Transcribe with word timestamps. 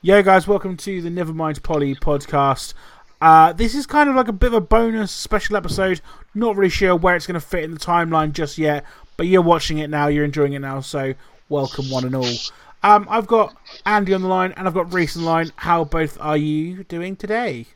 Yo, 0.00 0.22
guys, 0.22 0.48
welcome 0.48 0.76
to 0.78 1.02
the 1.02 1.10
Nevermind 1.10 1.62
Polly 1.62 1.94
podcast. 1.94 2.72
Uh, 3.20 3.52
this 3.52 3.74
is 3.74 3.86
kind 3.86 4.08
of 4.08 4.16
like 4.16 4.28
a 4.28 4.32
bit 4.32 4.46
of 4.46 4.54
a 4.54 4.60
bonus 4.60 5.12
special 5.12 5.56
episode. 5.56 6.00
Not 6.34 6.56
really 6.56 6.70
sure 6.70 6.96
where 6.96 7.14
it's 7.14 7.26
going 7.26 7.34
to 7.34 7.46
fit 7.46 7.64
in 7.64 7.72
the 7.72 7.78
timeline 7.78 8.32
just 8.32 8.56
yet, 8.56 8.84
but 9.18 9.26
you're 9.26 9.42
watching 9.42 9.76
it 9.78 9.90
now, 9.90 10.06
you're 10.06 10.24
enjoying 10.24 10.54
it 10.54 10.60
now, 10.60 10.80
so 10.80 11.12
welcome, 11.50 11.90
one 11.90 12.06
and 12.06 12.14
all. 12.16 12.34
Um, 12.82 13.06
I've 13.10 13.26
got 13.26 13.54
Andy 13.84 14.14
on 14.14 14.22
the 14.22 14.28
line 14.28 14.54
and 14.56 14.66
I've 14.66 14.74
got 14.74 14.94
Rhys 14.94 15.16
on 15.16 15.24
the 15.24 15.28
line. 15.28 15.52
How 15.56 15.84
both 15.84 16.16
are 16.18 16.36
you 16.38 16.84
doing 16.84 17.16
today? 17.16 17.66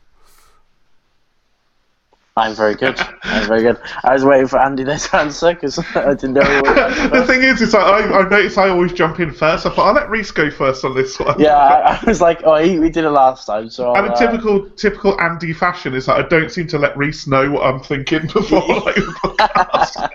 I'm 2.35 2.55
very 2.55 2.73
good. 2.73 2.99
I'm 3.23 3.47
very 3.47 3.61
good. 3.61 3.79
I 4.03 4.13
was 4.13 4.25
waiting 4.25 4.47
for 4.47 4.57
Andy 4.57 4.83
to 4.83 5.09
answer 5.13 5.53
because 5.53 5.77
I 5.95 6.15
didn't 6.15 6.33
know. 6.33 6.61
What 6.63 7.11
the 7.13 7.27
thing 7.27 7.43
is, 7.43 7.61
is 7.61 7.73
like, 7.73 7.83
I, 7.83 8.21
I 8.21 8.27
noticed 8.27 8.57
I 8.57 8.69
always 8.69 8.91
jump 8.91 9.19
in 9.19 9.31
first. 9.31 9.67
I 9.67 9.69
thought 9.69 9.87
I'll 9.87 9.93
let 9.93 10.09
Rhys 10.09 10.31
go 10.31 10.49
first 10.49 10.83
on 10.83 10.95
this 10.95 11.19
one. 11.19 11.39
Yeah, 11.39 11.55
I, 11.55 11.99
I 12.01 12.05
was 12.07 12.21
like, 12.21 12.41
oh, 12.43 12.55
he, 12.55 12.79
we 12.79 12.89
did 12.89 13.03
it 13.03 13.11
last 13.11 13.45
time, 13.45 13.69
so. 13.69 13.93
And 13.93 14.07
in 14.07 14.13
uh, 14.13 14.15
typical 14.15 14.67
typical 14.71 15.19
Andy 15.21 15.53
fashion 15.53 15.93
is 15.93 16.07
that 16.07 16.17
I 16.17 16.27
don't 16.27 16.49
seem 16.49 16.65
to 16.69 16.79
let 16.79 16.97
Rhys 16.97 17.27
know 17.27 17.51
what 17.51 17.67
I'm 17.67 17.81
thinking 17.81 18.21
before 18.25 18.61
like, 18.67 18.95
the 18.95 19.15
podcast. 19.21 20.09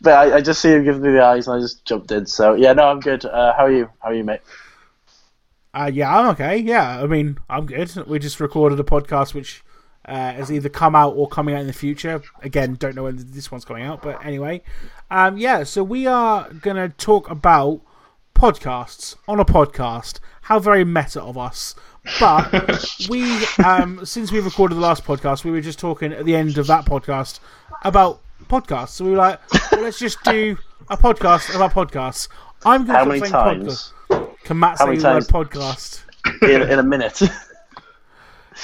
but 0.00 0.12
I, 0.14 0.36
I 0.36 0.40
just 0.40 0.62
see 0.62 0.70
him 0.70 0.84
giving 0.84 1.02
me 1.02 1.12
the 1.12 1.22
eyes, 1.22 1.46
and 1.46 1.58
I 1.58 1.60
just 1.60 1.84
jumped 1.84 2.10
in. 2.10 2.24
So 2.24 2.54
yeah, 2.54 2.72
no, 2.72 2.88
I'm 2.88 3.00
good. 3.00 3.26
Uh, 3.26 3.52
how 3.52 3.66
are 3.66 3.72
you? 3.72 3.90
How 4.00 4.08
are 4.08 4.14
you, 4.14 4.24
mate? 4.24 4.40
Uh, 5.74 5.90
yeah, 5.92 6.18
I'm 6.18 6.28
okay. 6.28 6.56
Yeah, 6.56 7.02
I 7.02 7.06
mean, 7.06 7.38
I'm 7.50 7.66
good. 7.66 7.94
We 8.06 8.18
just 8.18 8.40
recorded 8.40 8.80
a 8.80 8.84
podcast 8.84 9.34
which 9.34 9.62
uh, 10.08 10.32
has 10.32 10.50
either 10.50 10.68
come 10.68 10.96
out 10.96 11.14
or 11.14 11.28
coming 11.28 11.54
out 11.54 11.60
in 11.60 11.66
the 11.66 11.72
future. 11.72 12.22
Again, 12.42 12.74
don't 12.74 12.94
know 12.94 13.04
when 13.04 13.16
this 13.30 13.52
one's 13.52 13.64
coming 13.64 13.84
out, 13.84 14.02
but 14.02 14.24
anyway, 14.24 14.62
um, 15.10 15.36
yeah. 15.36 15.64
So 15.64 15.84
we 15.84 16.06
are 16.06 16.50
gonna 16.50 16.88
talk 16.88 17.30
about 17.30 17.82
podcasts 18.34 19.16
on 19.28 19.38
a 19.38 19.44
podcast. 19.44 20.20
How 20.42 20.58
very 20.58 20.84
meta 20.84 21.22
of 21.22 21.36
us. 21.36 21.74
But 22.18 22.86
we, 23.10 23.44
um, 23.64 24.04
since 24.06 24.32
we 24.32 24.40
recorded 24.40 24.76
the 24.76 24.80
last 24.80 25.04
podcast, 25.04 25.44
we 25.44 25.50
were 25.50 25.60
just 25.60 25.78
talking 25.78 26.12
at 26.12 26.24
the 26.24 26.34
end 26.34 26.56
of 26.56 26.66
that 26.68 26.86
podcast 26.86 27.40
about 27.84 28.20
podcasts. 28.44 28.90
So 28.90 29.04
we 29.04 29.10
were 29.10 29.18
like, 29.18 29.40
well, 29.70 29.82
let's 29.82 29.98
just 29.98 30.22
do 30.24 30.56
a 30.88 30.96
podcast 30.96 31.54
about 31.54 31.72
podcasts. 31.72 32.28
I'm 32.64 32.86
going 32.86 32.96
How 32.96 33.04
to 33.04 33.10
many 33.10 33.20
times? 33.20 33.92
podcast. 34.08 34.44
Can 34.44 34.58
Matt 34.58 34.78
How 34.78 34.86
say 34.86 34.96
the 34.96 35.08
word 35.08 35.24
podcast? 35.24 36.02
In, 36.42 36.62
in 36.62 36.78
a 36.78 36.82
minute. 36.82 37.20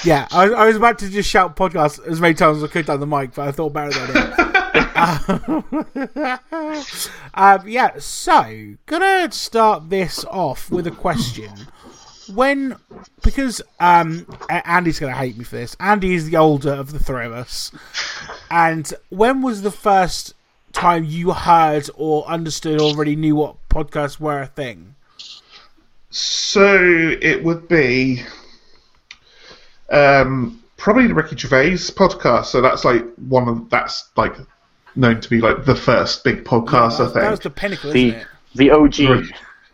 Yeah, 0.03 0.27
I, 0.31 0.49
I 0.49 0.65
was 0.65 0.75
about 0.75 0.99
to 0.99 1.09
just 1.09 1.29
shout 1.29 1.55
podcast 1.55 2.05
as 2.05 2.19
many 2.19 2.33
times 2.33 2.57
as 2.57 2.63
I 2.63 2.67
could 2.67 2.85
down 2.85 2.99
the 2.99 3.07
mic, 3.07 3.33
but 3.33 3.47
I 3.47 3.51
thought 3.51 3.73
better 3.73 3.91
than 3.91 4.17
it. 4.17 4.95
um, 7.33 7.67
yeah, 7.67 7.97
so 7.99 8.75
gonna 8.85 9.31
start 9.31 9.89
this 9.89 10.25
off 10.25 10.69
with 10.69 10.87
a 10.87 10.91
question. 10.91 11.51
When, 12.33 12.75
because 13.23 13.61
um, 13.79 14.25
Andy's 14.49 14.99
gonna 14.99 15.15
hate 15.15 15.37
me 15.37 15.43
for 15.43 15.57
this. 15.57 15.77
Andy 15.79 16.15
is 16.15 16.29
the 16.29 16.37
older 16.37 16.73
of 16.73 16.91
the 16.91 16.99
three 16.99 17.25
of 17.25 17.33
us, 17.33 17.71
and 18.51 18.91
when 19.09 19.41
was 19.41 19.61
the 19.61 19.71
first 19.71 20.33
time 20.73 21.05
you 21.05 21.31
heard 21.31 21.89
or 21.95 22.27
understood 22.27 22.81
or 22.81 22.85
already 22.85 23.15
knew 23.15 23.35
what 23.35 23.55
podcasts 23.69 24.19
were 24.19 24.41
a 24.41 24.47
thing? 24.47 24.95
so 26.15 27.13
it 27.21 27.43
would 27.43 27.67
be 27.67 28.23
um, 29.89 30.61
probably 30.77 31.07
the 31.07 31.13
Ricky 31.13 31.35
Gervais 31.37 31.71
podcast. 31.93 32.45
So 32.45 32.61
that's 32.61 32.83
like 32.85 33.05
one 33.15 33.47
of 33.47 33.69
that's 33.69 34.09
like 34.15 34.35
known 34.95 35.19
to 35.21 35.29
be 35.29 35.41
like 35.41 35.65
the 35.65 35.75
first 35.75 36.23
big 36.23 36.43
podcast. 36.43 36.93
I 36.99 37.05
think 37.05 37.13
That 37.15 37.31
was 37.31 37.39
think. 37.39 37.43
the 37.43 37.49
pinnacle, 37.51 37.91
the 37.91 38.07
isn't 38.09 38.19
it? 38.21 38.27
the 38.55 38.71
OG. 38.71 39.25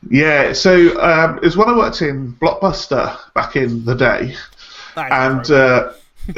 Yeah, 0.10 0.54
so 0.54 1.00
um, 1.00 1.38
it 1.38 1.44
was 1.44 1.56
when 1.56 1.70
I 1.70 1.78
worked 1.78 2.02
in 2.02 2.34
Blockbuster 2.42 3.16
back 3.36 3.56
in 3.56 3.86
the 3.86 3.94
day, 3.94 4.36
and 4.96 5.52
uh, 5.52 5.94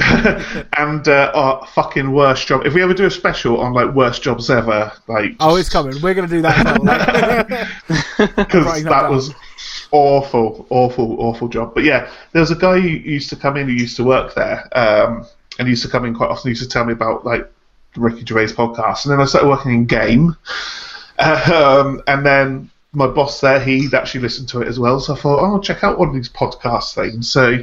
and 0.78 1.08
uh, 1.08 1.31
our 1.34 1.66
fucking 1.68 2.12
worst 2.12 2.46
job. 2.47 2.66
If 2.66 2.74
we 2.74 2.81
ever 2.84 2.94
do 2.94 3.06
a 3.06 3.12
special 3.12 3.62
on 3.62 3.72
like 3.74 3.94
worst 3.96 4.22
jobs 4.22 4.50
ever, 4.50 4.92
like 5.08 5.36
Oh, 5.40 5.56
it's 5.56 5.70
coming. 5.70 5.94
We're 6.02 6.14
going 6.14 6.28
to 6.28 6.36
do 6.36 6.42
that. 6.42 6.58
as 6.58 6.78
well, 6.78 8.28
like- 8.28 8.36
because 8.36 8.84
that 8.84 8.90
that 8.90 9.09
was 9.09 9.34
awful, 9.94 10.66
awful, 10.70 11.16
awful 11.20 11.48
job. 11.48 11.74
But 11.74 11.86
yeah, 11.86 12.12
there 12.34 12.42
was 12.42 12.52
a 12.52 12.56
guy 12.56 12.80
who 12.80 12.90
used 12.90 13.30
to 13.30 13.38
come 13.38 13.56
in 13.56 13.68
who 13.68 13.74
used 13.74 13.96
to 13.98 14.04
work 14.04 14.34
there, 14.34 14.68
um, 14.78 15.26
and 15.58 15.68
he 15.68 15.72
used 15.72 15.84
to 15.84 15.90
come 15.90 16.04
in 16.04 16.14
quite 16.14 16.30
often. 16.30 16.50
He 16.50 16.52
used 16.52 16.64
to 16.64 16.68
tell 16.68 16.84
me 16.84 16.94
about 16.94 17.26
like 17.26 17.50
the 17.94 18.02
Ricky 18.02 18.26
Gervais 18.26 18.53
podcast, 18.53 19.06
and 19.06 19.14
then 19.14 19.22
I 19.22 19.26
started 19.26 19.48
working 19.48 19.74
in 19.74 19.86
game, 19.86 20.36
um, 21.20 22.02
and 22.08 22.26
then 22.26 22.70
my 22.92 23.08
boss 23.08 23.40
there 23.40 23.59
he'd 23.59 23.94
actually 23.94 24.22
listened 24.22 24.50
to 24.50 24.62
it 24.62 24.68
as 24.68 24.80
well. 24.80 25.00
So 25.00 25.14
I 25.14 25.18
thought, 25.18 25.40
oh, 25.40 25.53
I'll 25.53 25.62
check 25.62 25.84
out 25.84 25.98
one 25.98 26.09
of 26.09 26.16
these 26.16 26.30
podcast 26.30 26.94
things. 26.96 27.32
So 27.32 27.53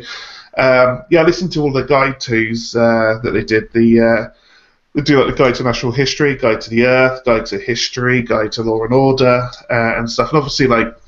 um, 0.57 1.05
yeah, 1.11 1.21
I 1.21 1.25
listened 1.25 1.53
to 1.53 1.63
all 1.63 1.73
the 1.73 1.85
guide 1.85 2.21
twos 2.21 2.75
uh, 2.75 3.21
that 3.23 3.33
they 3.33 3.45
did. 3.45 3.73
The 3.73 4.01
uh, 4.01 5.01
do 5.03 5.25
like 5.25 5.37
the 5.37 5.43
Guide 5.43 5.55
to 5.57 5.63
Natural 5.63 5.93
History, 5.93 6.37
Guide 6.37 6.61
to 6.63 6.71
the 6.71 6.85
Earth, 6.85 7.25
Guide 7.25 7.47
to 7.47 7.59
History, 7.59 8.23
Guide 8.23 8.53
to 8.53 8.63
Law 8.63 8.85
and 8.85 8.93
Order, 8.93 9.49
uh, 9.71 9.95
and 9.97 10.11
stuff. 10.11 10.31
And 10.31 10.39
obviously, 10.39 10.67
like 10.67 11.00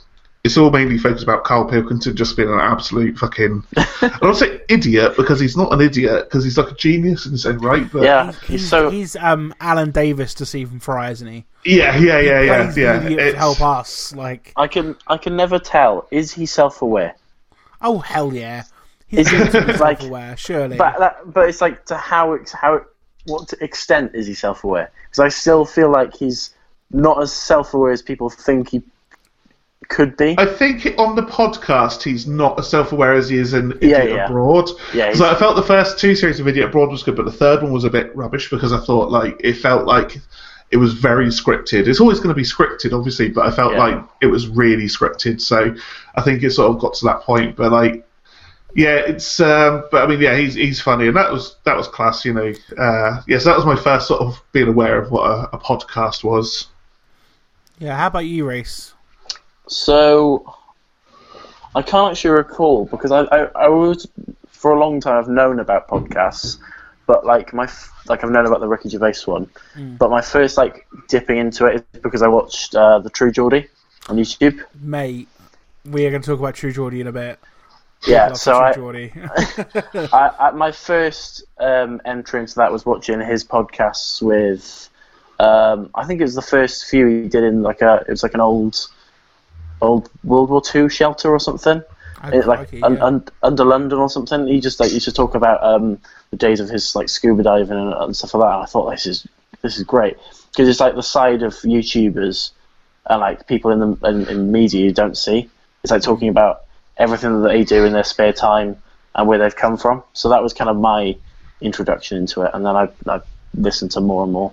it's 0.44 0.56
all 0.56 0.70
mainly 0.70 0.98
focused 0.98 1.22
about 1.22 1.44
Carl 1.44 1.66
Pilkington 1.66 2.16
just 2.16 2.36
being 2.36 2.48
an 2.48 2.58
absolute 2.58 3.16
fucking. 3.16 3.62
I 3.76 4.18
don't 4.20 4.34
say 4.34 4.60
idiot 4.68 5.14
because 5.16 5.38
he's 5.38 5.56
not 5.56 5.72
an 5.72 5.80
idiot 5.80 6.24
because 6.24 6.42
he's 6.42 6.58
like 6.58 6.72
a 6.72 6.74
genius 6.74 7.26
in 7.26 7.32
his 7.32 7.46
own 7.46 7.58
right. 7.58 7.90
But 7.92 8.02
Yeah, 8.02 8.32
He's, 8.32 8.46
he's 8.48 8.68
so 8.68 8.90
he's 8.90 9.14
um 9.16 9.54
Alan 9.60 9.92
Davies 9.92 10.34
to 10.34 10.46
Stephen 10.46 10.80
Fry, 10.80 11.10
isn't 11.12 11.28
he? 11.28 11.44
yeah, 11.64 11.96
yeah, 11.96 12.18
yeah, 12.18 12.40
yeah, 12.40 12.62
Plays 12.64 12.74
the 12.74 12.80
yeah. 12.80 13.02
idiot 13.04 13.32
to 13.34 13.38
help 13.38 13.60
us. 13.60 14.12
Like, 14.16 14.52
I 14.56 14.66
can 14.66 14.96
I 15.06 15.16
can 15.16 15.36
never 15.36 15.58
tell. 15.60 16.08
Is 16.10 16.32
he 16.32 16.46
self-aware? 16.46 17.14
oh 17.84 17.98
hell 17.98 18.32
yeah, 18.34 18.64
he's 19.08 19.32
Is 19.32 19.54
it 19.54 19.66
like- 19.80 19.98
self-aware, 20.00 20.36
surely. 20.36 20.76
But 20.76 20.98
that, 20.98 21.32
but 21.32 21.48
it's 21.48 21.60
like 21.60 21.84
to 21.86 21.96
how 21.96 22.32
ex- 22.34 22.50
how 22.52 22.84
what 23.26 23.52
extent 23.60 24.12
is 24.14 24.26
he 24.26 24.34
self-aware? 24.34 24.90
Because 25.04 25.20
I 25.20 25.28
still 25.28 25.64
feel 25.64 25.90
like 25.90 26.16
he's 26.16 26.50
not 26.90 27.22
as 27.22 27.32
self-aware 27.32 27.92
as 27.92 28.02
people 28.02 28.28
think 28.28 28.70
he 28.70 28.82
could 29.92 30.16
be. 30.16 30.34
I 30.38 30.46
think 30.46 30.86
on 30.98 31.14
the 31.14 31.22
podcast 31.22 32.02
he's 32.02 32.26
not 32.26 32.58
as 32.58 32.68
self-aware 32.68 33.12
as 33.12 33.28
he 33.28 33.36
is 33.38 33.52
in 33.54 33.70
Yeah, 33.80 33.98
Idiot 33.98 34.10
yeah. 34.16 34.26
Abroad. 34.26 34.68
Yeah, 34.92 35.12
so 35.14 35.28
I 35.30 35.34
felt 35.36 35.54
the 35.54 35.62
first 35.62 35.98
two 36.00 36.16
series 36.16 36.40
of 36.40 36.48
Idiot 36.48 36.70
Abroad 36.70 36.90
was 36.90 37.02
good, 37.04 37.14
but 37.14 37.26
the 37.26 37.32
third 37.32 37.62
one 37.62 37.70
was 37.72 37.84
a 37.84 37.90
bit 37.90 38.14
rubbish 38.16 38.50
because 38.50 38.72
I 38.72 38.80
thought 38.84 39.10
like 39.10 39.36
it 39.40 39.54
felt 39.54 39.86
like 39.86 40.16
it 40.70 40.78
was 40.78 40.94
very 40.94 41.26
scripted. 41.26 41.86
It's 41.86 42.00
always 42.00 42.18
going 42.18 42.30
to 42.30 42.34
be 42.34 42.42
scripted, 42.42 42.96
obviously, 42.96 43.28
but 43.28 43.46
I 43.46 43.50
felt 43.50 43.74
Yeah. 43.74 43.78
like 43.84 44.04
it 44.22 44.26
was 44.26 44.48
really 44.48 44.86
scripted. 44.86 45.40
So 45.40 45.74
I 46.16 46.22
think 46.22 46.42
it 46.42 46.50
sort 46.52 46.74
of 46.74 46.80
got 46.80 46.94
to 46.94 47.04
that 47.04 47.20
point. 47.20 47.56
But 47.56 47.70
like, 47.72 48.08
yeah, 48.74 48.96
it's. 48.96 49.38
Um, 49.38 49.84
but 49.90 50.02
I 50.02 50.06
mean, 50.06 50.18
yeah, 50.22 50.34
he's 50.34 50.54
he's 50.54 50.80
funny, 50.80 51.08
and 51.08 51.16
that 51.18 51.30
was 51.30 51.56
that 51.64 51.76
was 51.76 51.88
class, 51.88 52.24
you 52.24 52.32
know. 52.32 52.54
Uh, 52.78 53.20
yes, 53.28 53.44
that 53.44 53.54
was 53.54 53.66
my 53.66 53.76
first 53.76 54.08
sort 54.08 54.22
of 54.22 54.40
being 54.52 54.68
aware 54.68 54.98
of 54.98 55.10
what 55.10 55.30
a, 55.30 55.54
a 55.54 55.58
podcast 55.58 56.24
was. 56.24 56.68
yeah, 57.78 57.94
how 57.94 58.06
about 58.06 58.24
you, 58.24 58.46
Rhys? 58.48 58.94
So 59.72 60.54
I 61.74 61.82
can't 61.82 62.12
actually 62.12 62.30
recall 62.30 62.86
because 62.86 63.10
I, 63.10 63.22
I, 63.22 63.38
I 63.54 63.68
was 63.68 64.06
for 64.48 64.72
a 64.72 64.78
long 64.78 65.00
time 65.00 65.18
I've 65.18 65.28
known 65.28 65.58
about 65.58 65.88
podcasts, 65.88 66.58
but 67.06 67.24
like 67.24 67.52
my 67.52 67.68
like 68.06 68.22
I've 68.22 68.30
known 68.30 68.46
about 68.46 68.60
the 68.60 68.68
Ricky 68.68 68.88
Gervais 68.88 69.14
one, 69.24 69.48
but 69.98 70.10
my 70.10 70.20
first 70.20 70.56
like 70.56 70.86
dipping 71.08 71.38
into 71.38 71.66
it 71.66 71.84
is 71.94 72.00
because 72.00 72.22
I 72.22 72.28
watched 72.28 72.74
uh, 72.74 72.98
the 72.98 73.10
True 73.10 73.32
Geordie 73.32 73.68
on 74.08 74.16
YouTube. 74.16 74.62
Mate, 74.80 75.28
we 75.84 76.06
are 76.06 76.10
going 76.10 76.22
to 76.22 76.26
talk 76.26 76.38
about 76.38 76.54
True 76.54 76.72
Geordie 76.72 77.00
in 77.00 77.06
a 77.06 77.12
bit. 77.12 77.38
Yeah, 78.06 78.32
so 78.32 78.56
I, 78.56 78.72
I, 80.12 80.30
I 80.40 80.50
my 80.50 80.72
first 80.72 81.44
um, 81.58 82.00
entry 82.04 82.40
into 82.40 82.56
that 82.56 82.72
was 82.72 82.84
watching 82.84 83.20
his 83.20 83.44
podcasts 83.44 84.20
with. 84.20 84.88
Um, 85.38 85.90
I 85.94 86.04
think 86.04 86.20
it 86.20 86.24
was 86.24 86.34
the 86.34 86.42
first 86.42 86.86
few 86.86 87.06
he 87.06 87.28
did 87.28 87.42
in 87.42 87.62
like 87.62 87.80
a 87.80 88.04
it 88.06 88.10
was 88.10 88.22
like 88.22 88.34
an 88.34 88.40
old, 88.40 88.76
old 89.82 90.08
World 90.24 90.50
War 90.50 90.62
Two 90.62 90.88
shelter 90.88 91.30
or 91.30 91.40
something. 91.40 91.82
It, 92.32 92.46
like 92.46 92.72
un, 92.84 92.94
yeah. 92.94 93.04
un, 93.04 93.24
under 93.42 93.64
London 93.64 93.98
or 93.98 94.08
something. 94.08 94.46
He 94.46 94.60
just 94.60 94.78
like 94.78 94.92
used 94.92 95.06
to 95.06 95.12
talk 95.12 95.34
about 95.34 95.62
um, 95.62 95.98
the 96.30 96.36
days 96.36 96.60
of 96.60 96.68
his 96.68 96.94
like 96.94 97.08
scuba 97.08 97.42
diving 97.42 97.76
and, 97.76 97.92
and 97.92 98.16
stuff 98.16 98.34
like 98.34 98.48
that. 98.48 98.54
And 98.54 98.62
I 98.62 98.66
thought 98.66 98.90
this 98.90 99.06
is 99.06 99.26
this 99.60 99.76
is 99.76 99.82
great 99.82 100.16
because 100.50 100.68
it's 100.68 100.78
like 100.78 100.94
the 100.94 101.02
side 101.02 101.42
of 101.42 101.54
YouTubers 101.54 102.52
and 103.06 103.20
like 103.20 103.48
people 103.48 103.72
in 103.72 103.80
the 103.80 104.08
in, 104.08 104.28
in 104.28 104.52
media 104.52 104.84
you 104.84 104.92
don't 104.92 105.18
see. 105.18 105.50
It's 105.82 105.90
like 105.90 106.02
talking 106.02 106.28
about 106.28 106.62
everything 106.96 107.42
that 107.42 107.48
they 107.48 107.64
do 107.64 107.84
in 107.84 107.92
their 107.92 108.04
spare 108.04 108.32
time 108.32 108.76
and 109.16 109.26
where 109.26 109.38
they've 109.38 109.56
come 109.56 109.76
from. 109.76 110.04
So 110.12 110.28
that 110.28 110.44
was 110.44 110.52
kind 110.52 110.70
of 110.70 110.76
my 110.76 111.16
introduction 111.60 112.18
into 112.18 112.42
it, 112.42 112.50
and 112.54 112.64
then 112.64 112.76
I, 112.76 112.88
I 113.08 113.20
listened 113.54 113.90
to 113.92 114.00
more 114.00 114.22
and 114.22 114.32
more 114.32 114.52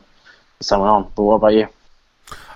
as 0.60 0.72
went 0.72 0.84
on. 0.84 1.12
But 1.16 1.24
what 1.24 1.36
about 1.36 1.54
you? 1.54 1.68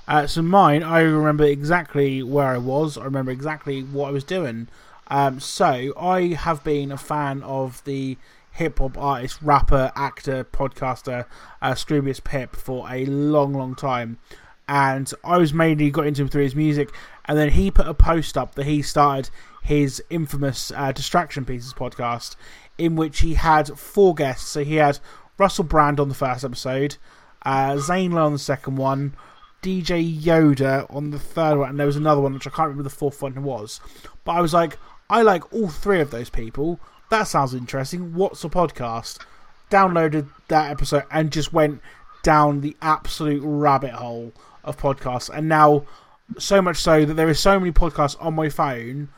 Uh, 0.07 0.27
so 0.27 0.41
mine, 0.41 0.83
I 0.83 1.01
remember 1.01 1.45
exactly 1.45 2.21
where 2.23 2.47
I 2.47 2.57
was. 2.57 2.97
I 2.97 3.05
remember 3.05 3.31
exactly 3.31 3.81
what 3.81 4.09
I 4.09 4.11
was 4.11 4.23
doing. 4.23 4.67
Um, 5.07 5.39
so 5.39 5.93
I 5.97 6.33
have 6.33 6.63
been 6.63 6.91
a 6.91 6.97
fan 6.97 7.41
of 7.43 7.83
the 7.85 8.17
hip 8.51 8.79
hop 8.79 8.97
artist, 8.97 9.41
rapper, 9.41 9.91
actor, 9.95 10.43
podcaster, 10.43 11.25
uh, 11.61 11.71
Scroobius 11.73 12.23
Pip 12.23 12.55
for 12.55 12.89
a 12.89 13.05
long, 13.05 13.53
long 13.53 13.75
time. 13.75 14.17
And 14.67 15.11
I 15.23 15.37
was 15.37 15.53
mainly 15.53 15.89
got 15.89 16.07
into 16.07 16.21
him 16.21 16.29
through 16.29 16.43
his 16.43 16.55
music. 16.55 16.89
And 17.25 17.37
then 17.37 17.49
he 17.49 17.71
put 17.71 17.87
a 17.87 17.93
post 17.93 18.37
up 18.37 18.55
that 18.55 18.65
he 18.65 18.81
started 18.81 19.29
his 19.63 20.03
infamous 20.09 20.71
uh, 20.75 20.91
Distraction 20.91 21.45
Pieces 21.45 21.73
podcast, 21.73 22.35
in 22.77 22.95
which 22.95 23.21
he 23.21 23.35
had 23.35 23.77
four 23.79 24.13
guests. 24.13 24.49
So 24.49 24.63
he 24.63 24.75
had 24.75 24.99
Russell 25.37 25.63
Brand 25.63 25.99
on 25.99 26.09
the 26.09 26.15
first 26.15 26.43
episode, 26.43 26.97
uh, 27.43 27.77
Zane 27.77 28.11
Lowe 28.11 28.25
on 28.25 28.33
the 28.33 28.39
second 28.39 28.75
one, 28.75 29.15
DJ 29.63 30.21
Yoda 30.21 30.93
on 30.93 31.11
the 31.11 31.17
third 31.17 31.57
one, 31.57 31.69
and 31.69 31.79
there 31.79 31.87
was 31.87 31.95
another 31.95 32.19
one 32.19 32.33
which 32.33 32.45
I 32.45 32.49
can't 32.49 32.67
remember 32.67 32.83
the 32.83 32.89
fourth 32.89 33.21
one 33.21 33.41
was. 33.43 33.79
But 34.25 34.33
I 34.33 34.41
was 34.41 34.53
like, 34.53 34.77
I 35.09 35.21
like 35.21 35.51
all 35.53 35.69
three 35.69 36.01
of 36.01 36.11
those 36.11 36.29
people. 36.29 36.81
That 37.09 37.23
sounds 37.23 37.53
interesting. 37.53 38.13
What's 38.13 38.43
a 38.43 38.49
podcast? 38.49 39.19
Downloaded 39.71 40.29
that 40.49 40.69
episode 40.69 41.03
and 41.09 41.31
just 41.31 41.53
went 41.53 41.81
down 42.23 42.59
the 42.59 42.75
absolute 42.81 43.41
rabbit 43.43 43.91
hole 43.91 44.33
of 44.65 44.77
podcasts. 44.77 45.29
And 45.29 45.47
now, 45.47 45.85
so 46.37 46.61
much 46.61 46.77
so 46.77 47.05
that 47.05 47.13
there 47.13 47.29
are 47.29 47.33
so 47.33 47.57
many 47.57 47.71
podcasts 47.71 48.17
on 48.19 48.33
my 48.33 48.49
phone 48.49 49.09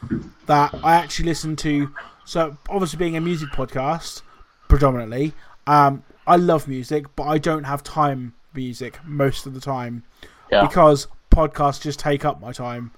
that 0.45 0.75
I 0.83 0.93
actually 0.93 1.25
listen 1.25 1.55
to. 1.57 1.91
So, 2.23 2.55
obviously, 2.69 2.97
being 2.97 3.17
a 3.17 3.21
music 3.21 3.49
podcast 3.49 4.21
predominantly, 4.67 5.33
um, 5.65 6.03
I 6.27 6.35
love 6.35 6.67
music, 6.67 7.15
but 7.15 7.23
I 7.23 7.39
don't 7.39 7.63
have 7.63 7.81
time 7.83 8.35
music 8.53 8.99
most 9.03 9.45
of 9.45 9.53
the 9.53 9.59
time 9.59 10.03
Yeah. 10.51 10.65
because 10.67 11.07
podcasts 11.31 11.81
just 11.81 11.99
take 11.99 12.23
up 12.25 12.39
my 12.41 12.51
time, 12.51 12.91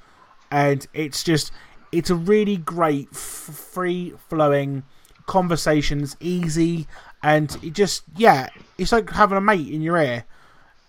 and 0.51 0.85
it's 0.93 1.23
just 1.23 1.51
it's 1.91 2.09
a 2.09 2.15
really 2.15 2.57
great, 2.57 3.07
f- 3.11 3.17
free 3.17 4.13
flowing 4.29 4.83
conversations, 5.25 6.15
easy, 6.19 6.87
and 7.23 7.55
it 7.63 7.73
just 7.73 8.03
yeah, 8.15 8.47
it's 8.77 8.91
like 8.91 9.09
having 9.11 9.37
a 9.37 9.41
mate 9.41 9.67
in 9.69 9.81
your 9.81 9.97
ear, 9.97 10.23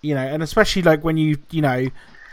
you 0.02 0.14
know, 0.14 0.20
and 0.26 0.42
especially 0.42 0.82
like 0.82 1.04
when 1.04 1.16
you 1.16 1.38
you 1.50 1.62
know. 1.62 1.86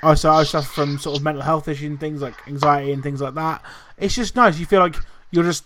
I 0.03 0.13
so 0.13 0.31
I 0.31 0.43
suffer 0.43 0.67
from 0.67 0.99
sort 0.99 1.17
of 1.17 1.23
mental 1.23 1.41
health 1.41 1.67
issues 1.67 1.87
and 1.89 1.99
things 1.99 2.21
like 2.21 2.35
anxiety 2.47 2.91
and 2.91 3.01
things 3.01 3.21
like 3.21 3.33
that. 3.35 3.63
It's 3.97 4.13
just 4.13 4.35
nice. 4.35 4.59
You 4.59 4.65
feel 4.67 4.79
like 4.81 4.95
you're 5.31 5.43
just 5.45 5.63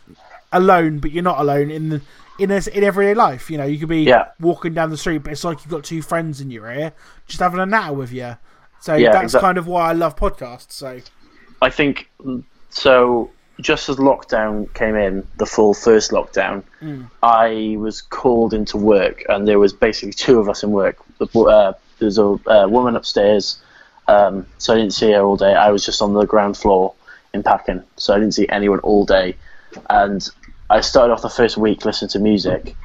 alone, 0.53 1.00
but 1.00 1.11
you're 1.11 1.23
not 1.23 1.39
alone 1.41 1.69
in 1.69 1.89
the 1.89 2.01
in 2.38 2.50
a, 2.51 2.61
in 2.73 2.85
everyday 2.85 3.13
life. 3.15 3.50
You 3.51 3.57
know, 3.57 3.65
you 3.65 3.77
could 3.79 3.89
be 3.89 4.03
Yeah. 4.03 4.27
walking 4.39 4.73
down 4.73 4.91
the 4.91 4.97
street, 4.97 5.23
but 5.23 5.33
it's 5.33 5.44
like 5.44 5.57
you've 5.65 5.71
got 5.71 5.83
two 5.83 6.01
friends 6.01 6.39
in 6.39 6.51
your 6.51 6.71
ear, 6.71 6.94
just 7.27 7.41
having 7.41 7.59
a 7.59 7.65
natter 7.65 7.91
with 7.91 8.13
you. 8.13 8.38
So 8.80 8.96
Yeah, 8.96 9.12
that's 9.12 9.36
kind 9.36 9.58
of 9.58 9.68
why 9.68 9.90
I 9.90 9.94
love 9.94 10.16
podcasts. 10.16 10.72
So 10.72 11.00
I 11.62 11.70
think 11.70 12.10
so. 12.70 13.31
Just 13.60 13.90
as 13.90 13.98
lockdown 13.98 14.74
came 14.74 14.96
in, 14.96 15.28
the 15.38 15.46
full 15.46 15.74
first 15.74 16.12
lockdown, 16.12 16.64
I 17.22 17.76
was 17.78 18.02
called 18.02 18.54
into 18.54 18.78
work, 18.78 19.26
and 19.28 19.46
there 19.46 19.60
was 19.60 19.74
basically 19.74 20.14
two 20.14 20.40
of 20.40 20.48
us 20.48 20.64
in 20.64 20.72
work. 20.72 20.98
Uh, 21.36 21.74
there's 22.00 22.18
a 22.18 22.40
uh, 22.48 22.68
woman 22.70 22.96
upstairs, 22.96 23.62
um, 24.08 24.46
so 24.60 24.74
I 24.74 24.78
didn't 24.78 24.94
see 24.94 25.12
her 25.12 25.22
all 25.22 25.36
day. 25.36 25.54
I 25.54 25.72
was 25.72 25.86
just 25.86 26.02
on 26.02 26.14
the 26.14 26.26
ground 26.26 26.56
floor 26.56 26.94
in 27.34 27.44
packing, 27.44 27.84
so 27.98 28.14
I 28.14 28.20
didn't 28.20 28.34
see 28.34 28.48
anyone 28.48 28.80
all 28.80 29.06
day. 29.06 29.36
And 29.90 30.26
I 30.70 30.80
started 30.80 31.12
off 31.12 31.22
the 31.22 31.30
first 31.30 31.58
week 31.58 31.84
listening 31.84 32.10
to 32.12 32.20
music, 32.20 32.78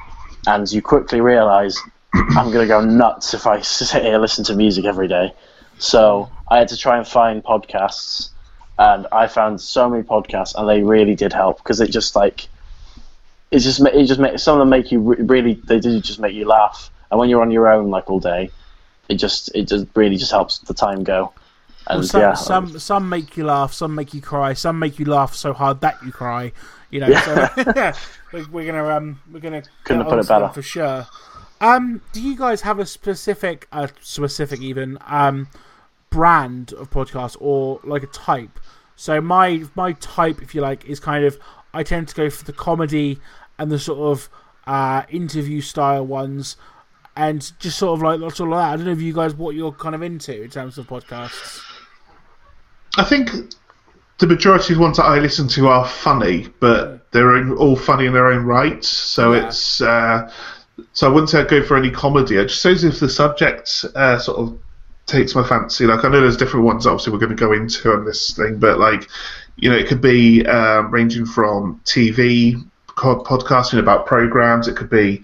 and 0.45 0.69
you 0.69 0.81
quickly 0.81 1.21
realise 1.21 1.81
I'm 2.13 2.51
going 2.51 2.65
to 2.65 2.67
go 2.67 2.81
nuts 2.81 3.33
if 3.33 3.47
I 3.47 3.61
sit 3.61 4.01
here 4.01 4.13
and 4.13 4.21
listen 4.21 4.43
to 4.45 4.55
music 4.55 4.85
every 4.85 5.07
day. 5.07 5.33
So 5.79 6.29
I 6.49 6.57
had 6.59 6.67
to 6.69 6.77
try 6.77 6.97
and 6.97 7.07
find 7.07 7.43
podcasts, 7.43 8.29
and 8.77 9.07
I 9.11 9.27
found 9.27 9.59
so 9.61 9.89
many 9.89 10.03
podcasts, 10.03 10.55
and 10.55 10.67
they 10.67 10.81
really 10.81 11.15
did 11.15 11.33
help 11.33 11.57
because 11.57 11.81
it 11.81 11.91
just 11.91 12.15
like 12.15 12.47
it 13.51 13.59
just 13.59 13.79
it 13.81 14.05
just 14.05 14.19
make 14.19 14.39
some 14.39 14.55
of 14.55 14.59
them 14.59 14.69
make 14.69 14.91
you 14.91 14.99
re- 14.99 15.23
really 15.23 15.53
they 15.65 15.79
do 15.79 15.99
just 15.99 16.19
make 16.19 16.33
you 16.33 16.45
laugh, 16.45 16.89
and 17.11 17.19
when 17.19 17.29
you're 17.29 17.41
on 17.41 17.51
your 17.51 17.67
own 17.71 17.89
like 17.89 18.09
all 18.09 18.19
day, 18.19 18.49
it 19.09 19.15
just 19.15 19.53
it 19.55 19.67
just 19.67 19.87
really 19.95 20.17
just 20.17 20.31
helps 20.31 20.59
the 20.59 20.73
time 20.73 21.03
go. 21.03 21.33
And 21.87 21.99
Well, 21.99 22.07
some, 22.07 22.21
yeah, 22.21 22.33
some 22.33 22.79
some 22.79 23.09
make 23.09 23.37
you 23.37 23.45
laugh, 23.45 23.73
some 23.73 23.93
make 23.93 24.13
you 24.13 24.21
cry, 24.21 24.53
some 24.53 24.79
make 24.79 24.97
you 24.97 25.05
laugh 25.05 25.35
so 25.35 25.53
hard 25.53 25.81
that 25.81 26.03
you 26.03 26.11
cry. 26.11 26.51
You 26.89 27.01
know, 27.01 27.13
so 27.19 27.49
we're, 28.31 28.45
we're 28.51 28.65
gonna 28.65 28.87
um 28.87 29.19
we're 29.31 29.39
gonna 29.39 29.63
Couldn't 29.83 30.01
have 30.03 30.09
put 30.09 30.19
it 30.19 30.27
better. 30.27 30.49
for 30.49 30.61
sure. 30.61 31.05
Um, 31.61 32.01
do 32.11 32.21
you 32.21 32.35
guys 32.37 32.61
have 32.61 32.79
a 32.79 32.85
specific, 32.85 33.67
uh, 33.71 33.87
specific 34.01 34.61
even 34.61 34.97
um 35.07 35.47
brand 36.15 36.73
of 36.73 36.89
podcast 36.89 37.35
or 37.39 37.79
like 37.83 38.03
a 38.03 38.07
type? 38.07 38.59
So 38.95 39.19
my 39.19 39.63
my 39.75 39.91
type, 39.93 40.41
if 40.41 40.55
you 40.55 40.61
like, 40.61 40.85
is 40.85 40.99
kind 40.99 41.25
of 41.25 41.37
I 41.73 41.83
tend 41.83 42.07
to 42.09 42.15
go 42.15 42.29
for 42.29 42.45
the 42.45 42.53
comedy 42.53 43.19
and 43.59 43.69
the 43.71 43.79
sort 43.79 43.99
of 43.99 44.29
uh 44.65 45.03
interview 45.09 45.61
style 45.61 46.05
ones. 46.05 46.55
And 47.17 47.39
just 47.59 47.77
sort 47.77 47.97
of 47.97 48.03
like 48.03 48.19
lots 48.19 48.39
of 48.41 48.49
that. 48.49 48.55
I 48.55 48.75
don't 48.75 48.85
know 48.85 48.91
if 48.91 49.01
you 49.01 49.13
guys 49.13 49.33
what 49.35 49.55
you're 49.55 49.71
kind 49.71 49.95
of 49.95 50.01
into 50.01 50.43
in 50.43 50.49
terms 50.49 50.77
of 50.77 50.87
podcasts. 50.87 51.61
I 52.97 53.03
think 53.03 53.29
the 54.19 54.27
majority 54.27 54.73
of 54.73 54.77
the 54.79 54.83
ones 54.83 54.97
that 54.97 55.03
I 55.05 55.19
listen 55.19 55.47
to 55.49 55.67
are 55.67 55.87
funny, 55.87 56.47
but 56.59 57.09
they're 57.11 57.53
all 57.55 57.75
funny 57.75 58.05
in 58.05 58.13
their 58.13 58.27
own 58.27 58.43
right. 58.45 58.83
So 58.83 59.33
Yeah. 59.33 59.47
it's 59.47 59.81
uh, 59.81 60.31
so 60.93 61.07
I 61.07 61.09
wouldn't 61.13 61.29
say 61.29 61.39
I'd 61.39 61.47
go 61.47 61.63
for 61.63 61.77
any 61.77 61.89
comedy. 61.89 62.37
I 62.39 62.43
just 62.43 62.61
say 62.61 62.73
if 62.73 62.99
the 62.99 63.09
subject 63.09 63.85
uh, 63.95 64.17
sort 64.19 64.37
of 64.39 64.57
takes 65.05 65.35
my 65.35 65.43
fancy. 65.47 65.85
Like 65.85 66.03
I 66.03 66.09
know 66.09 66.21
there's 66.21 66.37
different 66.37 66.65
ones. 66.65 66.87
Obviously, 66.87 67.13
we're 67.13 67.19
going 67.19 67.35
to 67.35 67.35
go 67.35 67.53
into 67.53 67.91
on 67.93 68.05
this 68.05 68.31
thing, 68.35 68.57
but 68.57 68.79
like 68.79 69.09
you 69.57 69.69
know, 69.69 69.77
it 69.77 69.87
could 69.87 70.01
be 70.01 70.45
um, 70.45 70.91
ranging 70.91 71.25
from 71.25 71.81
TV 71.85 72.61
podcasting 72.87 73.79
about 73.79 74.05
programs. 74.05 74.67
It 74.67 74.75
could 74.75 74.89
be 74.89 75.23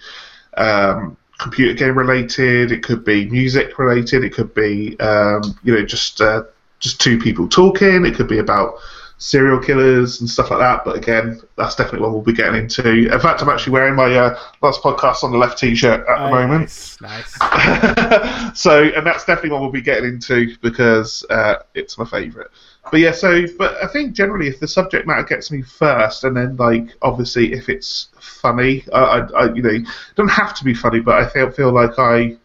um, 0.57 1.17
computer 1.37 1.73
game 1.73 1.97
related. 1.97 2.71
It 2.71 2.83
could 2.83 3.03
be 3.03 3.29
music 3.29 3.77
related. 3.79 4.23
It 4.23 4.33
could 4.33 4.53
be 4.53 4.97
um, 4.99 5.41
you 5.63 5.73
know 5.75 5.85
just 5.85 6.21
uh, 6.21 6.43
just 6.79 7.01
two 7.01 7.17
people 7.19 7.47
talking. 7.47 8.05
It 8.05 8.15
could 8.15 8.27
be 8.27 8.39
about 8.39 8.75
serial 9.21 9.59
killers 9.59 10.19
and 10.19 10.27
stuff 10.29 10.49
like 10.49 10.59
that. 10.59 10.83
But 10.83 10.97
again, 10.97 11.39
that's 11.55 11.75
definitely 11.75 12.01
one 12.01 12.11
we'll 12.13 12.23
be 12.23 12.33
getting 12.33 12.55
into. 12.59 13.11
In 13.13 13.19
fact, 13.19 13.41
I'm 13.41 13.49
actually 13.49 13.73
wearing 13.73 13.95
my 13.95 14.13
uh, 14.15 14.39
last 14.63 14.81
podcast 14.81 15.23
on 15.23 15.31
the 15.31 15.37
left 15.37 15.59
t-shirt 15.59 16.01
at 16.01 16.05
the 16.07 16.25
Oh, 16.25 16.29
moment. 16.31 16.63
Nice, 17.01 17.37
nice. 17.39 18.59
so, 18.59 18.83
and 18.83 19.05
that's 19.05 19.23
definitely 19.25 19.51
one 19.51 19.61
we'll 19.61 19.71
be 19.71 19.81
getting 19.81 20.05
into 20.05 20.57
because 20.61 21.23
uh, 21.29 21.55
it's 21.75 21.97
my 21.99 22.05
favourite. 22.05 22.49
But 22.89 22.99
yeah, 22.99 23.11
so 23.11 23.43
but 23.59 23.75
I 23.83 23.87
think 23.87 24.13
generally 24.13 24.47
if 24.47 24.59
the 24.59 24.67
subject 24.67 25.05
matter 25.05 25.23
gets 25.23 25.51
me 25.51 25.61
first, 25.61 26.23
and 26.23 26.35
then 26.35 26.55
like 26.57 26.95
obviously 27.03 27.53
if 27.53 27.69
it's 27.69 28.09
funny, 28.19 28.83
I, 28.91 28.99
I, 28.99 29.17
I 29.19 29.53
you 29.53 29.61
know 29.61 29.69
it 29.69 29.85
doesn't 30.15 30.29
have 30.29 30.55
to 30.55 30.63
be 30.63 30.73
funny, 30.73 30.99
but 30.99 31.15
I 31.23 31.29
feel 31.29 31.51
feel 31.51 31.71
like 31.71 31.99
I. 31.99 32.37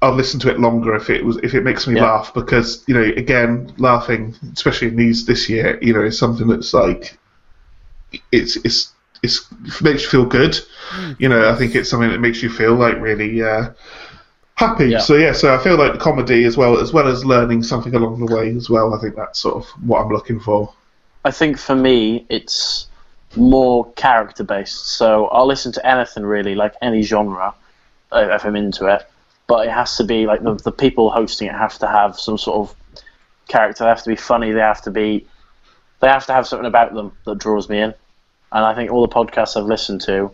I'll 0.00 0.14
listen 0.14 0.38
to 0.40 0.50
it 0.50 0.60
longer 0.60 0.94
if 0.94 1.10
it 1.10 1.24
was 1.24 1.38
if 1.38 1.54
it 1.54 1.64
makes 1.64 1.86
me 1.86 1.96
Yeah. 1.96 2.04
laugh 2.04 2.32
because 2.34 2.84
you 2.86 2.94
know 2.94 3.02
again 3.02 3.72
laughing 3.78 4.34
especially 4.52 4.88
in 4.88 4.96
these 4.96 5.26
this 5.26 5.48
year 5.48 5.78
you 5.82 5.92
know 5.92 6.02
is 6.02 6.18
something 6.18 6.46
that's 6.46 6.72
like 6.72 7.18
it's 8.30 8.56
it's 8.56 8.92
it's 9.22 9.44
it 9.64 9.82
makes 9.82 10.02
you 10.04 10.08
feel 10.08 10.24
good 10.24 10.56
you 11.18 11.28
know 11.28 11.50
I 11.50 11.56
think 11.56 11.74
it's 11.74 11.90
something 11.90 12.10
that 12.10 12.20
makes 12.20 12.42
you 12.42 12.50
feel 12.50 12.74
like 12.74 13.00
really 13.00 13.42
uh, 13.42 13.70
happy. 14.58 14.86
Yeah. 14.90 14.98
So 14.98 15.14
yeah, 15.14 15.32
so 15.32 15.54
I 15.54 15.58
feel 15.58 15.76
like 15.76 15.98
comedy 15.98 16.44
as 16.44 16.56
well, 16.56 16.78
as 16.78 16.92
well 16.92 17.06
as 17.08 17.24
learning 17.24 17.62
something 17.62 17.94
along 17.94 18.24
the 18.24 18.34
way 18.34 18.50
as 18.54 18.68
well. 18.68 18.92
I 18.92 18.98
think 18.98 19.14
that's 19.16 19.38
sort 19.38 19.56
of 19.56 19.66
what 19.86 20.00
I'm 20.00 20.10
looking 20.10 20.40
for. 20.40 20.72
I 21.24 21.30
think 21.30 21.58
for 21.58 21.74
me, 21.74 22.26
it's 22.28 22.88
more 23.36 23.90
character 23.92 24.44
based. 24.44 24.88
So 24.88 25.26
I'll 25.28 25.46
listen 25.46 25.72
to 25.72 25.86
anything 25.86 26.24
really, 26.24 26.54
like 26.54 26.74
any 26.82 27.02
genre, 27.02 27.54
uh, 28.12 28.28
if 28.32 28.44
I'm 28.44 28.56
into 28.56 28.86
it. 28.86 29.08
But 29.48 29.66
it 29.66 29.72
has 29.72 29.96
to 29.96 30.04
be 30.04 30.26
like 30.26 30.42
the, 30.42 30.54
the 30.54 30.70
people 30.70 31.10
hosting 31.10 31.48
it 31.48 31.54
have 31.54 31.76
to 31.78 31.88
have 31.88 32.20
some 32.20 32.38
sort 32.38 32.68
of 32.68 32.76
character. 33.48 33.82
They 33.82 33.88
have 33.88 34.02
to 34.04 34.10
be 34.10 34.16
funny. 34.16 34.52
They 34.52 34.60
have 34.60 34.82
to 34.82 34.92
be. 34.92 35.26
They 36.00 36.08
have 36.08 36.26
to 36.26 36.32
have 36.32 36.46
something 36.46 36.66
about 36.66 36.94
them 36.94 37.10
that 37.24 37.38
draws 37.38 37.68
me 37.68 37.80
in. 37.80 37.94
And 38.52 38.64
I 38.64 38.74
think 38.74 38.92
all 38.92 39.02
the 39.02 39.12
podcasts 39.12 39.56
I've 39.56 39.66
listened 39.66 40.02
to 40.02 40.30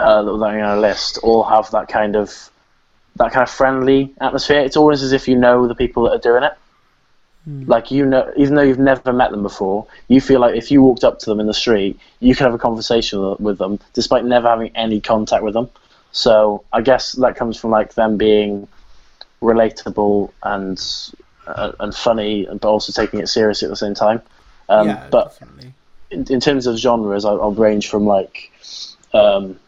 uh, 0.00 0.22
that 0.22 0.30
I'm 0.30 0.38
going 0.38 0.58
to 0.58 0.80
list 0.80 1.18
all 1.22 1.44
have 1.44 1.70
that 1.70 1.86
kind 1.88 2.16
of 2.16 2.50
that 3.16 3.30
kind 3.30 3.44
of 3.44 3.50
friendly 3.50 4.12
atmosphere. 4.20 4.60
It's 4.60 4.76
always 4.76 5.02
as 5.02 5.12
if 5.12 5.28
you 5.28 5.36
know 5.36 5.68
the 5.68 5.76
people 5.76 6.04
that 6.04 6.12
are 6.12 6.18
doing 6.18 6.42
it 6.42 6.54
like 7.46 7.90
you 7.90 8.06
know 8.06 8.32
even 8.36 8.54
though 8.54 8.62
you've 8.62 8.78
never 8.78 9.12
met 9.12 9.30
them 9.30 9.42
before 9.42 9.86
you 10.08 10.20
feel 10.20 10.40
like 10.40 10.56
if 10.56 10.70
you 10.70 10.80
walked 10.80 11.04
up 11.04 11.18
to 11.18 11.26
them 11.26 11.40
in 11.40 11.46
the 11.46 11.54
street 11.54 11.98
you 12.20 12.34
could 12.34 12.44
have 12.44 12.54
a 12.54 12.58
conversation 12.58 13.36
with 13.38 13.58
them 13.58 13.78
despite 13.92 14.24
never 14.24 14.48
having 14.48 14.74
any 14.74 15.00
contact 15.00 15.44
with 15.44 15.52
them 15.52 15.68
so 16.14 16.64
i 16.72 16.80
guess 16.80 17.12
that 17.12 17.36
comes 17.36 17.58
from 17.58 17.70
like 17.70 17.92
them 17.94 18.16
being 18.16 18.66
relatable 19.42 20.32
and 20.42 21.12
uh, 21.46 21.72
and 21.80 21.94
funny 21.94 22.46
but 22.46 22.64
also 22.64 22.90
taking 22.92 23.20
it 23.20 23.28
seriously 23.28 23.66
at 23.66 23.70
the 23.70 23.76
same 23.76 23.94
time 23.94 24.22
um, 24.68 24.88
yeah, 24.88 25.08
but 25.10 25.38
definitely. 25.38 25.74
in, 26.10 26.26
in 26.30 26.40
terms 26.40 26.66
of 26.66 26.76
genres, 26.76 27.24
I'll, 27.24 27.40
I'll 27.40 27.52
range 27.52 27.88
from 27.88 28.06
like, 28.06 28.50
um, 29.12 29.58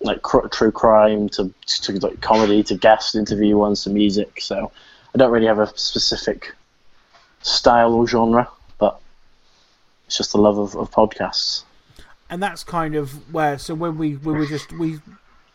like 0.00 0.22
cr- 0.22 0.46
true 0.48 0.70
crime 0.70 1.28
to, 1.30 1.52
to 1.66 1.92
like 1.98 2.20
comedy 2.20 2.62
to 2.64 2.76
guest 2.76 3.14
interview 3.14 3.56
ones 3.56 3.84
to 3.84 3.90
music. 3.90 4.40
So 4.40 4.70
I 5.14 5.18
don't 5.18 5.30
really 5.30 5.46
have 5.46 5.58
a 5.58 5.66
specific 5.78 6.54
style 7.42 7.94
or 7.94 8.06
genre, 8.06 8.48
but 8.78 9.00
it's 10.06 10.18
just 10.18 10.32
the 10.32 10.38
love 10.38 10.58
of, 10.58 10.76
of 10.76 10.90
podcasts. 10.90 11.64
and 12.30 12.42
that's 12.42 12.62
kind 12.62 12.94
of 12.94 13.32
where. 13.32 13.58
So 13.58 13.74
when 13.74 13.98
we 13.98 14.16
we 14.16 14.32
were 14.32 14.46
just 14.46 14.72
we 14.72 15.00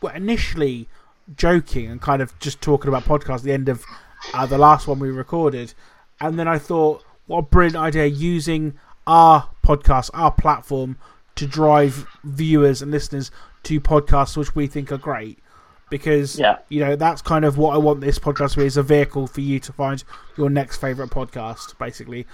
were 0.01 0.11
initially 0.13 0.87
joking 1.35 1.89
and 1.89 2.01
kind 2.01 2.21
of 2.21 2.37
just 2.39 2.61
talking 2.61 2.89
about 2.89 3.03
podcasts 3.03 3.37
at 3.37 3.43
the 3.43 3.53
end 3.53 3.69
of 3.69 3.83
uh, 4.33 4.45
the 4.45 4.57
last 4.57 4.87
one 4.87 4.99
we 4.99 5.09
recorded, 5.11 5.73
and 6.19 6.37
then 6.37 6.47
I 6.47 6.57
thought, 6.57 7.03
what 7.27 7.37
a 7.39 7.41
brilliant 7.43 7.75
idea 7.77 8.05
using 8.05 8.73
our 9.07 9.49
podcast, 9.65 10.09
our 10.13 10.31
platform, 10.31 10.97
to 11.35 11.47
drive 11.47 12.05
viewers 12.23 12.81
and 12.81 12.91
listeners 12.91 13.31
to 13.63 13.79
podcasts 13.79 14.35
which 14.37 14.53
we 14.55 14.67
think 14.67 14.91
are 14.91 14.97
great. 14.97 15.39
Because 15.89 16.39
Yeah. 16.39 16.57
you 16.69 16.79
know 16.79 16.95
that's 16.95 17.21
kind 17.21 17.43
of 17.43 17.57
what 17.57 17.73
I 17.73 17.77
want 17.77 17.99
this 18.01 18.17
podcast 18.17 18.51
to 18.53 18.59
be 18.59 18.65
is 18.65 18.77
a 18.77 18.83
vehicle 18.83 19.27
for 19.27 19.41
you 19.41 19.59
to 19.59 19.73
find 19.73 20.03
your 20.37 20.49
next 20.49 20.77
favorite 20.77 21.09
podcast. 21.09 21.77
Basically, 21.77 22.25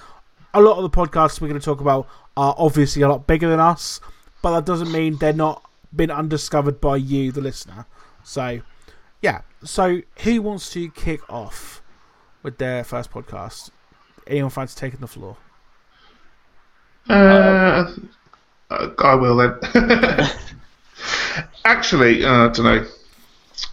a 0.53 0.61
lot 0.61 0.77
of 0.77 0.83
the 0.83 0.95
podcasts 0.95 1.41
we're 1.41 1.47
going 1.47 1.59
to 1.59 1.65
talk 1.65 1.81
about 1.81 2.07
are 2.35 2.53
obviously 2.57 3.01
a 3.01 3.09
lot 3.09 3.25
bigger 3.25 3.49
than 3.49 3.59
us, 3.59 3.99
but 4.43 4.51
that 4.53 4.65
doesn't 4.65 4.91
mean 4.91 5.17
they're 5.17 5.33
not 5.33 5.63
been 5.95 6.11
undiscovered 6.11 6.79
by 6.81 6.97
you, 6.97 7.31
the 7.31 7.41
listener. 7.41 7.85
So, 8.23 8.61
yeah. 9.21 9.41
So, 9.63 10.01
who 10.23 10.41
wants 10.41 10.71
to 10.73 10.89
kick 10.89 11.21
off 11.31 11.81
with 12.43 12.57
their 12.57 12.83
first 12.83 13.11
podcast? 13.11 13.71
Anyone 14.27 14.49
fancy 14.49 14.77
taking 14.77 14.99
the 14.99 15.07
floor? 15.07 15.37
Uh, 17.09 17.93
uh, 18.69 18.89
I 18.99 19.15
will 19.15 19.37
then. 19.37 19.59
Actually, 21.65 22.25
uh, 22.25 22.49
I 22.49 22.49
don't 22.49 22.63
know 22.63 22.85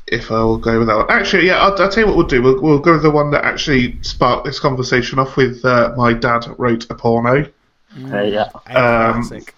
if 0.06 0.30
I'll 0.30 0.56
go 0.56 0.78
with 0.78 0.88
that 0.88 0.96
one. 0.96 1.06
Actually, 1.10 1.46
yeah, 1.46 1.58
I'll, 1.58 1.80
I'll 1.80 1.90
tell 1.90 2.02
you 2.02 2.06
what 2.06 2.16
we'll 2.16 2.26
do. 2.26 2.42
We'll, 2.42 2.60
we'll 2.60 2.78
go 2.78 2.92
with 2.92 3.02
the 3.02 3.10
one 3.10 3.30
that 3.32 3.44
actually 3.44 4.00
sparked 4.02 4.44
this 4.44 4.60
conversation 4.60 5.18
off 5.18 5.36
with 5.36 5.64
uh, 5.64 5.94
my 5.96 6.12
dad 6.12 6.46
wrote 6.58 6.88
a 6.90 6.94
porno. 6.94 7.50
Uh, 8.10 8.22
yeah. 8.22 8.50
Um, 8.66 9.22
classic. 9.24 9.54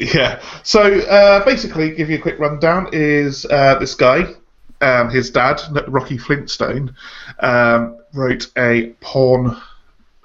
Yeah. 0.00 0.40
So 0.62 0.80
uh, 1.00 1.44
basically, 1.44 1.94
give 1.94 2.08
you 2.08 2.16
a 2.16 2.20
quick 2.20 2.38
rundown. 2.38 2.88
Is 2.92 3.44
uh, 3.44 3.78
this 3.78 3.94
guy, 3.94 4.34
um, 4.80 5.10
his 5.10 5.30
dad, 5.30 5.60
Rocky 5.88 6.16
Flintstone, 6.16 6.96
um, 7.40 7.98
wrote 8.14 8.50
a 8.56 8.94
porn 9.00 9.60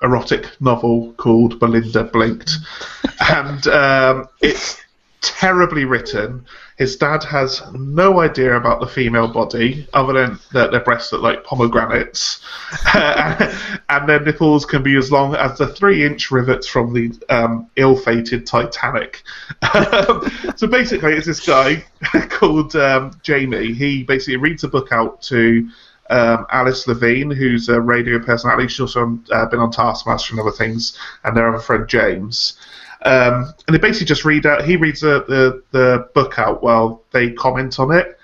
erotic 0.02 0.50
novel 0.62 1.14
called 1.18 1.60
Belinda 1.60 2.06
Blinked, 2.06 2.52
and 3.30 3.68
um, 3.68 4.30
it's 4.42 4.80
terribly 5.26 5.86
written. 5.86 6.46
His 6.78 6.98
dad 6.98 7.24
has 7.24 7.62
no 7.74 8.20
idea 8.20 8.56
about 8.56 8.80
the 8.80 8.88
female 8.88 9.28
body, 9.28 9.88
other 9.94 10.14
than 10.14 10.40
that 10.54 10.72
their 10.72 10.82
breasts 10.82 11.12
look 11.12 11.22
like 11.22 11.44
pomegranates, 11.44 12.42
and 12.94 14.10
their 14.10 14.20
nipples 14.20 14.66
can 14.66 14.84
be 14.84 14.96
as 14.98 15.12
long 15.12 15.36
as 15.36 15.58
the 15.58 15.68
three-inch 15.68 16.32
rivets 16.32 16.68
from 16.68 16.94
the 16.94 17.12
um, 17.30 17.70
ill-fated 17.76 18.46
Titanic. 18.46 19.24
so 20.56 20.68
basically, 20.68 21.14
it's 21.14 21.28
this 21.28 21.46
guy 21.46 21.84
called 22.30 22.76
um, 22.76 23.12
Jamie. 23.24 23.74
He 23.74 24.04
basically 24.04 24.38
reads 24.38 24.64
a 24.64 24.68
book 24.68 24.92
out 24.92 25.22
to 25.24 25.70
um, 26.10 26.46
Alice 26.52 26.88
Levine, 26.88 27.32
who's 27.32 27.70
a 27.70 27.80
radio 27.80 28.20
personality. 28.20 28.68
She's 28.68 28.82
also 28.82 29.20
uh, 29.32 29.46
been 29.48 29.60
on 29.60 29.72
Taskmaster 29.72 30.34
and 30.34 30.40
other 30.40 30.52
things, 30.52 30.98
and 31.24 31.36
their 31.36 31.48
other 31.48 31.62
friend 31.62 31.88
James. 31.88 32.58
Um, 33.06 33.54
and 33.68 33.76
they 33.76 33.78
basically 33.78 34.08
just 34.08 34.26
read 34.26 34.46
out. 34.46 34.66
He 34.66 34.78
reads 34.78 35.02
the, 35.02 35.24
the, 35.28 35.64
the 35.72 36.10
book 36.14 36.40
out 36.40 36.64
while 36.64 37.04
they 37.12 37.32
comment 37.32 37.80
on 37.80 37.92
it. 37.92 38.18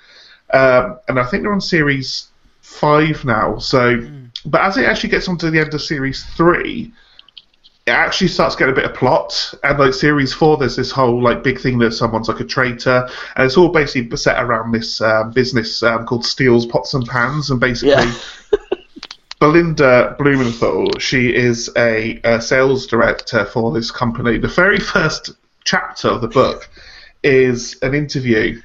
Um, 0.51 0.99
and 1.07 1.19
I 1.19 1.25
think 1.25 1.43
they're 1.43 1.53
on 1.53 1.61
series 1.61 2.27
five 2.61 3.23
now. 3.23 3.59
So, 3.59 4.05
but 4.45 4.61
as 4.61 4.77
it 4.77 4.85
actually 4.85 5.11
gets 5.11 5.29
onto 5.29 5.49
the 5.51 5.59
end 5.59 5.73
of 5.73 5.81
series 5.81 6.25
three, 6.35 6.91
it 7.85 7.91
actually 7.91 8.27
starts 8.27 8.55
getting 8.55 8.73
a 8.73 8.75
bit 8.75 8.85
of 8.85 8.95
plot. 8.95 9.53
And 9.63 9.77
like 9.77 9.93
series 9.93 10.33
four, 10.33 10.57
there's 10.57 10.75
this 10.75 10.91
whole 10.91 11.21
like 11.21 11.43
big 11.43 11.59
thing 11.59 11.77
that 11.79 11.91
someone's 11.91 12.27
like 12.27 12.39
a 12.39 12.45
traitor, 12.45 13.07
and 13.35 13.45
it's 13.45 13.57
all 13.57 13.69
basically 13.69 14.15
set 14.17 14.41
around 14.43 14.71
this 14.71 14.99
um, 14.99 15.31
business 15.31 15.83
um, 15.83 16.05
called 16.05 16.25
Steele's 16.25 16.65
Pots 16.65 16.93
and 16.93 17.05
Pans, 17.05 17.51
and 17.51 17.59
basically. 17.59 17.91
Yeah. 17.91 18.13
Belinda 19.41 20.15
Blumenthal, 20.19 20.99
she 20.99 21.35
is 21.35 21.71
a, 21.75 22.21
a 22.23 22.39
sales 22.39 22.85
director 22.85 23.43
for 23.43 23.71
this 23.71 23.89
company. 23.89 24.37
The 24.37 24.47
very 24.47 24.79
first 24.79 25.31
chapter 25.63 26.09
of 26.09 26.21
the 26.21 26.27
book 26.27 26.69
is 27.23 27.75
an 27.81 27.95
interview 27.95 28.61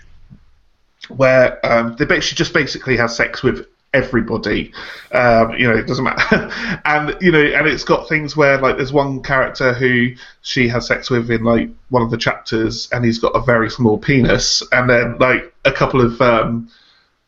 where 1.08 1.64
um, 1.64 1.96
she 2.20 2.34
just 2.34 2.52
basically 2.52 2.98
has 2.98 3.16
sex 3.16 3.42
with 3.42 3.66
everybody. 3.94 4.74
Um, 5.12 5.52
you 5.52 5.66
know, 5.66 5.74
it 5.74 5.86
doesn't 5.86 6.04
matter. 6.04 6.50
and 6.84 7.16
you 7.22 7.32
know, 7.32 7.40
and 7.40 7.66
it's 7.66 7.84
got 7.84 8.06
things 8.06 8.36
where 8.36 8.60
like 8.60 8.76
there's 8.76 8.92
one 8.92 9.22
character 9.22 9.72
who 9.72 10.14
she 10.42 10.68
has 10.68 10.86
sex 10.86 11.08
with 11.08 11.30
in 11.30 11.42
like 11.42 11.70
one 11.88 12.02
of 12.02 12.10
the 12.10 12.18
chapters, 12.18 12.90
and 12.92 13.02
he's 13.02 13.18
got 13.18 13.30
a 13.30 13.40
very 13.40 13.70
small 13.70 13.96
penis, 13.96 14.62
and 14.72 14.90
then 14.90 15.16
like 15.16 15.54
a 15.64 15.72
couple 15.72 16.02
of 16.02 16.20
um, 16.20 16.68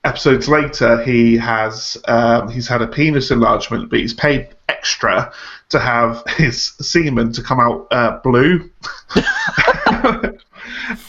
episodes 0.05 0.49
later, 0.49 1.03
he 1.03 1.37
has 1.37 1.97
um, 2.07 2.49
he's 2.49 2.69
had 2.69 2.83
a 2.83 2.87
penis 2.87 3.31
enlargement, 3.31 3.91
but 3.91 4.01
he's 4.01 4.15
paid 4.15 4.49
extra 4.69 5.33
to 5.71 5.79
have 5.79 6.23
his 6.37 6.73
semen 6.81 7.33
to 7.33 7.43
come 7.43 7.61
out 7.61 7.87
uh, 7.91 8.19
blue. 8.23 8.71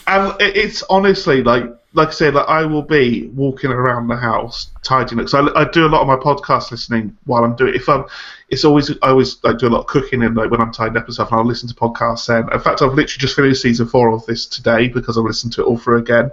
and 0.06 0.34
it, 0.40 0.56
it's 0.56 0.82
honestly 0.84 1.42
like 1.42 1.64
like 1.92 2.08
I 2.08 2.12
said, 2.12 2.34
like 2.34 2.48
I 2.48 2.64
will 2.64 2.82
be 2.82 3.26
walking 3.28 3.70
around 3.70 4.06
the 4.06 4.16
house 4.16 4.70
tidying 4.82 5.20
it. 5.20 5.34
I, 5.34 5.46
I 5.56 5.64
do 5.64 5.86
a 5.86 5.88
lot 5.88 6.02
of 6.02 6.06
my 6.06 6.16
podcast 6.16 6.70
listening 6.70 7.16
while 7.24 7.42
I'm 7.42 7.56
doing. 7.56 7.74
It. 7.74 7.80
If 7.80 7.88
I'm, 7.88 8.04
it's 8.48 8.64
always 8.64 8.90
I 9.02 9.08
always 9.08 9.42
like 9.42 9.58
do 9.58 9.66
a 9.66 9.70
lot 9.70 9.80
of 9.80 9.86
cooking 9.86 10.22
and 10.22 10.36
like 10.36 10.50
when 10.50 10.60
I'm 10.60 10.72
tidying 10.72 10.98
up 10.98 11.06
and 11.06 11.14
stuff, 11.14 11.32
and 11.32 11.40
I'll 11.40 11.46
listen 11.46 11.68
to 11.68 11.74
podcasts. 11.74 12.28
And 12.28 12.50
in 12.52 12.60
fact, 12.60 12.82
I've 12.82 12.94
literally 12.94 13.18
just 13.18 13.34
finished 13.34 13.62
season 13.62 13.88
four 13.88 14.12
of 14.12 14.24
this 14.26 14.46
today 14.46 14.88
because 14.88 15.18
I've 15.18 15.24
listened 15.24 15.52
to 15.54 15.62
it 15.62 15.64
all 15.64 15.78
through 15.78 15.98
again. 15.98 16.30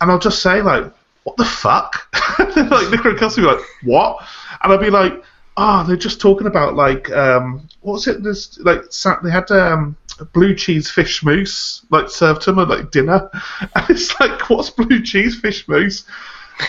And 0.00 0.10
I'll 0.10 0.18
just 0.18 0.42
say 0.42 0.62
like, 0.62 0.92
"What 1.24 1.36
the 1.36 1.44
fuck?" 1.44 2.08
like 2.38 2.90
Nicola 2.90 3.18
Kelsey 3.18 3.42
will 3.42 3.50
be 3.50 3.56
like, 3.56 3.66
"What?" 3.84 4.24
And 4.62 4.72
I'd 4.72 4.80
be 4.80 4.90
like, 4.90 5.22
"Oh, 5.56 5.84
they're 5.84 5.96
just 5.96 6.20
talking 6.20 6.46
about 6.46 6.74
like 6.74 7.10
um, 7.10 7.68
what 7.80 7.94
was 7.94 8.06
it? 8.06 8.22
This 8.22 8.58
like 8.60 8.84
sa- 8.90 9.20
they 9.20 9.30
had 9.30 9.50
um." 9.50 9.96
blue 10.34 10.54
cheese 10.54 10.90
fish 10.90 11.24
mousse 11.24 11.84
like 11.90 12.08
served 12.08 12.42
to 12.42 12.52
them 12.52 12.58
at 12.60 12.68
like 12.68 12.90
dinner 12.90 13.28
and 13.74 13.90
it's 13.90 14.20
like 14.20 14.48
what's 14.50 14.70
blue 14.70 15.02
cheese 15.02 15.40
fish 15.40 15.66
mousse 15.66 16.04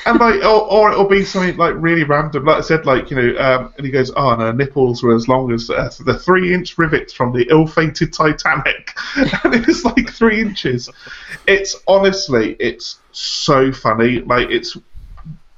and 0.05 0.19
like 0.19 0.43
or, 0.43 0.71
or 0.71 0.91
it'll 0.91 1.07
be 1.07 1.23
something 1.23 1.57
like 1.57 1.73
really 1.77 2.03
random. 2.03 2.45
Like 2.45 2.57
i 2.57 2.61
said 2.61 2.85
like 2.85 3.09
you 3.09 3.15
know 3.15 3.39
um, 3.39 3.73
and 3.77 3.85
he 3.85 3.91
goes 3.91 4.11
oh 4.15 4.35
no 4.35 4.51
nipples 4.51 5.03
were 5.03 5.15
as 5.15 5.27
long 5.27 5.51
as 5.51 5.69
uh, 5.69 5.91
the 6.05 6.17
three 6.17 6.53
inch 6.53 6.77
rivets 6.77 7.13
from 7.13 7.33
the 7.33 7.47
ill-fated 7.49 8.13
titanic. 8.13 8.97
And 9.43 9.55
it's 9.55 9.83
like 9.83 10.11
three 10.11 10.41
inches. 10.41 10.89
It's 11.47 11.75
honestly 11.87 12.55
it's 12.59 12.99
so 13.11 13.71
funny. 13.71 14.19
Like 14.19 14.49
it's 14.49 14.77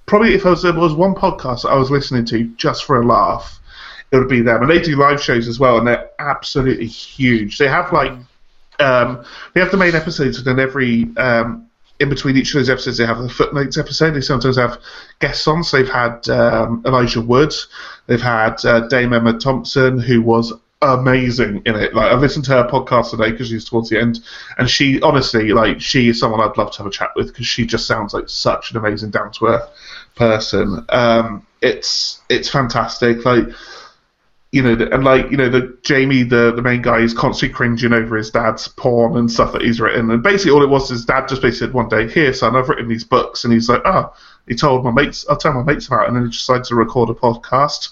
probably 0.05 0.33
if 0.33 0.45
I 0.45 0.51
was, 0.51 0.63
there 0.63 0.73
was 0.73 0.93
one 0.93 1.15
podcast 1.15 1.63
that 1.63 1.69
i 1.69 1.75
was 1.75 1.89
listening 1.89 2.25
to 2.25 2.43
just 2.57 2.83
for 2.83 3.01
a 3.01 3.05
laugh 3.05 3.59
it 4.11 4.17
would 4.17 4.29
be 4.29 4.41
them. 4.41 4.61
And 4.61 4.69
they 4.69 4.79
do 4.79 4.95
live 4.95 5.21
shows 5.21 5.47
as 5.47 5.59
well, 5.59 5.77
and 5.77 5.87
they're 5.87 6.09
absolutely 6.19 6.87
huge. 6.87 7.57
They 7.57 7.67
have 7.67 7.91
like 7.91 8.11
um, 8.79 9.25
they 9.53 9.61
have 9.61 9.71
the 9.71 9.77
main 9.77 9.95
episodes, 9.95 10.37
and 10.37 10.45
then 10.45 10.59
every 10.59 11.07
um, 11.17 11.64
in 11.99 12.09
between 12.09 12.37
each 12.37 12.53
of 12.53 12.59
those 12.59 12.69
episodes, 12.69 12.97
they 12.97 13.05
have 13.05 13.19
a 13.19 13.29
footnotes 13.29 13.77
episode. 13.77 14.11
They 14.11 14.21
sometimes 14.21 14.57
have 14.57 14.79
guests 15.19 15.47
on. 15.47 15.63
So 15.63 15.77
they've 15.77 15.89
had 15.89 16.27
um, 16.29 16.83
Elijah 16.85 17.21
Woods, 17.21 17.67
they've 18.07 18.21
had 18.21 18.63
uh, 18.65 18.81
Dame 18.87 19.13
Emma 19.13 19.37
Thompson, 19.37 19.99
who 19.99 20.21
was 20.21 20.53
amazing 20.81 21.61
in 21.65 21.75
it. 21.75 21.95
Like 21.95 22.11
I've 22.11 22.19
listened 22.19 22.45
to 22.45 22.51
her 22.51 22.67
podcast 22.67 23.11
today 23.11 23.31
because 23.31 23.47
she's 23.49 23.65
towards 23.65 23.89
the 23.89 23.99
end, 23.99 24.19
and 24.57 24.69
she 24.69 25.01
honestly, 25.01 25.53
like, 25.53 25.81
she 25.81 26.09
is 26.09 26.19
someone 26.19 26.41
I'd 26.41 26.57
love 26.57 26.71
to 26.73 26.77
have 26.79 26.87
a 26.87 26.91
chat 26.91 27.11
with 27.15 27.27
because 27.27 27.47
she 27.47 27.65
just 27.65 27.87
sounds 27.87 28.13
like 28.13 28.29
such 28.29 28.71
an 28.71 28.77
amazing, 28.77 29.11
down 29.11 29.31
to 29.33 29.47
earth 29.47 29.69
person. 30.15 30.85
Um, 30.89 31.45
it's 31.61 32.21
it's 32.29 32.49
fantastic. 32.49 33.25
Like 33.25 33.45
you 34.55 34.61
know, 34.63 34.73
the- 34.75 34.93
and 34.93 35.03
like 35.03 35.29
you 35.31 35.37
know, 35.37 35.49
the 35.49 35.77
Jamie, 35.83 36.23
the 36.23 36.53
the 36.55 36.61
main 36.61 36.81
guy, 36.81 36.99
is 36.99 37.13
constantly 37.13 37.53
cringing 37.53 37.91
over 37.93 38.15
his 38.15 38.31
dad's 38.31 38.67
porn 38.69 39.17
and 39.17 39.29
stuff 39.31 39.51
that 39.53 39.61
he's 39.61 39.81
written. 39.81 40.09
And 40.11 40.23
basically, 40.23 40.51
all 40.53 40.63
it 40.63 40.69
was 40.69 40.89
is 40.91 41.05
dad 41.05 41.27
just 41.27 41.41
basically 41.41 41.67
said 41.67 41.73
one 41.73 41.89
day, 41.89 42.07
"Here, 42.09 42.33
son, 42.33 42.55
I've 42.55 42.69
written 42.69 42.87
these 42.87 43.03
books," 43.03 43.43
and 43.43 43.53
he's 43.53 43.69
like, 43.69 43.81
"Oh." 43.85 44.13
He 44.47 44.53
told 44.53 44.83
my 44.85 44.91
mates, 44.91 45.25
"I'll 45.27 45.37
tell 45.37 45.53
my 45.53 45.63
mates 45.63 45.87
about," 45.87 46.03
it. 46.03 46.07
and 46.09 46.15
then 46.15 46.25
he 46.25 46.29
decided 46.31 46.65
to 46.65 46.75
record 46.75 47.09
a 47.09 47.13
podcast. 47.15 47.89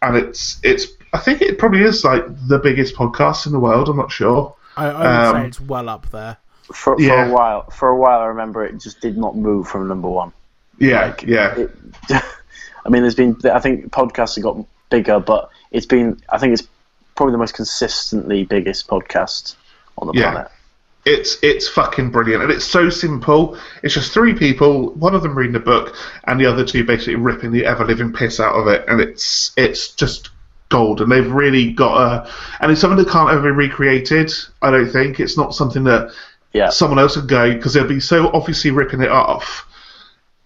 And 0.00 0.16
it's 0.16 0.58
it's 0.62 0.86
I 1.12 1.18
think 1.18 1.42
it 1.42 1.58
probably 1.58 1.82
is 1.82 2.02
like 2.04 2.24
the 2.48 2.58
biggest 2.58 2.94
podcast 2.96 3.46
in 3.46 3.52
the 3.52 3.60
world. 3.60 3.88
I'm 3.90 3.98
not 3.98 4.10
sure. 4.10 4.54
I, 4.76 4.86
I 4.86 4.92
would 4.98 5.06
Um, 5.36 5.42
say 5.42 5.48
it's 5.48 5.60
well 5.60 5.88
up 5.90 6.10
there. 6.10 6.38
For, 6.72 6.96
for 6.96 7.00
Yeah. 7.02 7.26
a 7.28 7.32
while, 7.32 7.68
for 7.70 7.88
a 7.90 7.96
while, 7.96 8.20
I 8.20 8.26
remember 8.26 8.64
it 8.64 8.80
just 8.80 9.00
did 9.02 9.18
not 9.18 9.36
move 9.36 9.68
from 9.68 9.86
number 9.86 10.08
one. 10.08 10.32
Yeah, 10.78 11.06
Like, 11.06 11.22
yeah, 11.24 11.54
It, 11.58 11.70
I 12.84 12.88
mean, 12.88 13.02
there's 13.02 13.14
been. 13.14 13.36
I 13.52 13.60
think 13.60 13.92
podcasts 13.92 14.36
have 14.36 14.44
got 14.44 14.64
bigger, 14.90 15.20
but 15.20 15.50
it's 15.72 15.86
been. 15.86 16.20
I 16.30 16.38
think 16.38 16.52
it's 16.52 16.66
probably 17.14 17.32
the 17.32 17.38
most 17.38 17.54
consistently 17.54 18.44
biggest 18.44 18.86
podcast 18.88 19.56
on 19.98 20.06
the 20.08 20.14
Yeah. 20.14 20.30
planet. 20.32 20.50
it's 21.04 21.36
it's 21.42 21.66
fucking 21.68 22.10
brilliant, 22.10 22.44
and 22.44 22.52
it's 22.52 22.64
so 22.64 22.88
simple. 22.88 23.58
It's 23.82 23.92
just 23.92 24.12
three 24.12 24.34
people, 24.34 24.90
one 24.94 25.16
of 25.16 25.22
them 25.22 25.36
reading 25.36 25.56
a 25.56 25.60
book, 25.60 25.96
and 26.24 26.38
the 26.40 26.46
other 26.46 26.64
two 26.64 26.84
basically 26.84 27.16
ripping 27.16 27.50
the 27.50 27.66
ever 27.66 27.84
living 27.84 28.12
piss 28.12 28.38
out 28.38 28.54
of 28.54 28.68
it, 28.68 28.84
and 28.86 29.00
it's 29.00 29.50
it's 29.56 29.88
just 29.96 30.30
gold. 30.68 31.00
And 31.00 31.10
they've 31.10 31.30
really 31.30 31.72
got 31.72 31.96
a, 32.00 32.30
and 32.60 32.70
it's 32.70 32.80
something 32.80 32.96
that 33.04 33.10
can't 33.12 33.30
ever 33.30 33.42
be 33.42 33.50
recreated. 33.50 34.32
I 34.62 34.70
don't 34.70 34.88
think 34.90 35.18
it's 35.18 35.36
not 35.36 35.54
something 35.56 35.82
that 35.84 36.12
Yeah. 36.52 36.68
someone 36.70 37.00
else 37.00 37.16
would 37.16 37.26
go 37.28 37.52
because 37.52 37.74
they'll 37.74 37.84
be 37.86 37.98
so 37.98 38.30
obviously 38.32 38.70
ripping 38.70 39.02
it 39.02 39.10
off. 39.10 39.66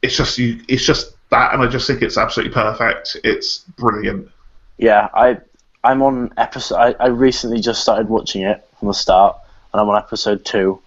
It's 0.00 0.16
just 0.16 0.38
you. 0.38 0.60
It's 0.68 0.84
just 0.86 1.12
that, 1.30 1.52
and 1.52 1.62
I 1.62 1.66
just 1.66 1.86
think 1.86 2.00
it's 2.00 2.16
absolutely 2.16 2.54
perfect. 2.54 3.18
It's 3.24 3.58
brilliant. 3.76 4.30
Yeah, 4.78 5.08
I 5.14 5.38
I'm 5.82 6.02
on 6.02 6.32
episode. 6.36 6.76
I, 6.76 6.94
I 6.98 7.06
recently 7.06 7.60
just 7.60 7.80
started 7.80 8.08
watching 8.08 8.42
it 8.42 8.66
from 8.78 8.88
the 8.88 8.94
start, 8.94 9.36
and 9.72 9.80
I'm 9.80 9.88
on 9.88 9.96
episode 9.96 10.44
two, 10.44 10.80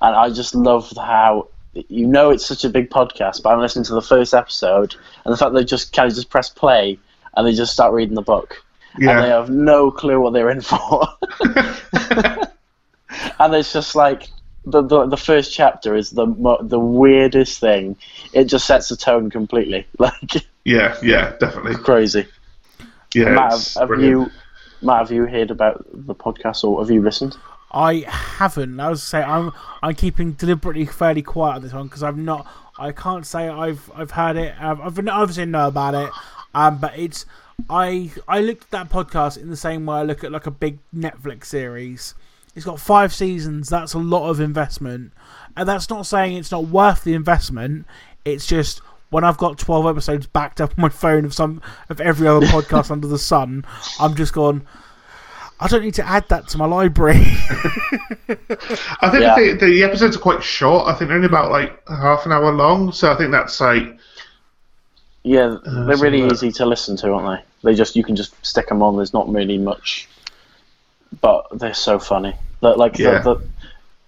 and 0.00 0.16
I 0.16 0.30
just 0.30 0.54
love 0.54 0.92
how 0.96 1.48
you 1.74 2.06
know 2.06 2.30
it's 2.30 2.46
such 2.46 2.64
a 2.64 2.68
big 2.68 2.90
podcast, 2.90 3.42
but 3.42 3.52
I'm 3.52 3.60
listening 3.60 3.84
to 3.86 3.94
the 3.94 4.02
first 4.02 4.34
episode, 4.34 4.94
and 5.24 5.32
the 5.32 5.36
fact 5.36 5.54
they 5.54 5.64
just 5.64 5.92
kind 5.92 6.08
of 6.08 6.14
just 6.14 6.30
press 6.30 6.48
play 6.48 6.98
and 7.34 7.46
they 7.46 7.52
just 7.52 7.72
start 7.72 7.94
reading 7.94 8.14
the 8.14 8.22
book, 8.22 8.64
and 8.94 9.06
they 9.06 9.28
have 9.28 9.50
no 9.50 9.90
clue 9.90 10.20
what 10.20 10.32
they're 10.32 10.50
in 10.50 10.60
for, 10.60 11.06
and 13.38 13.54
it's 13.54 13.72
just 13.72 13.94
like. 13.94 14.28
The, 14.64 14.80
the, 14.80 15.06
the 15.06 15.16
first 15.16 15.52
chapter 15.52 15.96
is 15.96 16.10
the 16.10 16.24
the 16.60 16.78
weirdest 16.78 17.58
thing. 17.58 17.96
It 18.32 18.44
just 18.44 18.64
sets 18.64 18.90
the 18.90 18.96
tone 18.96 19.28
completely, 19.28 19.88
like 19.98 20.46
yeah, 20.64 20.96
yeah, 21.02 21.34
definitely. 21.40 21.74
crazy. 21.74 22.28
Yeah, 23.14 23.30
Matt, 23.30 23.52
have, 23.52 23.90
have 23.90 24.00
you, 24.00 24.30
Matt, 24.80 25.00
have 25.00 25.12
you 25.12 25.26
heard 25.26 25.50
about 25.50 25.84
the 25.92 26.14
podcast 26.14 26.64
or 26.64 26.80
have 26.80 26.90
you 26.90 27.02
listened? 27.02 27.36
I 27.72 28.04
haven't. 28.06 28.78
I 28.78 28.90
was 28.90 29.02
say 29.02 29.22
I'm 29.22 29.52
I'm 29.82 29.94
keeping 29.94 30.32
deliberately 30.32 30.84
fairly 30.84 31.22
quiet 31.22 31.56
on 31.56 31.62
this 31.62 31.72
one 31.72 31.86
because 31.86 32.02
I've 32.02 32.18
not. 32.18 32.46
I 32.78 32.92
can't 32.92 33.26
say 33.26 33.48
I've 33.48 33.90
I've 33.94 34.10
heard 34.10 34.36
it. 34.36 34.54
I've, 34.60 34.80
I've 34.80 35.08
obviously 35.08 35.46
know 35.46 35.68
about 35.68 35.94
it. 35.94 36.10
Um, 36.54 36.78
but 36.78 36.98
it's 36.98 37.24
I 37.70 38.10
I 38.28 38.40
looked 38.40 38.64
at 38.64 38.70
that 38.70 38.90
podcast 38.90 39.40
in 39.40 39.48
the 39.48 39.56
same 39.56 39.86
way 39.86 39.96
I 39.96 40.02
look 40.02 40.22
at 40.22 40.32
like 40.32 40.46
a 40.46 40.50
big 40.50 40.78
Netflix 40.94 41.46
series. 41.46 42.14
It's 42.54 42.66
got 42.66 42.78
five 42.78 43.14
seasons. 43.14 43.70
That's 43.70 43.94
a 43.94 43.98
lot 43.98 44.28
of 44.28 44.38
investment, 44.38 45.12
and 45.56 45.66
that's 45.66 45.88
not 45.88 46.06
saying 46.06 46.36
it's 46.36 46.52
not 46.52 46.66
worth 46.66 47.04
the 47.04 47.14
investment. 47.14 47.86
It's 48.26 48.46
just 48.46 48.82
when 49.12 49.22
I've 49.24 49.38
got 49.38 49.58
twelve 49.58 49.86
episodes 49.86 50.26
backed 50.26 50.60
up 50.60 50.70
on 50.76 50.82
my 50.82 50.88
phone 50.88 51.24
of 51.24 51.32
some 51.32 51.62
of 51.88 52.00
every 52.00 52.26
other 52.26 52.46
podcast 52.46 52.90
under 52.90 53.06
the 53.06 53.18
sun, 53.18 53.64
I'm 54.00 54.14
just 54.16 54.32
gone. 54.32 54.66
I 55.60 55.68
don't 55.68 55.84
need 55.84 55.94
to 55.94 56.08
add 56.08 56.28
that 56.30 56.48
to 56.48 56.58
my 56.58 56.64
library. 56.66 57.22
I 58.28 59.10
think 59.10 59.22
Yeah. 59.22 59.36
the, 59.38 59.56
the 59.60 59.84
episodes 59.84 60.16
are 60.16 60.20
quite 60.20 60.42
short. 60.42 60.88
I 60.88 60.94
think 60.94 61.08
they're 61.08 61.16
only 61.16 61.28
about 61.28 61.52
like 61.52 61.86
half 61.88 62.26
an 62.26 62.32
hour 62.32 62.50
long. 62.52 62.90
So 62.92 63.12
I 63.12 63.16
think 63.16 63.30
that's 63.30 63.60
like 63.60 63.96
Yeah, 65.22 65.56
uh, 65.64 65.84
they're 65.84 65.96
so 65.96 66.02
really 66.02 66.22
that- 66.22 66.32
easy 66.32 66.50
to 66.52 66.66
listen 66.66 66.96
to, 66.98 67.12
aren't 67.12 67.44
they? 67.62 67.70
They 67.70 67.76
just 67.76 67.94
you 67.94 68.02
can 68.02 68.16
just 68.16 68.34
stick 68.44 68.68
them 68.68 68.82
on. 68.82 68.96
There's 68.96 69.12
not 69.12 69.32
really 69.32 69.58
much, 69.58 70.08
but 71.20 71.46
they're 71.52 71.74
so 71.74 71.98
funny. 72.00 72.34
Like, 72.60 72.76
like 72.76 72.98
Yeah. 72.98 73.20
the, 73.20 73.34
the 73.36 73.46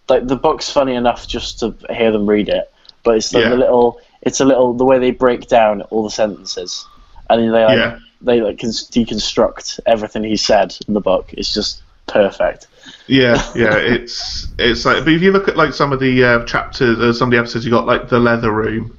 like 0.09 0.27
the 0.27 0.37
book's 0.37 0.69
funny 0.71 0.95
enough 0.97 1.27
just 1.29 1.61
to 1.61 1.75
hear 1.91 2.11
them 2.11 2.27
read 2.29 2.49
it, 2.49 2.71
but 3.05 3.17
it's 3.17 3.31
the, 3.31 3.41
Yeah. 3.41 3.51
the 3.51 3.57
little 3.57 4.01
it's 4.25 4.40
a 4.40 4.45
little 4.45 4.75
the 4.75 4.85
way 4.85 4.99
they 4.99 5.11
break 5.11 5.49
down 5.49 5.83
all 5.83 6.02
the 6.02 6.11
sentences, 6.11 6.87
and 7.31 7.43
they 7.43 7.49
like 7.49 7.76
Yeah. 7.78 7.99
they 8.21 8.40
like 8.40 8.59
deconstruct 8.59 9.81
everything 9.87 10.25
he 10.25 10.37
said 10.37 10.76
in 10.88 10.95
the 10.95 11.00
book. 11.00 11.33
It's 11.33 11.52
just 11.52 11.83
perfect. 12.07 12.66
yeah, 13.07 13.43
yeah. 13.54 13.76
It's 13.76 14.49
it's 14.59 14.85
like, 14.85 15.04
but 15.04 15.12
if 15.12 15.23
you 15.23 15.33
look 15.33 15.49
at 15.49 15.57
like 15.57 15.73
some 15.75 15.93
of 15.93 16.00
the 16.00 16.25
uh, 16.25 16.45
chapters, 16.45 16.99
uh, 16.99 17.12
some 17.12 17.28
of 17.28 17.33
the 17.33 17.38
episodes, 17.38 17.64
you 17.64 17.71
got 17.71 17.87
like 17.87 18.09
the 18.09 18.19
leather 18.21 18.52
room. 18.52 18.97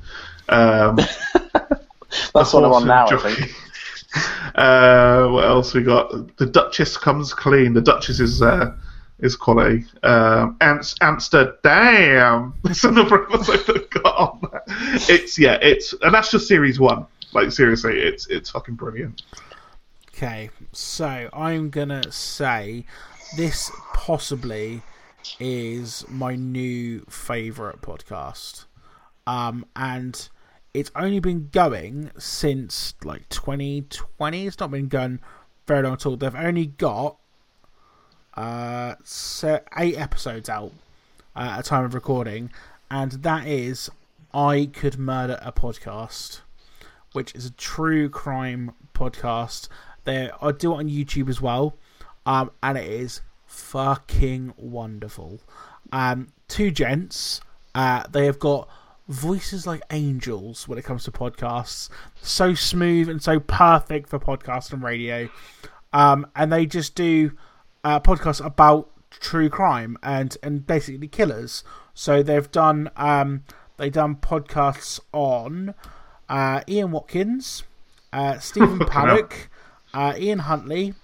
Um, 0.50 0.96
That's 2.34 2.53
what 2.53 2.63
I'm 2.63 2.72
on 2.74 2.88
now. 2.88 3.08
I 3.08 3.17
think. 3.34 3.51
Uh, 4.55 5.27
what 5.27 5.44
else 5.44 5.74
we 5.74 5.84
got? 5.84 6.38
The 6.38 6.46
Duchess 6.46 6.96
comes 6.96 7.34
clean. 7.34 7.74
The 7.74 7.82
Duchess 7.82 8.22
is 8.22 8.41
uh, 8.41 8.74
is 9.19 9.36
quality. 9.36 9.86
Um, 10.03 10.57
Amst- 10.62 10.98
Amsterdam. 11.01 12.53
That's 12.63 12.84
another 12.84 13.24
episode 13.31 13.65
that 13.67 13.89
got 13.91 14.15
on 14.17 14.39
there. 14.51 14.63
It's 15.10 15.38
yeah. 15.39 15.57
It's 15.62 15.93
and 16.01 16.13
that's 16.13 16.32
just 16.32 16.47
series 16.47 16.80
one. 16.80 17.06
Like 17.34 17.51
seriously, 17.51 17.99
it's 17.99 18.28
it's 18.28 18.49
fucking 18.49 18.75
brilliant. 18.75 19.21
Okay, 20.10 20.49
so 20.71 21.30
I'm 21.34 21.69
gonna 21.69 22.12
say 22.12 22.86
this 23.36 23.71
possibly 23.93 24.82
is 25.39 26.06
my 26.08 26.36
new 26.36 27.01
favorite 27.10 27.82
podcast, 27.82 28.65
um, 29.28 29.65
and 29.75 30.30
it's 30.73 30.91
only 30.95 31.19
been 31.19 31.49
going 31.51 32.12
since 32.17 32.93
like 33.04 33.28
2020. 33.30 34.47
It's 34.47 34.60
not 34.60 34.71
been 34.71 34.88
going 34.88 35.19
very 35.67 35.84
long 35.84 35.93
at 35.93 36.06
all. 36.06 36.15
They've 36.15 36.36
only 36.36 36.67
got 36.67 37.17
uh 38.36 38.95
se- 39.04 39.62
eight 39.78 39.98
episodes 39.98 40.50
out 40.50 40.71
uh, 41.36 41.58
at 41.60 41.65
time 41.65 41.86
of 41.86 41.93
recording, 41.93 42.52
and 42.89 43.12
that 43.12 43.48
is 43.48 43.89
I 44.34 44.69
could 44.74 44.98
murder 44.98 45.39
a 45.41 45.52
podcast 45.52 46.41
which 47.15 47.34
is 47.34 47.45
a 47.45 47.52
true 47.52 48.10
crime 48.10 48.74
podcast. 48.93 49.69
They 50.04 50.30
I 50.41 50.52
do 50.52 50.74
it 50.74 50.78
on 50.78 50.89
YouTube 50.89 51.30
as 51.30 51.41
well, 51.41 51.78
um, 52.26 52.52
and 52.62 52.78
it 52.78 52.88
is 52.88 53.21
fucking 53.45 54.54
wonderful. 54.58 55.39
Um, 55.91 56.28
two 56.48 56.71
gents, 56.71 57.39
uh, 57.74 58.04
they 58.12 58.26
have 58.26 58.38
got 58.38 58.67
voices 59.08 59.65
like 59.65 59.82
angels 59.91 60.67
when 60.67 60.78
it 60.78 60.84
comes 60.84 61.06
to 61.06 61.12
podcasts. 61.12 61.89
So 62.21 62.54
smooth 62.54 63.08
and 63.08 63.21
so 63.21 63.39
perfect 63.39 64.10
for 64.10 64.19
podcast 64.19 64.74
and 64.74 64.84
radio. 64.84 65.30
Um, 65.93 66.28
and 66.36 66.52
they 66.52 66.65
just 66.65 66.95
do 66.95 67.32
uh, 67.86 68.00
podcasts 68.02 68.43
about 68.43 68.89
true 69.12 69.48
crime 69.50 69.98
and 70.04 70.38
and 70.43 70.67
basically 70.67 71.08
killers. 71.08 71.63
So 71.93 72.21
they've 72.21 72.52
done 72.52 72.89
um, 72.98 73.43
they've 73.78 73.93
done 73.93 74.15
podcasts 74.15 75.00
on 75.13 75.74
uh, 76.28 76.62
Ian 76.67 76.91
Watkins, 76.91 77.63
uh, 78.12 78.39
Stephen 78.39 78.80
Paddock, 78.88 79.50
uh, 79.93 80.13
Ian 80.17 80.39
Huntley, 80.39 80.95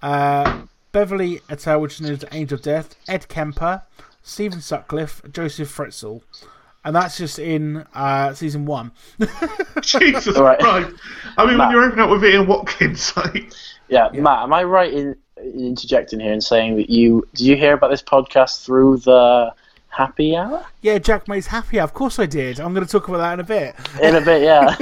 uh, 0.00 0.62
Beverley 0.92 1.40
Allitt, 1.50 1.80
which 1.80 1.94
is 1.94 2.00
known 2.00 2.12
as 2.12 2.24
Angel 2.32 2.56
of 2.56 2.62
Death, 2.62 2.94
Ed 3.08 3.28
Kemper, 3.28 3.82
Stephen 4.22 4.60
Sutcliffe, 4.60 5.20
Joseph 5.30 5.74
Fritzl. 5.76 6.22
And 6.84 6.94
that's 6.94 7.18
just 7.18 7.38
in 7.38 7.84
uh, 7.92 8.32
season 8.34 8.64
one. 8.64 8.92
Jesus 9.82 10.38
Right. 10.38 10.58
Christ! 10.58 10.94
I 11.36 11.44
mean, 11.44 11.58
when 11.58 11.70
you're 11.70 11.82
opening 11.84 12.04
up 12.04 12.10
with 12.10 12.24
Ian 12.24 12.46
Watkins, 12.46 13.14
like, 13.16 13.52
Yeah, 13.88 14.08
Matt, 14.14 14.44
am 14.44 14.54
I 14.54 14.62
right 14.62 14.92
in, 14.92 15.08
in 15.08 15.16
interjecting 15.42 16.20
here 16.20 16.32
and 16.32 16.42
saying 16.42 16.76
that 16.76 16.90
you 16.90 17.26
did 17.34 17.46
you 17.46 17.56
hear 17.56 17.74
about 17.74 17.90
this 17.90 18.02
podcast 18.02 18.64
through 18.64 18.98
the 18.98 19.52
happy 19.88 20.36
hour? 20.36 20.64
Yeah, 20.82 20.98
Jack 20.98 21.28
May's 21.28 21.46
happy. 21.48 21.78
Hour. 21.78 21.84
Of 21.84 21.94
course 21.94 22.18
I 22.18 22.26
did. 22.26 22.60
I'm 22.60 22.74
going 22.74 22.86
to 22.86 22.90
talk 22.90 23.08
about 23.08 23.18
that 23.18 23.34
in 23.34 23.40
a 23.40 23.44
bit. 23.44 23.74
In 24.02 24.14
a 24.14 24.20
bit, 24.20 24.42
yeah. 24.42 24.76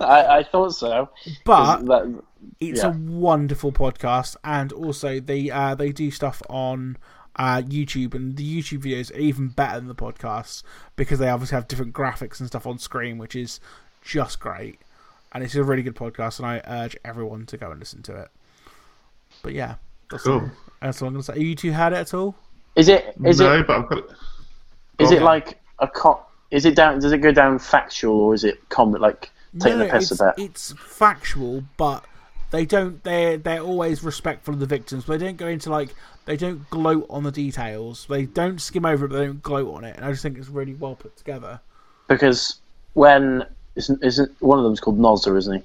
I, 0.00 0.38
I 0.38 0.42
thought 0.44 0.74
so. 0.74 1.08
But 1.44 1.82
that- 1.86 2.22
it's 2.60 2.82
Yeah. 2.82 2.88
a 2.88 2.96
wonderful 2.96 3.72
podcast, 3.72 4.36
and 4.44 4.72
also 4.72 5.20
they 5.20 5.50
uh, 5.50 5.74
they 5.74 5.92
do 5.92 6.10
stuff 6.10 6.42
on 6.48 6.96
uh, 7.36 7.62
YouTube, 7.62 8.14
and 8.14 8.36
the 8.36 8.44
YouTube 8.62 8.82
videos 8.82 9.14
are 9.14 9.18
even 9.18 9.48
better 9.48 9.76
than 9.78 9.88
the 9.88 9.94
podcasts 9.94 10.62
because 10.96 11.18
they 11.18 11.28
obviously 11.28 11.54
have 11.56 11.68
different 11.68 11.92
graphics 11.94 12.38
and 12.40 12.48
stuff 12.48 12.66
on 12.66 12.78
screen, 12.78 13.18
which 13.18 13.34
is 13.36 13.60
just 14.02 14.40
great. 14.40 14.78
And 15.32 15.44
it's 15.44 15.54
a 15.54 15.62
really 15.62 15.82
good 15.82 15.94
podcast, 15.96 16.38
and 16.38 16.46
I 16.46 16.60
urge 16.66 16.96
everyone 17.04 17.46
to 17.46 17.56
go 17.56 17.70
and 17.70 17.78
listen 17.78 18.02
to 18.04 18.16
it. 18.16 18.28
But 19.42 19.52
yeah, 19.52 19.76
that's, 20.10 20.26
all, 20.26 20.42
that's 20.80 21.00
all 21.02 21.08
I'm 21.08 21.14
going 21.14 21.22
to 21.22 21.32
say. 21.32 21.38
Have 21.38 21.42
you 21.42 21.54
two 21.54 21.72
had 21.72 21.92
it 21.92 21.96
at 21.96 22.14
all? 22.14 22.34
is 22.76 22.88
it 22.88 23.14
is 23.24 23.40
no, 23.40 23.58
it 23.58 23.66
but 23.66 23.80
I've 23.80 23.88
got 23.88 23.98
it. 23.98 24.04
is 25.00 25.10
Oh. 25.12 25.16
it 25.16 25.22
like 25.22 25.58
a 25.80 25.88
co- 25.88 26.20
is 26.50 26.64
it 26.64 26.76
down 26.76 27.00
does 27.00 27.12
it 27.12 27.18
go 27.18 27.32
down 27.32 27.58
factual 27.58 28.14
or 28.20 28.34
is 28.34 28.44
it 28.44 28.68
comic 28.68 29.00
like 29.00 29.30
taking 29.58 29.78
no, 29.78 29.84
the 29.86 29.90
piss 29.90 30.12
it's, 30.12 30.20
a 30.20 30.34
it's 30.38 30.72
factual, 30.78 31.64
but 31.76 32.04
they 32.52 32.64
don't. 32.64 33.02
They're 33.04 33.36
they're 33.36 33.60
always 33.60 34.02
respectful 34.04 34.54
of 34.54 34.60
the 34.60 34.66
victims. 34.66 35.04
But 35.04 35.18
they 35.18 35.26
don't 35.26 35.36
go 35.36 35.46
into 35.48 35.70
like 35.70 35.94
they 36.26 36.36
don't 36.36 36.68
gloat 36.70 37.06
on 37.10 37.22
the 37.24 37.32
details. 37.32 38.06
They 38.08 38.26
don't 38.26 38.60
skim 38.60 38.84
over 38.84 39.06
it, 39.06 39.08
but 39.08 39.18
they 39.18 39.26
don't 39.26 39.42
gloat 39.42 39.74
on 39.74 39.84
it. 39.84 39.96
And 39.96 40.04
I 40.04 40.10
just 40.10 40.22
think 40.22 40.38
it's 40.38 40.48
really 40.48 40.74
well 40.74 40.94
put 40.94 41.16
together. 41.16 41.60
Because 42.08 42.56
when 42.94 43.44
isn't 43.76 44.02
isn't 44.04 44.30
one 44.40 44.58
of 44.58 44.64
them's 44.64 44.80
called 44.80 44.98
Nozzer, 44.98 45.36
isn't 45.38 45.56
he? 45.58 45.62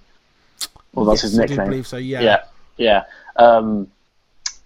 Well, 0.94 1.06
that's 1.06 1.24
yes, 1.24 1.32
his 1.32 1.40
I 1.40 1.46
do 1.46 1.50
nickname. 1.54 1.70
believe 1.70 1.88
so. 1.88 1.98
Yeah. 1.98 2.22
Yeah, 2.22 2.44
yeah. 2.78 3.04
Um, 3.36 3.92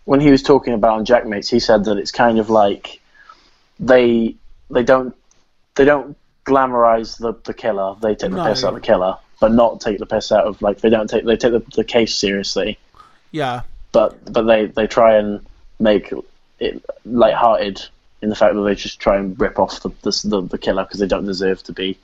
when 0.06 0.20
he 0.20 0.32
was 0.32 0.42
talking 0.44 0.74
about 0.74 0.98
on 1.00 1.06
Jackmates, 1.06 1.50
he 1.50 1.60
said 1.60 1.86
that 1.86 1.98
it's 1.98 2.12
kind 2.12 2.40
of 2.40 2.50
like 2.50 3.00
they 3.80 4.36
they 4.70 4.84
don't 4.84 5.16
they 5.76 5.86
don't 5.86 6.18
glamorize 6.46 7.18
the, 7.20 7.34
the 7.46 7.54
killer. 7.54 7.96
They 8.02 8.16
take 8.16 8.32
the 8.32 8.38
No. 8.38 8.46
piss 8.46 8.64
out 8.64 8.70
of 8.70 8.76
the 8.76 8.82
killer, 8.82 9.18
but 9.40 9.52
not 9.52 9.82
take 9.82 10.00
the 10.00 10.06
piss 10.06 10.32
out 10.32 10.46
of 10.46 10.62
like 10.62 10.80
they 10.82 10.90
don't 10.90 11.10
take 11.10 11.26
they 11.26 11.38
take 11.38 11.52
the, 11.54 11.64
the 11.76 11.84
case 11.84 12.16
seriously, 12.16 12.78
Yeah. 13.32 13.62
but 13.92 14.32
but 14.32 14.44
they 14.44 14.66
they 14.68 14.88
try 14.88 15.16
and 15.16 15.46
make 15.80 16.12
it 16.60 16.84
lighthearted 17.06 17.82
in 18.22 18.30
the 18.30 18.36
fact 18.36 18.54
that 18.56 18.62
they 18.64 18.76
just 18.76 19.00
try 19.00 19.16
and 19.18 19.40
rip 19.40 19.60
off 19.60 19.82
the 19.82 19.90
the, 20.02 20.22
the, 20.26 20.42
the 20.42 20.58
killer 20.58 20.84
because 20.84 21.00
they 21.00 21.08
don't 21.08 21.26
deserve 21.26 21.62
to 21.64 21.74
be 21.74 21.98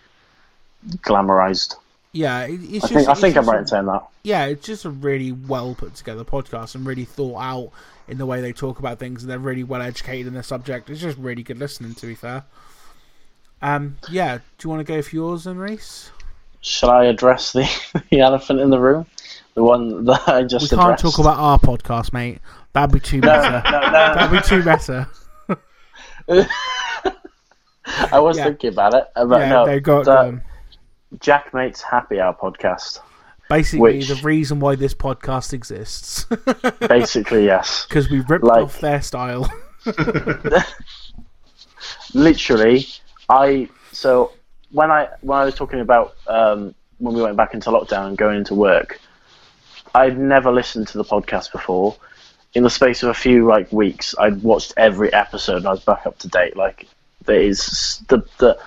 glamorized. 0.98 1.76
Yeah, 2.16 2.44
it, 2.46 2.62
it's 2.64 2.86
I 2.86 2.88
just. 2.88 2.94
think 2.94 3.08
I 3.10 3.12
it's 3.12 3.22
think 3.22 3.36
I'm 3.38 3.50
right 3.50 3.60
in 3.60 3.68
saying 3.68 3.86
that. 3.88 4.08
yeah, 4.24 4.46
it's 4.46 4.66
just 4.66 4.86
a 4.86 4.90
really 4.90 5.32
well 5.34 5.76
put 5.76 5.96
together 5.96 6.24
podcast 6.24 6.74
and 6.76 6.86
really 6.86 7.04
thought 7.04 7.38
out 7.40 7.72
in 8.08 8.18
the 8.18 8.26
way 8.26 8.40
they 8.40 8.54
talk 8.54 8.80
about 8.80 9.00
things, 9.00 9.22
and 9.22 9.30
they're 9.30 9.38
really 9.40 9.64
well 9.64 9.82
educated 9.82 10.28
in 10.28 10.34
their 10.34 10.44
subject. 10.44 10.90
It's 10.90 11.02
just 11.02 11.18
really 11.18 11.44
good 11.44 11.58
listening, 11.60 11.94
to 11.96 12.08
be 12.08 12.16
fair. 12.16 12.44
Um, 13.62 13.98
yeah, 14.10 14.38
do 14.38 14.42
you 14.64 14.70
want 14.70 14.80
to 14.86 14.94
go 14.94 15.02
for 15.02 15.16
yours, 15.16 15.44
then, 15.44 15.58
Rhys? 15.58 16.12
Shall 16.62 16.90
I 16.92 17.06
address 17.06 17.52
the, 17.52 17.70
the 18.12 18.22
elephant 18.22 18.60
in 18.62 18.70
the 18.70 18.80
room? 18.80 19.06
The 19.56 19.64
one 19.64 20.06
that 20.06 20.28
I 20.28 20.44
just 20.44 20.72
We 20.72 20.78
can't 20.78 20.82
addressed. 20.94 21.04
talk 21.04 21.20
about 21.20 21.38
our 21.38 21.60
podcast, 21.60 22.14
mate. 22.14 22.40
That'd 22.74 22.94
be 22.94 23.00
too 23.02 23.20
No, 23.22 23.42
no, 23.42 23.62
no. 23.62 23.92
That'd 23.92 24.32
be 24.32 24.48
too 24.48 24.64
better. 24.64 25.08
I 28.12 28.20
was 28.20 28.38
Yeah. 28.38 28.46
thinking 28.46 28.72
about 28.74 28.94
it, 28.96 29.06
uh, 29.16 29.26
but 29.26 29.42
yeah, 29.42 29.50
no. 29.50 29.66
they 29.66 29.80
got 29.80 30.06
the 30.06 30.20
um, 30.20 30.42
Jack 31.20 31.54
Mate's 31.54 31.82
Happy 31.82 32.20
Hour 32.20 32.34
podcast. 32.40 33.00
basically 33.50 33.80
which- 33.98 34.08
the 34.08 34.16
reason 34.24 34.60
why 34.60 34.76
this 34.76 34.94
podcast 34.94 35.54
exists 35.54 36.26
Basically, 36.88 37.46
yes. 37.46 37.86
because 37.88 38.10
we 38.10 38.20
ripped 38.22 38.44
Like- 38.46 38.64
off 38.64 38.80
their 38.80 39.02
style. 39.02 39.52
literally, 42.14 42.88
I 43.30 43.70
so 43.92 44.32
when 44.72 44.92
I 44.92 45.10
when 45.22 45.38
I 45.40 45.46
was 45.46 45.56
talking 45.56 45.80
about 45.80 46.16
um, 46.28 46.74
when 46.98 47.16
we 47.16 47.22
went 47.22 47.38
back 47.38 47.54
into 47.54 47.70
lockdown 47.70 48.08
and 48.08 48.18
going 48.18 48.38
into 48.38 48.56
work, 48.56 49.00
I'd 49.94 50.18
never 50.18 50.52
listened 50.52 50.88
to 50.90 50.98
the 50.98 51.04
podcast 51.06 51.52
before. 51.52 51.96
In 52.54 52.64
the 52.64 52.70
space 52.70 53.04
of 53.04 53.10
a 53.10 53.14
few 53.14 53.46
like 53.46 53.72
weeks, 53.72 54.16
I'd 54.18 54.42
watched 54.42 54.74
every 54.78 55.12
episode 55.14 55.58
and 55.58 55.68
I 55.68 55.72
was 55.72 55.84
back 55.84 56.06
up 56.08 56.18
to 56.20 56.28
date. 56.30 56.56
Like 56.56 56.88
there 57.26 57.42
is 57.42 58.02
the 58.08 58.24
the 58.38 58.58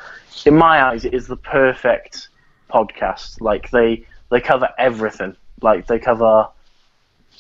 in 0.46 0.54
my 0.56 0.82
eyes, 0.84 1.04
it 1.04 1.14
is 1.14 1.26
the 1.26 1.36
perfect 1.36 2.28
podcast. 2.68 3.40
Like 3.40 3.70
they 3.70 4.04
they 4.30 4.40
cover 4.40 4.68
everything. 4.78 5.36
Like 5.62 5.86
they 5.86 5.98
cover 5.98 6.48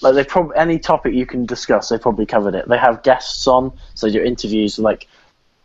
like 0.00 0.14
they 0.14 0.24
probably 0.24 0.56
any 0.56 0.78
topic 0.78 1.14
you 1.14 1.26
can 1.26 1.44
discuss, 1.46 1.88
they 1.88 1.98
probably 1.98 2.26
covered 2.26 2.54
it. 2.54 2.68
They 2.68 2.78
have 2.78 3.02
guests 3.02 3.46
on, 3.46 3.72
so 3.94 4.06
they 4.06 4.12
do 4.12 4.22
interviews. 4.22 4.78
Like 4.78 5.08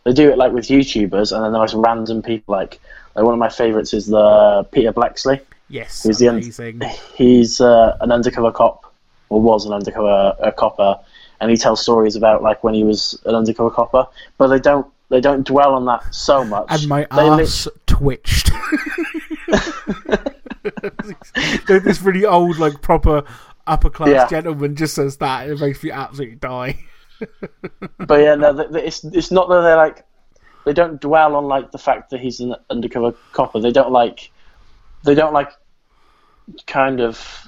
they 0.05 0.13
do 0.13 0.29
it 0.29 0.37
like 0.37 0.51
with 0.51 0.65
YouTubers, 0.67 1.31
and 1.35 1.43
then 1.43 1.51
the 1.51 1.59
most 1.59 1.73
random 1.75 2.21
people. 2.21 2.53
Like, 2.53 2.79
like 3.15 3.23
one 3.25 3.33
of 3.33 3.39
my 3.39 3.49
favorites 3.49 3.93
is 3.93 4.07
the 4.07 4.67
Peter 4.71 4.91
Bleksley. 4.91 5.39
yes, 5.69 6.03
the 6.03 6.27
un- 6.27 6.37
amazing. 6.37 6.81
He's 7.15 7.61
uh, 7.61 7.97
an 8.01 8.11
undercover 8.11 8.51
cop, 8.51 8.91
or 9.29 9.39
was 9.39 9.65
an 9.65 9.73
undercover 9.73 10.35
a 10.39 10.51
copper, 10.51 10.99
and 11.39 11.51
he 11.51 11.57
tells 11.57 11.81
stories 11.81 12.15
about 12.15 12.41
like 12.41 12.63
when 12.63 12.73
he 12.73 12.83
was 12.83 13.19
an 13.25 13.35
undercover 13.35 13.69
copper. 13.69 14.07
But 14.37 14.47
they 14.47 14.59
don't 14.59 14.87
they 15.09 15.21
don't 15.21 15.45
dwell 15.45 15.75
on 15.75 15.85
that 15.85 16.13
so 16.13 16.43
much. 16.55 16.65
and 16.69 16.87
my 16.87 17.05
they 17.15 17.29
ass 17.29 17.67
twitched. 17.85 18.49
this 21.67 22.01
really 22.01 22.25
old, 22.25 22.57
like 22.59 22.81
proper 22.81 23.23
upper 23.67 23.89
class 23.89 24.09
Yeah. 24.09 24.27
gentleman 24.27 24.75
just 24.75 24.95
says 24.95 25.17
that, 25.17 25.43
and 25.43 25.53
it 25.53 25.59
makes 25.59 25.83
me 25.83 25.91
absolutely 25.91 26.35
die. 26.35 26.79
but 27.99 28.19
yeah, 28.21 28.35
no, 28.35 28.57
it's 28.75 29.03
it's 29.03 29.31
not 29.31 29.47
that 29.49 29.61
they're 29.61 29.77
like 29.77 30.05
they 30.65 30.73
don't 30.73 30.99
dwell 31.01 31.35
on 31.35 31.45
like 31.45 31.71
the 31.71 31.77
fact 31.77 32.09
that 32.11 32.19
he's 32.19 32.39
an 32.39 32.55
undercover 32.69 33.13
copper. 33.31 33.59
They 33.59 33.71
don't 33.71 33.91
like 33.91 34.31
they 35.03 35.15
don't 35.15 35.33
like 35.33 35.51
kind 36.67 36.99
of 37.01 37.47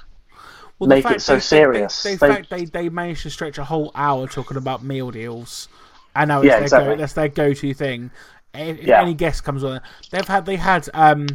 Well, 0.78 0.88
Make 0.88 1.04
it 1.06 1.20
so 1.22 1.34
they, 1.34 1.40
serious. 1.40 2.02
They, 2.02 2.16
they, 2.16 2.28
They- 2.28 2.42
they, 2.50 2.64
they 2.64 2.88
managed 2.88 3.22
to 3.22 3.30
stretch 3.30 3.58
a 3.58 3.64
whole 3.64 3.90
hour 3.94 4.26
talking 4.26 4.56
about 4.56 4.82
meal 4.84 5.10
deals. 5.10 5.68
I 6.14 6.24
know 6.24 6.40
it's 6.40 6.46
Yeah, 6.46 6.54
their 6.56 6.62
exactly. 6.62 6.94
go, 6.94 6.96
that's 6.96 7.12
their 7.12 7.28
go-to 7.28 7.74
thing. 7.74 8.10
If, 8.54 8.78
if 8.78 8.86
Yeah. 8.86 9.02
any 9.02 9.12
guest 9.14 9.44
comes 9.44 9.62
on, 9.64 9.80
they've 10.10 10.26
had 10.26 10.46
they 10.46 10.56
had 10.56 10.88
um, 10.94 11.26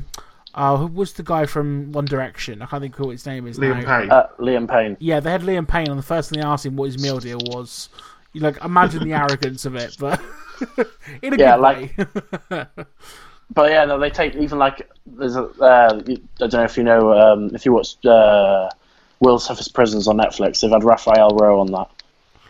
oh, 0.55 0.77
who 0.77 0.87
was 0.87 1.13
the 1.13 1.23
guy 1.23 1.45
from 1.45 1.91
One 1.91 2.05
Direction? 2.05 2.61
I 2.61 2.65
can't 2.65 2.81
think 2.81 2.97
of 2.99 3.05
what 3.05 3.11
his 3.11 3.25
name 3.25 3.47
is 3.47 3.57
Liam 3.59 3.83
now. 3.83 3.99
Payne. 3.99 4.11
uh, 4.11 4.27
Liam 4.39 4.67
Payne. 4.69 4.97
Yeah, 4.99 5.19
they 5.19 5.31
had 5.31 5.41
Liam 5.41 5.67
Payne 5.67 5.89
on. 5.89 5.97
The 5.97 6.03
first 6.03 6.29
thing 6.29 6.39
they 6.39 6.45
asked 6.45 6.65
him 6.65 6.75
what 6.75 6.85
his 6.85 7.01
meal 7.01 7.19
deal 7.19 7.39
was. 7.45 7.89
You 8.33 8.41
like 8.41 8.63
imagine 8.63 9.03
the 9.03 9.13
arrogance 9.23 9.65
of 9.65 9.75
it, 9.75 9.95
but 9.99 10.21
in 11.21 11.33
a 11.33 11.37
Yeah, 11.37 11.55
good 11.55 11.61
like- 11.61 11.97
way. 12.49 12.65
But 13.53 13.71
yeah, 13.71 13.83
no, 13.83 13.99
they 13.99 14.09
take 14.09 14.33
even 14.35 14.59
like 14.59 14.89
there's 15.05 15.35
a 15.35 15.43
uh, 15.43 16.01
I 16.07 16.15
don't 16.37 16.53
know 16.53 16.63
if 16.63 16.77
you 16.77 16.83
know 16.83 17.11
um, 17.11 17.53
if 17.53 17.65
you 17.65 17.73
watched 17.73 18.05
uh, 18.05 18.69
World's 19.19 19.45
Toughest 19.45 19.73
Prisons 19.73 20.07
on 20.07 20.15
Netflix. 20.17 20.61
They've 20.61 20.71
had 20.71 20.85
Raphael 20.85 21.31
Rowe 21.35 21.59
on 21.59 21.67
that 21.73 21.89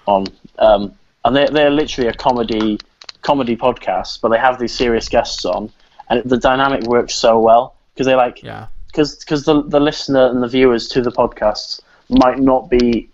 on, 0.06 0.28
um, 0.60 0.94
and 1.26 1.36
they 1.36 1.48
they're 1.48 1.72
literally 1.72 2.08
a 2.08 2.14
comedy 2.14 2.78
comedy 3.24 3.58
podcast, 3.58 4.22
but 4.22 4.30
they 4.30 4.38
have 4.38 4.60
these 4.60 4.76
serious 4.76 5.10
guests 5.10 5.44
on, 5.44 5.72
and 6.12 6.22
the 6.24 6.38
dynamic 6.38 6.84
works 6.84 7.16
so 7.16 7.40
well 7.40 7.74
because 7.94 8.08
they 8.08 8.16
like 8.16 8.42
yeah, 8.44 8.68
because 8.88 9.16
because 9.18 9.46
the 9.46 9.62
the 9.64 9.80
listener 9.80 10.28
and 10.28 10.42
the 10.42 10.48
viewers 10.48 10.88
to 10.90 11.02
the 11.02 11.12
podcasts 11.12 11.82
might 12.10 12.40
not 12.40 12.70
be 12.70 13.10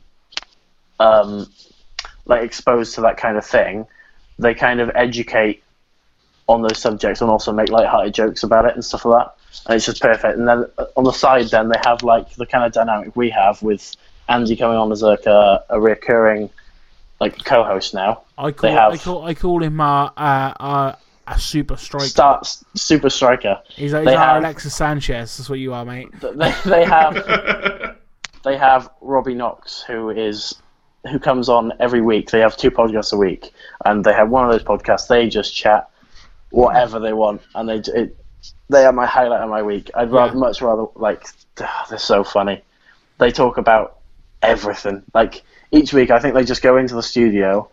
um 1.00 1.48
like 2.26 2.44
exposed 2.44 2.96
to 2.96 3.02
that 3.02 3.18
kind 3.18 3.38
of 3.38 3.46
thing. 3.46 3.86
They 4.40 4.54
kind 4.54 4.80
of 4.82 4.92
educate 4.96 5.63
on 6.48 6.62
those 6.62 6.78
subjects 6.78 7.22
and 7.22 7.30
also 7.30 7.52
make 7.52 7.70
light-hearted 7.70 8.13
jokes 8.13 8.44
about 8.44 8.66
it 8.66 8.74
and 8.74 8.84
stuff 8.86 9.04
like 9.06 9.26
that. 9.26 9.36
And 9.66 9.76
it's 9.76 9.86
just 9.86 10.02
perfect. 10.02 10.38
And 10.38 10.48
then 10.48 10.66
uh, 10.78 10.86
on 10.96 11.04
the 11.04 11.12
side 11.12 11.48
then 11.50 11.70
they 11.70 11.80
have 11.86 12.04
like 12.04 12.34
the 12.36 12.46
kind 12.46 12.63
of 12.63 12.72
dynamic 12.72 13.16
we 13.16 13.30
have 13.32 13.62
with 13.62 13.96
Andy 14.30 14.56
coming 14.56 14.78
on 14.78 14.92
as 14.92 15.02
like 15.02 15.26
a, 15.26 15.63
a 15.70 15.80
recurring 15.80 16.50
like 17.20 17.44
co-host 17.44 17.94
now. 17.94 18.22
I 18.38 18.52
call 18.52 18.70
have- 18.72 18.94
I 18.94 18.98
call 18.98 19.24
I 19.26 19.34
call 19.34 19.63
him 19.63 19.80
uh, 19.82 20.06
uh, 20.16 20.54
uh, 20.60 20.96
a 21.28 21.38
super 21.40 21.76
striker. 21.78 22.06
starts 22.06 22.63
super 22.76 23.10
striker 23.10 23.62
He's, 23.68 23.92
he's 23.92 24.06
they 24.06 24.16
have- 24.16 24.38
Alexis 24.38 24.76
Sanchez. 24.76 25.38
That's 25.38 25.50
what 25.50 25.60
you 25.60 25.74
are, 25.74 25.86
mate. 25.86 26.08
they, 26.22 26.54
they 26.66 26.86
have 26.86 27.16
they 28.44 28.58
have 28.58 28.90
Robbie 29.02 29.34
Knox, 29.36 29.82
who 29.82 30.10
is 30.10 30.56
who 31.12 31.20
comes 31.20 31.48
on 31.50 31.72
every 31.80 32.02
week. 32.02 32.32
They 32.32 32.40
have 32.40 32.58
two 32.58 32.72
podcasts 32.72 33.13
a 33.13 33.18
week, 33.18 33.52
and 33.86 34.04
they 34.04 34.13
have 34.13 34.30
one 34.30 34.46
of 34.46 34.52
those 34.52 34.63
podcasts. 34.63 35.08
They 35.08 35.28
just 35.30 35.54
chat 35.56 35.90
whatever 36.52 37.00
they 37.00 37.13
want, 37.13 37.42
and 37.56 37.68
they 37.70 37.78
it, 37.94 38.18
they 38.70 38.86
are 38.86 38.92
my 38.94 39.06
highlight 39.06 39.42
of 39.42 39.50
my 39.50 39.62
week. 39.62 39.90
I'd 39.96 40.12
rather 40.12 40.34
Yeah. 40.34 40.40
much 40.40 40.62
rather 40.62 40.86
like 40.96 41.26
they're 41.90 41.98
so 41.98 42.24
funny. 42.24 42.62
They 43.20 43.32
talk 43.32 43.58
about 43.58 43.98
everything. 44.42 45.04
Like 45.13 45.44
each 45.72 45.94
week, 45.94 46.12
I 46.12 46.20
think 46.20 46.34
they 46.36 46.44
just 46.46 46.62
go 46.62 46.78
into 46.78 46.96
the 46.96 47.04
studio, 47.04 47.70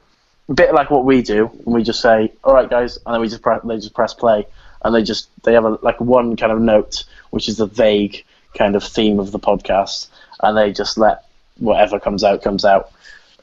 bit 0.52 0.74
like 0.74 0.90
what 0.90 1.04
we 1.04 1.22
do, 1.22 1.50
and 1.64 1.74
we 1.74 1.82
just 1.82 2.00
say, 2.00 2.32
"All 2.42 2.54
right, 2.54 2.68
guys," 2.68 2.98
and 3.04 3.14
then 3.14 3.20
we 3.20 3.28
just 3.28 3.42
they 3.64 3.76
just 3.76 3.94
press 3.94 4.14
play, 4.14 4.46
and 4.82 4.94
they 4.94 5.02
just 5.02 5.28
they 5.42 5.54
have 5.54 5.64
a 5.64 5.78
like 5.82 6.00
one 6.00 6.36
kind 6.36 6.52
of 6.52 6.60
note, 6.60 7.04
which 7.30 7.48
is 7.48 7.56
the 7.56 7.66
vague 7.66 8.24
kind 8.54 8.76
of 8.76 8.84
theme 8.84 9.18
of 9.18 9.32
the 9.32 9.38
podcast, 9.38 10.08
and 10.42 10.56
they 10.56 10.72
just 10.72 10.98
let 10.98 11.24
whatever 11.58 11.98
comes 11.98 12.24
out 12.24 12.42
comes 12.42 12.64
out. 12.64 12.90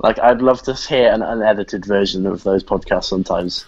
like 0.00 0.18
I'd 0.18 0.42
love 0.42 0.62
to 0.62 0.74
hear 0.74 1.12
an 1.12 1.22
unedited 1.22 1.84
version 1.84 2.26
of 2.26 2.42
those 2.42 2.64
podcasts 2.64 3.04
sometimes, 3.04 3.64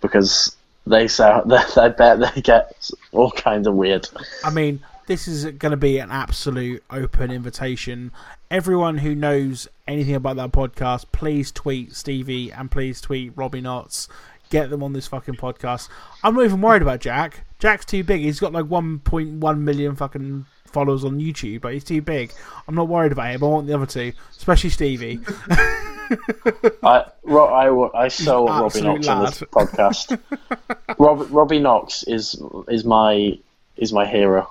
because 0.00 0.56
they 0.86 1.08
sound 1.08 1.52
I 1.76 1.88
bet 1.88 2.34
they 2.34 2.40
get 2.40 2.90
all 3.12 3.30
kinds 3.30 3.66
of 3.66 3.74
weird. 3.74 4.08
I 4.42 4.50
mean, 4.50 4.80
this 5.06 5.28
is 5.28 5.44
going 5.44 5.70
to 5.70 5.76
be 5.76 5.98
an 5.98 6.10
absolute 6.10 6.82
open 6.90 7.30
invitation. 7.30 8.12
Everyone 8.54 8.98
who 8.98 9.16
knows 9.16 9.66
anything 9.88 10.14
about 10.14 10.36
that 10.36 10.52
podcast, 10.52 11.06
please 11.10 11.50
tweet 11.50 11.92
Stevie 11.92 12.52
and 12.52 12.70
please 12.70 13.00
tweet 13.00 13.32
Robbie 13.34 13.60
Knox. 13.60 14.06
Get 14.48 14.70
them 14.70 14.80
on 14.80 14.92
this 14.92 15.08
fucking 15.08 15.34
podcast. 15.34 15.88
I'm 16.22 16.36
not 16.36 16.44
even 16.44 16.60
worried 16.60 16.82
about 16.82 17.00
Jack. 17.00 17.44
Jack's 17.58 17.84
too 17.84 18.04
big. 18.04 18.20
He's 18.20 18.38
got 18.38 18.52
like 18.52 18.66
1.1 18.66 19.58
million 19.58 19.96
fucking 19.96 20.46
followers 20.66 21.02
on 21.04 21.18
YouTube, 21.18 21.62
but 21.62 21.72
he's 21.72 21.82
too 21.82 22.00
big. 22.00 22.32
I'm 22.68 22.76
not 22.76 22.86
worried 22.86 23.10
about 23.10 23.34
him. 23.34 23.42
I 23.42 23.46
want 23.48 23.66
the 23.66 23.74
other 23.74 23.86
two, 23.86 24.12
especially 24.30 24.70
Stevie. 24.70 25.18
I, 25.50 27.06
Ro, 27.24 27.46
I, 27.92 28.04
I 28.04 28.06
so 28.06 28.44
want 28.44 28.72
Robbie 28.72 28.86
Knox 28.86 29.08
on 29.08 29.24
this 29.24 29.40
podcast. 29.40 30.16
Rob, 31.00 31.26
Robbie 31.32 31.58
Knox 31.58 32.04
is 32.04 32.40
is 32.68 32.84
my 32.84 33.36
is 33.76 33.92
my 33.92 34.06
hero. 34.06 34.48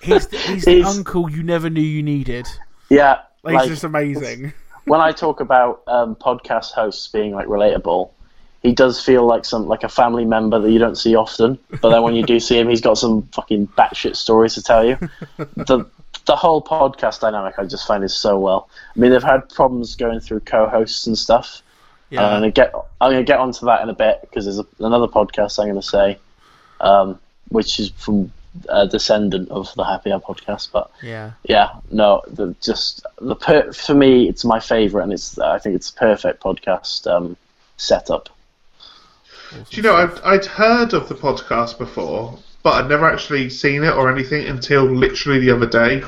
He's, 0.00 0.30
he's 0.30 0.64
the 0.64 0.70
He's- 0.74 0.86
uncle 0.96 1.28
you 1.28 1.42
never 1.42 1.68
knew 1.68 1.80
you 1.80 2.04
needed. 2.04 2.46
yeah, 2.88 3.22
Like, 3.42 3.54
like 3.54 3.62
he's 3.64 3.72
just 3.72 3.84
amazing. 3.84 4.52
when 4.84 5.00
I 5.00 5.12
talk 5.12 5.40
about 5.40 5.82
um, 5.86 6.14
podcast 6.16 6.72
hosts 6.72 7.08
being 7.08 7.32
like 7.32 7.46
relatable, 7.46 8.10
he 8.62 8.72
does 8.72 9.02
feel 9.04 9.26
like 9.26 9.44
some 9.44 9.66
like 9.66 9.82
a 9.82 9.88
family 9.88 10.24
member 10.24 10.58
that 10.58 10.70
you 10.70 10.78
don't 10.78 10.96
see 10.96 11.14
often. 11.14 11.58
But 11.80 11.90
then 11.90 12.02
when 12.02 12.14
you 12.14 12.22
do 12.22 12.38
see 12.38 12.58
him, 12.58 12.68
he's 12.68 12.80
got 12.80 12.98
some 12.98 13.22
fucking 13.32 13.68
batshit 13.68 14.16
stories 14.16 14.54
to 14.54 14.62
tell 14.62 14.84
you. 14.84 14.96
the 15.56 15.86
The 16.26 16.36
whole 16.36 16.62
podcast 16.62 17.20
dynamic 17.20 17.58
I 17.58 17.64
just 17.64 17.86
find 17.86 18.04
is 18.04 18.14
so 18.14 18.38
well. 18.38 18.68
I 18.94 18.98
mean, 18.98 19.10
they've 19.10 19.22
had 19.22 19.48
problems 19.48 19.96
going 19.96 20.20
through 20.20 20.40
co-hosts 20.40 21.06
and 21.06 21.18
stuff. 21.18 21.62
Yeah. 22.10 22.24
I'm 22.24 22.36
gonna 22.36 22.50
get 22.50 22.72
I'm 23.00 23.10
gonna 23.10 23.24
get 23.24 23.40
onto 23.40 23.66
that 23.66 23.82
in 23.82 23.88
a 23.88 23.94
bit 23.94 24.20
because 24.20 24.44
there's 24.44 24.58
a, 24.58 24.66
another 24.78 25.08
podcast 25.08 25.58
I'm 25.58 25.68
gonna 25.68 25.82
say, 25.82 26.18
um, 26.80 27.18
which 27.48 27.80
is 27.80 27.90
from 27.96 28.30
a 28.68 28.86
descendant 28.86 29.50
of 29.50 29.72
the 29.74 29.84
Happy 29.84 30.12
Hour 30.12 30.20
podcast. 30.20 30.70
But 30.72 30.90
yeah. 31.02 31.32
yeah, 31.44 31.70
no, 31.90 32.22
the, 32.28 32.54
just 32.60 33.06
the 33.20 33.36
per- 33.36 33.72
for 33.72 33.94
me, 33.94 34.28
it's 34.28 34.44
my 34.44 34.60
favorite, 34.60 35.04
and 35.04 35.12
it's 35.12 35.38
I 35.38 35.58
think 35.58 35.76
it's 35.76 35.90
a 35.90 35.94
perfect 35.94 36.42
podcast 36.42 37.10
um, 37.10 37.36
setup. 37.76 38.28
Do 39.52 39.76
you 39.76 39.82
know, 39.82 39.94
I've, 39.94 40.20
I'd 40.24 40.46
heard 40.46 40.94
of 40.94 41.08
the 41.08 41.14
podcast 41.14 41.76
before, 41.76 42.38
but 42.62 42.74
I'd 42.74 42.88
never 42.88 43.06
actually 43.06 43.50
seen 43.50 43.84
it 43.84 43.94
or 43.94 44.10
anything 44.10 44.46
until 44.46 44.84
literally 44.84 45.40
the 45.40 45.50
other 45.50 45.66
day. 45.66 46.02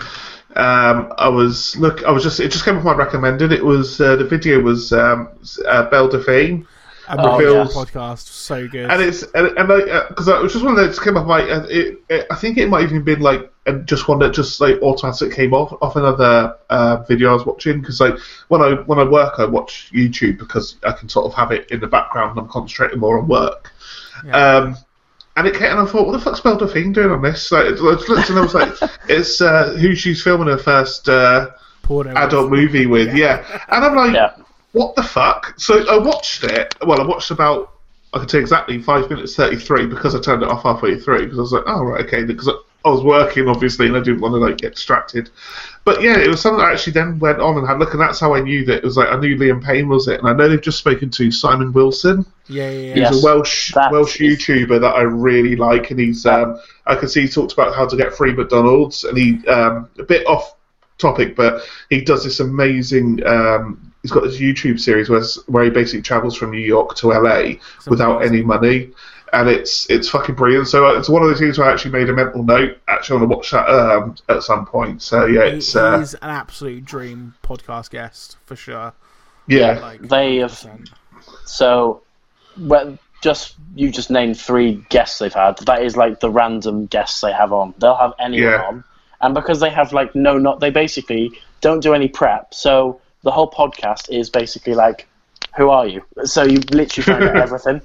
Um, 0.57 1.12
I 1.18 1.28
was 1.28 1.76
look, 1.76 2.04
I 2.04 2.11
was 2.11 2.22
just 2.22 2.38
it 2.40 2.52
just 2.52 2.64
came 2.64 2.76
up 2.76 2.85
my 2.85 2.94
recommended. 2.94 3.52
It 3.52 3.64
was 3.64 4.00
uh, 4.00 4.16
the 4.16 4.24
video 4.24 4.61
was 4.61 4.92
um, 4.92 5.28
uh, 5.66 5.90
Belle 5.90 6.09
Delphine. 6.09 6.66
And 7.08 7.20
Oh, 7.20 7.36
the 7.38 7.52
yeah. 7.52 7.64
podcast 7.64 8.26
so 8.28 8.66
good. 8.66 8.90
and 8.90 9.02
it's 9.02 9.22
and, 9.34 9.48
and 9.58 9.68
like 9.68 9.84
because 10.08 10.26
it 10.28 10.40
was 10.42 10.52
just 10.52 10.64
one 10.64 10.74
that 10.76 10.82
those 10.86 10.98
came 10.98 11.16
up 11.16 11.26
like 11.26 11.50
uh, 11.50 11.66
it, 11.68 12.00
it, 12.08 12.26
I 12.30 12.34
think 12.34 12.56
it 12.58 12.68
might 12.68 12.84
even 12.84 13.02
been 13.04 13.20
like 13.20 13.52
uh, 13.66 13.72
just 13.84 14.08
one 14.08 14.18
that 14.20 14.32
just 14.32 14.60
like 14.60 14.80
automatically 14.82 15.34
came 15.34 15.52
off 15.52 15.76
off 15.82 15.96
another 15.96 16.56
uh, 16.70 16.96
video 17.08 17.30
I 17.30 17.34
was 17.34 17.44
watching 17.46 17.80
because 17.80 18.00
like 18.00 18.14
when 18.48 18.62
I 18.62 18.72
when 18.86 18.98
I 18.98 19.04
work 19.04 19.34
I 19.38 19.44
watch 19.44 19.90
YouTube 19.92 20.38
because 20.38 20.76
I 20.82 20.92
can 20.92 21.08
sort 21.08 21.26
of 21.26 21.34
have 21.34 21.52
it 21.52 21.70
in 21.70 21.80
the 21.80 21.86
background 21.86 22.30
and 22.30 22.40
I'm 22.40 22.48
concentrating 22.48 23.00
more 23.00 23.18
on 23.18 23.28
work. 23.28 23.70
Yeah. 24.24 24.36
Um, 24.56 24.76
and 25.36 25.48
it 25.48 25.54
came, 25.56 25.68
and 25.72 25.80
I 25.80 25.84
thought, 25.84 26.06
what 26.06 26.12
the 26.12 26.20
fuck's 26.20 26.38
Belle 26.40 26.56
Delphine 26.56 26.92
doing 26.92 27.10
on 27.10 27.20
this? 27.20 27.50
Like, 27.50 27.64
it, 27.66 27.72
it, 27.80 28.28
and 28.30 28.38
I 28.38 28.40
was 28.40 28.54
like, 28.54 28.72
it's 29.08 29.40
uh, 29.40 29.72
who 29.80 29.96
she's 29.96 30.22
filming 30.22 30.46
her 30.46 30.56
first 30.56 31.08
uh, 31.08 31.50
Porno 31.82 32.12
adult 32.14 32.52
with- 32.52 32.60
movie 32.60 32.86
with, 32.86 33.16
yeah. 33.16 33.44
And 33.68 33.84
I'm 33.84 33.96
like, 33.96 34.14
Yeah. 34.14 34.30
What 34.74 34.94
the 34.96 35.02
fuck? 35.02 35.54
So 35.58 35.88
I 35.88 35.98
watched 35.98 36.44
it. 36.44 36.74
Well, 36.84 37.00
I 37.00 37.06
watched 37.06 37.30
about 37.30 37.70
I 38.12 38.18
can 38.18 38.28
tell 38.28 38.40
you 38.40 38.44
exactly 38.44 38.82
five 38.82 39.08
minutes 39.08 39.34
thirty 39.34 39.56
three 39.56 39.87
because 39.87 40.14
I 40.14 40.20
turned 40.20 40.42
it 40.42 40.48
off 40.48 40.64
halfway 40.64 40.98
through 40.98 41.24
because 41.24 41.38
I 41.38 41.42
was 41.42 41.52
like, 41.52 41.64
oh 41.66 41.82
right, 41.82 42.04
okay, 42.04 42.24
because 42.24 42.48
I 42.48 42.90
was 42.90 43.02
working 43.02 43.48
obviously 43.48 43.87
and 43.87 43.96
I 43.96 44.00
didn't 44.00 44.20
want 44.20 44.34
to 44.34 44.38
like 44.38 44.58
get 44.58 44.74
distracted. 44.74 45.30
But 45.84 46.02
yeah, 46.02 46.18
it 46.18 46.28
was 46.28 46.40
something 46.40 46.58
that 46.58 46.72
actually 46.72 46.94
then 46.94 47.18
went 47.20 47.40
on 47.40 47.56
and 47.56 47.66
had 47.66 47.76
a 47.76 47.78
look, 47.78 47.92
and 47.92 48.00
that's 48.00 48.18
how 48.18 48.34
I 48.34 48.40
knew 48.40 48.64
that 48.66 48.78
it 48.78 48.84
was 48.84 48.96
like 48.96 49.08
I 49.08 49.18
knew 49.18 49.37
Liam 49.37 49.62
Payne 49.64 49.88
was 49.88 50.08
it, 50.08 50.18
and 50.18 50.28
I 50.28 50.32
know 50.32 50.48
they've 50.48 50.60
just 50.60 50.78
spoken 50.78 51.08
to 51.10 51.30
Simon 51.30 51.72
Wilson. 51.72 52.26
Yeah, 52.48 52.70
yeah, 52.70 52.78
yeah. 52.80 52.94
Yes. 52.96 53.14
He's 53.14 53.22
a 53.22 53.26
Welsh 53.26 53.74
that 53.74 53.92
Welsh 53.92 54.20
is- 54.20 54.38
YouTuber 54.38 54.80
that 54.80 54.94
I 54.94 55.02
really 55.02 55.54
like, 55.54 55.90
and 55.90 56.00
he's 56.00 56.26
um, 56.26 56.60
I 56.87 56.96
can 56.96 57.08
see 57.08 57.22
he 57.22 57.28
talked 57.28 57.52
about 57.52 57.74
how 57.74 57.87
to 57.87 57.96
get 57.96 58.14
free 58.14 58.32
McDonald's, 58.32 59.04
and 59.04 59.16
he 59.16 59.46
um, 59.46 59.88
a 59.98 60.02
bit 60.02 60.26
off 60.26 60.56
topic, 60.98 61.37
but 61.37 61.62
he 61.90 62.00
does 62.00 62.24
this 62.24 62.40
amazing. 62.40 63.24
Um, 63.24 63.92
he's 64.04 64.10
got 64.10 64.22
this 64.22 64.38
YouTube 64.38 64.78
series 64.78 65.08
where 65.08 65.22
where 65.46 65.64
he 65.64 65.70
basically 65.70 66.02
travels 66.02 66.36
from 66.36 66.50
New 66.50 66.58
York 66.58 66.94
to 66.96 67.08
LA 67.08 67.54
without 67.88 68.18
amazing. 68.18 68.34
any 68.36 68.44
money, 68.44 68.90
and 69.32 69.48
it's 69.48 69.88
it's 69.88 70.10
fucking 70.10 70.34
brilliant. 70.34 70.68
So 70.68 70.86
uh, 70.86 70.98
it's 70.98 71.08
one 71.08 71.22
of 71.22 71.28
those 71.30 71.38
things 71.38 71.56
where 71.58 71.70
I 71.70 71.72
actually 71.72 71.92
made 71.92 72.10
a 72.10 72.12
mental 72.12 72.42
note. 72.42 72.76
Actually, 72.86 73.20
want 73.20 73.30
to 73.30 73.36
watch 73.36 73.50
that 73.52 73.68
um, 73.70 74.14
at 74.28 74.42
some 74.42 74.66
point. 74.66 75.00
So 75.00 75.24
yeah, 75.24 75.46
He, 75.46 75.56
it's 75.56 75.74
uh, 75.74 75.98
he's 75.98 76.12
an 76.12 76.28
absolute 76.28 76.84
dream 76.84 77.32
podcast 77.42 77.88
guest 77.90 78.36
for 78.44 78.56
sure. 78.56 78.92
yeah. 79.46 79.78
Like, 79.80 80.02
They 80.02 80.36
have 80.36 80.50
100%. 80.52 80.90
So, 81.46 82.02
well, 82.58 82.98
just 83.22 83.54
you 83.74 83.90
just 83.90 84.10
named 84.10 84.38
three 84.38 84.84
guests 84.90 85.18
they've 85.18 85.32
had. 85.32 85.56
That 85.60 85.82
is 85.82 85.96
like 85.96 86.20
the 86.20 86.30
random 86.30 86.86
guests 86.86 87.22
they 87.22 87.32
have 87.32 87.52
on. 87.54 87.72
They'll 87.78 87.96
have 87.96 88.12
anyone 88.18 88.50
Yeah. 88.52 88.62
on, 88.66 88.84
and 89.22 89.34
because 89.34 89.60
they 89.60 89.70
have 89.70 89.94
like 89.94 90.14
no, 90.14 90.36
not 90.36 90.60
they 90.60 90.68
basically 90.70 91.32
don't 91.62 91.80
do 91.80 91.94
any 91.94 92.08
prep. 92.08 92.52
So 92.52 93.00
the 93.24 93.30
whole 93.32 93.50
podcast 93.50 94.10
is 94.10 94.30
basically 94.30 94.74
like, 94.74 95.08
who 95.56 95.70
are 95.70 95.87
you? 95.87 96.02
So 96.24 96.44
you 96.44 96.58
literally 96.70 97.04
find 97.04 97.24
out 97.24 97.37
everything. 97.48 97.80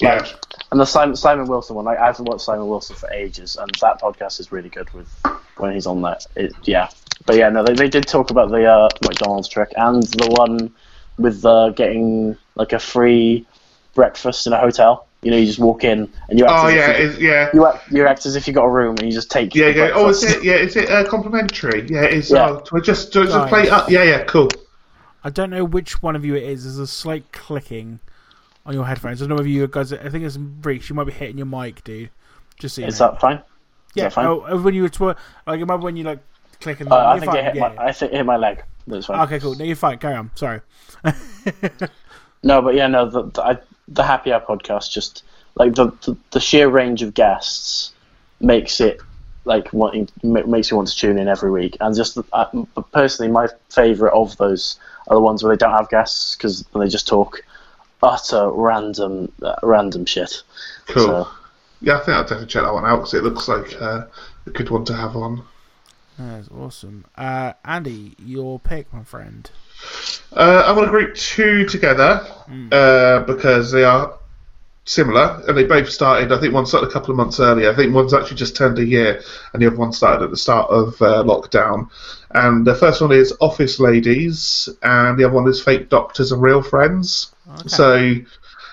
Yeah. 0.00 0.26
And 0.70 0.80
the 0.80 0.86
Simon, 0.86 1.14
Simon 1.16 1.46
Wilson 1.46 1.76
one, 1.76 1.84
like, 1.84 1.98
I 1.98 2.06
haven't 2.06 2.24
watched 2.24 2.42
Simon 2.42 2.66
Wilson 2.68 2.96
for 2.96 3.10
ages, 3.12 3.56
and 3.56 3.70
that 3.80 4.00
podcast 4.00 4.40
is 4.40 4.50
really 4.50 4.68
good 4.68 4.90
with 4.92 5.08
when 5.56 5.72
he's 5.72 5.86
on 5.86 6.02
that. 6.02 6.26
It, 6.34 6.52
yeah, 6.62 6.88
but 7.26 7.36
yeah, 7.36 7.48
no, 7.48 7.62
they, 7.62 7.74
they 7.74 7.88
did 7.88 8.06
talk 8.06 8.30
about 8.30 8.50
the 8.50 8.64
uh, 8.64 8.88
McDonald's 9.02 9.48
trick 9.48 9.72
and 9.76 10.02
the 10.02 10.34
one 10.36 10.72
with 11.16 11.44
uh, 11.44 11.70
getting 11.70 12.36
like 12.56 12.72
a 12.72 12.78
free 12.78 13.46
breakfast 13.94 14.46
in 14.46 14.52
a 14.52 14.58
hotel. 14.58 15.06
You 15.22 15.30
know, 15.30 15.36
you 15.38 15.46
just 15.46 15.60
walk 15.60 15.84
in 15.84 16.12
and 16.28 16.38
you 16.38 16.44
act 16.44 16.64
Oh 16.64 16.66
as 16.66 16.74
yeah, 16.74 16.90
if 16.90 16.98
you, 16.98 17.08
it's, 17.08 17.18
yeah. 17.20 17.50
you, 17.54 17.66
act, 17.66 17.92
you 17.92 18.06
act 18.06 18.26
as 18.26 18.36
if 18.36 18.46
you 18.46 18.52
got 18.52 18.64
a 18.64 18.70
room 18.70 18.96
and 18.98 19.06
you 19.06 19.12
just 19.12 19.30
take 19.30 19.54
Yeah, 19.54 19.70
the 19.70 19.78
yeah. 19.78 19.90
Oh, 19.94 20.08
is 20.08 20.22
it? 20.22 20.44
Yeah, 20.44 20.56
is 20.56 20.76
it 20.76 20.90
uh, 20.90 21.08
complimentary? 21.08 21.86
Yeah, 21.88 22.02
it 22.02 22.14
is. 22.14 22.30
Yeah. 22.30 22.50
Oh, 22.50 22.62
do 22.68 22.76
I 22.76 22.80
just 22.80 23.12
do 23.12 23.22
I 23.22 23.24
just 23.24 23.36
Nice. 23.36 23.48
play 23.48 23.62
it 23.62 23.70
up? 23.70 23.88
Yeah, 23.88 24.02
yeah, 24.02 24.24
cool. 24.24 24.48
I 25.24 25.30
don't 25.30 25.50
know 25.50 25.64
which 25.64 26.02
one 26.02 26.14
of 26.14 26.24
you 26.24 26.34
it 26.34 26.44
is. 26.44 26.64
There's 26.64 26.78
a 26.78 26.86
slight 26.86 27.32
clicking 27.32 27.98
on 28.66 28.74
your 28.74 28.84
headphones. 28.84 29.22
I 29.22 29.26
don't 29.26 29.36
know 29.36 29.42
if 29.42 29.48
you 29.48 29.66
guys. 29.66 29.92
I 29.92 30.08
think 30.10 30.24
it's 30.24 30.38
Reach. 30.62 30.88
You 30.88 30.94
might 30.94 31.04
be 31.04 31.12
hitting 31.12 31.38
your 31.38 31.46
mic, 31.46 31.82
dude. 31.82 32.10
Just 32.58 32.76
so 32.76 32.82
you 32.82 32.88
Is 32.88 33.00
know. 33.00 33.10
that 33.10 33.20
fine? 33.20 33.42
yeah. 33.94 34.04
that 34.04 34.12
fine? 34.12 34.26
Oh, 34.26 34.60
when 34.60 34.74
you 34.74 34.82
were 34.82 34.88
tw- 34.88 35.18
like 35.46 35.60
remember 35.60 35.78
when 35.78 35.96
you 35.96 36.04
like 36.04 36.20
clicking? 36.60 36.92
Uh, 36.92 36.96
I 36.96 37.18
think 37.18 37.32
fine. 37.32 37.38
it 37.38 37.44
hit 37.44 37.54
yeah, 37.56 37.68
my, 37.68 37.84
I 37.84 37.92
think 37.92 38.12
it 38.12 38.16
hit 38.16 38.26
my 38.26 38.36
leg. 38.36 38.62
That's 38.86 39.06
fine. 39.06 39.20
Okay, 39.22 39.40
cool. 39.40 39.54
No, 39.54 39.64
you're 39.64 39.76
fine. 39.76 39.98
Carry 39.98 40.14
on. 40.14 40.30
Sorry. 40.34 40.60
No, 42.44 42.60
but 42.60 42.74
yeah, 42.74 42.86
no, 42.86 43.08
the 43.08 43.22
the, 43.30 43.42
I, 43.42 43.58
the 43.88 44.02
Happy 44.02 44.30
Hour 44.30 44.42
podcast 44.46 44.90
just 44.90 45.24
like 45.56 45.74
the, 45.74 45.86
the 46.04 46.16
the 46.32 46.40
sheer 46.40 46.68
range 46.68 47.02
of 47.02 47.14
guests 47.14 47.92
makes 48.38 48.80
it 48.80 49.00
like 49.44 49.72
wanting 49.72 50.08
makes 50.22 50.70
you 50.70 50.76
want 50.76 50.88
to 50.88 50.96
tune 50.96 51.18
in 51.18 51.28
every 51.28 51.50
week. 51.50 51.76
And 51.80 51.94
just 51.94 52.18
uh, 52.32 52.64
personally, 52.92 53.30
my 53.30 53.48
favorite 53.70 54.14
of 54.14 54.36
those 54.36 54.78
are 55.08 55.16
the 55.16 55.20
ones 55.20 55.42
where 55.42 55.54
they 55.54 55.58
don't 55.58 55.72
have 55.72 55.88
guests 55.90 56.36
because 56.36 56.62
they 56.74 56.88
just 56.88 57.06
talk 57.06 57.42
utter 58.02 58.50
random 58.50 59.32
uh, 59.42 59.56
random 59.62 60.04
shit. 60.04 60.42
Cool. 60.86 61.04
So, 61.04 61.28
Yeah, 61.80 61.96
I 61.96 61.98
think 61.98 62.16
I'll 62.16 62.22
definitely 62.22 62.46
check 62.46 62.62
that 62.62 62.72
one 62.72 62.84
out 62.84 62.96
because 62.96 63.14
it 63.14 63.24
looks 63.24 63.48
like 63.48 63.80
uh, 63.80 64.06
a 64.46 64.50
good 64.50 64.70
one 64.70 64.84
to 64.86 64.94
have 64.94 65.16
on. 65.16 65.44
That's 66.18 66.48
awesome. 66.48 67.06
Uh, 67.16 67.54
Andy, 67.64 68.14
your 68.18 68.60
pick, 68.60 68.92
my 68.92 69.02
friend. 69.02 69.50
Uh, 70.32 70.62
I'm 70.66 70.76
going 70.76 70.86
to 70.86 70.90
group 70.90 71.16
two 71.16 71.66
together 71.66 72.24
uh, 72.70 73.20
because 73.20 73.72
they 73.72 73.84
are 73.84 74.16
similar 74.84 75.42
and 75.48 75.56
they 75.56 75.64
both 75.64 75.88
started. 75.88 76.32
I 76.32 76.40
think 76.40 76.52
one 76.52 76.66
started 76.66 76.88
a 76.88 76.92
couple 76.92 77.10
of 77.10 77.16
months 77.16 77.40
earlier. 77.40 77.70
I 77.70 77.74
think 77.74 77.94
one's 77.94 78.14
actually 78.14 78.36
just 78.36 78.56
turned 78.56 78.78
a 78.78 78.84
year, 78.84 79.22
and 79.52 79.62
the 79.62 79.66
other 79.66 79.76
one 79.76 79.92
started 79.92 80.24
at 80.24 80.30
the 80.30 80.36
start 80.36 80.70
of 80.70 81.00
uh, 81.00 81.22
lockdown. 81.24 81.88
And 82.30 82.66
the 82.66 82.74
first 82.74 83.00
one 83.00 83.12
is 83.12 83.34
Office 83.40 83.80
Ladies, 83.80 84.68
and 84.82 85.18
the 85.18 85.24
other 85.24 85.34
one 85.34 85.48
is 85.48 85.62
Fake 85.62 85.88
Doctors 85.88 86.32
and 86.32 86.42
Real 86.42 86.62
Friends. 86.62 87.32
Okay. 87.48 87.68
So 87.68 88.14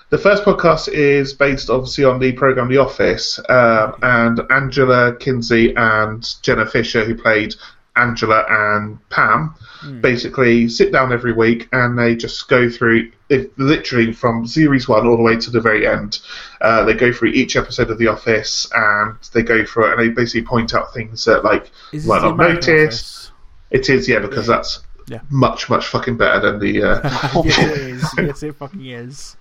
the 0.10 0.18
first 0.18 0.44
podcast 0.44 0.90
is 0.90 1.34
based 1.34 1.70
obviously 1.70 2.04
on 2.04 2.20
the 2.20 2.34
program 2.34 2.68
The 2.68 2.78
Office, 2.78 3.40
um, 3.48 3.96
and 4.02 4.42
Angela 4.50 5.16
Kinsey 5.16 5.74
and 5.76 6.28
Jenna 6.42 6.66
Fischer, 6.66 7.06
who 7.06 7.16
played 7.16 7.56
Angela 7.96 8.46
and 8.48 8.98
Pam, 9.10 9.54
basically 10.00 10.70
sit 10.70 10.92
down 10.92 11.12
every 11.12 11.34
week 11.34 11.68
and 11.72 11.98
they 11.98 12.16
just 12.16 12.48
go 12.48 12.70
through 12.70 13.12
it, 13.30 13.58
literally 13.60 14.14
from 14.14 14.46
series 14.48 14.88
one 14.88 15.06
all 15.08 15.18
the 15.18 15.24
way 15.24 15.36
to 15.38 15.50
the 15.50 15.60
very 15.60 15.88
end. 15.88 16.20
Uh, 16.62 16.84
they 16.84 16.94
go 16.94 17.12
through 17.12 17.30
each 17.30 17.56
episode 17.56 17.90
of 17.90 17.98
The 17.98 18.08
Office 18.08 18.70
and 18.74 19.16
they 19.34 19.42
go 19.44 19.66
through 19.66 19.88
it 19.88 19.92
and 19.94 20.02
they 20.02 20.10
basically 20.10 20.44
point 20.44 20.74
out 20.74 20.94
things 20.94 21.26
that 21.26 21.44
like 21.44 21.72
Is 21.92 22.06
might 22.06 22.22
not 22.22 22.38
notice. 22.38 23.32
It 23.72 23.90
is, 23.90 24.08
yeah, 24.08 24.20
because 24.20 24.48
that's 24.48 24.82
Yeah. 25.08 25.22
much 25.30 25.70
much 25.70 25.88
fucking 25.88 26.18
better 26.18 26.40
than 26.40 26.60
the. 26.60 26.84
Uh, 26.84 27.02
yes, 27.44 27.58
it 27.58 27.78
is. 27.78 28.14
Yes, 28.18 28.44
it 28.44 28.56
fucking 28.56 28.86
is. 28.86 29.38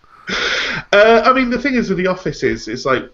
Uh, 0.92 1.22
I 1.24 1.32
mean, 1.32 1.50
the 1.50 1.58
thing 1.60 1.74
is 1.74 1.88
with 1.88 1.98
the 1.98 2.06
office 2.06 2.42
is, 2.44 2.68
is 2.68 2.86
like, 2.86 3.04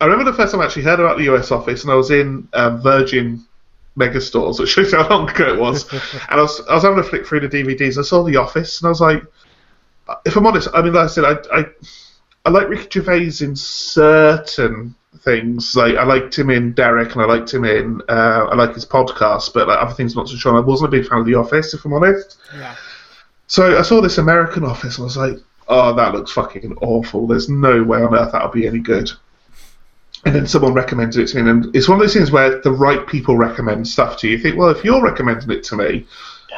I 0.00 0.04
remember 0.06 0.30
the 0.30 0.36
first 0.36 0.52
time 0.52 0.60
I 0.60 0.64
actually 0.64 0.82
heard 0.82 0.98
about 1.00 1.16
the 1.18 1.32
US 1.34 1.50
office, 1.52 1.82
and 1.84 1.92
I 1.92 1.94
was 1.94 2.10
in 2.10 2.48
um, 2.52 2.82
Virgin 2.82 3.45
Megastores, 3.96 4.60
which 4.60 4.68
shows 4.70 4.92
how 4.92 5.08
long 5.08 5.28
ago 5.28 5.54
it 5.54 5.58
was, 5.58 5.90
and 5.92 6.00
I 6.30 6.42
was, 6.42 6.60
I 6.68 6.74
was 6.74 6.82
having 6.82 6.98
a 6.98 7.02
flick 7.02 7.26
through 7.26 7.40
the 7.40 7.48
DVDs, 7.48 7.96
and 7.96 8.00
I 8.00 8.02
saw 8.02 8.22
the 8.22 8.36
office, 8.36 8.80
and 8.80 8.86
I 8.86 8.90
was 8.90 9.00
like, 9.00 9.22
if 10.24 10.36
I'm 10.36 10.46
honest, 10.46 10.68
I 10.74 10.82
mean, 10.82 10.92
like 10.92 11.04
I 11.04 11.08
said, 11.08 11.24
I, 11.24 11.36
I, 11.52 11.64
I 12.44 12.50
like 12.50 12.68
Ricky 12.68 13.00
Gervais 13.00 13.44
in 13.44 13.56
certain 13.56 14.94
things. 15.18 15.74
Like 15.74 15.96
I 15.96 16.04
liked 16.04 16.38
him 16.38 16.50
in 16.50 16.72
Derek, 16.72 17.12
and 17.12 17.22
I 17.22 17.24
liked 17.24 17.52
him 17.52 17.64
in, 17.64 18.00
uh, 18.08 18.48
I 18.50 18.54
like 18.54 18.74
his 18.74 18.86
podcast, 18.86 19.52
but 19.52 19.68
like 19.68 19.80
other 19.80 19.94
things, 19.94 20.14
I'm 20.14 20.20
not 20.20 20.28
so 20.28 20.36
sure. 20.36 20.56
I 20.56 20.60
wasn't 20.60 20.94
a 20.94 20.96
big 20.96 21.08
fan 21.08 21.20
of 21.20 21.26
the 21.26 21.34
Office, 21.34 21.74
if 21.74 21.84
I'm 21.84 21.92
honest. 21.92 22.38
Yeah. 22.54 22.76
So 23.48 23.78
I 23.78 23.82
saw 23.82 24.00
this 24.00 24.18
American 24.18 24.64
Office, 24.64 24.98
and 24.98 25.02
I 25.02 25.06
was 25.06 25.16
like, 25.16 25.38
"Oh, 25.68 25.94
that 25.94 26.14
looks 26.14 26.32
fucking 26.32 26.76
awful. 26.80 27.26
There's 27.26 27.48
no 27.48 27.82
way 27.82 28.02
on 28.02 28.14
earth 28.14 28.32
that'll 28.32 28.48
be 28.48 28.66
any 28.66 28.80
good." 28.80 29.10
And 30.26 30.34
then 30.34 30.46
someone 30.48 30.74
recommended 30.74 31.22
it 31.22 31.28
to 31.28 31.40
me, 31.40 31.48
and 31.48 31.74
it's 31.76 31.88
one 31.88 31.98
of 31.98 32.02
those 32.02 32.12
things 32.12 32.32
where 32.32 32.60
the 32.60 32.72
right 32.72 33.06
people 33.06 33.36
recommend 33.36 33.86
stuff 33.86 34.18
to 34.18 34.26
you. 34.26 34.36
You 34.36 34.42
think, 34.42 34.56
well, 34.56 34.70
if 34.70 34.84
you're 34.84 35.00
recommending 35.00 35.48
it 35.52 35.62
to 35.64 35.76
me, 35.76 36.04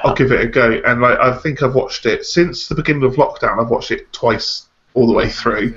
I'll 0.02 0.14
give 0.14 0.32
it 0.32 0.40
a 0.40 0.46
go. 0.46 0.80
And 0.86 1.02
like, 1.02 1.18
I 1.18 1.36
think 1.36 1.62
I've 1.62 1.74
watched 1.74 2.06
it 2.06 2.24
since 2.24 2.68
the 2.68 2.74
beginning 2.74 3.04
of 3.04 3.16
lockdown. 3.16 3.62
I've 3.62 3.70
watched 3.70 3.90
it 3.90 4.10
twice 4.10 4.68
all 4.94 5.06
the 5.06 5.12
way 5.12 5.28
through. 5.28 5.76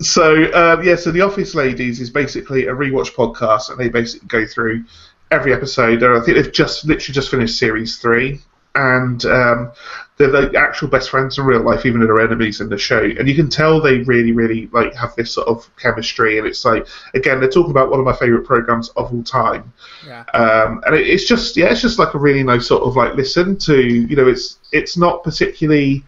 So 0.00 0.52
um, 0.52 0.82
yeah, 0.82 0.96
so 0.96 1.12
the 1.12 1.20
Office 1.20 1.54
Ladies 1.54 2.00
is 2.00 2.10
basically 2.10 2.66
a 2.66 2.74
rewatch 2.74 3.14
podcast, 3.14 3.70
and 3.70 3.78
they 3.78 3.88
basically 3.88 4.26
go 4.26 4.44
through 4.44 4.84
every 5.30 5.52
episode. 5.52 6.02
And 6.02 6.18
I 6.18 6.20
think 6.24 6.38
they've 6.38 6.52
just 6.52 6.84
literally 6.84 7.14
just 7.14 7.30
finished 7.30 7.56
series 7.56 7.98
three, 7.98 8.40
and 8.74 9.24
um, 9.24 9.72
they're 10.16 10.30
the 10.30 10.58
actual 10.58 10.88
best 10.88 11.10
friends 11.10 11.38
in 11.38 11.44
real 11.44 11.62
life, 11.62 11.86
even 11.86 12.00
though 12.00 12.06
they're 12.06 12.20
enemies 12.20 12.60
in 12.60 12.68
the 12.68 12.78
show. 12.78 13.02
And 13.02 13.28
you 13.28 13.34
can 13.34 13.48
tell 13.48 13.80
they 13.80 14.00
really, 14.00 14.32
really 14.32 14.68
like 14.68 14.94
have 14.94 15.14
this 15.16 15.32
sort 15.32 15.48
of 15.48 15.68
chemistry. 15.76 16.38
And 16.38 16.46
it's 16.46 16.64
like 16.64 16.86
again, 17.14 17.40
they're 17.40 17.50
talking 17.50 17.70
about 17.70 17.90
one 17.90 17.98
of 17.98 18.06
my 18.06 18.12
favorite 18.12 18.44
programs 18.44 18.90
of 18.90 19.12
all 19.12 19.22
time. 19.22 19.72
Yeah. 20.06 20.24
Um, 20.34 20.82
and 20.86 20.94
it, 20.94 21.06
it's 21.06 21.26
just 21.26 21.56
yeah, 21.56 21.70
it's 21.70 21.80
just 21.80 21.98
like 21.98 22.14
a 22.14 22.18
really 22.18 22.42
nice 22.42 22.66
sort 22.66 22.82
of 22.82 22.96
like 22.96 23.14
listen 23.14 23.56
to. 23.58 23.82
You 23.82 24.14
know, 24.16 24.28
it's 24.28 24.58
it's 24.72 24.96
not 24.96 25.24
particularly. 25.24 26.04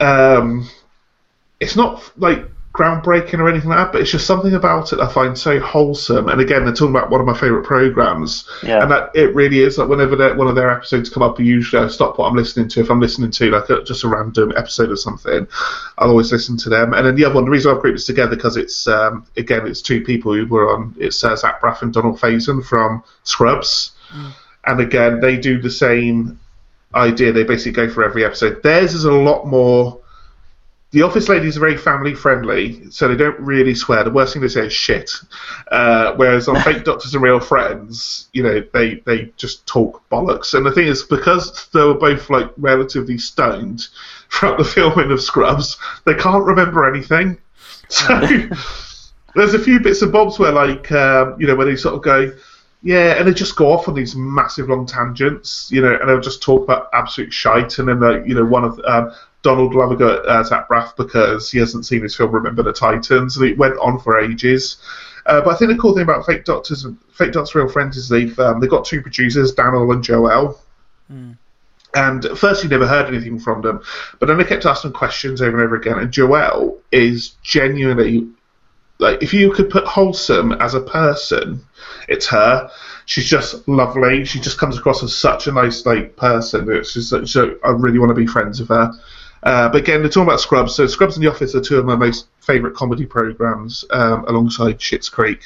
Um, 0.00 0.68
it's 1.60 1.74
not 1.74 2.12
like 2.16 2.48
groundbreaking 2.78 3.40
or 3.40 3.48
anything 3.48 3.68
like 3.68 3.78
that, 3.78 3.92
but 3.92 4.00
it's 4.00 4.10
just 4.12 4.26
something 4.26 4.54
about 4.54 4.92
it 4.92 5.00
I 5.00 5.12
find 5.12 5.36
so 5.36 5.58
wholesome. 5.58 6.28
And 6.28 6.40
again, 6.40 6.64
they're 6.64 6.72
talking 6.72 6.94
about 6.94 7.10
one 7.10 7.20
of 7.20 7.26
my 7.26 7.36
favourite 7.36 7.66
programs, 7.66 8.48
Yeah. 8.62 8.80
and 8.82 8.90
that 8.92 9.10
it 9.14 9.34
really 9.34 9.58
is 9.60 9.76
like 9.76 9.88
whenever 9.88 10.16
one 10.36 10.46
of 10.46 10.54
their 10.54 10.70
episodes 10.70 11.10
come 11.10 11.22
up, 11.22 11.40
i 11.40 11.42
usually 11.42 11.84
I 11.84 11.88
stop 11.88 12.18
what 12.18 12.26
I'm 12.28 12.36
listening 12.36 12.68
to. 12.68 12.80
If 12.80 12.90
I'm 12.90 13.00
listening 13.00 13.32
to 13.32 13.50
like 13.50 13.68
a, 13.68 13.82
just 13.82 14.04
a 14.04 14.08
random 14.08 14.52
episode 14.56 14.90
or 14.90 14.96
something, 14.96 15.46
I'll 15.98 16.10
always 16.10 16.30
listen 16.30 16.56
to 16.58 16.68
them. 16.68 16.94
And 16.94 17.04
then 17.06 17.16
the 17.16 17.24
other 17.24 17.34
one, 17.34 17.44
the 17.44 17.50
reason 17.50 17.74
I've 17.74 17.80
grouped 17.82 17.96
this 17.96 18.06
together 18.06 18.36
because 18.36 18.56
it's 18.56 18.86
um, 18.86 19.26
again 19.36 19.66
it's 19.66 19.82
two 19.82 20.02
people 20.04 20.32
who 20.32 20.46
were 20.46 20.72
on. 20.72 20.94
It's 20.98 21.22
uh, 21.24 21.34
Zach 21.36 21.60
Braff 21.60 21.82
and 21.82 21.92
Donald 21.92 22.20
Faison 22.20 22.64
from 22.64 23.02
Scrubs, 23.24 23.92
and 24.64 24.80
again 24.80 25.20
they 25.20 25.36
do 25.36 25.60
the 25.60 25.70
same 25.70 26.38
idea. 26.94 27.32
They 27.32 27.44
basically 27.44 27.72
go 27.86 27.92
for 27.92 28.04
every 28.04 28.24
episode. 28.24 28.62
Theirs 28.62 28.94
is 28.94 29.04
a 29.04 29.12
lot 29.12 29.46
more. 29.46 30.00
The 30.90 31.02
office 31.02 31.28
ladies 31.28 31.56
are 31.58 31.60
very 31.60 31.76
family 31.76 32.14
friendly, 32.14 32.90
so 32.90 33.08
they 33.08 33.16
don't 33.16 33.38
really 33.40 33.74
swear. 33.74 34.04
The 34.04 34.10
worst 34.10 34.32
thing 34.32 34.40
they 34.40 34.48
say 34.48 34.66
is 34.66 34.72
shit. 34.72 35.10
Uh, 35.70 36.14
whereas 36.16 36.48
on 36.48 36.60
Fake 36.62 36.84
Doctors 36.84 37.12
and 37.12 37.22
Real 37.22 37.40
Friends, 37.40 38.28
you 38.32 38.42
know, 38.42 38.64
they, 38.72 38.94
they 39.04 39.30
just 39.36 39.66
talk 39.66 40.02
bollocks. 40.10 40.54
And 40.54 40.64
the 40.64 40.72
thing 40.72 40.86
is, 40.86 41.02
because 41.02 41.68
they 41.74 41.82
were 41.82 41.92
both 41.92 42.30
like 42.30 42.50
relatively 42.56 43.18
stoned 43.18 43.88
throughout 44.30 44.56
the 44.56 44.64
filming 44.64 45.10
of 45.10 45.20
Scrubs, 45.20 45.76
they 46.06 46.14
can't 46.14 46.44
remember 46.44 46.86
anything. 46.86 47.36
So 47.90 48.18
there's 49.34 49.54
a 49.54 49.58
few 49.58 49.80
bits 49.80 50.00
and 50.00 50.10
bobs 50.10 50.38
where, 50.38 50.52
like, 50.52 50.90
um, 50.90 51.38
you 51.38 51.46
know, 51.46 51.54
where 51.54 51.66
they 51.66 51.76
sort 51.76 51.96
of 51.96 52.02
go, 52.02 52.32
yeah, 52.82 53.14
and 53.18 53.26
they 53.26 53.34
just 53.34 53.56
go 53.56 53.72
off 53.72 53.88
on 53.88 53.94
these 53.94 54.14
massive 54.14 54.68
long 54.68 54.86
tangents, 54.86 55.68
you 55.72 55.80
know, 55.80 55.96
and 56.00 56.08
they'll 56.08 56.20
just 56.20 56.42
talk 56.42 56.62
about 56.62 56.88
absolute 56.92 57.32
shite. 57.32 57.78
And 57.78 57.88
then, 57.88 58.00
like, 58.00 58.26
you 58.26 58.34
know, 58.34 58.44
one 58.44 58.64
of 58.64 58.80
um, 58.84 59.12
Donald 59.42 59.74
will 59.74 59.82
have 59.82 59.90
a 59.90 59.96
go 59.96 60.14
at 60.14 60.26
uh, 60.26 60.44
Zach 60.44 60.68
Braff 60.68 60.96
because 60.96 61.50
he 61.50 61.58
hasn't 61.58 61.86
seen 61.86 62.02
his 62.02 62.14
film 62.14 62.30
Remember 62.30 62.62
the 62.62 62.72
Titans, 62.72 63.36
and 63.36 63.46
it 63.46 63.58
went 63.58 63.76
on 63.78 63.98
for 63.98 64.18
ages. 64.18 64.76
Uh, 65.26 65.40
but 65.40 65.54
I 65.54 65.58
think 65.58 65.72
the 65.72 65.78
cool 65.78 65.92
thing 65.92 66.04
about 66.04 66.24
Fake 66.24 66.44
Doctors 66.44 66.84
and 66.84 66.96
Fake 67.12 67.32
Doctors 67.32 67.54
Real 67.54 67.68
Friends 67.68 67.96
is 67.96 68.08
they've 68.08 68.38
um, 68.38 68.60
they've 68.60 68.70
got 68.70 68.84
two 68.84 69.02
producers, 69.02 69.52
Daniel 69.52 69.90
and 69.90 70.04
Joelle. 70.04 70.56
And 71.94 72.24
at 72.26 72.38
first, 72.38 72.62
you 72.62 72.68
never 72.68 72.86
heard 72.86 73.06
anything 73.06 73.38
from 73.38 73.62
them, 73.62 73.82
but 74.18 74.26
then 74.26 74.36
they 74.36 74.44
kept 74.44 74.66
asking 74.66 74.92
questions 74.92 75.40
over 75.40 75.56
and 75.56 75.66
over 75.66 75.76
again. 75.76 75.98
And 75.98 76.12
Joelle 76.12 76.76
is 76.92 77.30
genuinely 77.42 78.28
like 78.98 79.22
if 79.22 79.32
you 79.32 79.50
could 79.52 79.70
put 79.70 79.84
wholesome 79.86 80.52
as 80.52 80.74
a 80.74 80.80
person, 80.80 81.64
it's 82.08 82.26
her. 82.26 82.70
She's 83.06 83.26
just 83.26 83.66
lovely. 83.68 84.24
She 84.24 84.40
just 84.40 84.58
comes 84.58 84.76
across 84.76 85.02
as 85.02 85.16
such 85.16 85.46
a 85.46 85.52
nice 85.52 85.86
like 85.86 86.16
person. 86.16 86.70
It's 86.70 86.94
just 86.94 87.28
so 87.28 87.58
I 87.64 87.70
really 87.70 87.98
want 87.98 88.10
to 88.10 88.14
be 88.14 88.26
friends 88.26 88.60
with 88.60 88.68
her. 88.68 88.92
Uh, 89.42 89.68
but 89.68 89.82
again, 89.82 90.00
they're 90.00 90.10
talking 90.10 90.28
about 90.28 90.40
Scrubs. 90.40 90.74
So 90.74 90.86
Scrubs 90.86 91.16
and 91.16 91.24
The 91.24 91.30
Office 91.30 91.54
are 91.54 91.60
two 91.60 91.78
of 91.78 91.84
my 91.84 91.94
most 91.94 92.26
favourite 92.40 92.74
comedy 92.74 93.06
programs, 93.06 93.84
um, 93.90 94.24
alongside 94.26 94.78
Schitt's 94.78 95.08
Creek, 95.08 95.42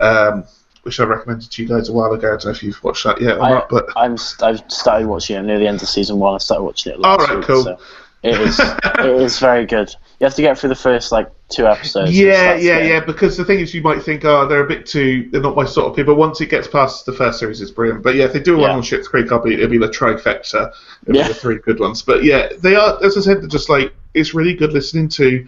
um, 0.00 0.44
which 0.82 0.98
I 0.98 1.04
recommended 1.04 1.50
to 1.50 1.62
you 1.62 1.68
guys 1.68 1.90
a 1.90 1.92
while 1.92 2.12
ago. 2.14 2.28
I 2.28 2.30
don't 2.30 2.46
know 2.46 2.50
if 2.52 2.62
you've 2.62 2.82
watched 2.82 3.04
that 3.04 3.20
yet 3.20 3.36
or 3.36 3.42
I, 3.42 3.50
not, 3.50 3.68
but 3.68 3.86
I'm 3.96 4.16
I've 4.40 4.62
started 4.72 5.06
watching 5.06 5.36
it 5.36 5.42
near 5.42 5.58
the 5.58 5.66
end 5.66 5.82
of 5.82 5.88
season 5.88 6.18
one. 6.18 6.34
I 6.34 6.38
started 6.38 6.64
watching 6.64 6.92
it 6.94 7.00
last 7.00 7.20
Alright, 7.20 7.36
week. 7.36 7.46
cool. 7.46 7.64
So 7.64 7.78
it 8.24 8.40
is 8.40 8.58
it 8.58 9.06
is 9.22 9.38
very 9.38 9.66
good. 9.66 9.94
You 10.20 10.24
have 10.24 10.34
to 10.36 10.42
get 10.42 10.58
through 10.58 10.70
the 10.70 10.74
first 10.74 11.12
like 11.12 11.30
two 11.48 11.66
episodes. 11.66 12.18
Yeah, 12.18 12.54
yeah, 12.54 12.78
yeah. 12.78 13.00
Because 13.04 13.36
the 13.36 13.44
thing 13.44 13.60
is, 13.60 13.74
you 13.74 13.82
might 13.82 14.02
think, 14.02 14.24
oh, 14.24 14.46
they're 14.48 14.64
a 14.64 14.68
bit 14.68 14.86
too, 14.86 15.28
they're 15.30 15.40
not 15.42 15.54
my 15.56 15.64
sort 15.64 15.90
of 15.90 15.96
people. 15.96 16.14
Once 16.14 16.40
it 16.40 16.46
gets 16.46 16.66
past 16.66 17.04
the 17.04 17.12
first 17.12 17.38
series, 17.38 17.60
it's 17.60 17.70
brilliant. 17.70 18.02
But 18.02 18.14
yeah, 18.14 18.24
if 18.24 18.32
they 18.32 18.40
do 18.40 18.56
one 18.56 18.70
Yeah. 18.70 18.76
on 18.76 18.82
Schitt's 18.82 19.08
Creek, 19.08 19.30
I'll 19.30 19.42
be, 19.42 19.54
it'll 19.54 19.68
be 19.68 19.78
the 19.78 19.88
trifecta. 19.88 20.72
It'll 21.06 21.16
Yeah. 21.16 21.22
be 21.26 21.28
the 21.28 21.34
three 21.34 21.58
good 21.58 21.80
ones. 21.80 22.02
But 22.02 22.24
yeah, 22.24 22.48
they 22.58 22.74
are, 22.74 22.98
as 23.04 23.16
I 23.18 23.20
said, 23.20 23.42
they're 23.42 23.48
just 23.48 23.68
like, 23.68 23.92
it's 24.14 24.32
really 24.34 24.54
good 24.54 24.72
listening 24.72 25.08
to, 25.10 25.46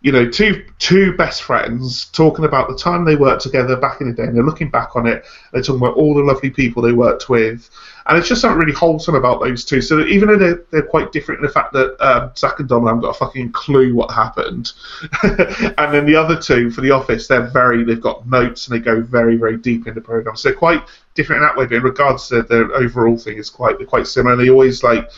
you 0.00 0.12
know, 0.12 0.28
two 0.30 0.64
two 0.78 1.12
best 1.16 1.42
friends 1.42 2.06
talking 2.06 2.44
about 2.44 2.68
the 2.68 2.76
time 2.76 3.04
they 3.04 3.16
worked 3.16 3.42
together 3.42 3.76
back 3.76 4.00
in 4.00 4.08
the 4.08 4.14
day, 4.14 4.22
and 4.24 4.36
they're 4.36 4.44
looking 4.44 4.70
back 4.70 4.94
on 4.96 5.06
it. 5.06 5.24
They're 5.52 5.62
talking 5.62 5.82
about 5.82 5.96
all 5.96 6.14
the 6.14 6.22
lovely 6.22 6.50
people 6.50 6.82
they 6.82 6.92
worked 6.92 7.28
with, 7.28 7.68
and 8.08 8.16
it's 8.16 8.28
just 8.28 8.40
something 8.40 8.58
really 8.58 8.72
wholesome 8.72 9.14
about 9.14 9.40
those 9.40 9.64
two. 9.64 9.82
So 9.82 10.00
even 10.00 10.28
though 10.28 10.38
they're, 10.38 10.64
they're 10.70 10.82
quite 10.82 11.12
different 11.12 11.40
in 11.40 11.46
the 11.46 11.52
fact 11.52 11.74
that 11.74 11.94
um, 12.00 12.32
Zach 12.34 12.58
and 12.58 12.68
Donald 12.68 12.88
haven't 12.88 13.02
got 13.02 13.10
a 13.10 13.18
fucking 13.18 13.52
clue 13.52 13.94
what 13.94 14.10
happened, 14.10 14.72
and 15.22 15.94
then 15.94 16.06
the 16.06 16.16
other 16.16 16.40
two 16.40 16.70
for 16.70 16.80
The 16.80 16.90
Office, 16.90 17.28
they're 17.28 17.48
very 17.48 17.84
they've 17.84 18.00
got 18.00 18.26
notes 18.26 18.66
and 18.66 18.76
they 18.76 18.82
go 18.82 19.02
very 19.02 19.36
very 19.36 19.58
deep 19.58 19.86
into 19.86 20.00
programs. 20.00 20.40
So 20.40 20.48
they're 20.48 20.58
quite 20.58 20.82
different 21.14 21.42
in 21.42 21.48
that 21.48 21.56
way, 21.56 21.66
but 21.66 21.76
in 21.76 21.82
regards 21.82 22.28
to 22.28 22.42
their 22.42 22.72
overall 22.72 23.18
thing, 23.18 23.38
it's 23.38 23.50
quite 23.50 23.76
they're 23.76 23.86
quite 23.86 24.06
similar. 24.06 24.36
They 24.36 24.48
always 24.48 24.82
like 24.82 25.10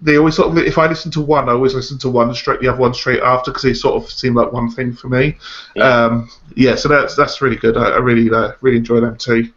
they 0.00 0.16
always 0.16 0.36
sort 0.36 0.50
of 0.50 0.58
if 0.58 0.78
I 0.78 0.86
listen 0.86 1.10
to 1.12 1.20
one, 1.20 1.50
I 1.50 1.52
always 1.52 1.74
listen 1.74 1.98
to 1.98 2.08
one 2.08 2.34
straight 2.34 2.60
the 2.60 2.68
other 2.68 2.80
one 2.80 2.94
straight 2.94 3.20
after 3.20 3.50
because 3.50 3.62
they 3.62 3.74
sort 3.74 4.02
of 4.02 4.10
seem 4.10 4.34
like 4.34 4.52
one 4.52 4.70
thing 4.70 4.94
for 4.94 5.08
me. 5.08 5.36
Yeah. 5.76 5.84
Um, 5.84 6.30
yeah, 6.56 6.76
so 6.76 6.88
that's 6.88 7.14
that's 7.14 7.42
really 7.42 7.56
good. 7.56 7.76
I, 7.76 7.90
I 7.90 7.98
really 7.98 8.30
uh, 8.30 8.52
really 8.62 8.78
enjoy 8.78 9.00
them 9.00 9.18
too. 9.18 9.52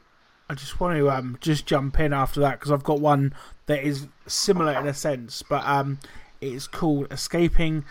I 0.49 0.56
just 0.56 0.79
want 0.79 0.97
to 0.97 1.10
um, 1.10 1.38
just 1.41 1.65
jump 1.65 1.99
in 1.99 2.13
after 2.13 2.39
that 2.41 2.60
because 2.60 2.71
I've 2.71 2.84
got 2.84 2.99
one 2.99 3.34
that 3.65 3.84
is 3.84 4.08
similar 4.27 4.77
in 4.79 4.88
a 4.88 4.93
sense, 4.93 5.41
but 5.41 5.65
um, 5.65 5.99
it's 6.41 6.67
called 6.67 7.12
Escaping 7.12 7.86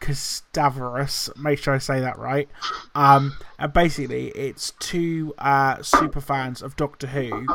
Castaverus. 0.00 1.36
Make 1.36 1.58
sure 1.58 1.74
I 1.74 1.78
say 1.78 2.00
that 2.00 2.18
right. 2.18 2.48
Um, 2.94 3.36
and 3.58 3.72
basically, 3.72 4.28
it's 4.28 4.72
two 4.78 5.34
uh, 5.38 5.82
super 5.82 6.20
fans 6.20 6.62
of 6.62 6.76
Doctor 6.76 7.08
Who 7.08 7.46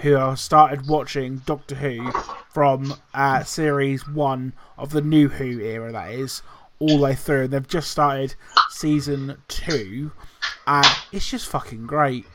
who 0.00 0.36
started 0.36 0.88
watching 0.88 1.38
Doctor 1.46 1.76
Who 1.76 2.10
from 2.50 2.94
uh, 3.14 3.44
series 3.44 4.06
one 4.06 4.52
of 4.76 4.90
the 4.90 5.00
new 5.00 5.28
Who 5.28 5.60
era, 5.60 5.92
that 5.92 6.10
is, 6.10 6.42
all 6.80 6.96
the 6.96 7.02
way 7.02 7.14
through. 7.14 7.44
And 7.44 7.52
they've 7.52 7.68
just 7.68 7.90
started 7.90 8.34
season 8.70 9.38
two, 9.48 10.10
and 10.66 10.86
it's 11.12 11.30
just 11.30 11.48
fucking 11.48 11.86
great 11.86 12.26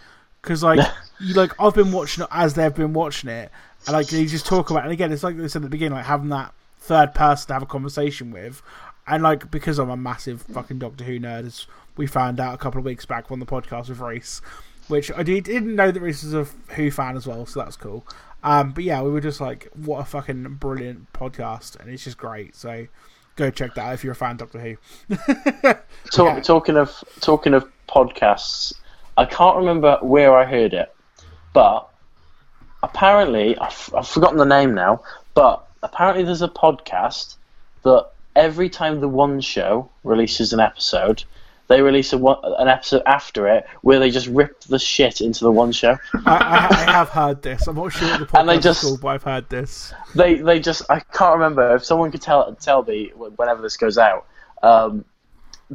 because 0.47 0.63
like 0.63 0.79
you 1.19 1.33
like 1.33 1.51
I've 1.60 1.73
been 1.73 1.91
watching 1.91 2.23
it 2.23 2.29
as 2.31 2.53
they've 2.53 2.73
been 2.73 2.93
watching 2.93 3.29
it, 3.29 3.51
and 3.86 3.93
like 3.93 4.07
they 4.07 4.25
just 4.25 4.45
talk 4.45 4.69
about. 4.69 4.83
And 4.83 4.93
again, 4.93 5.12
it's 5.12 5.23
like 5.23 5.38
they 5.38 5.47
said 5.47 5.60
at 5.60 5.63
the 5.63 5.69
beginning, 5.69 5.97
like 5.97 6.05
having 6.05 6.29
that 6.29 6.53
third 6.79 7.13
person 7.13 7.47
to 7.47 7.53
have 7.53 7.63
a 7.63 7.67
conversation 7.67 8.31
with, 8.31 8.62
and 9.05 9.23
like 9.23 9.51
because 9.51 9.77
I'm 9.77 9.89
a 9.89 9.97
massive 9.97 10.41
fucking 10.43 10.79
Doctor 10.79 11.03
Who 11.03 11.19
nerd, 11.19 11.45
as 11.45 11.67
we 11.97 12.07
found 12.07 12.39
out 12.39 12.53
a 12.53 12.57
couple 12.57 12.79
of 12.79 12.86
weeks 12.86 13.05
back 13.05 13.29
on 13.31 13.39
the 13.39 13.45
podcast 13.45 13.89
with 13.89 13.99
Rhys, 13.99 14.41
which 14.88 15.12
I 15.12 15.23
did, 15.23 15.43
didn't 15.43 15.75
know 15.75 15.91
that 15.91 15.99
Rhys 15.99 16.23
was 16.23 16.33
a 16.33 16.45
Who 16.75 16.91
fan 16.91 17.17
as 17.17 17.27
well, 17.27 17.45
so 17.45 17.60
that's 17.60 17.75
cool. 17.75 18.05
Um, 18.43 18.71
but 18.71 18.83
yeah, 18.83 19.01
we 19.01 19.10
were 19.10 19.19
just 19.19 19.41
like, 19.41 19.67
what 19.73 19.99
a 19.99 20.05
fucking 20.05 20.55
brilliant 20.55 21.12
podcast, 21.12 21.77
and 21.79 21.89
it's 21.89 22.03
just 22.05 22.17
great. 22.17 22.55
So 22.55 22.88
go 23.36 23.49
check 23.49 23.73
that 23.75 23.81
out 23.81 23.93
if 23.95 24.03
you're 24.03 24.13
a 24.13 24.15
fan 24.15 24.31
of 24.31 24.38
Doctor 24.38 24.60
Who. 24.60 25.15
Talk, 26.13 26.38
Yeah. 26.38 26.39
Talking 26.41 26.77
of 26.77 27.03
talking 27.19 27.53
of 27.53 27.69
podcasts, 27.89 28.73
I 29.17 29.25
can't 29.25 29.58
remember 29.58 29.97
where 30.01 30.38
I 30.38 30.45
heard 30.45 30.73
it, 30.73 30.93
but 31.53 31.89
apparently 32.84 33.58
I've, 33.58 33.89
I've 33.95 34.08
forgotten 34.08 34.38
the 34.38 34.45
name 34.45 34.73
now. 34.73 35.01
But 35.34 35.67
apparently 35.84 36.23
there's 36.23 36.41
a 36.41 36.47
podcast 36.47 37.36
that 37.84 38.10
every 38.36 38.69
time 38.69 38.99
the 39.01 39.08
One 39.08 39.41
Show 39.41 39.89
releases 40.03 40.53
an 40.53 40.60
episode, 40.60 41.23
they 41.67 41.82
release 41.82 42.13
a 42.13 42.17
one, 42.17 42.38
an 42.43 42.67
episode 42.67 43.01
after 43.06 43.47
it 43.47 43.65
where 43.82 43.99
they 43.99 44.10
just 44.10 44.27
rip 44.27 44.62
the 44.62 44.80
shit 44.80 45.19
into 45.21 45.43
the 45.43 45.51
One 45.51 45.71
Show. 45.71 45.97
I, 46.25 46.38
I, 46.38 46.67
I 46.88 46.91
have 46.91 47.10
heard 47.10 47.41
this. 47.41 47.67
I'm 47.67 47.75
not 47.75 47.89
sure 47.91 48.08
what 48.10 48.19
the 48.19 48.25
podcast 48.25 48.39
And 48.39 48.49
they 48.49 48.60
just- 48.60 48.84
is 48.84 48.89
called, 48.89 49.01
but 49.01 49.08
I've 49.10 49.23
heard 49.23 49.49
this. 49.49 49.93
they 50.15 50.36
they 50.36 50.60
just 50.60 50.84
I 50.89 50.99
can't 50.99 51.34
remember 51.34 51.75
if 51.75 51.84
someone 51.84 52.10
could 52.12 52.21
tell 52.21 52.53
tell 52.56 52.84
me 52.84 53.12
whenever 53.15 53.62
this 53.62 53.75
goes 53.77 53.97
out. 53.97 54.27
Um, 54.63 55.03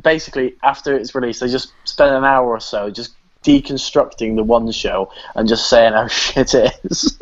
basically, 0.00 0.56
after 0.62 0.94
it's 0.96 1.14
released, 1.14 1.40
they 1.40 1.48
just 1.48 1.72
spend 1.84 2.14
an 2.14 2.24
hour 2.24 2.48
or 2.48 2.60
so 2.60 2.88
just 2.90 3.14
deconstructing 3.42 4.36
the 4.36 4.42
one 4.42 4.70
show 4.72 5.12
and 5.34 5.48
just 5.48 5.68
saying 5.68 5.92
how 5.92 6.06
shit 6.08 6.54
it 6.54 6.72
is 6.84 7.18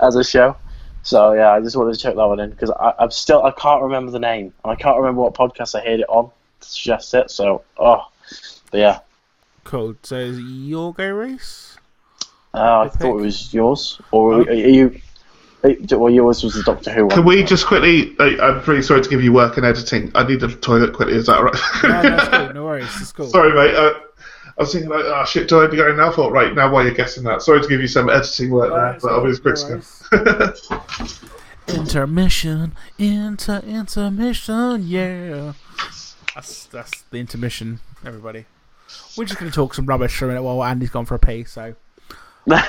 as 0.00 0.16
a 0.16 0.24
show. 0.24 0.56
So 1.02 1.32
yeah, 1.34 1.50
I 1.52 1.60
just 1.60 1.76
wanted 1.76 1.94
to 1.94 2.00
check 2.00 2.16
that 2.16 2.26
one 2.26 2.40
in 2.40 2.50
because 2.50 2.70
I'm 2.98 3.10
still 3.10 3.42
I 3.44 3.52
can't 3.52 3.82
remember 3.82 4.10
the 4.10 4.18
name 4.18 4.52
and 4.64 4.72
I 4.72 4.74
can't 4.74 4.96
remember 4.96 5.22
what 5.22 5.34
podcast 5.34 5.78
I 5.78 5.84
heard 5.84 6.00
it 6.00 6.08
on 6.08 6.30
to 6.60 6.68
suggest 6.68 7.14
it. 7.14 7.30
So 7.30 7.62
oh, 7.78 8.08
but 8.70 8.78
yeah, 8.78 8.98
Cool. 9.64 9.96
So 10.02 10.16
is 10.16 10.38
it 10.38 10.42
your 10.42 10.92
go 10.92 11.08
race? 11.10 11.76
uh, 12.54 12.58
I 12.58 12.84
Good 12.88 12.92
thought 12.94 13.18
it 13.18 13.22
was 13.22 13.54
yours 13.54 14.00
or 14.10 14.40
are 14.42 14.52
you? 14.52 15.00
Well, 15.90 16.10
yours 16.12 16.44
was 16.44 16.54
the 16.54 16.62
Doctor 16.62 16.92
Who 16.92 17.06
one. 17.06 17.16
Can 17.16 17.24
we 17.24 17.42
just 17.42 17.66
quickly? 17.66 18.14
I, 18.20 18.36
I'm 18.40 18.62
really 18.66 18.82
sorry 18.82 19.00
to 19.00 19.08
give 19.08 19.22
you 19.24 19.32
work 19.32 19.56
and 19.56 19.66
editing. 19.66 20.12
I 20.14 20.24
need 20.24 20.38
the 20.38 20.48
toilet 20.48 20.92
quickly. 20.92 21.14
Is 21.16 21.26
that 21.26 21.38
all 21.38 21.44
No, 21.44 21.50
right? 21.50 22.02
that's 22.02 22.28
cool. 22.28 22.52
No 22.54 22.64
worries. 22.64 23.00
It's 23.00 23.10
cool. 23.10 23.26
sorry, 23.28 23.52
mate. 23.52 23.74
Uh, 23.74 23.94
I 24.58 24.62
was 24.62 24.72
thinking, 24.72 24.90
like, 24.90 25.04
oh 25.04 25.24
shit, 25.26 25.48
do 25.48 25.60
I 25.62 25.66
be 25.66 25.76
going 25.76 25.96
now? 25.98 26.10
I 26.10 26.14
thought, 26.14 26.32
right 26.32 26.54
now, 26.54 26.72
while 26.72 26.82
you're 26.84 26.94
guessing 26.94 27.24
that, 27.24 27.42
sorry 27.42 27.60
to 27.60 27.68
give 27.68 27.80
you 27.80 27.88
some 27.88 28.08
editing 28.08 28.50
work 28.50 28.70
there, 28.72 28.92
it's 28.94 29.04
but 29.04 29.12
I'll 29.12 29.22
be 29.22 29.30
as 29.30 29.38
quick 29.38 29.56
No 29.68 29.76
as 29.76 30.02
I 30.12 31.16
Intermission. 31.68 32.72
Inter 32.98 33.58
intermission. 33.66 34.82
Yeah. 34.86 35.52
That's 36.34 36.64
that's 36.66 37.02
the 37.10 37.18
intermission. 37.18 37.80
Everybody. 38.04 38.46
We're 39.16 39.24
just 39.24 39.38
going 39.40 39.50
to 39.50 39.54
talk 39.54 39.74
some 39.74 39.84
rubbish 39.86 40.16
for 40.16 40.26
a 40.26 40.28
minute 40.28 40.42
while 40.42 40.62
Andy's 40.62 40.90
gone 40.90 41.06
for 41.06 41.16
a 41.16 41.18
pee. 41.18 41.44
So. 41.44 41.74
uh, 42.48 42.68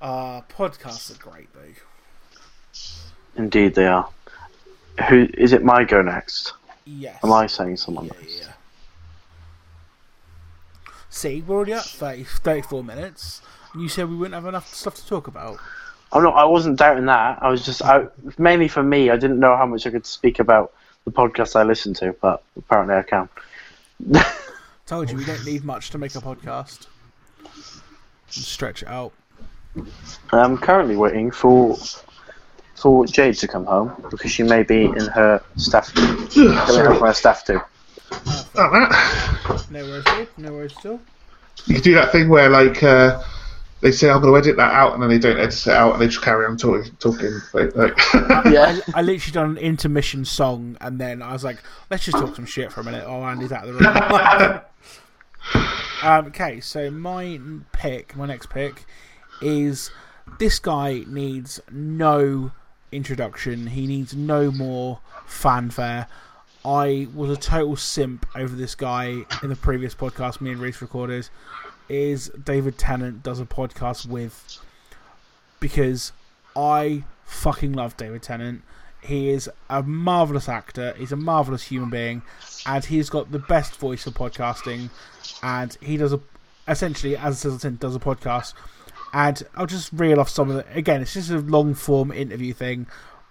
podcasts 0.00 1.14
are 1.14 1.22
great, 1.30 1.48
though. 1.54 1.60
Indeed, 3.36 3.74
they 3.74 3.86
are. 3.86 4.08
Who 5.08 5.28
is 5.34 5.52
it? 5.52 5.62
My 5.64 5.84
go 5.84 6.02
next. 6.02 6.54
Yes. 6.84 7.20
Am 7.22 7.32
I 7.32 7.46
saying 7.46 7.76
someone 7.76 8.06
Yeah, 8.06 8.12
else? 8.20 8.40
yeah. 8.40 8.52
See, 11.18 11.42
we're 11.44 11.56
already 11.56 11.72
at 11.72 11.82
30, 11.82 12.22
34 12.22 12.84
minutes. 12.84 13.42
and 13.72 13.82
You 13.82 13.88
said 13.88 14.08
we 14.08 14.14
wouldn't 14.14 14.36
have 14.36 14.46
enough 14.46 14.72
stuff 14.72 14.94
to 14.94 15.04
talk 15.04 15.26
about. 15.26 15.58
Oh 16.12 16.20
no, 16.20 16.30
I 16.30 16.44
wasn't 16.44 16.78
doubting 16.78 17.06
that. 17.06 17.42
I 17.42 17.50
was 17.50 17.66
just 17.66 17.82
I, 17.82 18.06
mainly 18.38 18.68
for 18.68 18.84
me. 18.84 19.10
I 19.10 19.16
didn't 19.16 19.40
know 19.40 19.56
how 19.56 19.66
much 19.66 19.84
I 19.84 19.90
could 19.90 20.06
speak 20.06 20.38
about 20.38 20.72
the 21.04 21.10
podcast 21.10 21.56
I 21.56 21.64
listen 21.64 21.92
to, 21.94 22.14
but 22.22 22.44
apparently 22.56 22.94
I 22.94 23.02
can. 23.02 23.28
Told 24.86 25.10
you 25.10 25.16
we 25.16 25.24
don't 25.24 25.44
need 25.44 25.64
much 25.64 25.90
to 25.90 25.98
make 25.98 26.14
a 26.14 26.20
podcast. 26.20 26.86
Stretch 28.28 28.82
it 28.82 28.88
out. 28.88 29.12
I'm 30.30 30.56
currently 30.56 30.94
waiting 30.94 31.32
for 31.32 31.76
for 32.76 33.06
Jade 33.06 33.34
to 33.38 33.48
come 33.48 33.64
home 33.64 34.06
because 34.08 34.30
she 34.30 34.44
may 34.44 34.62
be 34.62 34.84
in 34.84 35.06
her 35.06 35.42
staff. 35.56 35.92
coming 35.92 36.52
home 36.54 36.94
from 36.94 37.06
her 37.08 37.12
staff 37.12 37.44
too. 37.44 37.60
About 38.10 38.90
that. 38.90 39.66
No 39.70 39.84
worries, 39.84 40.04
dude. 40.04 40.28
No 40.38 40.52
worries 40.52 40.74
at 40.78 40.86
all. 40.86 41.00
You 41.66 41.74
can 41.74 41.82
do 41.82 41.94
that 41.94 42.12
thing 42.12 42.28
where 42.28 42.48
like 42.48 42.82
uh, 42.82 43.22
they 43.80 43.92
say 43.92 44.10
I'm 44.10 44.20
going 44.20 44.32
to 44.32 44.38
edit 44.38 44.56
that 44.56 44.72
out, 44.72 44.94
and 44.94 45.02
then 45.02 45.10
they 45.10 45.18
don't 45.18 45.38
edit 45.38 45.66
it 45.66 45.72
out, 45.72 45.92
and 45.92 46.02
they 46.02 46.06
just 46.06 46.22
carry 46.22 46.46
on 46.46 46.56
talking. 46.56 46.90
talking 46.96 47.38
like, 47.52 47.76
like 47.76 47.96
Yeah. 48.52 48.78
I 48.94 49.02
literally 49.02 49.32
done 49.32 49.50
an 49.50 49.58
intermission 49.58 50.24
song, 50.24 50.76
and 50.80 51.00
then 51.00 51.22
I 51.22 51.32
was 51.32 51.44
like, 51.44 51.58
let's 51.90 52.04
just 52.04 52.16
talk 52.16 52.34
some 52.34 52.46
shit 52.46 52.72
for 52.72 52.80
a 52.80 52.84
minute. 52.84 53.04
Oh, 53.06 53.22
Andy's 53.22 53.52
out 53.52 53.68
of 53.68 53.78
the 53.78 54.62
room. 55.54 55.64
um, 56.02 56.26
okay, 56.26 56.60
so 56.60 56.90
my 56.90 57.40
pick, 57.72 58.16
my 58.16 58.26
next 58.26 58.50
pick, 58.50 58.84
is 59.40 59.90
this 60.38 60.58
guy 60.58 61.04
needs 61.06 61.60
no 61.70 62.50
introduction. 62.90 63.68
He 63.68 63.86
needs 63.86 64.14
no 64.14 64.50
more 64.50 65.00
fanfare. 65.26 66.08
I 66.64 67.08
was 67.14 67.30
a 67.30 67.36
total 67.36 67.76
simp 67.76 68.26
over 68.34 68.54
this 68.54 68.74
guy 68.74 69.24
in 69.42 69.48
the 69.48 69.56
previous 69.56 69.94
podcast 69.94 70.40
me 70.40 70.52
and 70.52 70.60
Rhys 70.60 70.82
recorded. 70.82 71.28
Is 71.88 72.28
David 72.30 72.76
Tennant 72.76 73.22
does 73.22 73.40
a 73.40 73.46
podcast 73.46 74.06
with 74.06 74.60
because 75.60 76.12
I 76.54 77.04
fucking 77.24 77.72
love 77.72 77.96
David 77.96 78.22
Tennant. 78.22 78.62
He 79.02 79.30
is 79.30 79.48
a 79.70 79.82
marvelous 79.82 80.48
actor. 80.48 80.94
He's 80.98 81.12
a 81.12 81.16
marvelous 81.16 81.62
human 81.62 81.88
being, 81.88 82.22
and 82.66 82.84
he's 82.84 83.08
got 83.08 83.30
the 83.30 83.38
best 83.38 83.76
voice 83.76 84.04
for 84.04 84.10
podcasting. 84.10 84.90
And 85.42 85.76
he 85.80 85.96
does 85.96 86.12
a 86.12 86.20
essentially, 86.66 87.16
as 87.16 87.44
it 87.44 87.60
says, 87.60 87.72
does 87.78 87.96
a 87.96 88.00
podcast. 88.00 88.54
And 89.12 89.42
I'll 89.56 89.66
just 89.66 89.92
reel 89.92 90.20
off 90.20 90.28
some 90.28 90.50
of 90.50 90.56
it. 90.58 90.66
Again, 90.74 91.00
it's 91.00 91.14
just 91.14 91.30
a 91.30 91.38
long 91.38 91.74
form 91.74 92.12
interview 92.12 92.52
thing, 92.52 92.86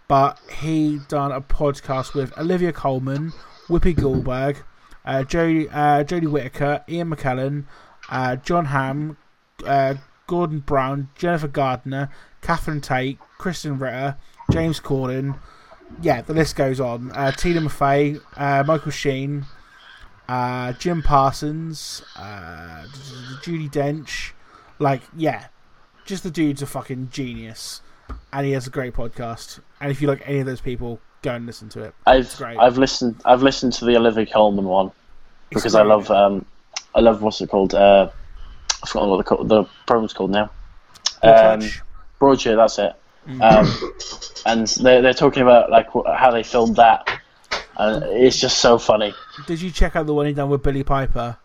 but 0.07 0.39
he 0.61 0.99
done 1.07 1.31
a 1.31 1.41
podcast 1.41 2.13
with 2.13 2.37
Olivia 2.37 2.71
Colman, 2.71 3.33
Whoopi 3.67 3.95
Goldberg, 3.95 4.63
uh, 5.05 5.23
Jodie 5.23 5.69
uh, 5.71 6.03
Jodie 6.03 6.31
Whittaker, 6.31 6.83
Ian 6.89 7.09
McKellen, 7.09 7.65
uh, 8.09 8.35
Jon 8.37 8.65
Hamm, 8.65 9.17
uh, 9.65 9.95
Gordon 10.27 10.59
Brown, 10.59 11.09
Jennifer 11.15 11.47
Gardner, 11.47 12.09
Catherine 12.41 12.81
Tate, 12.81 13.17
Krysten 13.39 13.79
Ritter, 13.79 14.17
James 14.51 14.79
Corden. 14.79 15.39
Yeah, 16.01 16.21
the 16.21 16.33
list 16.33 16.55
goes 16.57 16.79
on. 16.79 17.11
Uh, 17.11 17.31
Tina 17.31 17.69
Fey, 17.69 18.17
uh, 18.35 18.63
Michael 18.67 18.91
Sheen, 18.91 19.45
uh, 20.27 20.73
Jim 20.73 21.01
Parsons, 21.01 22.03
uh, 22.17 22.85
Judi 23.41 23.71
Dench. 23.71 24.31
Like, 24.79 25.01
yeah, 25.15 25.47
just 26.05 26.23
the 26.23 26.31
dude's 26.31 26.61
a 26.61 26.65
fucking 26.65 27.09
genius, 27.11 27.81
and 28.31 28.45
he 28.45 28.51
has 28.53 28.67
a 28.67 28.69
great 28.69 28.93
podcast. 28.93 29.59
And 29.81 29.91
if 29.91 30.01
you 30.01 30.07
like 30.07 30.21
any 30.25 30.39
of 30.39 30.45
those 30.45 30.61
people, 30.61 30.99
go 31.21 31.33
and 31.33 31.45
listen 31.45 31.69
to 31.69 31.83
it. 31.83 31.93
I've 32.05 32.35
great. 32.37 32.57
I've 32.57 32.77
listened 32.77 33.21
I've 33.25 33.43
listened 33.43 33.73
to 33.73 33.85
the 33.85 33.95
Olivia 33.97 34.25
Colman 34.25 34.65
one 34.65 34.91
It's 35.51 35.61
because 35.61 35.75
I 35.75 35.83
love 35.83 36.09
um 36.11 36.45
I 36.95 36.99
love 36.99 37.21
what's 37.21 37.41
it 37.41 37.49
called 37.49 37.73
uh 37.73 38.09
I 38.83 38.87
forgot 38.87 39.09
what 39.09 39.25
the 39.25 39.43
the 39.43 39.63
program's 39.85 40.13
called 40.13 40.31
now. 40.31 40.51
Um, 41.23 41.61
Broadchurch. 42.19 42.55
That's 42.55 42.79
it. 42.79 42.93
Mm. 43.27 43.41
Um, 43.41 43.93
and 44.45 44.67
they're 44.67 45.01
they're 45.01 45.13
talking 45.13 45.43
about 45.43 45.69
like 45.69 45.87
how 46.15 46.31
they 46.31 46.43
filmed 46.43 46.77
that, 46.77 47.09
and 47.77 48.03
it's 48.05 48.39
just 48.39 48.59
so 48.59 48.77
funny. 48.77 49.13
Did 49.47 49.61
you 49.61 49.71
check 49.71 49.95
out 49.95 50.05
the 50.05 50.13
one 50.13 50.27
he 50.27 50.33
done 50.33 50.49
with 50.49 50.63
Billie 50.63 50.83
Piper? 50.83 51.37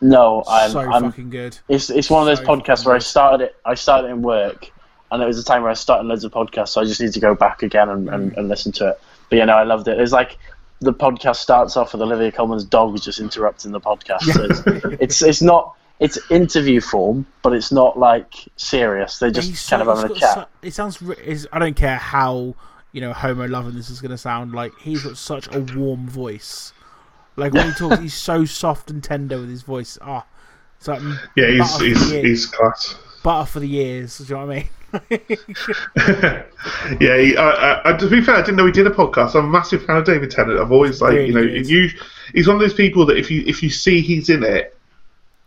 No, 0.00 0.44
I'm, 0.48 0.70
so 0.70 0.80
I'm 0.80 1.02
fucking 1.02 1.30
good. 1.30 1.58
It's 1.68 1.90
it's 1.90 2.08
one 2.08 2.22
of 2.22 2.26
those 2.26 2.38
So 2.38 2.44
podcasts 2.44 2.86
where 2.86 2.94
I 2.94 3.00
started 3.00 3.44
it. 3.46 3.56
I 3.64 3.74
started 3.74 4.08
it 4.08 4.10
in 4.12 4.22
work, 4.22 4.70
and 5.12 5.22
it 5.22 5.26
was 5.26 5.38
a 5.38 5.44
time 5.44 5.62
where 5.62 5.70
I 5.70 5.74
started 5.74 6.06
loads 6.06 6.24
of 6.24 6.32
podcasts. 6.32 6.68
So 6.70 6.80
I 6.80 6.84
just 6.84 7.00
need 7.00 7.12
to 7.12 7.20
go 7.20 7.34
back 7.34 7.62
again 7.62 7.88
and, 7.88 8.08
and, 8.08 8.36
and 8.36 8.48
listen 8.48 8.72
to 8.72 8.88
it. 8.90 9.00
But 9.28 9.36
yeah, 9.36 9.44
no, 9.46 9.54
I 9.54 9.64
loved 9.64 9.88
it. 9.88 9.98
It's 10.00 10.12
like 10.12 10.38
the 10.80 10.92
podcast 10.94 11.36
starts 11.36 11.76
off 11.76 11.92
with 11.92 12.02
Olivia 12.02 12.32
Colman's 12.32 12.64
dog 12.64 13.00
just 13.00 13.20
interrupting 13.20 13.72
the 13.72 13.80
podcast. 13.80 14.22
So 14.22 14.44
it's, 14.44 15.00
it's 15.00 15.22
it's 15.22 15.42
not 15.42 15.74
it's 15.98 16.18
interview 16.30 16.80
form, 16.80 17.26
but 17.42 17.52
it's 17.52 17.70
not 17.70 17.98
like 17.98 18.34
serious. 18.56 19.18
They're 19.18 19.30
just 19.30 19.48
He's 19.50 19.68
kind 19.68 19.82
so- 19.84 19.90
of 19.90 19.96
having 19.98 20.10
a 20.10 20.14
he's 20.14 20.20
chat. 20.22 20.34
su- 20.62 20.66
it 20.68 20.74
sounds. 20.74 21.02
re- 21.02 21.16
Is 21.24 21.46
I 21.52 21.58
don't 21.58 21.76
care 21.76 21.96
how 21.96 22.54
you 22.92 23.00
know 23.00 23.12
homo 23.12 23.46
loving 23.46 23.74
this 23.74 23.90
is 23.90 24.00
going 24.00 24.10
to 24.10 24.18
sound. 24.18 24.52
Like 24.52 24.72
he's 24.80 25.02
got 25.04 25.16
such 25.16 25.54
a 25.54 25.60
warm 25.60 26.08
voice. 26.08 26.72
Like 27.36 27.52
when 27.52 27.68
he 27.68 27.72
talks, 27.74 27.98
he's 28.00 28.14
so 28.14 28.44
soft 28.44 28.90
and 28.90 29.02
tender 29.04 29.38
with 29.38 29.48
his 29.50 29.62
voice. 29.62 29.98
Ah, 30.02 30.24
it's 30.78 30.88
like 30.88 31.00
yeah, 31.36 31.48
he's 31.50 31.78
he's, 31.78 32.10
he's 32.10 32.46
class. 32.46 32.96
butter 33.22 33.46
for 33.46 33.60
the 33.60 33.76
ears. 33.76 34.18
Do 34.18 34.24
you 34.24 34.30
know 34.40 34.46
what 34.46 34.52
I 34.52 34.58
mean? 34.60 34.68
yeah, 37.00 37.16
he, 37.18 37.36
I, 37.36 37.50
I, 37.50 37.90
I- 37.90 37.96
to 37.96 38.08
be 38.08 38.20
fair, 38.20 38.36
I 38.36 38.42
didn't 38.42 38.56
know 38.56 38.66
he 38.66 38.72
did 38.72 38.86
a 38.86 38.90
podcast. 38.90 39.34
I'm 39.34 39.46
a 39.46 39.48
massive 39.48 39.84
fan 39.84 39.96
of 39.98 40.04
David 40.04 40.30
Tennant. 40.30 40.58
I've 40.60 40.72
always 40.72 41.00
like, 41.00 41.12
Really 41.12 41.26
you 41.28 41.32
know, 41.34 41.40
you, 41.42 41.90
he's 42.34 42.46
one 42.46 42.56
of 42.56 42.60
those 42.62 42.74
people 42.74 43.06
that 43.06 43.16
if 43.16 43.30
you 43.30 43.42
if 43.46 43.62
you 43.62 43.70
see 43.70 44.00
he's 44.00 44.28
in 44.30 44.42
it, 44.42 44.76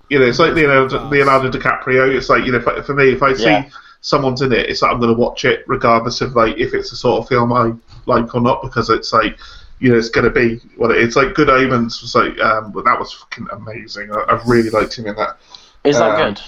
you 0.10 0.20
know, 0.20 0.26
it's 0.26 0.40
like 0.40 0.54
Leonardo, 0.54 0.98
Class. 1.00 1.12
Leonardo 1.12 1.52
DiCaprio. 1.52 2.16
It's 2.16 2.30
like 2.30 2.46
you 2.46 2.52
know, 2.52 2.62
for, 2.62 2.82
for 2.84 2.94
me, 2.94 3.12
if 3.12 3.22
I 3.24 3.34
see 3.34 3.44
Yeah. 3.44 3.70
someone's 4.02 4.42
in 4.42 4.52
it, 4.54 4.70
it's 4.70 4.82
like 4.82 4.92
I'm 4.92 5.00
going 5.00 5.14
to 5.14 5.20
watch 5.20 5.46
it 5.46 5.64
regardless 5.68 6.22
of 6.22 6.36
like 6.36 6.58
if 6.58 6.74
it's 6.74 6.90
the 6.92 6.96
sort 6.96 7.22
of 7.22 7.30
film 7.30 7.52
I 7.54 7.74
like 8.06 8.34
or 8.36 8.42
not 8.42 8.62
because 8.62 8.90
it's 8.90 9.12
like. 9.14 9.38
You 9.80 9.92
know, 9.92 9.98
it's 9.98 10.08
going 10.08 10.24
to 10.24 10.30
be 10.30 10.62
what 10.78 10.92
it, 10.92 11.04
it's 11.04 11.18
like. 11.18 11.34
Good 11.34 11.50
Omens 11.50 12.02
was 12.02 12.16
like, 12.16 12.40
um, 12.40 12.72
but 12.72 12.86
that 12.86 12.98
was 12.98 13.12
fucking 13.12 13.48
amazing. 13.52 14.12
I, 14.14 14.20
I 14.30 14.42
really 14.48 14.70
liked 14.70 14.98
him 14.98 15.08
in 15.08 15.16
that. 15.18 15.36
Is 15.84 15.98
that 15.98 16.12
um, 16.22 16.34
good? 16.34 16.42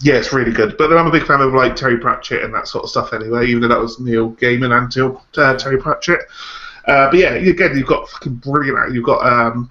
Yeah, 0.00 0.14
it's 0.14 0.32
really 0.32 0.52
good. 0.52 0.76
But 0.76 0.88
then 0.88 0.98
I'm 0.98 1.06
a 1.06 1.10
big 1.10 1.26
fan 1.26 1.40
of 1.40 1.54
like 1.54 1.74
Terry 1.74 1.98
Pratchett 1.98 2.44
and 2.44 2.52
that 2.54 2.68
sort 2.68 2.84
of 2.84 2.90
stuff 2.90 3.12
anyway, 3.12 3.46
even 3.46 3.62
though 3.62 3.68
that 3.68 3.80
was 3.80 3.98
Neil 3.98 4.32
Gaiman 4.32 4.76
and 4.76 4.94
Neil, 4.94 5.24
uh, 5.36 5.56
Terry 5.56 5.78
Pratchett. 5.78 6.20
Uh, 6.86 7.10
but 7.10 7.18
yeah, 7.18 7.30
again, 7.30 7.76
you've 7.76 7.86
got 7.86 8.08
fucking 8.08 8.36
brilliant. 8.36 8.92
You've 8.92 9.04
got 9.04 9.26
um, 9.26 9.70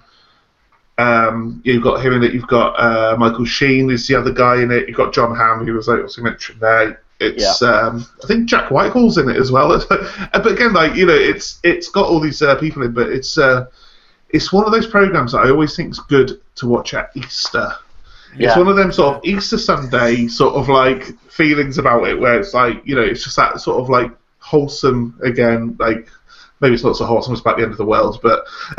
um, 0.98 1.60
you've 1.64 1.82
got 1.82 2.04
him 2.04 2.14
in 2.14 2.22
it. 2.24 2.34
You've 2.34 2.46
got 2.46 2.74
uh, 2.78 3.16
Michael 3.16 3.44
Sheen 3.44 3.90
is 3.90 4.06
the 4.06 4.16
other 4.16 4.32
guy 4.32 4.62
in 4.62 4.70
it. 4.70 4.88
You've 4.88 4.96
got 4.96 5.14
Jon 5.14 5.34
Hamm, 5.34 5.64
who 5.64 5.74
was 5.74 5.88
like 5.88 6.00
also 6.00 6.22
mentioned 6.22 6.60
there. 6.60 7.02
It's 7.18 7.62
um, 7.62 8.06
I 8.22 8.26
think 8.26 8.46
Jack 8.46 8.70
Whitehall's 8.70 9.16
in 9.16 9.28
it 9.28 9.36
as 9.36 9.50
well. 9.50 9.72
Uh, 9.90 10.42
but 10.42 10.52
again, 10.52 10.72
like 10.72 10.94
you 10.94 11.06
know, 11.06 11.14
it's 11.14 11.60
it's 11.62 11.88
got 11.88 12.06
all 12.06 12.20
these 12.20 12.42
uh, 12.42 12.56
people 12.56 12.82
in, 12.82 12.92
but 12.92 13.08
it's 13.08 13.38
uh, 13.38 13.66
it's 14.30 14.52
one 14.52 14.66
of 14.66 14.72
those 14.72 14.86
programs 14.86 15.32
that 15.32 15.38
I 15.38 15.50
always 15.50 15.74
think 15.74 15.92
is 15.92 16.00
good 16.00 16.40
to 16.56 16.66
watch 16.66 16.92
at 16.94 17.10
Easter. 17.14 17.72
It's 18.38 18.56
one 18.56 18.68
of 18.68 18.76
them 18.76 18.92
sort 18.92 19.16
of 19.16 19.24
Easter 19.24 19.58
Sunday 19.58 20.28
sort 20.28 20.54
of 20.54 20.68
like 20.68 21.04
feelings 21.30 21.78
about 21.78 22.06
it, 22.06 22.18
where 22.18 22.38
it's 22.38 22.54
like 22.54 22.82
you 22.84 22.94
know, 22.94 23.02
it's 23.02 23.24
just 23.24 23.36
that 23.36 23.60
sort 23.60 23.80
of 23.80 23.88
like 23.88 24.10
wholesome 24.38 25.18
again. 25.22 25.76
Like 25.78 26.08
maybe 26.60 26.74
it's 26.74 26.84
not 26.84 26.96
so 26.96 27.06
wholesome; 27.06 27.32
it's 27.32 27.40
about 27.40 27.56
the 27.56 27.62
end 27.62 27.72
of 27.72 27.78
the 27.78 27.84
world, 27.84 28.20
but 28.22 28.44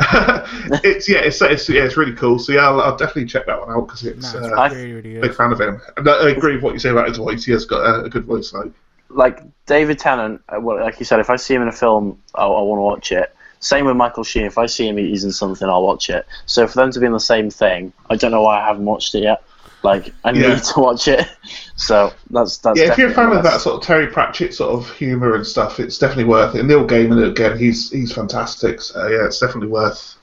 it's 0.84 1.08
yeah, 1.08 1.18
it's, 1.18 1.40
it's 1.42 1.68
yeah, 1.68 1.84
it's 1.84 1.96
really 1.96 2.14
cool. 2.14 2.38
So 2.38 2.52
yeah, 2.52 2.68
I'll, 2.68 2.80
I'll 2.80 2.96
definitely 2.96 3.26
check 3.26 3.46
that 3.46 3.60
one 3.60 3.70
out 3.70 3.86
because 3.86 4.04
it's 4.04 4.34
No, 4.34 4.40
it's 4.40 4.52
uh, 4.52 4.68
really, 4.72 4.92
really 4.92 5.14
big 5.14 5.22
good. 5.22 5.36
fan 5.36 5.52
of 5.52 5.60
him. 5.60 5.80
And 5.96 6.08
I 6.08 6.26
I 6.26 6.30
agree 6.30 6.54
with 6.54 6.62
what 6.62 6.74
you 6.74 6.80
say 6.80 6.90
about 6.90 7.08
his 7.08 7.18
voice. 7.18 7.44
He 7.44 7.52
has 7.52 7.64
got 7.64 7.80
a, 7.80 8.04
a 8.04 8.08
good 8.08 8.24
voice. 8.24 8.52
Like 8.52 8.72
like 9.10 9.40
David 9.66 9.98
Tennant, 9.98 10.42
uh, 10.48 10.60
well, 10.60 10.80
like 10.80 10.98
you 10.98 11.06
said, 11.06 11.20
if 11.20 11.30
I 11.30 11.36
see 11.36 11.54
him 11.54 11.62
in 11.62 11.68
a 11.68 11.72
film, 11.72 12.20
I, 12.34 12.44
I 12.44 12.60
want 12.62 12.78
to 12.78 12.82
watch 12.82 13.12
it. 13.12 13.34
Same 13.60 13.86
with 13.86 13.96
Michael 13.96 14.22
Sheen. 14.22 14.44
If 14.44 14.56
I 14.58 14.66
see 14.66 14.86
him, 14.86 14.96
he's 14.98 15.24
in 15.24 15.32
something, 15.32 15.68
I'll 15.68 15.82
watch 15.82 16.10
it. 16.10 16.26
So 16.46 16.66
for 16.68 16.76
them 16.76 16.92
to 16.92 17.00
be 17.00 17.06
in 17.06 17.12
the 17.12 17.18
same 17.18 17.50
thing, 17.50 17.92
I 18.08 18.14
don't 18.16 18.30
know 18.30 18.42
why 18.42 18.60
I 18.60 18.66
haven't 18.66 18.84
watched 18.84 19.14
it 19.14 19.22
yet. 19.24 19.42
Like 19.82 20.12
I 20.24 20.30
Yeah. 20.32 20.54
need 20.54 20.62
to 20.64 20.80
watch 20.80 21.08
it. 21.08 21.26
So 21.76 22.12
that's 22.30 22.58
that's. 22.58 22.76
yeah, 22.80 22.90
if 22.90 22.98
you're 22.98 23.10
a 23.10 23.14
fan 23.14 23.30
of 23.30 23.44
that 23.44 23.60
sort 23.60 23.76
of 23.76 23.82
Terry 23.82 24.08
Pratchett 24.08 24.52
sort 24.52 24.72
of 24.74 24.90
humour 24.96 25.36
and 25.36 25.46
stuff, 25.46 25.78
it's 25.78 25.96
definitely 25.96 26.24
worth 26.24 26.56
it. 26.56 26.58
In 26.60 26.66
the 26.66 26.74
old 26.74 26.88
game 26.88 27.12
and 27.12 27.20
Neil 27.20 27.28
Gaiman 27.28 27.30
again, 27.30 27.56
he's 27.58 27.88
he's 27.92 28.12
fantastic. 28.12 28.80
So 28.80 29.06
yeah, 29.06 29.24
it's 29.26 29.38
definitely 29.38 29.68
worth. 29.68 30.16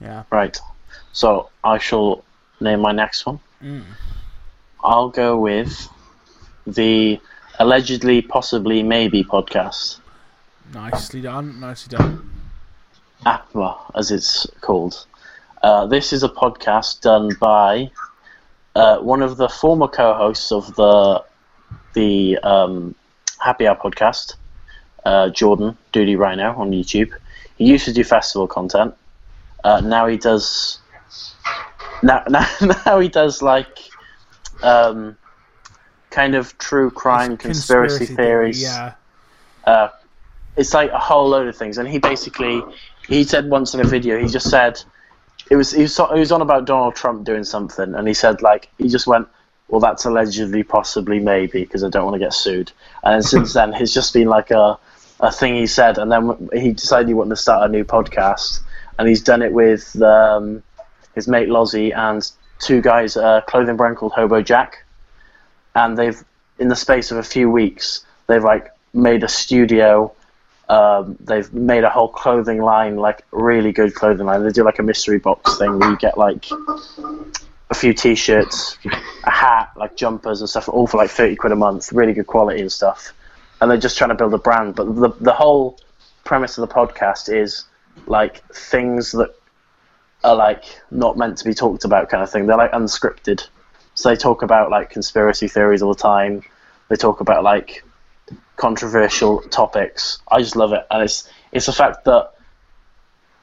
Yeah. 0.00 0.24
Right. 0.30 0.58
So 1.12 1.50
I 1.62 1.78
shall 1.78 2.24
name 2.60 2.80
my 2.80 2.90
next 2.92 3.26
one. 3.26 3.38
Mm. 3.62 3.84
I'll 4.82 5.08
go 5.08 5.38
with 5.38 5.88
the 6.66 7.20
allegedly, 7.60 8.22
possibly, 8.22 8.82
maybe 8.82 9.22
podcast. 9.24 10.00
Nicely 10.74 11.20
done. 11.20 11.60
Nicely 11.60 11.96
done. 11.96 12.28
APMA, 13.24 13.76
as 13.94 14.10
it's 14.10 14.46
called. 14.60 15.06
Uh, 15.62 15.86
this 15.86 16.12
is 16.12 16.22
a 16.22 16.28
podcast 16.28 17.00
done 17.00 17.30
by 17.40 17.90
uh, 18.76 18.98
one 18.98 19.22
of 19.22 19.36
the 19.36 19.48
former 19.48 19.88
co-hosts 19.88 20.52
of 20.52 20.74
the 20.76 21.24
the 21.94 22.38
um, 22.38 22.94
Happy 23.40 23.66
Hour 23.66 23.76
podcast, 23.76 24.34
uh, 25.04 25.30
Jordan 25.30 25.76
Duty 25.92 26.14
Rhino 26.16 26.54
on 26.54 26.70
YouTube. 26.70 27.12
He 27.56 27.64
used 27.64 27.86
to 27.86 27.92
do 27.92 28.04
festival 28.04 28.46
content. 28.46 28.94
Uh, 29.64 29.80
now 29.80 30.06
he 30.06 30.16
does. 30.16 30.78
Now, 32.02 32.22
now, 32.28 32.46
now 32.86 33.00
he 33.00 33.08
does 33.08 33.42
like, 33.42 33.78
um, 34.62 35.16
kind 36.10 36.36
of 36.36 36.56
true 36.58 36.90
crime 36.90 37.36
conspiracy, 37.36 38.06
theories. 38.06 38.62
Yeah. 38.62 38.94
Uh, 39.64 39.88
it's 40.56 40.72
like 40.72 40.90
a 40.92 40.98
whole 40.98 41.28
load 41.28 41.48
of 41.48 41.56
things, 41.56 41.78
and 41.78 41.88
he 41.88 41.98
basically 41.98 42.62
he 43.08 43.24
said 43.24 43.50
once 43.50 43.74
in 43.74 43.80
a 43.80 43.84
video 43.84 44.20
he 44.20 44.28
just 44.28 44.50
said 44.50 44.80
it 45.50 45.56
was 45.56 45.72
he 45.72 45.82
was, 45.82 45.96
he 45.96 46.18
was 46.18 46.32
on 46.32 46.42
about 46.42 46.66
Donald 46.66 46.94
Trump 46.94 47.24
doing 47.24 47.44
something, 47.44 47.94
and 47.94 48.06
he 48.06 48.14
said 48.14 48.42
like 48.42 48.68
he 48.78 48.88
just 48.88 49.06
went, 49.06 49.28
well, 49.68 49.80
that's 49.80 50.04
allegedly, 50.04 50.62
possibly, 50.62 51.20
maybe, 51.20 51.62
because 51.62 51.84
I 51.84 51.90
don't 51.90 52.04
want 52.04 52.14
to 52.14 52.18
get 52.18 52.32
sued. 52.32 52.72
And 53.02 53.24
since 53.24 53.52
then, 53.54 53.74
it's 53.74 53.92
just 53.92 54.12
been 54.12 54.28
like 54.28 54.50
a 54.50 54.78
a 55.20 55.32
thing 55.32 55.56
he 55.56 55.66
said, 55.66 55.98
and 55.98 56.12
then 56.12 56.48
he 56.52 56.72
decided 56.72 57.08
he 57.08 57.14
wanted 57.14 57.30
to 57.30 57.36
start 57.36 57.68
a 57.68 57.72
new 57.72 57.84
podcast, 57.84 58.60
and 58.98 59.08
he's 59.08 59.22
done 59.22 59.42
it 59.42 59.52
with 59.52 60.00
um, 60.02 60.62
his 61.14 61.28
mate 61.28 61.48
Lozzie 61.48 61.92
and 61.92 62.30
two 62.60 62.80
guys, 62.80 63.16
at 63.16 63.24
a 63.24 63.42
clothing 63.42 63.76
brand 63.76 63.96
called 63.96 64.12
Hobo 64.12 64.42
Jack, 64.42 64.84
and 65.74 65.98
they've 65.98 66.22
in 66.58 66.68
the 66.68 66.76
space 66.76 67.10
of 67.10 67.18
a 67.18 67.22
few 67.22 67.50
weeks, 67.50 68.04
they've 68.26 68.44
like 68.44 68.72
made 68.92 69.22
a 69.22 69.28
studio. 69.28 70.12
Um, 70.68 71.16
they've 71.20 71.50
made 71.52 71.84
a 71.84 71.90
whole 71.90 72.08
clothing 72.08 72.60
line, 72.60 72.96
like 72.96 73.24
really 73.30 73.72
good 73.72 73.94
clothing 73.94 74.26
line. 74.26 74.44
They 74.44 74.50
do 74.50 74.64
like 74.64 74.78
a 74.78 74.82
mystery 74.82 75.18
box 75.18 75.58
thing 75.58 75.78
where 75.78 75.90
you 75.90 75.96
get 75.96 76.18
like 76.18 76.46
a 77.70 77.74
few 77.74 77.94
t-shirts, 77.94 78.76
a 79.24 79.30
hat, 79.30 79.70
like 79.76 79.96
jumpers 79.96 80.40
and 80.40 80.48
stuff, 80.48 80.68
all 80.68 80.86
for 80.86 80.98
like 80.98 81.10
thirty 81.10 81.36
quid 81.36 81.52
a 81.52 81.56
month. 81.56 81.92
Really 81.92 82.12
good 82.12 82.26
quality 82.26 82.60
and 82.60 82.70
stuff. 82.70 83.14
And 83.60 83.70
they're 83.70 83.78
just 83.78 83.96
trying 83.96 84.10
to 84.10 84.14
build 84.14 84.34
a 84.34 84.38
brand. 84.38 84.74
But 84.74 84.94
the 84.94 85.08
the 85.20 85.32
whole 85.32 85.78
premise 86.24 86.58
of 86.58 86.68
the 86.68 86.74
podcast 86.74 87.34
is 87.34 87.64
like 88.06 88.46
things 88.52 89.12
that 89.12 89.34
are 90.24 90.36
like 90.36 90.64
not 90.90 91.16
meant 91.16 91.38
to 91.38 91.44
be 91.44 91.54
talked 91.54 91.84
about, 91.84 92.10
kind 92.10 92.22
of 92.22 92.30
thing. 92.30 92.46
They're 92.46 92.56
like 92.56 92.72
unscripted. 92.72 93.46
So 93.94 94.10
they 94.10 94.16
talk 94.16 94.42
about 94.42 94.70
like 94.70 94.90
conspiracy 94.90 95.48
theories 95.48 95.82
all 95.82 95.94
the 95.94 96.00
time. 96.00 96.42
They 96.88 96.96
talk 96.96 97.20
about 97.20 97.42
like 97.42 97.84
controversial 98.58 99.40
topics. 99.42 100.18
I 100.30 100.40
just 100.40 100.56
love 100.56 100.72
it, 100.72 100.86
and 100.90 101.02
it's 101.02 101.30
it's 101.52 101.66
the 101.66 101.72
fact 101.72 102.04
that 102.04 102.32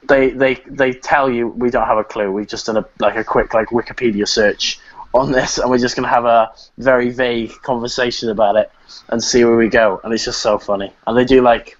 they 0.08 0.30
they 0.30 0.54
they 0.66 0.92
tell 0.92 1.28
you 1.28 1.48
we 1.48 1.70
don't 1.70 1.86
have 1.86 1.98
a 1.98 2.04
clue. 2.04 2.30
We've 2.30 2.46
just 2.46 2.66
done 2.66 2.76
a 2.76 2.86
like 3.00 3.16
a 3.16 3.24
quick 3.24 3.52
like 3.54 3.68
Wikipedia 3.68 4.28
search 4.28 4.78
on 5.12 5.32
this, 5.32 5.58
and 5.58 5.70
we're 5.70 5.78
just 5.78 5.96
gonna 5.96 6.08
have 6.08 6.24
a 6.26 6.52
very 6.78 7.10
vague 7.10 7.50
conversation 7.62 8.30
about 8.30 8.56
it 8.56 8.70
and 9.08 9.22
see 9.22 9.44
where 9.44 9.56
we 9.56 9.68
go. 9.68 10.00
And 10.04 10.12
it's 10.12 10.24
just 10.24 10.40
so 10.40 10.58
funny. 10.58 10.92
And 11.06 11.16
they 11.16 11.24
do 11.24 11.42
like 11.42 11.76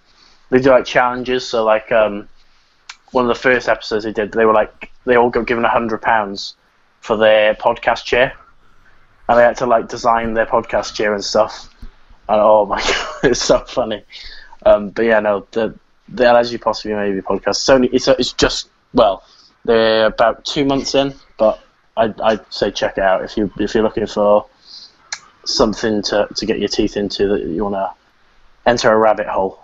they 0.51 0.61
do 0.61 0.71
like 0.71 0.87
challenges. 0.87 1.47
So 1.47 1.65
like 1.65 1.93
um, 1.93 2.29
one 3.13 3.25
of 3.25 3.29
the 3.29 3.41
first 3.41 3.69
episodes 3.69 4.05
they 4.05 4.13
did, 4.13 4.33
they 4.33 4.45
were 4.45 4.55
like 4.55 4.91
they 5.05 5.17
all 5.17 5.31
got 5.31 5.47
given 5.47 5.65
a 5.65 5.71
hundred 5.71 6.03
pounds 6.03 6.57
for 7.01 7.17
their 7.17 7.55
podcast 7.55 8.05
chair, 8.05 8.33
and 9.29 9.39
they 9.39 9.43
had 9.43 9.59
to 9.59 9.67
like 9.67 9.89
design 9.89 10.35
their 10.35 10.47
podcast 10.47 10.95
chair 10.95 11.15
and 11.15 11.25
stuff. 11.25 11.69
And 12.29 12.41
oh 12.41 12.67
my 12.67 12.81
god, 12.83 13.31
it's 13.31 13.43
so 13.43 13.61
funny. 13.61 14.03
Um, 14.65 14.91
but 14.91 15.05
yeah, 15.05 15.21
no, 15.21 15.47
the 15.53 15.75
the 16.09 16.31
As 16.31 16.53
You 16.53 16.59
Possibly 16.59 16.95
Maybe 16.95 17.21
podcast. 17.21 17.49
It's 17.49 17.69
only 17.69 17.89
it's 17.89 18.09
it's 18.09 18.33
just 18.33 18.69
well, 18.95 19.23
they're 19.65 20.07
about 20.07 20.45
two 20.45 20.65
months 20.65 20.95
in, 20.95 21.15
but 21.39 21.61
I'd 21.97 22.21
I'd 22.21 22.53
say 22.53 22.71
check 22.71 22.99
it 22.99 23.05
out 23.05 23.25
if 23.25 23.37
you 23.37 23.53
if 23.59 23.75
you're 23.75 23.85
looking 23.85 24.07
for 24.07 24.47
something 25.45 26.03
to 26.03 26.29
to 26.35 26.47
get 26.47 26.59
your 26.59 26.69
teeth 26.69 26.97
into 26.97 27.29
that 27.29 27.45
you 27.45 27.65
want 27.65 27.75
to 27.75 27.91
enter 28.69 28.93
a 28.93 28.97
rabbit 28.97 29.27
hole. 29.27 29.61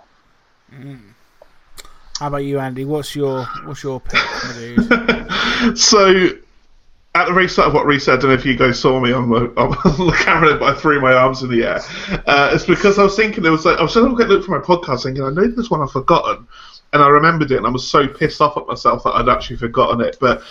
How 2.19 2.27
about 2.27 2.37
you, 2.37 2.59
Andy? 2.59 2.85
What's 2.85 3.15
your 3.15 3.43
what's 3.65 3.83
your 3.83 3.99
pick. 3.99 4.19
So, 5.77 6.29
at 7.15 7.27
the 7.27 7.33
very 7.33 7.47
start 7.47 7.67
of 7.67 7.73
what 7.73 7.85
Rhys 7.85 8.05
said, 8.05 8.19
I 8.19 8.21
don't 8.21 8.29
know 8.31 8.35
if 8.35 8.45
you 8.45 8.57
guys 8.57 8.79
saw 8.79 8.99
me 8.99 9.11
on 9.11 9.29
the, 9.29 9.35
on 9.57 9.69
the 9.71 10.17
camera, 10.23 10.57
but 10.57 10.75
I 10.75 10.79
threw 10.79 10.99
my 10.99 11.13
arms 11.13 11.43
in 11.43 11.49
the 11.49 11.63
air. 11.63 11.79
Uh, 12.25 12.49
it's 12.53 12.65
because 12.65 12.97
I 12.97 13.03
was 13.03 13.15
thinking, 13.15 13.43
there 13.43 13.51
was 13.51 13.65
like, 13.65 13.77
I 13.77 13.83
was 13.83 13.93
trying 13.93 14.15
to 14.15 14.23
look 14.23 14.45
for 14.45 14.59
my 14.59 14.65
podcast 14.65 15.03
thinking, 15.03 15.23
I 15.23 15.29
know 15.29 15.47
this 15.47 15.69
one 15.69 15.81
I've 15.81 15.91
forgotten. 15.91 16.47
And 16.91 17.01
I 17.01 17.07
remembered 17.07 17.51
it, 17.51 17.57
and 17.57 17.65
I 17.65 17.71
was 17.71 17.87
so 17.87 18.07
pissed 18.07 18.39
off 18.39 18.55
at 18.55 18.67
myself 18.67 19.03
that 19.03 19.11
I'd 19.11 19.27
actually 19.27 19.57
forgotten 19.57 19.99
it. 20.01 20.17
But 20.19 20.43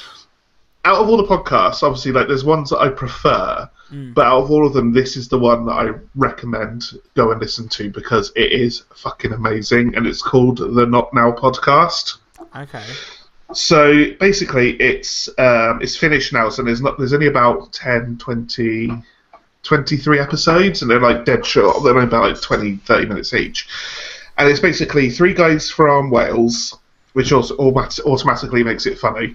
out 0.84 1.00
of 1.00 1.08
all 1.08 1.16
the 1.16 1.22
podcasts, 1.22 1.84
obviously, 1.84 2.10
like 2.10 2.26
there's 2.26 2.44
ones 2.44 2.70
that 2.70 2.78
I 2.78 2.88
prefer, 2.88 3.70
but 4.14 4.26
out 4.26 4.42
of 4.42 4.50
all 4.50 4.66
of 4.66 4.72
them, 4.72 4.92
this 4.92 5.16
is 5.16 5.28
the 5.28 5.38
one 5.38 5.66
that 5.66 5.72
I 5.72 5.90
recommend 6.16 6.98
go 7.14 7.30
and 7.30 7.40
listen 7.40 7.68
to 7.68 7.90
because 7.90 8.32
it 8.34 8.50
is 8.50 8.82
fucking 8.94 9.32
amazing, 9.32 9.94
and 9.94 10.06
it's 10.06 10.22
called 10.22 10.58
the 10.58 10.86
Not 10.86 11.14
Now 11.14 11.30
Podcast. 11.30 12.18
Okay. 12.56 12.84
So 13.54 14.12
basically, 14.20 14.72
it's 14.76 15.28
um, 15.38 15.80
it's 15.82 15.96
finished 15.96 16.32
now. 16.32 16.48
So 16.48 16.62
there's 16.62 16.80
not 16.80 16.98
there's 16.98 17.12
only 17.12 17.26
about 17.26 17.72
10, 17.72 18.18
20, 18.18 18.90
23 19.62 20.18
episodes, 20.18 20.82
and 20.82 20.90
they're 20.90 21.00
like 21.00 21.24
dead 21.24 21.44
short. 21.44 21.82
They're 21.82 21.94
only 21.94 22.06
about 22.06 22.24
like 22.24 22.40
20, 22.40 22.76
30 22.76 23.06
minutes 23.06 23.32
each. 23.34 23.68
And 24.38 24.48
it's 24.48 24.60
basically 24.60 25.10
three 25.10 25.34
guys 25.34 25.70
from 25.70 26.10
Wales, 26.10 26.78
which 27.12 27.32
also 27.32 27.56
automatically 27.58 28.64
makes 28.64 28.86
it 28.86 28.98
funny 28.98 29.34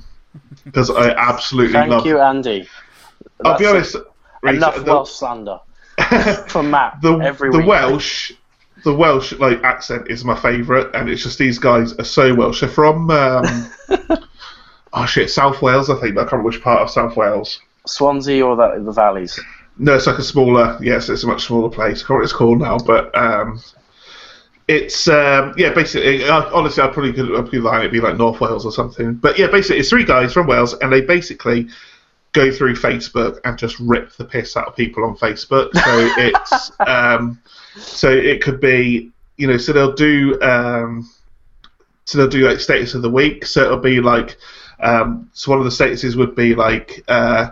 because 0.66 0.90
I 0.90 1.12
absolutely 1.12 1.74
Thank 1.74 1.92
love. 1.92 2.06
you, 2.06 2.20
Andy. 2.20 2.68
I'll 3.46 3.58
be 3.58 3.66
honest. 3.66 3.96
Enough 4.44 4.78
the- 4.78 4.84
Welsh 4.84 5.12
slander 5.12 5.60
from 6.48 6.72
Matt 6.72 7.02
the 7.02 7.18
the. 7.18 7.64
Welsh 7.66 8.32
the 8.88 8.94
Welsh 8.94 9.34
like 9.34 9.62
accent 9.66 10.10
is 10.10 10.24
my 10.24 10.40
favourite, 10.40 10.96
and 10.96 11.10
it's 11.10 11.22
just 11.22 11.38
these 11.38 11.60
guys 11.60 11.92
are 12.00 12.06
so 12.06 12.34
Welsh. 12.34 12.62
They're 12.62 12.70
from 12.70 13.12
um, 13.12 13.44
oh 14.94 15.06
shit, 15.06 15.30
South 15.30 15.62
Wales, 15.62 15.90
I 15.90 15.96
think. 16.00 16.14
I 16.14 16.22
can't 16.22 16.32
remember 16.32 16.48
which 16.48 16.62
part 16.62 16.82
of 16.82 16.90
South 16.90 17.18
Wales. 17.18 17.60
Swansea 17.86 18.46
or 18.46 18.56
the, 18.56 18.82
the 18.82 18.94
valleys. 18.94 19.38
No, 19.78 19.96
it's 19.96 20.08
like 20.08 20.18
a 20.18 20.24
smaller. 20.24 20.78
Yes, 20.82 21.10
it's 21.10 21.26
a 21.26 21.28
much 21.28 21.44
smaller 21.44 21.70
place. 21.70 22.02
I 22.02 22.08
can't 22.08 22.10
remember 22.10 22.22
what 22.22 22.24
it's 22.24 22.34
called 22.34 22.60
now, 22.60 22.78
but 22.78 23.18
um, 23.18 23.62
it's 24.70 25.10
um, 25.10 25.54
yeah. 25.58 25.74
Basically, 25.74 26.24
uh, 26.24 26.50
honestly, 26.54 26.82
I 26.82 26.88
probably 26.88 27.12
could 27.12 27.36
I'd 27.36 27.52
be 27.52 27.60
lying. 27.60 27.82
It'd 27.82 27.92
be 27.92 28.00
like 28.00 28.16
North 28.16 28.40
Wales 28.40 28.66
or 28.66 28.72
something. 28.72 29.16
But 29.16 29.38
yeah, 29.38 29.48
basically, 29.48 29.80
it's 29.80 29.90
three 29.90 30.06
guys 30.06 30.32
from 30.32 30.48
Wales, 30.48 30.76
and 30.76 30.94
they 30.94 31.02
basically 31.02 31.68
go 32.32 32.52
through 32.52 32.76
Facebook 32.76 33.42
and 33.44 33.58
just 33.58 33.78
rip 33.82 34.14
the 34.14 34.24
piss 34.24 34.56
out 34.56 34.68
of 34.68 34.78
people 34.78 35.04
on 35.04 35.18
Facebook. 35.18 35.74
So 35.74 35.82
it's 36.18 36.72
um, 36.80 37.42
so 37.76 38.10
it 38.10 38.42
could 38.42 38.60
be 38.60 39.12
you 39.38 39.48
know 39.48 39.58
so 39.58 39.74
they'll 39.74 39.94
do 39.94 40.42
um, 40.42 41.10
so 42.06 42.18
they'll 42.18 42.28
do 42.28 42.48
like 42.48 42.60
status 42.60 42.94
of 42.94 43.02
the 43.02 43.10
week. 43.10 43.46
So 43.46 43.64
it'll 43.64 43.78
be 43.78 44.00
like 44.00 44.38
um, 44.80 45.30
so 45.34 45.52
one 45.52 45.60
of 45.60 45.66
the 45.66 45.72
statuses 45.72 46.16
would 46.16 46.36
be 46.36 46.56
like. 46.56 47.04
Uh, 47.08 47.50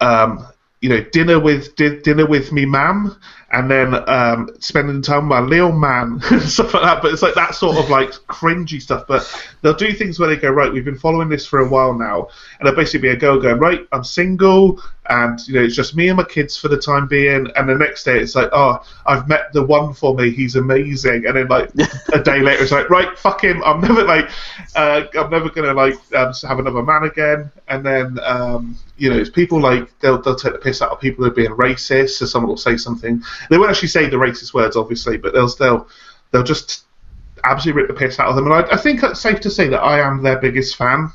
um, 0.00 0.46
you 0.80 0.88
know, 0.88 1.00
dinner 1.10 1.40
with 1.40 1.74
di- 1.74 2.00
dinner 2.00 2.24
with 2.24 2.52
me, 2.52 2.64
ma'am, 2.64 3.16
and 3.50 3.68
then 3.70 3.94
um, 4.08 4.48
spending 4.60 5.02
time 5.02 5.28
with 5.28 5.30
my 5.30 5.40
little 5.40 5.72
man 5.72 6.20
and 6.30 6.42
stuff 6.42 6.72
like 6.72 6.84
that. 6.84 7.02
But 7.02 7.12
it's 7.12 7.22
like 7.22 7.34
that 7.34 7.54
sort 7.54 7.78
of 7.78 7.90
like 7.90 8.10
cringy 8.28 8.80
stuff. 8.80 9.04
But 9.08 9.28
they'll 9.60 9.74
do 9.74 9.92
things 9.92 10.20
where 10.20 10.28
they 10.28 10.36
go, 10.36 10.50
right, 10.50 10.72
we've 10.72 10.84
been 10.84 10.98
following 10.98 11.28
this 11.28 11.46
for 11.46 11.58
a 11.58 11.68
while 11.68 11.94
now, 11.94 12.28
and 12.60 12.68
it'll 12.68 12.76
basically 12.76 13.08
be 13.08 13.14
a 13.14 13.16
girl 13.16 13.40
going, 13.40 13.58
right, 13.58 13.88
I'm 13.90 14.04
single, 14.04 14.80
and 15.08 15.38
you 15.46 15.54
know, 15.54 15.62
it's 15.62 15.74
just 15.74 15.96
me 15.96 16.08
and 16.08 16.16
my 16.16 16.24
kids 16.24 16.56
for 16.56 16.68
the 16.68 16.76
time 16.76 17.06
being. 17.06 17.48
And 17.56 17.68
the 17.68 17.74
next 17.74 18.04
day, 18.04 18.18
it's 18.18 18.34
like, 18.34 18.50
oh, 18.52 18.82
I've 19.06 19.28
met 19.28 19.52
the 19.52 19.62
one 19.62 19.94
for 19.94 20.14
me, 20.14 20.30
he's 20.30 20.56
amazing. 20.56 21.26
And 21.26 21.36
then 21.36 21.48
like 21.48 21.70
a 22.12 22.20
day 22.22 22.40
later, 22.40 22.62
it's 22.62 22.72
like, 22.72 22.90
right, 22.90 23.18
fuck 23.18 23.42
him, 23.42 23.62
I'm 23.64 23.80
never 23.80 24.04
like, 24.04 24.30
uh, 24.76 25.04
I'm 25.18 25.30
never 25.30 25.50
gonna 25.50 25.74
like 25.74 25.94
um, 26.14 26.32
have 26.42 26.58
another 26.58 26.82
man 26.82 27.04
again. 27.04 27.50
And 27.68 27.84
then 27.84 28.18
um, 28.24 28.76
you 28.96 29.10
know, 29.10 29.16
it's 29.16 29.30
people 29.30 29.60
like 29.60 29.98
they'll 30.00 30.20
they'll 30.20 30.36
take 30.36 30.52
the 30.52 30.58
piss 30.58 30.82
out 30.82 30.90
of 30.90 31.00
people 31.00 31.24
who 31.24 31.30
are 31.30 31.34
being 31.34 31.50
racist. 31.50 32.10
So 32.10 32.26
someone 32.26 32.50
will 32.50 32.56
say 32.56 32.76
something. 32.76 33.22
They 33.50 33.58
won't 33.58 33.70
actually 33.70 33.88
say 33.88 34.08
the 34.08 34.16
racist 34.16 34.54
words, 34.54 34.76
obviously, 34.76 35.16
but 35.16 35.32
they'll 35.32 35.48
they'll 35.48 35.88
they'll 36.30 36.42
just 36.42 36.84
absolutely 37.44 37.82
rip 37.82 37.90
the 37.90 37.98
piss 37.98 38.18
out 38.18 38.28
of 38.28 38.36
them. 38.36 38.46
And 38.50 38.54
I, 38.54 38.74
I 38.74 38.76
think 38.76 39.02
it's 39.02 39.20
safe 39.20 39.40
to 39.40 39.50
say 39.50 39.68
that 39.68 39.80
I 39.80 40.00
am 40.00 40.22
their 40.22 40.38
biggest 40.38 40.76
fan. 40.76 41.10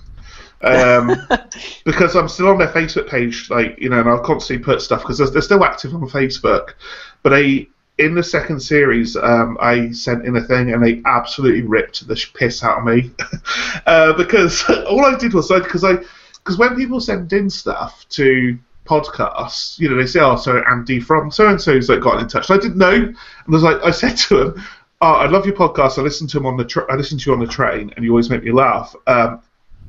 Um, 0.63 1.27
because 1.85 2.15
I'm 2.15 2.29
still 2.29 2.47
on 2.47 2.57
their 2.57 2.69
Facebook 2.69 3.09
page, 3.09 3.49
like 3.49 3.77
you 3.79 3.89
know, 3.89 3.99
and 3.99 4.09
I'll 4.09 4.23
constantly 4.23 4.63
put 4.63 4.81
stuff 4.81 5.01
because 5.01 5.17
they're, 5.17 5.29
they're 5.29 5.41
still 5.41 5.63
active 5.63 5.93
on 5.93 6.01
Facebook. 6.09 6.73
But 7.21 7.31
they, 7.31 7.67
in 7.97 8.15
the 8.15 8.23
second 8.23 8.59
series, 8.61 9.15
um, 9.15 9.57
I 9.59 9.91
sent 9.91 10.25
in 10.25 10.35
a 10.35 10.41
thing 10.41 10.73
and 10.73 10.83
they 10.83 11.01
absolutely 11.05 11.61
ripped 11.61 12.07
the 12.07 12.15
sh- 12.15 12.33
piss 12.33 12.63
out 12.63 12.79
of 12.79 12.85
me 12.85 13.11
uh, 13.85 14.13
because 14.13 14.63
all 14.87 15.05
I 15.05 15.17
did 15.17 15.33
was 15.33 15.49
because 15.49 15.83
I 15.83 15.97
because 16.37 16.57
when 16.57 16.75
people 16.75 16.99
send 16.99 17.31
in 17.33 17.49
stuff 17.49 18.07
to 18.09 18.57
podcasts, 18.85 19.79
you 19.79 19.89
know, 19.89 19.95
they 19.95 20.05
say, 20.07 20.19
"Oh, 20.19 20.35
so 20.35 20.61
Andy 20.69 20.99
from 20.99 21.31
so 21.31 21.47
and 21.47 21.61
so's 21.61 21.89
like 21.89 22.01
got 22.01 22.21
in 22.21 22.27
touch." 22.27 22.49
I 22.51 22.57
didn't 22.57 22.77
know, 22.77 22.93
and 22.93 23.15
I 23.47 23.51
was 23.51 23.63
like, 23.63 23.81
I 23.83 23.91
said 23.91 24.15
to 24.17 24.41
him, 24.41 24.63
"Oh, 25.01 25.13
I 25.13 25.27
love 25.27 25.45
your 25.45 25.55
podcast. 25.55 25.97
I 25.97 26.01
listen 26.01 26.27
to 26.27 26.37
them 26.37 26.45
on 26.45 26.57
the 26.57 26.65
tra- 26.65 26.91
I 26.91 26.95
listen 26.95 27.17
to 27.17 27.29
you 27.29 27.33
on 27.33 27.39
the 27.39 27.51
train, 27.51 27.93
and 27.95 28.03
you 28.03 28.11
always 28.11 28.29
make 28.29 28.43
me 28.43 28.51
laugh. 28.51 28.95
Um, 29.07 29.41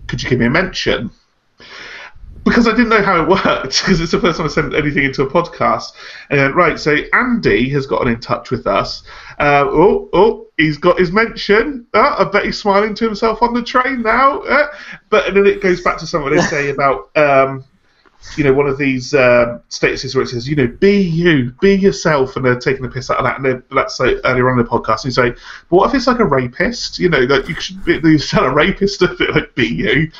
could 0.06 0.22
you 0.22 0.30
give 0.30 0.38
me 0.38 0.46
a 0.46 0.50
mention?" 0.50 1.10
because 2.44 2.68
I 2.68 2.72
didn't 2.72 2.90
know 2.90 3.02
how 3.02 3.22
it 3.22 3.28
worked 3.44 3.82
because 3.82 4.00
it's 4.00 4.12
the 4.12 4.20
first 4.20 4.36
time 4.36 4.46
I 4.46 4.50
sent 4.50 4.74
anything 4.74 5.04
into 5.04 5.22
a 5.22 5.30
podcast. 5.30 5.92
And 6.30 6.38
then, 6.38 6.54
right, 6.54 6.78
so 6.78 6.96
Andy 7.12 7.68
has 7.70 7.86
gotten 7.86 8.08
in 8.08 8.20
touch 8.20 8.50
with 8.50 8.66
us. 8.66 9.02
Uh, 9.40 9.64
oh, 9.66 10.08
oh, 10.12 10.46
he's 10.56 10.76
got 10.76 10.98
his 10.98 11.10
mention. 11.10 11.86
Uh, 11.94 12.16
I 12.18 12.24
bet 12.24 12.44
he's 12.44 12.58
smiling 12.58 12.94
to 12.96 13.04
himself 13.04 13.42
on 13.42 13.54
the 13.54 13.62
train 13.62 14.02
now. 14.02 14.40
Uh, 14.42 14.68
but 15.08 15.28
and 15.28 15.36
then 15.36 15.46
it 15.46 15.62
goes 15.62 15.80
back 15.80 15.98
to 15.98 16.06
something 16.06 16.34
they 16.34 16.42
say 16.42 16.70
about 16.70 17.16
um, 17.16 17.64
you 18.36 18.44
know, 18.44 18.52
one 18.52 18.66
of 18.66 18.78
these 18.78 19.14
um, 19.14 19.60
statuses 19.70 20.14
where 20.14 20.24
it 20.24 20.28
says, 20.28 20.48
you 20.48 20.56
know, 20.56 20.66
be 20.66 21.00
you, 21.00 21.52
be 21.60 21.74
yourself, 21.74 22.36
and 22.36 22.44
they're 22.44 22.58
taking 22.58 22.82
the 22.82 22.88
piss 22.88 23.10
out 23.10 23.18
of 23.18 23.24
that. 23.24 23.38
And 23.38 23.62
that's 23.70 24.00
like 24.00 24.16
earlier 24.24 24.50
on 24.50 24.58
in 24.58 24.64
the 24.64 24.70
podcast. 24.70 25.04
And 25.04 25.06
you 25.06 25.10
say, 25.12 25.30
but 25.68 25.76
what 25.76 25.88
if 25.88 25.94
it's 25.94 26.06
like 26.06 26.18
a 26.18 26.24
rapist? 26.24 26.98
You 26.98 27.08
know, 27.08 27.20
like 27.20 27.48
you 27.48 27.54
should 27.54 27.84
be, 27.84 27.94
you 28.04 28.18
tell 28.18 28.44
a 28.44 28.52
rapist 28.52 29.00
to 29.00 29.06
like 29.32 29.54
be 29.54 29.66
you. 29.66 30.10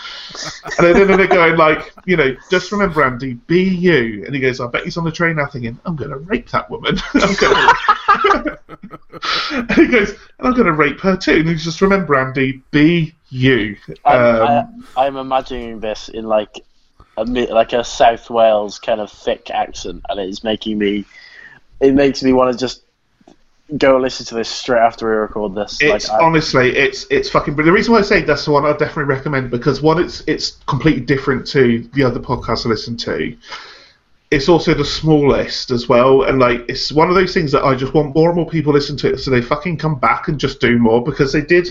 And 0.79 0.97
then, 0.97 1.17
they're 1.17 1.27
going 1.27 1.57
like, 1.57 1.93
you 2.07 2.17
know, 2.17 2.35
just 2.51 2.71
remember, 2.73 3.05
Andy, 3.05 3.35
be 3.35 3.63
you. 3.63 4.25
And 4.25 4.35
he 4.35 4.41
goes, 4.41 4.61
I 4.61 4.69
bet 4.69 4.85
he's 4.85 4.97
on 4.97 5.05
the 5.05 5.13
train 5.13 5.37
now 5.37 5.47
thinking, 5.47 5.79
I'm 5.85 5.97
going 5.97 6.11
to 6.11 6.19
rape 6.19 6.51
that 6.51 6.71
woman. 6.71 6.97
I'm 7.15 7.35
gonna... 7.35 8.59
and 9.53 9.73
he 9.73 9.87
goes, 9.89 10.11
and 10.11 10.49
I'm 10.49 10.55
going 10.55 10.67
to 10.67 10.73
rape 10.73 11.01
her 11.01 11.17
too. 11.17 11.37
And 11.37 11.49
he's 11.49 11.65
just 11.65 11.81
remember, 11.81 12.17
Andy, 12.17 12.63
be 12.71 13.15
you. 13.31 13.77
Um, 13.89 13.97
I, 14.07 14.65
I'm 14.97 15.17
imagining 15.17 15.81
this 15.81 16.09
in 16.09 16.27
like 16.27 16.65
a, 17.17 17.25
like 17.25 17.73
a 17.73 17.85
South 17.85 18.31
Wales 18.31 18.79
kind 18.79 19.01
of 19.01 19.11
thick 19.11 19.51
accent, 19.51 20.03
and 20.09 20.21
it's 20.21 20.45
making 20.45 20.79
me. 20.79 21.05
It 21.81 21.95
makes 21.95 22.23
me 22.23 22.33
want 22.33 22.53
to 22.53 22.59
just 22.59 22.85
go 23.77 23.99
listen 23.99 24.27
to 24.27 24.35
this 24.35 24.49
straight 24.49 24.81
after 24.81 25.09
we 25.09 25.17
record 25.17 25.55
this. 25.55 25.79
It's 25.81 26.09
like, 26.09 26.23
honestly, 26.23 26.77
it's 26.77 27.07
it's 27.11 27.31
fucking. 27.31 27.55
But 27.55 27.65
the 27.65 27.73
reason 27.73 27.93
why 27.93 28.01
I 28.01 28.03
say 28.03 28.23
that's 28.23 28.45
the 28.45 28.51
one 28.51 28.65
I 28.65 28.73
definitely 28.73 29.05
recommend 29.05 29.51
because 29.51 29.81
one, 29.81 30.03
it's 30.03 30.23
it's 30.27 30.53
completely 30.67 31.03
different 31.03 31.47
to 31.49 31.89
the 31.95 32.03
other 32.03 32.21
podcasts 32.21 32.67
I 32.67 32.71
listen 32.71 32.97
to. 32.99 33.37
It's 34.31 34.49
also 34.49 34.75
the 34.75 34.85
smallest 34.85 35.71
as 35.71 35.89
well, 35.89 36.23
and 36.25 36.39
like 36.41 36.65
it's 36.69 36.91
one 36.91 37.09
of 37.09 37.15
those 37.15 37.33
things 37.33 37.53
that 37.53 37.65
I 37.65 37.75
just 37.75 37.95
want 37.95 38.15
more 38.15 38.31
and 38.31 38.37
more 38.37 38.49
people 38.49 38.73
listen 38.73 38.97
to 38.99 39.13
it, 39.13 39.19
so 39.19 39.31
they 39.31 39.43
fucking 39.43 39.79
come 39.79 39.99
back 39.99 40.29
and 40.29 40.41
just 40.41 40.61
do 40.61 40.79
more 40.79 41.03
because 41.03 41.33
they 41.33 41.43
did. 41.43 41.69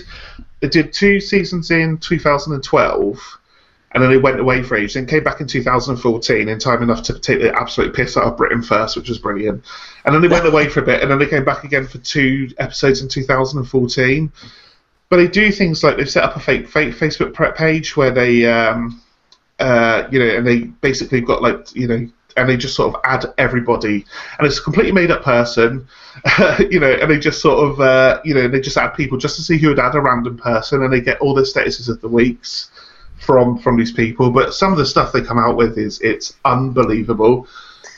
They 0.60 0.68
did 0.68 0.92
two 0.92 1.20
seasons 1.20 1.70
in 1.70 1.98
2012 1.98 3.38
and 3.94 4.02
then 4.02 4.10
they 4.10 4.18
went 4.18 4.40
away 4.40 4.62
for 4.62 4.76
ages, 4.76 4.96
and 4.96 5.08
came 5.08 5.22
back 5.22 5.40
in 5.40 5.46
2014 5.46 6.48
in 6.48 6.58
time 6.58 6.82
enough 6.82 7.04
to 7.04 7.18
take 7.18 7.40
the 7.40 7.56
absolute 7.56 7.94
piss 7.94 8.16
out 8.16 8.24
of 8.24 8.36
Britain 8.36 8.60
first, 8.60 8.96
which 8.96 9.08
was 9.08 9.18
brilliant. 9.18 9.64
And 10.04 10.12
then 10.12 10.20
they 10.20 10.28
went 10.28 10.46
away 10.46 10.68
for 10.68 10.80
a 10.80 10.82
bit, 10.84 11.00
and 11.00 11.10
then 11.10 11.20
they 11.20 11.28
came 11.28 11.44
back 11.44 11.62
again 11.62 11.86
for 11.86 11.98
two 11.98 12.50
episodes 12.58 13.00
in 13.00 13.08
2014. 13.08 14.32
But 15.08 15.16
they 15.18 15.28
do 15.28 15.52
things 15.52 15.84
like 15.84 15.96
they've 15.96 16.10
set 16.10 16.24
up 16.24 16.34
a 16.34 16.40
fake, 16.40 16.68
fake 16.68 16.94
Facebook 16.94 17.56
page 17.56 17.96
where 17.96 18.10
they, 18.10 18.44
um, 18.46 19.00
uh, 19.60 20.08
you 20.10 20.18
know, 20.18 20.28
and 20.28 20.44
they 20.44 20.58
basically 20.64 21.20
got 21.20 21.40
like, 21.40 21.72
you 21.76 21.86
know, 21.86 22.08
and 22.36 22.48
they 22.48 22.56
just 22.56 22.74
sort 22.74 22.92
of 22.92 23.00
add 23.04 23.26
everybody, 23.38 24.04
and 24.38 24.46
it's 24.46 24.58
a 24.58 24.62
completely 24.62 24.90
made 24.90 25.12
up 25.12 25.22
person, 25.22 25.86
you 26.58 26.80
know, 26.80 26.90
and 26.90 27.08
they 27.08 27.18
just 27.20 27.40
sort 27.40 27.64
of, 27.64 27.80
uh, 27.80 28.20
you 28.24 28.34
know, 28.34 28.48
they 28.48 28.60
just 28.60 28.76
add 28.76 28.88
people 28.88 29.18
just 29.18 29.36
to 29.36 29.42
see 29.42 29.56
who 29.56 29.68
would 29.68 29.78
add 29.78 29.94
a 29.94 30.00
random 30.00 30.36
person, 30.36 30.82
and 30.82 30.92
they 30.92 31.00
get 31.00 31.20
all 31.20 31.32
the 31.32 31.42
statuses 31.42 31.88
of 31.88 32.00
the 32.00 32.08
weeks 32.08 32.72
from 33.24 33.58
from 33.58 33.76
these 33.76 33.92
people, 33.92 34.30
but 34.30 34.54
some 34.54 34.72
of 34.72 34.78
the 34.78 34.86
stuff 34.86 35.12
they 35.12 35.22
come 35.22 35.38
out 35.38 35.56
with 35.56 35.78
is 35.78 36.00
it's 36.00 36.34
unbelievable. 36.44 37.46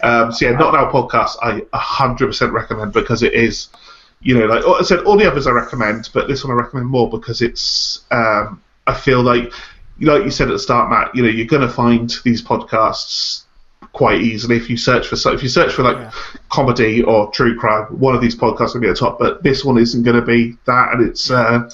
Um, 0.02 0.32
so 0.32 0.46
yeah, 0.46 0.56
not 0.56 0.74
now 0.74 0.90
podcast 0.90 1.36
I 1.42 1.60
100% 1.76 2.52
recommend 2.52 2.92
because 2.92 3.22
it 3.22 3.32
is, 3.32 3.68
you 4.20 4.38
know, 4.38 4.46
like 4.46 4.64
I 4.64 4.82
said, 4.82 5.00
all 5.00 5.16
the 5.16 5.30
others 5.30 5.46
I 5.46 5.52
recommend, 5.52 6.10
but 6.12 6.28
this 6.28 6.44
one 6.44 6.52
I 6.52 6.60
recommend 6.60 6.88
more 6.88 7.10
because 7.10 7.42
it's. 7.42 8.04
Um, 8.10 8.62
I 8.88 8.94
feel 8.94 9.22
like, 9.22 9.52
like 10.00 10.22
you 10.22 10.30
said 10.30 10.48
at 10.48 10.52
the 10.52 10.58
start, 10.60 10.90
Matt, 10.90 11.12
you 11.14 11.22
know, 11.22 11.28
you're 11.28 11.46
going 11.46 11.66
to 11.66 11.68
find 11.68 12.14
these 12.22 12.40
podcasts 12.40 13.42
quite 13.92 14.20
easily 14.20 14.56
if 14.56 14.70
you 14.70 14.76
search 14.76 15.08
for 15.08 15.16
so 15.16 15.32
if 15.32 15.42
you 15.42 15.48
search 15.48 15.72
for 15.72 15.82
like 15.82 15.96
yeah. 15.96 16.10
comedy 16.50 17.02
or 17.02 17.30
true 17.32 17.58
crime. 17.58 17.86
One 17.98 18.14
of 18.14 18.20
these 18.20 18.36
podcasts 18.36 18.74
will 18.74 18.82
be 18.82 18.88
at 18.88 18.94
the 18.94 19.00
top, 19.00 19.18
but 19.18 19.42
this 19.42 19.64
one 19.64 19.78
isn't 19.78 20.02
going 20.04 20.16
to 20.16 20.26
be 20.26 20.56
that, 20.66 20.92
and 20.92 21.08
it's. 21.08 21.30
Uh, 21.30 21.68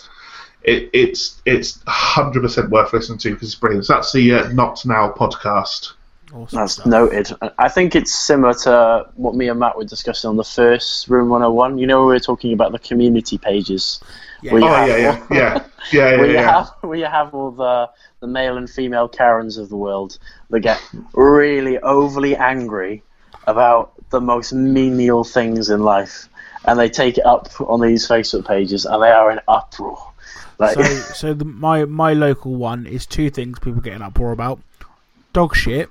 it, 0.64 0.90
it's 0.92 1.40
it's 1.44 1.82
hundred 1.86 2.42
percent 2.42 2.70
worth 2.70 2.92
listening 2.92 3.18
to 3.18 3.32
because 3.32 3.48
it's 3.48 3.58
brilliant. 3.58 3.86
So 3.86 3.94
that's 3.94 4.12
the 4.12 4.34
uh, 4.34 4.48
Not 4.52 4.84
Now 4.86 5.12
podcast. 5.12 5.92
Awesome 6.32 6.58
that's 6.58 6.72
stuff. 6.74 6.86
noted. 6.86 7.30
I 7.58 7.68
think 7.68 7.94
it's 7.94 8.14
similar 8.14 8.54
to 8.54 9.06
what 9.16 9.34
me 9.34 9.48
and 9.48 9.60
Matt 9.60 9.76
were 9.76 9.84
discussing 9.84 10.30
on 10.30 10.36
the 10.36 10.44
first 10.44 11.08
Room 11.08 11.28
101. 11.28 11.76
You 11.76 11.86
know, 11.86 12.00
we 12.00 12.06
were 12.06 12.20
talking 12.20 12.54
about 12.54 12.72
the 12.72 12.78
community 12.78 13.36
pages. 13.36 14.00
Yeah. 14.40 14.52
Oh, 14.54 14.58
yeah, 14.58 14.86
yeah, 14.86 14.96
yeah, 14.96 15.26
yeah, 15.30 15.64
yeah, 15.92 16.16
where 16.16 16.30
yeah, 16.30 16.40
you 16.40 16.46
have 16.46 16.70
where 16.80 16.98
you 16.98 17.04
have 17.04 17.34
all 17.34 17.50
the 17.50 17.90
the 18.20 18.26
male 18.26 18.56
and 18.56 18.70
female 18.70 19.08
Karens 19.08 19.58
of 19.58 19.68
the 19.68 19.76
world 19.76 20.18
that 20.48 20.60
get 20.60 20.80
really 21.12 21.78
overly 21.80 22.34
angry 22.34 23.02
about 23.46 23.92
the 24.10 24.20
most 24.20 24.52
menial 24.52 25.24
things 25.24 25.68
in 25.68 25.80
life, 25.80 26.28
and 26.64 26.78
they 26.78 26.88
take 26.88 27.18
it 27.18 27.26
up 27.26 27.48
on 27.60 27.80
these 27.80 28.08
Facebook 28.08 28.46
pages, 28.46 28.86
and 28.86 29.02
they 29.02 29.10
are 29.10 29.30
in 29.30 29.40
uproar. 29.48 30.11
Like, 30.62 30.74
so, 30.74 30.82
so 31.14 31.34
the, 31.34 31.44
my 31.44 31.84
my 31.84 32.12
local 32.12 32.54
one 32.54 32.86
is 32.86 33.04
two 33.04 33.30
things 33.30 33.58
people 33.58 33.80
get 33.80 33.94
an 33.94 34.02
uproar 34.02 34.32
about: 34.32 34.60
dog 35.32 35.56
shit 35.56 35.90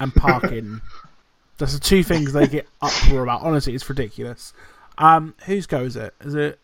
and 0.00 0.12
parking. 0.16 0.80
That's 1.58 1.74
the 1.74 1.80
two 1.80 2.02
things 2.02 2.32
they 2.32 2.48
get 2.48 2.66
uproar 2.82 3.22
about. 3.22 3.42
Honestly, 3.42 3.74
it's 3.74 3.88
ridiculous. 3.88 4.52
Um, 4.98 5.34
whose 5.46 5.66
go 5.66 5.82
is 5.82 5.94
it? 5.94 6.12
Is 6.20 6.34
it? 6.34 6.58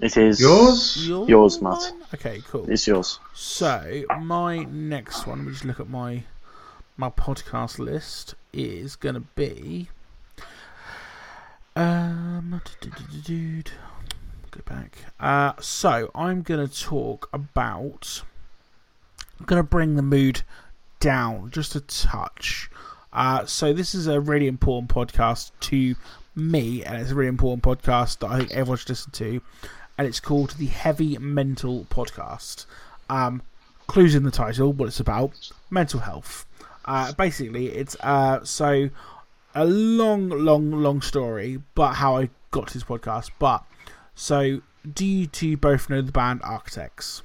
It 0.00 0.16
is 0.16 0.40
yours. 0.40 1.08
Yours, 1.08 1.28
yours 1.28 1.60
Matt. 1.60 1.92
Okay, 2.14 2.40
cool. 2.48 2.70
It's 2.70 2.86
yours. 2.86 3.18
So 3.34 4.04
my 4.20 4.58
next 4.58 5.26
one, 5.26 5.44
we 5.44 5.52
just 5.52 5.64
look 5.64 5.80
at 5.80 5.88
my 5.88 6.22
my 6.96 7.10
podcast 7.10 7.80
list, 7.80 8.36
is 8.52 8.94
gonna 8.94 9.24
be 9.34 9.88
um. 11.74 12.60
Dude, 13.24 13.72
go 14.50 14.60
back. 14.64 14.96
Uh, 15.20 15.52
so 15.60 16.10
I'm 16.14 16.42
going 16.42 16.66
to 16.66 16.80
talk 16.80 17.28
about. 17.32 18.22
I'm 19.38 19.46
going 19.46 19.62
to 19.62 19.68
bring 19.68 19.96
the 19.96 20.02
mood 20.02 20.42
down 21.00 21.50
just 21.50 21.74
a 21.74 21.80
touch. 21.80 22.70
Uh, 23.12 23.44
so 23.46 23.72
this 23.72 23.94
is 23.94 24.06
a 24.06 24.20
really 24.20 24.46
important 24.46 24.90
podcast 24.92 25.50
to 25.60 25.94
me, 26.34 26.84
and 26.84 27.00
it's 27.00 27.10
a 27.10 27.14
really 27.14 27.28
important 27.28 27.62
podcast 27.62 28.18
that 28.18 28.30
I 28.30 28.38
think 28.38 28.50
everyone 28.52 28.78
should 28.78 28.90
listen 28.90 29.12
to, 29.12 29.40
and 29.96 30.06
it's 30.06 30.20
called 30.20 30.50
the 30.52 30.66
Heavy 30.66 31.16
Mental 31.18 31.86
Podcast. 31.90 32.66
Um, 33.10 33.42
clues 33.86 34.14
in 34.14 34.22
the 34.22 34.30
title, 34.30 34.72
what 34.72 34.88
it's 34.88 35.00
about: 35.00 35.50
mental 35.70 36.00
health. 36.00 36.46
Uh, 36.84 37.12
basically, 37.12 37.68
it's 37.68 37.96
uh, 38.00 38.44
so 38.44 38.90
a 39.54 39.64
long, 39.64 40.28
long, 40.28 40.70
long 40.70 41.00
story, 41.00 41.60
but 41.74 41.94
how 41.94 42.16
I 42.16 42.30
got 42.50 42.68
to 42.68 42.74
this 42.74 42.84
podcast. 42.84 43.30
But 43.38 43.64
so, 44.18 44.60
do 44.94 45.06
you 45.06 45.28
two 45.28 45.56
both 45.56 45.88
know 45.88 46.02
the 46.02 46.10
band 46.10 46.40
Architects? 46.42 47.22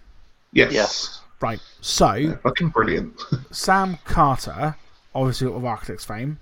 Yes. 0.51 0.71
Yes. 0.71 1.21
Right. 1.41 1.59
So, 1.81 2.13
yeah, 2.13 2.35
fucking 2.37 2.69
brilliant. 2.69 3.19
Sam 3.51 3.97
Carter, 4.05 4.75
obviously 5.15 5.47
of 5.47 5.65
Architects 5.65 6.05
fame, 6.05 6.37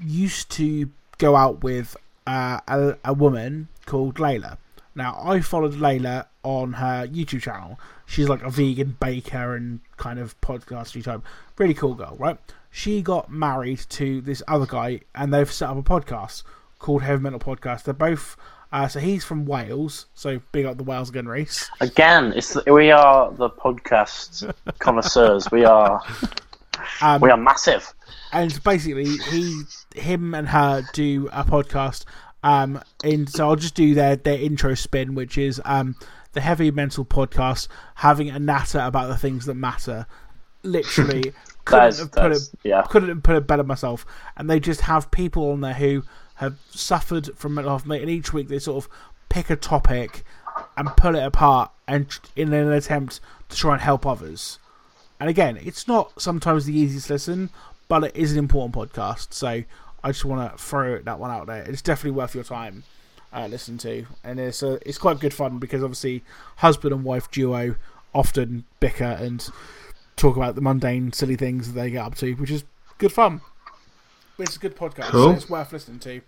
used 0.00 0.50
to 0.50 0.90
go 1.18 1.36
out 1.36 1.62
with 1.62 1.96
uh, 2.26 2.58
a, 2.66 2.96
a 3.04 3.14
woman 3.14 3.68
called 3.86 4.16
Layla. 4.16 4.58
Now, 4.96 5.20
I 5.22 5.40
followed 5.40 5.74
Layla 5.74 6.26
on 6.42 6.72
her 6.72 7.06
YouTube 7.06 7.42
channel. 7.42 7.78
She's 8.06 8.28
like 8.28 8.42
a 8.42 8.50
vegan 8.50 8.96
baker 8.98 9.54
and 9.54 9.78
kind 9.98 10.18
of 10.18 10.38
podcast 10.40 11.00
type. 11.04 11.22
Really 11.58 11.74
cool 11.74 11.94
girl, 11.94 12.16
right? 12.18 12.38
She 12.72 13.02
got 13.02 13.30
married 13.30 13.78
to 13.90 14.20
this 14.20 14.42
other 14.48 14.66
guy, 14.66 15.02
and 15.14 15.32
they've 15.32 15.50
set 15.50 15.70
up 15.70 15.76
a 15.76 15.82
podcast 15.82 16.42
called 16.80 17.02
Heavy 17.02 17.22
Mental 17.22 17.38
Podcast. 17.38 17.84
They're 17.84 17.94
both 17.94 18.36
uh, 18.72 18.88
so 18.88 19.00
he's 19.00 19.24
from 19.24 19.46
Wales, 19.46 20.06
so 20.14 20.40
big 20.52 20.66
up 20.66 20.76
the 20.76 20.84
Wales 20.84 21.10
gun 21.10 21.26
race. 21.26 21.70
Again, 21.80 22.32
it's 22.34 22.56
we 22.66 22.90
are 22.90 23.32
the 23.32 23.48
podcast 23.48 24.52
connoisseurs. 24.78 25.50
We 25.50 25.64
are 25.64 26.02
um, 27.00 27.20
we 27.20 27.30
are 27.30 27.36
massive. 27.36 27.94
And 28.32 28.62
basically, 28.64 29.06
he, 29.30 29.62
him, 29.94 30.34
and 30.34 30.48
her 30.48 30.82
do 30.92 31.28
a 31.32 31.44
podcast. 31.44 32.04
Um, 32.42 32.80
and 33.02 33.28
so 33.28 33.48
I'll 33.48 33.56
just 33.56 33.74
do 33.74 33.94
their 33.94 34.16
their 34.16 34.38
intro 34.38 34.74
spin, 34.74 35.14
which 35.14 35.38
is 35.38 35.60
um 35.64 35.96
the 36.32 36.40
heavy 36.40 36.70
mental 36.70 37.04
podcast, 37.04 37.68
having 37.96 38.30
a 38.30 38.38
natter 38.38 38.80
about 38.80 39.08
the 39.08 39.16
things 39.16 39.46
that 39.46 39.54
matter. 39.54 40.06
Literally, 40.62 41.32
couldn't 41.64 41.98
have 41.98 42.12
put 42.12 42.32
it 42.32 42.42
yeah. 42.62 42.82
couldn't 42.82 43.08
have 43.08 43.22
put 43.22 43.36
it 43.36 43.46
better 43.46 43.62
myself. 43.62 44.04
And 44.36 44.50
they 44.50 44.60
just 44.60 44.82
have 44.82 45.10
people 45.10 45.50
on 45.50 45.60
there 45.60 45.74
who 45.74 46.02
have 46.36 46.58
suffered 46.70 47.36
from 47.36 47.54
mental 47.54 47.72
health, 47.72 47.90
and 47.90 48.10
each 48.10 48.32
week 48.32 48.48
they 48.48 48.58
sort 48.58 48.84
of 48.84 48.90
pick 49.28 49.50
a 49.50 49.56
topic 49.56 50.24
and 50.76 50.88
pull 50.96 51.16
it 51.16 51.22
apart, 51.24 51.70
and 51.86 52.06
in 52.34 52.52
an 52.52 52.72
attempt 52.72 53.20
to 53.48 53.56
try 53.56 53.74
and 53.74 53.82
help 53.82 54.06
others. 54.06 54.58
And 55.18 55.28
again, 55.28 55.58
it's 55.62 55.88
not 55.88 56.20
sometimes 56.20 56.66
the 56.66 56.76
easiest 56.76 57.10
listen, 57.10 57.50
but 57.88 58.04
it 58.04 58.16
is 58.16 58.32
an 58.32 58.38
important 58.38 58.74
podcast. 58.74 59.32
So 59.32 59.62
I 60.04 60.08
just 60.08 60.24
want 60.24 60.52
to 60.52 60.62
throw 60.62 60.98
that 61.00 61.18
one 61.18 61.30
out 61.30 61.46
there. 61.46 61.62
It's 61.62 61.82
definitely 61.82 62.12
worth 62.12 62.34
your 62.34 62.44
time 62.44 62.84
uh, 63.32 63.46
listen 63.46 63.78
to, 63.78 64.06
and 64.24 64.38
it's 64.40 64.62
uh, 64.62 64.78
it's 64.84 64.98
quite 64.98 65.20
good 65.20 65.34
fun 65.34 65.58
because 65.58 65.82
obviously 65.82 66.22
husband 66.56 66.94
and 66.94 67.04
wife 67.04 67.30
duo 67.30 67.76
often 68.14 68.64
bicker 68.80 69.04
and 69.04 69.50
talk 70.16 70.36
about 70.36 70.54
the 70.54 70.60
mundane, 70.60 71.12
silly 71.12 71.36
things 71.36 71.72
that 71.72 71.80
they 71.80 71.90
get 71.90 72.04
up 72.04 72.14
to, 72.16 72.32
which 72.34 72.50
is 72.50 72.64
good 72.98 73.12
fun. 73.12 73.40
It's 74.38 74.56
a 74.56 74.58
good 74.58 74.76
podcast. 74.76 75.10
Cool. 75.10 75.30
So 75.30 75.36
it's 75.36 75.48
worth 75.48 75.72
listening 75.72 75.98
to. 76.00 76.20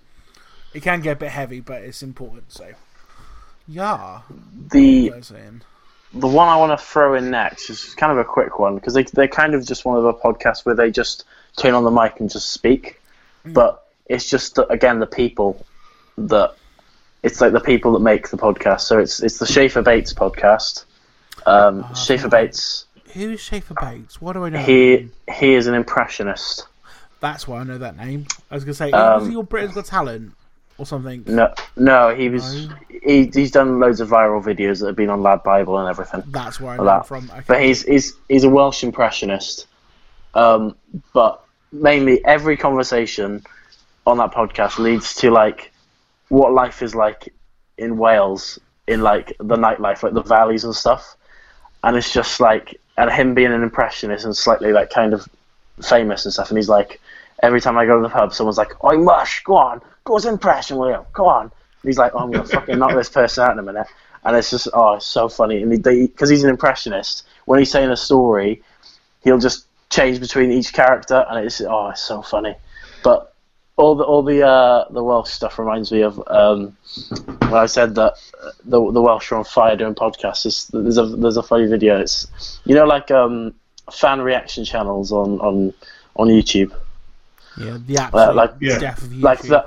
It 0.75 0.83
can 0.83 1.01
get 1.01 1.13
a 1.13 1.21
bit 1.21 1.31
heavy, 1.31 1.61
but 1.61 1.83
it's 1.83 2.03
important. 2.03 2.53
So, 2.53 2.73
yeah. 3.67 4.21
The 4.71 5.11
what 5.11 5.19
was 5.19 5.33
I 5.33 5.37
saying? 5.37 5.63
the 6.15 6.27
one 6.27 6.49
I 6.49 6.57
want 6.57 6.79
to 6.79 6.85
throw 6.85 7.15
in 7.15 7.31
next 7.31 7.69
is 7.69 7.95
kind 7.95 8.11
of 8.11 8.19
a 8.19 8.25
quick 8.25 8.59
one 8.59 8.77
because 8.77 8.95
they 8.95 9.03
they're 9.03 9.29
kind 9.29 9.55
of 9.55 9.67
just 9.67 9.85
one 9.85 9.97
of 9.97 10.05
the 10.05 10.15
podcasts 10.15 10.65
where 10.65 10.75
they 10.75 10.91
just 10.91 11.25
turn 11.57 11.75
on 11.75 11.85
the 11.85 11.91
mic 11.91 12.21
and 12.21 12.31
just 12.31 12.51
speak, 12.51 13.01
but 13.45 13.87
it's 14.07 14.29
just 14.29 14.55
the, 14.55 14.67
again 14.69 15.01
the 15.01 15.07
people 15.07 15.65
that 16.17 16.55
it's 17.23 17.41
like 17.41 17.53
the 17.53 17.61
people 17.61 17.93
that 17.93 18.01
make 18.01 18.31
the 18.31 18.39
podcast. 18.39 18.83
So 18.83 18.99
it's 18.99 19.23
it's 19.23 19.39
the 19.39 19.47
Schaefer 19.47 19.83
Bates 19.83 20.15
podcast. 20.15 20.85
Um, 21.47 21.95
Schaefer 21.95 22.29
Bates, 22.29 22.87
Who 23.15 23.31
is 23.31 23.41
Schaefer 23.41 23.75
Bates? 23.81 24.21
What 24.21 24.33
do 24.33 24.45
I 24.45 24.51
know? 24.51 24.59
he 24.59 25.11
he 25.33 25.55
is 25.55 25.67
an 25.67 25.75
impressionist. 25.75 26.67
That's 27.21 27.49
why 27.49 27.61
I 27.61 27.65
know 27.65 27.79
that 27.79 27.97
name. 27.97 28.27
I 28.51 28.55
was 28.55 28.65
gonna 28.65 28.75
say, 28.75 28.91
Um, 28.93 29.21
was 29.21 29.27
he 29.29 29.33
your 29.33 29.45
Britain's 29.45 29.75
Got 29.75 29.87
Talent 29.87 30.33
or 30.79 30.87
something? 30.87 31.25
No, 31.27 31.53
no, 31.77 32.15
he 32.15 32.29
was 32.29 32.69
he, 33.03 33.31
he's 33.33 33.51
done 33.51 33.81
loads 33.81 34.01
of 34.01 34.09
viral 34.09 34.43
videos 34.43 34.81
that 34.81 34.87
have 34.87 34.97
been 34.97 35.11
on 35.11 35.23
Lad 35.23 35.43
Bible 35.43 35.79
and 35.79 35.89
everything. 35.89 36.23
That's 36.29 36.61
where 36.61 36.73
I 36.73 36.77
know 36.77 36.85
that. 36.85 37.07
from. 37.07 37.31
Okay. 37.31 37.43
But 37.47 37.63
he's 37.63 37.83
he's 37.83 38.15
he's 38.29 38.45
a 38.45 38.51
Welsh 38.51 38.85
impressionist. 38.85 39.67
Um, 40.35 40.77
but 41.13 41.43
mainly 41.73 42.25
every 42.25 42.57
conversation 42.57 43.43
on 44.07 44.19
that 44.19 44.33
podcast 44.33 44.79
leads 44.79 45.15
to 45.17 45.31
like 45.31 45.73
what 46.29 46.53
life 46.53 46.83
is 46.83 46.95
like 46.95 47.33
in 47.77 47.99
Wales 47.99 48.59
in 48.87 49.03
like 49.03 49.37
the 49.39 49.57
nightlife, 49.57 50.03
like 50.03 50.15
the 50.15 50.23
valleys 50.23 50.65
and 50.65 50.75
stuff. 50.75 51.17
And 51.83 51.97
it's 51.97 52.13
just 52.13 52.41
like 52.41 52.81
and 52.97 53.11
him 53.11 53.35
being 53.35 53.53
an 53.53 53.63
impressionist 53.63 54.25
and 54.25 54.37
slightly 54.37 54.73
like 54.73 54.91
kind 54.91 55.15
of 55.15 55.29
famous 55.83 56.25
and 56.25 56.35
stuff 56.35 56.49
and 56.49 56.59
he's 56.59 56.69
like 56.69 57.01
every 57.43 57.61
time 57.61 57.79
I 57.79 57.87
go 57.87 57.97
to 57.97 58.03
the 58.03 58.09
pub 58.09 58.35
someone's 58.35 58.59
like, 58.59 58.83
Oi 58.85 58.99
mush, 58.99 59.43
go 59.45 59.57
on, 59.57 59.81
go 60.05 60.17
us 60.17 60.25
impression, 60.25 60.77
will 60.77 60.91
you? 60.91 61.07
Go 61.13 61.29
on. 61.29 61.45
And 61.45 61.53
he's 61.85 61.99
like, 61.99 62.13
oh, 62.15 62.19
I'm 62.19 62.31
gonna 62.31 62.45
fucking 62.45 62.79
knock 62.79 62.95
this 62.95 63.09
person 63.09 63.45
out 63.45 63.53
in 63.53 63.59
a 63.59 63.63
minute. 63.63 63.87
And 64.25 64.37
it's 64.37 64.51
just, 64.51 64.69
oh, 64.73 64.95
it's 64.95 65.07
so 65.07 65.29
funny. 65.29 65.63
And 65.63 65.83
because 65.83 66.29
he's 66.29 66.43
an 66.43 66.51
impressionist, 66.51 67.25
when 67.45 67.61
he's 67.61 67.71
saying 67.71 67.91
a 67.91 67.97
story, 67.97 68.63
he'll 69.23 69.39
just 69.39 69.67
change 69.91 70.21
between 70.21 70.51
each 70.53 70.73
character, 70.73 71.25
and 71.29 71.45
it's 71.45 71.61
oh, 71.61 71.91
it's 71.91 72.03
so 72.03 72.23
funny. 72.23 72.55
But 73.03 73.35
all 73.77 73.95
the 73.95 74.05
all 74.05 74.23
the 74.23 74.47
uh, 74.47 74.85
the 74.91 75.03
Welsh 75.03 75.31
stuff 75.31 75.59
reminds 75.59 75.93
me 75.93 76.03
of 76.03 76.23
um, 76.27 76.77
when 77.39 77.55
I 77.55 77.67
said 77.67 77.95
that 77.95 78.15
the 78.65 78.93
the 78.93 79.01
Welsh 79.01 79.33
are 79.33 79.37
on 79.37 79.45
fire 79.45 79.77
doing 79.77 79.95
podcasts. 79.95 80.47
It's, 80.47 80.65
there's 80.67 80.99
a 80.99 81.07
there's 81.07 81.37
a 81.37 81.43
funny 81.43 81.67
video. 81.67 82.01
It's 82.01 82.61
you 82.65 82.75
know 82.75 82.85
like 82.85 83.11
um, 83.11 83.55
fan 83.93 84.21
reaction 84.21 84.65
channels 84.65 85.13
on 85.13 85.41
on 85.41 85.75
on 86.17 86.29
YouTube. 86.29 86.75
Yeah, 87.61 87.79
the 87.87 87.97
absolute 87.99 88.35
like- 88.35 88.55
Yeah. 88.61 88.79
death 88.79 89.03
of 89.03 89.09
YouTube. 89.11 89.23
Like 89.23 89.43
that. 89.43 89.67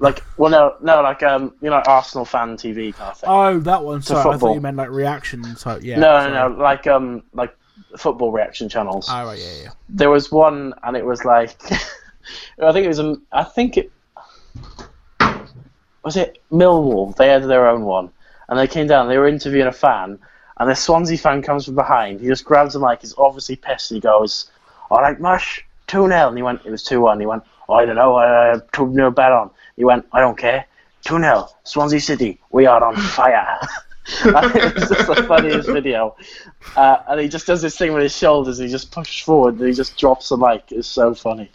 Like 0.00 0.22
well 0.36 0.48
no 0.50 0.76
no 0.80 1.02
like 1.02 1.24
um 1.24 1.52
you 1.60 1.70
know 1.70 1.82
Arsenal 1.84 2.24
fan 2.24 2.56
TV 2.56 2.94
kind 2.94 3.10
of 3.10 3.18
thing. 3.18 3.28
Oh, 3.28 3.58
that 3.58 3.82
one. 3.82 4.00
Sorry, 4.00 4.32
I 4.32 4.38
thought 4.38 4.54
you 4.54 4.60
meant 4.60 4.76
like 4.76 4.90
reaction 4.90 5.42
type. 5.56 5.82
Yeah. 5.82 5.98
no 5.98 6.20
sorry. 6.20 6.32
no 6.32 6.48
no 6.50 6.62
like 6.62 6.86
um 6.86 7.22
like 7.32 7.52
football 7.96 8.30
reaction 8.30 8.68
channels. 8.68 9.08
Oh, 9.10 9.26
right, 9.26 9.38
yeah, 9.38 9.62
yeah. 9.64 9.68
there 9.88 10.10
was 10.10 10.30
one, 10.30 10.72
and 10.84 10.96
it 10.96 11.04
was 11.04 11.24
like, 11.24 11.56
I 12.62 12.72
think 12.72 12.84
it 12.84 12.88
was, 12.88 13.00
um, 13.00 13.22
I 13.32 13.42
think 13.42 13.76
it 13.76 13.90
was 16.04 16.16
it 16.16 16.38
Millwall. 16.52 17.16
They 17.16 17.28
had 17.28 17.44
their 17.44 17.68
own 17.68 17.84
one, 17.84 18.10
and 18.48 18.58
they 18.58 18.66
came 18.66 18.86
down. 18.86 19.08
They 19.08 19.18
were 19.18 19.28
interviewing 19.28 19.66
a 19.66 19.72
fan, 19.72 20.18
and 20.58 20.70
the 20.70 20.74
Swansea 20.74 21.18
fan 21.18 21.42
comes 21.42 21.64
from 21.64 21.74
behind. 21.74 22.20
He 22.20 22.26
just 22.26 22.44
grabs 22.44 22.74
the 22.74 22.80
mic. 22.80 23.00
He's 23.00 23.14
obviously 23.18 23.56
pissed. 23.56 23.90
He 23.90 24.00
goes, 24.00 24.50
"All 24.90 25.00
right, 25.00 25.18
mush, 25.20 25.64
two 25.88 26.06
0 26.06 26.28
and 26.28 26.36
he 26.36 26.42
went. 26.42 26.64
It 26.64 26.70
was 26.70 26.84
two 26.84 27.00
one. 27.00 27.18
He 27.18 27.26
went, 27.26 27.42
oh, 27.68 27.74
I 27.74 27.84
don't 27.84 27.96
know. 27.96 28.14
I 28.14 28.50
uh, 28.50 28.60
two 28.72 28.92
0 28.94 29.10
bet 29.10 29.32
on. 29.32 29.50
He 29.76 29.84
went, 29.84 30.06
I 30.12 30.20
don't 30.20 30.38
care. 30.38 30.66
Two 31.04 31.18
0 31.18 31.48
Swansea 31.64 32.00
City. 32.00 32.40
We 32.50 32.66
are 32.66 32.82
on 32.82 32.96
fire. 33.16 33.58
And 34.24 34.56
it 34.56 34.74
was 34.74 34.88
just 34.88 35.06
the 35.06 35.24
funniest 35.28 35.68
video. 35.68 36.16
Uh, 36.76 36.98
and 37.08 37.20
he 37.20 37.28
just 37.28 37.46
does 37.46 37.60
this 37.60 37.76
thing 37.76 37.92
with 37.92 38.02
his 38.02 38.16
shoulders. 38.16 38.58
He 38.58 38.68
just 38.68 38.90
pushes 38.90 39.22
forward 39.22 39.58
and 39.58 39.68
he 39.68 39.74
just 39.74 39.98
drops 39.98 40.28
the 40.30 40.36
mic. 40.36 40.64
It's 40.70 40.88
so 40.88 41.14
funny. 41.14 41.50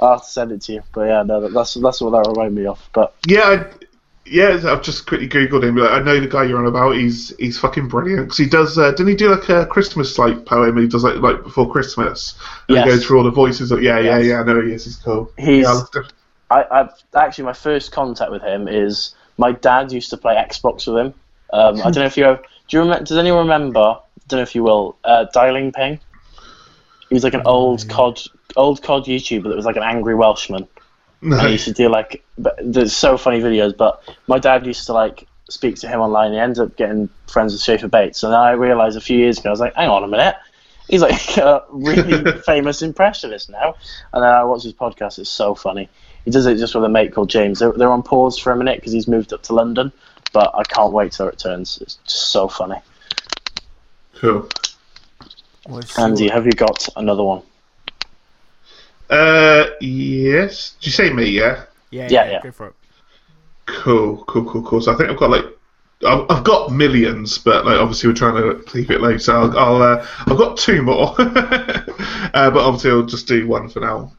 I'll 0.00 0.12
have 0.12 0.22
to 0.22 0.28
send 0.28 0.52
it 0.52 0.62
to 0.62 0.74
you. 0.74 0.82
But 0.94 1.02
yeah, 1.02 1.22
no, 1.22 1.48
that's 1.48 1.74
that's 1.74 2.00
what 2.00 2.10
that 2.10 2.30
reminded 2.30 2.54
me 2.54 2.66
of. 2.66 2.88
But 2.92 3.14
Yeah, 3.26 3.42
I, 3.42 3.86
yeah. 4.30 4.60
I've 4.72 4.82
just 4.82 5.06
quickly 5.06 5.28
googled 5.28 5.64
him. 5.64 5.78
I 5.80 6.00
know 6.00 6.18
the 6.20 6.26
guy 6.28 6.44
you're 6.44 6.58
on 6.58 6.66
about. 6.66 6.92
He's 6.96 7.34
he's 7.38 7.58
fucking 7.58 7.88
brilliant 7.88 8.26
because 8.26 8.38
he 8.38 8.46
does. 8.46 8.78
Uh, 8.78 8.90
didn't 8.90 9.08
he 9.08 9.14
do 9.14 9.30
like 9.30 9.48
a 9.48 9.66
Christmas 9.66 10.18
like 10.18 10.44
poem? 10.46 10.76
He 10.76 10.86
does 10.88 11.04
like 11.04 11.16
like 11.16 11.42
before 11.42 11.70
Christmas. 11.70 12.38
And 12.68 12.76
Yes. 12.76 12.84
He 12.86 12.90
goes 12.90 13.06
through 13.06 13.18
all 13.18 13.24
the 13.24 13.30
voices. 13.30 13.70
Of, 13.72 13.82
yeah, 13.82 13.98
yeah, 13.98 14.18
Yes. 14.18 14.26
yeah. 14.26 14.40
I 14.40 14.44
know 14.44 14.60
he 14.60 14.72
is. 14.72 14.84
He's 14.84 14.96
cool. 14.96 15.32
He's- 15.36 15.66
Yeah, 15.94 16.02
I 16.50 16.62
I, 16.62 16.80
I've 16.80 16.90
actually 17.14 17.44
my 17.44 17.52
first 17.52 17.92
contact 17.92 18.30
with 18.30 18.42
him 18.42 18.68
is 18.68 19.14
my 19.36 19.52
dad 19.52 19.92
used 19.92 20.10
to 20.10 20.16
play 20.16 20.34
Xbox 20.34 20.86
with 20.86 21.06
him. 21.06 21.14
Um, 21.52 21.78
I 21.80 21.82
don't 21.90 21.96
know 21.96 22.04
if 22.06 22.16
you 22.16 22.24
have. 22.24 22.42
do 22.42 22.76
you 22.76 22.80
remember? 22.80 23.04
Does 23.04 23.16
anyone 23.18 23.40
remember? 23.40 23.80
I 23.80 23.98
don't 24.28 24.38
know 24.38 24.42
if 24.42 24.54
you 24.54 24.62
will. 24.62 24.96
Uh, 25.04 25.26
Dialing 25.34 25.72
Ping. 25.72 26.00
He 27.08 27.14
was 27.14 27.24
like 27.24 27.34
an 27.34 27.42
old 27.46 27.88
COD 27.88 28.20
old 28.56 28.82
COD 28.82 29.04
YouTuber 29.06 29.44
that 29.44 29.56
was 29.56 29.64
like 29.64 29.76
an 29.76 29.82
angry 29.82 30.14
Welshman. 30.14 30.66
And 31.20 31.40
he 31.40 31.52
used 31.52 31.64
to 31.64 31.72
do 31.72 31.88
like, 31.88 32.24
but 32.36 32.58
there's 32.62 32.94
so 32.94 33.16
funny 33.16 33.40
videos. 33.40 33.76
But 33.76 34.02
my 34.26 34.38
dad 34.38 34.66
used 34.66 34.86
to 34.86 34.92
like 34.92 35.26
speak 35.50 35.76
to 35.76 35.88
him 35.88 36.00
online. 36.00 36.32
He 36.32 36.38
ended 36.38 36.58
up 36.60 36.76
getting 36.76 37.08
friends 37.26 37.52
with 37.52 37.62
Schaefer 37.62 37.88
Bates, 37.88 38.22
and 38.22 38.34
I 38.34 38.52
realized 38.52 38.96
a 38.96 39.00
few 39.00 39.18
years 39.18 39.38
ago, 39.38 39.48
I 39.48 39.52
was 39.52 39.60
like, 39.60 39.74
hang 39.74 39.88
on 39.88 40.04
a 40.04 40.08
minute, 40.08 40.36
he's 40.88 41.02
like 41.02 41.36
a 41.36 41.64
really 41.70 42.40
famous 42.46 42.82
impressionist 42.82 43.50
now. 43.50 43.74
And 44.12 44.22
then 44.22 44.30
I 44.30 44.44
watched 44.44 44.64
his 44.64 44.74
podcast. 44.74 45.18
It's 45.18 45.30
so 45.30 45.54
funny. 45.54 45.88
He 46.24 46.30
does 46.30 46.46
it 46.46 46.56
just 46.56 46.74
with 46.74 46.84
a 46.84 46.88
mate 46.88 47.12
called 47.12 47.30
James. 47.30 47.60
They're, 47.60 47.72
they're 47.72 47.90
on 47.90 48.02
pause 48.02 48.38
for 48.38 48.52
a 48.52 48.56
minute 48.56 48.76
because 48.76 48.92
he's 48.92 49.08
moved 49.08 49.32
up 49.32 49.42
to 49.44 49.54
London. 49.54 49.92
But 50.32 50.54
I 50.54 50.62
can't 50.64 50.92
wait 50.92 51.12
till 51.12 51.26
it 51.26 51.30
returns. 51.30 51.78
It's 51.80 51.94
just 52.04 52.28
so 52.30 52.48
funny. 52.48 52.76
Cool. 54.16 54.48
Andy, 55.96 56.28
have 56.28 56.44
you 56.44 56.52
got 56.52 56.88
another 56.96 57.22
one? 57.22 57.42
Uh, 59.10 59.66
yes. 59.80 60.72
Did 60.80 60.86
you 60.86 60.92
say 60.92 61.12
me? 61.12 61.24
Yeah. 61.26 61.64
yeah, 61.90 62.08
Yeah, 62.08 62.24
yeah, 62.24 62.30
yeah. 62.32 62.42
Go 62.42 62.52
for 62.52 62.66
it. 62.68 62.74
Cool, 63.66 64.24
cool, 64.26 64.44
cool, 64.44 64.62
cool. 64.62 64.80
So 64.80 64.92
I 64.92 64.96
think 64.96 65.10
I've 65.10 65.18
got 65.18 65.30
like. 65.30 65.44
I've 66.06 66.26
I've 66.30 66.44
got 66.44 66.70
millions, 66.70 67.38
but 67.38 67.66
like 67.66 67.76
obviously 67.80 68.08
we're 68.08 68.14
trying 68.14 68.36
to 68.36 68.62
keep 68.70 68.88
it 68.88 69.00
low. 69.00 69.18
So 69.18 69.34
I'll, 69.34 69.58
I'll 69.58 69.82
uh, 69.82 70.06
I've 70.26 70.38
got 70.38 70.56
two 70.56 70.80
more, 70.80 71.12
uh, 71.18 71.82
but 72.32 72.56
obviously 72.56 72.92
I'll 72.92 73.02
just 73.02 73.26
do 73.26 73.48
one 73.48 73.68
for 73.68 73.80
now 73.80 74.12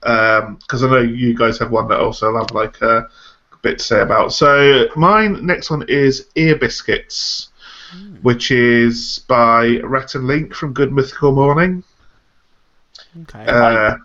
because 0.60 0.84
I 0.84 0.90
know 0.90 1.00
you 1.00 1.34
guys 1.34 1.58
have 1.60 1.72
one 1.72 1.88
that 1.88 2.02
also 2.02 2.28
I'll 2.34 2.42
have 2.42 2.52
like 2.52 2.82
uh, 2.84 3.04
a 3.04 3.58
bit 3.62 3.78
to 3.80 3.84
say 3.84 4.02
about. 4.02 4.34
So 4.34 4.90
mine 4.98 5.46
next 5.46 5.70
one 5.70 5.86
is 5.88 6.28
Ear 6.36 6.58
Biscuits, 6.58 7.48
which 8.24 8.52
is 8.52 9.20
by 9.30 9.80
Rhett 9.82 10.16
and 10.16 10.28
Link 10.28 10.54
from 10.54 10.74
Good 10.74 10.92
Mythical 10.92 11.32
Morning. 11.32 11.82
Okay. 13.22 13.46
Uh, 13.48 13.52
Yeah, 13.52 13.96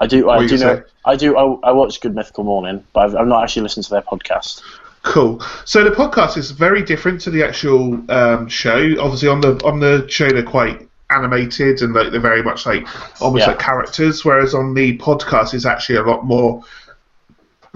I 0.00 0.06
do. 0.06 0.28
I 0.28 0.46
do 0.46 0.54
you 0.54 0.60
know. 0.60 0.76
say? 0.76 0.82
I 1.04 1.16
do. 1.16 1.36
I, 1.36 1.68
I 1.68 1.72
watch 1.72 2.00
Good 2.00 2.14
Mythical 2.14 2.44
Morning, 2.44 2.84
but 2.92 3.00
I've, 3.00 3.16
I've 3.16 3.26
not 3.26 3.42
actually 3.42 3.62
listened 3.62 3.84
to 3.86 3.90
their 3.90 4.02
podcast. 4.02 4.62
Cool. 5.02 5.40
So 5.64 5.84
the 5.84 5.90
podcast 5.90 6.36
is 6.36 6.50
very 6.50 6.82
different 6.82 7.20
to 7.22 7.30
the 7.30 7.44
actual 7.44 8.02
um, 8.10 8.48
show. 8.48 8.94
Obviously, 9.00 9.28
on 9.28 9.40
the 9.40 9.60
on 9.64 9.80
the 9.80 10.06
show 10.08 10.28
they're 10.28 10.42
quite 10.42 10.86
animated 11.10 11.80
and 11.82 11.94
like 11.94 12.10
they're 12.10 12.20
very 12.20 12.42
much 12.42 12.66
like 12.66 12.86
almost 13.22 13.42
Yeah. 13.42 13.48
like 13.52 13.58
characters. 13.60 14.24
Whereas 14.24 14.54
on 14.54 14.74
the 14.74 14.98
podcast, 14.98 15.54
it's 15.54 15.64
actually 15.64 15.96
a 15.96 16.02
lot 16.02 16.24
more 16.24 16.64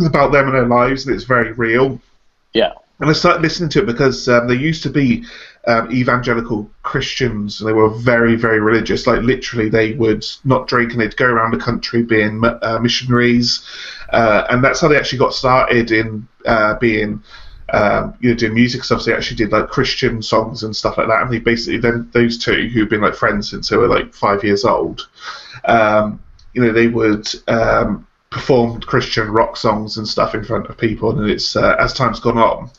about 0.04 0.32
them 0.32 0.46
and 0.46 0.54
their 0.54 0.66
lives, 0.66 1.06
and 1.06 1.14
it's 1.14 1.24
very 1.24 1.52
real. 1.52 2.00
Yeah, 2.52 2.72
And 2.98 3.08
I 3.08 3.12
started 3.12 3.42
listening 3.42 3.70
to 3.70 3.80
it 3.80 3.86
because 3.86 4.28
um, 4.28 4.48
they 4.48 4.54
used 4.56 4.82
to 4.82 4.90
be 4.90 5.24
um, 5.66 5.92
evangelical 5.92 6.70
Christians, 6.82 7.58
they 7.58 7.72
were 7.72 7.90
very, 7.90 8.34
very 8.34 8.60
religious. 8.60 9.06
Like 9.06 9.22
literally, 9.22 9.68
they 9.68 9.92
would 9.92 10.24
not 10.44 10.68
drink, 10.68 10.92
and 10.92 11.00
they'd 11.00 11.16
go 11.16 11.26
around 11.26 11.52
the 11.52 11.58
country 11.58 12.02
being 12.02 12.42
uh, 12.44 12.78
missionaries, 12.80 13.64
uh, 14.10 14.46
and 14.50 14.64
that's 14.64 14.80
how 14.80 14.88
they 14.88 14.96
actually 14.96 15.18
got 15.18 15.34
started 15.34 15.90
in 15.90 16.26
uh, 16.46 16.74
being. 16.78 17.22
Um, 17.72 18.14
you 18.18 18.30
know, 18.30 18.34
doing 18.34 18.54
music 18.54 18.82
stuff. 18.82 19.02
So 19.02 19.10
they 19.12 19.16
actually 19.16 19.36
did 19.36 19.52
like 19.52 19.68
Christian 19.68 20.22
songs 20.22 20.64
and 20.64 20.74
stuff 20.74 20.98
like 20.98 21.06
that. 21.06 21.22
And 21.22 21.32
they 21.32 21.38
basically 21.38 21.78
then 21.78 22.10
those 22.12 22.36
two 22.36 22.68
who've 22.68 22.88
been 22.88 23.00
like 23.00 23.14
friends 23.14 23.48
since 23.48 23.68
they 23.68 23.76
were 23.76 23.86
like 23.86 24.12
five 24.12 24.42
years 24.42 24.64
old. 24.64 25.08
Um, 25.66 26.20
you 26.52 26.62
know, 26.62 26.72
they 26.72 26.88
would 26.88 27.28
um, 27.46 28.08
perform 28.30 28.80
Christian 28.80 29.30
rock 29.30 29.56
songs 29.56 29.98
and 29.98 30.08
stuff 30.08 30.34
in 30.34 30.42
front 30.42 30.66
of 30.66 30.78
people. 30.78 31.16
And 31.16 31.30
it's 31.30 31.54
uh, 31.54 31.76
as 31.78 31.92
time's 31.92 32.18
gone 32.18 32.38
on, 32.38 32.70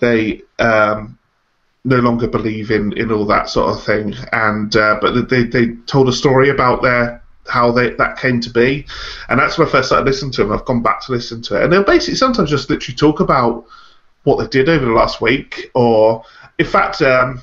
they 0.00 0.42
um, 0.58 1.16
no 1.84 1.96
longer 1.98 2.28
believe 2.28 2.70
in, 2.70 2.96
in 2.96 3.10
all 3.10 3.26
that 3.26 3.48
sort 3.48 3.74
of 3.74 3.82
thing. 3.84 4.14
And 4.32 4.74
uh, 4.76 4.98
but 5.00 5.28
they 5.28 5.44
they 5.44 5.74
told 5.86 6.08
a 6.08 6.12
story 6.12 6.48
about 6.50 6.82
their 6.82 7.22
how 7.48 7.72
they 7.72 7.90
that 7.94 8.18
came 8.18 8.40
to 8.40 8.50
be, 8.50 8.86
and 9.28 9.38
that's 9.38 9.58
when 9.58 9.66
I 9.66 9.70
first 9.70 9.88
started 9.88 10.06
listening 10.06 10.32
to 10.32 10.44
them. 10.44 10.52
I've 10.52 10.64
gone 10.64 10.82
back 10.82 11.00
to 11.06 11.12
listen 11.12 11.42
to 11.42 11.56
it, 11.56 11.64
and 11.64 11.72
they'll 11.72 11.84
basically 11.84 12.14
sometimes 12.14 12.50
just 12.50 12.70
literally 12.70 12.96
talk 12.96 13.20
about 13.20 13.64
what 14.24 14.36
they 14.38 14.46
did 14.46 14.68
over 14.68 14.84
the 14.84 14.92
last 14.92 15.20
week, 15.20 15.70
or 15.74 16.24
in 16.58 16.66
fact. 16.66 17.02
Um, 17.02 17.40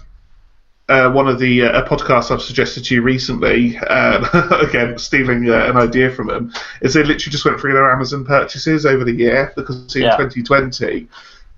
uh, 0.88 1.12
one 1.12 1.28
of 1.28 1.38
the 1.38 1.62
uh, 1.62 1.84
a 1.84 1.88
podcast 1.88 2.32
I've 2.32 2.42
suggested 2.42 2.84
to 2.86 2.96
you 2.96 3.04
recently, 3.04 3.78
uh, 3.78 4.58
again 4.68 4.98
stealing 4.98 5.48
uh, 5.48 5.66
an 5.68 5.78
idea 5.78 6.10
from 6.10 6.26
them, 6.26 6.52
is 6.82 6.96
they 6.96 7.02
literally 7.04 7.32
just 7.32 7.46
went 7.46 7.60
through 7.60 7.74
their 7.74 7.92
Amazon 7.92 8.26
purchases 8.26 8.88
over 8.88 9.04
the 9.04 9.14
year 9.14 9.54
because 9.56 9.96
in 9.96 10.02
Yeah. 10.02 10.18
2020 10.18 11.08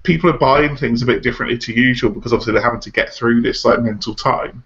people 0.04 0.30
are 0.30 0.38
buying 0.38 0.76
things 0.76 1.02
a 1.02 1.06
bit 1.06 1.22
differently 1.22 1.58
to 1.58 1.74
usual 1.74 2.12
because 2.12 2.34
obviously 2.34 2.54
they're 2.54 2.64
having 2.64 2.80
to 2.80 2.92
get 2.92 3.14
through 3.14 3.42
this 3.42 3.64
like 3.66 3.82
mental 3.82 4.16
time. 4.16 4.64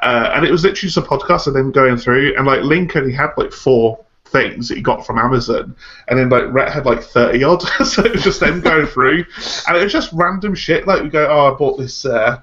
Uh, 0.00 0.30
and 0.34 0.46
it 0.46 0.50
was 0.50 0.62
literally 0.62 0.90
just 0.90 0.96
a 0.96 1.02
podcast 1.02 1.46
of 1.46 1.54
them 1.54 1.72
going 1.72 1.96
through, 1.96 2.34
and 2.36 2.46
like 2.46 2.62
Link 2.62 2.94
only 2.94 3.12
had 3.12 3.30
like 3.36 3.52
four 3.52 4.04
things 4.26 4.68
that 4.68 4.76
he 4.76 4.82
got 4.82 5.04
from 5.04 5.18
Amazon, 5.18 5.74
and 6.06 6.18
then 6.18 6.28
like 6.28 6.44
Rhett 6.52 6.72
had 6.72 6.86
like 6.86 7.02
thirty 7.02 7.42
odd, 7.42 7.62
so 7.84 8.04
it 8.04 8.12
was 8.12 8.22
just 8.22 8.40
them 8.40 8.60
going 8.60 8.86
through, 8.86 9.24
and 9.66 9.76
it 9.76 9.82
was 9.82 9.92
just 9.92 10.12
random 10.12 10.54
shit. 10.54 10.86
Like 10.86 11.02
we 11.02 11.08
go, 11.08 11.26
oh, 11.28 11.52
I 11.52 11.58
bought 11.58 11.78
this, 11.78 12.04
uh, 12.04 12.40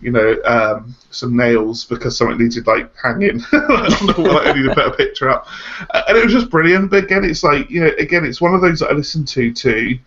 you 0.00 0.12
know, 0.12 0.36
um, 0.44 0.94
some 1.10 1.36
nails 1.36 1.84
because 1.84 2.16
something 2.16 2.38
needed 2.38 2.66
like 2.68 2.94
hanging. 2.96 3.42
I 3.52 3.88
don't 3.88 4.18
know, 4.18 4.32
like, 4.32 4.46
I 4.46 4.52
need 4.52 4.68
to 4.68 4.74
put 4.74 4.86
a 4.86 4.92
picture 4.92 5.30
up, 5.30 5.48
Uh, 5.90 6.02
and 6.08 6.16
it 6.16 6.24
was 6.24 6.32
just 6.32 6.48
brilliant. 6.48 6.90
But 6.90 7.04
again, 7.04 7.24
it's 7.24 7.42
like 7.42 7.68
you 7.70 7.80
know, 7.80 7.90
again, 7.98 8.24
it's 8.24 8.40
one 8.40 8.54
of 8.54 8.60
those 8.60 8.80
that 8.80 8.90
I 8.90 8.92
listen 8.92 9.24
to 9.24 9.52
to 9.52 9.98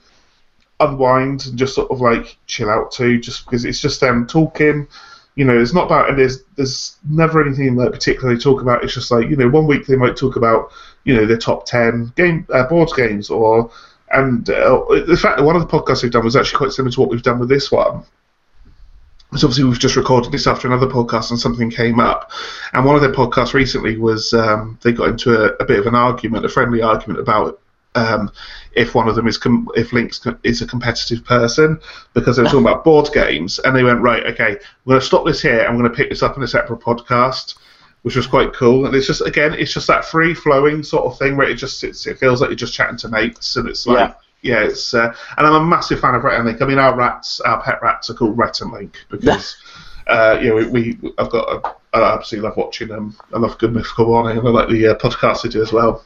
unwind 0.80 1.46
and 1.46 1.58
just 1.58 1.76
sort 1.76 1.92
of 1.92 2.02
like 2.02 2.38
chill 2.48 2.70
out 2.70 2.92
to, 2.94 3.20
just 3.20 3.46
because 3.46 3.66
it's 3.66 3.82
just 3.82 4.00
them 4.00 4.28
talking. 4.28 4.88
You 5.36 5.46
know, 5.46 5.60
it's 5.60 5.74
not 5.74 5.86
about 5.86 6.10
and 6.10 6.18
there's 6.18 6.44
there's 6.56 6.98
never 7.08 7.46
anything 7.46 7.76
like 7.76 7.92
particularly 7.92 8.40
talk 8.40 8.62
about. 8.62 8.84
It's 8.84 8.94
just 8.94 9.12
like 9.12 9.30
you 9.30 9.36
know, 9.36 9.50
one 9.50 9.68
week 9.68 9.86
they 9.86 9.96
might 9.96 10.18
talk 10.18 10.36
about 10.36 10.72
you 11.04 11.16
know 11.16 11.26
their 11.26 11.38
top 11.38 11.66
ten 11.66 12.12
game 12.16 12.48
uh, 12.54 12.68
board 12.68 12.90
games 12.96 13.30
or 13.30 13.72
and 14.12 14.50
uh, 14.50 14.86
the 15.06 15.20
fact 15.22 15.38
that 15.38 15.44
one 15.44 15.56
of 15.56 15.62
the 15.62 15.68
podcasts 15.68 16.02
we've 16.02 16.12
done 16.12 16.24
was 16.24 16.36
actually 16.36 16.58
quite 16.58 16.72
similar 16.72 16.92
to 16.92 17.00
what 17.00 17.10
we've 17.10 17.24
done 17.24 17.40
with 17.40 17.50
this 17.50 17.72
one. 17.72 18.04
Because 19.30 19.44
obviously 19.44 19.66
we've 19.66 19.80
just 19.80 19.98
recorded 19.98 20.32
this 20.32 20.48
after 20.48 20.68
another 20.68 20.88
podcast 20.88 21.32
and 21.32 21.40
something 21.40 21.70
came 21.70 22.00
up, 22.00 22.32
and 22.72 22.86
one 22.86 22.96
of 22.96 23.02
their 23.02 23.12
podcasts 23.12 23.54
recently 23.54 23.98
was 23.98 24.34
um, 24.34 24.80
they 24.82 24.94
got 24.94 25.10
into 25.10 25.36
a, 25.36 25.56
a 25.60 25.66
bit 25.66 25.80
of 25.80 25.88
an 25.88 25.96
argument, 25.96 26.46
a 26.46 26.50
friendly 26.50 26.82
argument 26.82 27.20
about 27.20 27.60
um, 27.98 28.32
if 28.74 28.93
one 28.95 29.08
of 29.08 29.16
them 29.16 29.28
is 29.28 29.38
com- 29.38 29.70
if 29.76 29.91
Link's 29.93 30.20
co- 30.20 30.38
is 30.43 30.62
a 30.62 30.68
competitive 30.68 31.24
person 31.26 31.80
because 32.14 32.38
they 32.38 32.43
were 32.43 32.50
talking 32.50 32.66
about 32.66 32.84
board 32.84 33.10
games 33.14 33.60
and 33.60 33.76
they 33.76 33.84
went 33.84 34.02
right 34.02 34.26
okay 34.26 34.58
we're 34.86 34.93
going 34.93 35.02
to 35.02 35.06
stop 35.06 35.26
this 35.26 35.41
here 35.41 35.60
and 35.60 35.68
I'm 35.68 35.78
going 35.78 35.89
to 35.89 35.95
pick 35.95 36.10
this 36.10 36.24
up 36.24 36.38
in 36.38 36.43
a 36.43 36.48
separate 36.48 36.80
podcast 36.80 37.56
which 38.08 38.16
was 38.16 38.28
quite 38.28 38.54
cool. 38.54 38.86
And 38.86 38.95
it's 38.95 39.08
just 39.08 39.22
again 39.26 39.54
it's 39.54 39.74
just 39.74 39.88
that 39.88 40.06
free 40.06 40.34
flowing 40.34 40.82
sort 40.82 41.06
of 41.06 41.20
thing 41.20 41.36
where 41.36 41.50
it 41.50 41.56
just 41.56 41.84
it 41.84 41.95
feels 42.18 42.39
like 42.39 42.50
you're 42.50 42.56
just 42.56 42.74
chatting 42.74 42.95
to 43.00 43.10
mates 43.10 43.58
and 43.58 43.68
it's 43.68 43.86
like 43.86 44.16
yeah, 44.43 44.64
it's 44.64 44.93
uh, 44.93 45.14
and 45.38 45.48
I'm 45.48 45.62
a 45.62 45.66
massive 45.66 46.00
fan 46.00 46.16
of 46.16 46.24
Rhett 46.24 46.36
and 46.36 46.45
Link. 46.45 46.62
I 46.62 46.66
mean 46.66 46.80
our 46.80 46.95
rats 46.95 47.41
our 47.41 47.62
pet 47.62 47.82
rats 47.82 48.10
are 48.10 48.14
called 48.14 48.38
Rhett 48.38 48.62
and 48.62 48.72
Link 48.72 48.98
because 49.10 49.58
uh, 50.08 50.39
you 50.41 50.50
know 50.50 50.56
we, 50.56 50.68
we 50.68 51.14
I've 51.18 51.30
got 51.30 51.50
a, 51.66 51.76
I 51.98 52.14
absolutely 52.14 52.48
love 52.48 52.58
watching 52.58 52.88
them. 52.88 53.18
I 53.34 53.39
love 53.39 53.58
Good 53.58 53.74
Mythical 53.74 54.06
Morning 54.06 54.38
and 54.38 54.48
I 54.48 54.52
like 54.52 54.70
the 54.70 54.88
uh, 54.88 54.95
podcast 54.95 55.41
they 55.41 55.50
do 55.50 55.62
as 55.62 55.74
well 55.74 56.04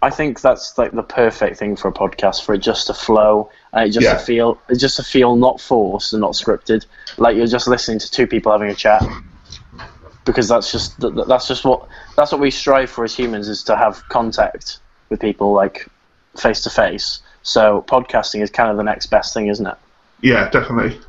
I 0.00 0.10
think 0.10 0.40
that's 0.40 0.78
like 0.78 0.92
the 0.92 1.02
perfect 1.02 1.56
thing 1.58 1.74
for 1.74 1.88
a 1.88 1.92
podcast 1.92 2.44
for 2.44 2.54
it 2.54 2.58
just 2.58 2.86
to 2.86 2.94
flow 2.94 3.50
and 3.72 3.88
it 3.88 3.92
just 3.92 4.04
Yeah. 4.04 4.12
to 4.14 4.18
feel 4.20 4.60
it 4.68 4.76
just 4.76 4.96
to 4.96 5.02
feel 5.02 5.34
not 5.34 5.60
forced 5.60 6.12
and 6.12 6.20
not 6.20 6.32
scripted, 6.32 6.86
like 7.16 7.36
you're 7.36 7.46
just 7.48 7.66
listening 7.66 7.98
to 7.98 8.10
two 8.10 8.26
people 8.26 8.52
having 8.52 8.70
a 8.70 8.74
chat. 8.74 9.02
Because 10.24 10.46
that's 10.48 10.70
just 10.70 11.00
th- 11.00 11.14
th- 11.14 11.26
that's 11.26 11.48
just 11.48 11.64
what 11.64 11.88
that's 12.16 12.30
what 12.30 12.40
we 12.40 12.50
strive 12.50 12.90
for 12.90 13.02
as 13.02 13.16
humans 13.16 13.48
is 13.48 13.62
to 13.64 13.76
have 13.76 14.02
contact 14.08 14.78
with 15.08 15.20
people 15.20 15.52
like 15.52 15.86
face 16.36 16.60
to 16.62 16.70
face. 16.70 17.20
So 17.42 17.84
podcasting 17.88 18.42
is 18.42 18.50
kind 18.50 18.70
of 18.70 18.76
the 18.76 18.82
next 18.84 19.06
best 19.06 19.32
thing, 19.34 19.48
isn't 19.48 19.66
it? 19.66 19.76
yeah 20.20 20.48
definitely 20.50 21.00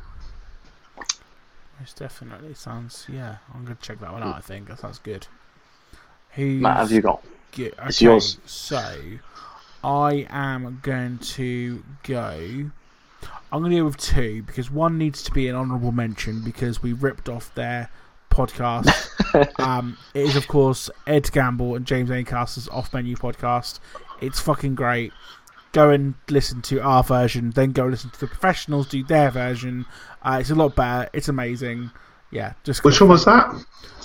Most 1.78 1.96
definitely 1.96 2.54
sounds. 2.54 3.06
Yeah, 3.08 3.36
I'm 3.54 3.62
gonna 3.64 3.76
check 3.80 4.00
that 4.00 4.12
one 4.12 4.22
out. 4.22 4.36
I 4.36 4.40
think 4.40 4.68
that 4.68 4.78
sounds 4.80 4.98
good. 4.98 5.26
Who's 6.30 6.60
Matt, 6.60 6.76
have 6.78 6.92
you 6.92 7.00
got? 7.02 7.22
Good. 7.52 7.72
Okay, 7.74 7.86
It's 7.86 8.02
yours. 8.02 8.38
So, 8.46 8.94
I 9.82 10.26
am 10.30 10.80
going 10.82 11.18
to 11.18 11.82
go. 12.04 12.70
I'm 13.52 13.60
going 13.60 13.72
to 13.72 13.78
go 13.78 13.84
with 13.86 13.96
two 13.96 14.42
because 14.44 14.70
one 14.70 14.98
needs 14.98 15.22
to 15.24 15.32
be 15.32 15.48
an 15.48 15.56
honourable 15.56 15.92
mention 15.92 16.42
because 16.42 16.82
we 16.82 16.92
ripped 16.92 17.28
off 17.28 17.52
their 17.54 17.90
podcast. 18.30 19.58
um, 19.58 19.98
it 20.14 20.22
is, 20.22 20.36
of 20.36 20.46
course, 20.48 20.88
Ed 21.06 21.30
Gamble 21.32 21.74
and 21.74 21.84
James 21.86 22.10
Acaster's 22.10 22.68
Off 22.68 22.94
Menu 22.94 23.16
podcast. 23.16 23.80
It's 24.20 24.40
fucking 24.40 24.74
great. 24.76 25.12
Go 25.72 25.90
and 25.90 26.14
listen 26.28 26.62
to 26.62 26.80
our 26.80 27.02
version, 27.02 27.50
then 27.50 27.72
go 27.72 27.86
listen 27.86 28.10
to 28.10 28.20
the 28.20 28.26
professionals 28.26 28.88
do 28.88 29.04
their 29.04 29.30
version. 29.30 29.86
Uh, 30.22 30.38
it's 30.40 30.50
a 30.50 30.54
lot 30.54 30.74
better. 30.74 31.08
It's 31.12 31.28
amazing. 31.28 31.90
Yeah, 32.30 32.52
just 32.64 32.84
which 32.84 33.00
one 33.00 33.10
was 33.10 33.24
that 33.24 33.54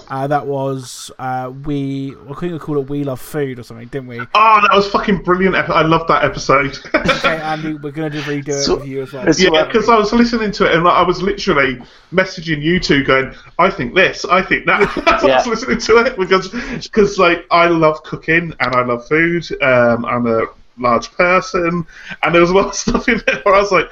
uh, 0.08 0.28
that 0.28 0.46
was 0.46 1.10
uh, 1.18 1.52
we. 1.64 2.16
I 2.30 2.34
think 2.36 2.54
we 2.54 2.60
called 2.60 2.78
it 2.78 2.90
"We 2.90 3.04
Love 3.04 3.20
Food" 3.20 3.58
or 3.58 3.64
something, 3.64 3.88
didn't 3.88 4.08
we? 4.08 4.20
Oh, 4.20 4.62
that 4.62 4.70
was 4.72 4.88
fucking 4.90 5.24
brilliant. 5.24 5.56
ep- 5.56 5.70
I 5.70 5.82
loved 5.82 6.08
that 6.10 6.24
episode. 6.24 6.78
Okay, 6.96 7.38
Andy, 7.42 7.74
we're 7.74 7.90
gonna 7.92 8.12
redo 8.12 8.50
it 8.50 8.62
So- 8.64 8.76
with 8.78 8.88
you 8.88 9.02
as 9.02 9.14
well. 9.14 9.26
yeah, 9.38 9.66
because 9.66 9.90
I 9.90 9.98
was 9.98 10.14
listening 10.14 10.52
to 10.52 10.66
it 10.66 10.76
and 10.76 10.88
I 10.88 11.02
was 11.02 11.24
literally 11.24 11.82
messaging 12.14 12.62
you 12.62 12.80
two, 12.80 13.04
going, 13.04 13.34
"I 13.58 13.72
think 13.72 13.96
this, 13.96 14.26
I 14.26 14.44
think 14.44 14.68
that." 14.68 14.82
As 15.08 15.24
I 15.24 15.38
was 15.38 15.48
listening 15.48 15.80
to 15.80 15.98
it 16.06 16.18
because, 16.18 16.50
because 16.84 17.18
like 17.18 17.46
I 17.50 17.68
love 17.68 18.04
cooking 18.04 18.54
and 18.60 18.76
I 18.76 18.84
love 18.86 19.08
food. 19.08 19.44
Um, 19.64 20.06
I'm 20.06 20.28
a 20.28 20.46
large 20.78 21.12
person, 21.14 21.86
and 22.22 22.34
there 22.36 22.42
was 22.42 22.52
a 22.52 22.54
lot 22.56 22.68
of 22.68 22.76
stuff 22.86 23.10
in 23.10 23.22
there 23.26 23.42
where 23.44 23.56
I 23.56 23.60
was 23.62 23.72
like. 23.72 23.90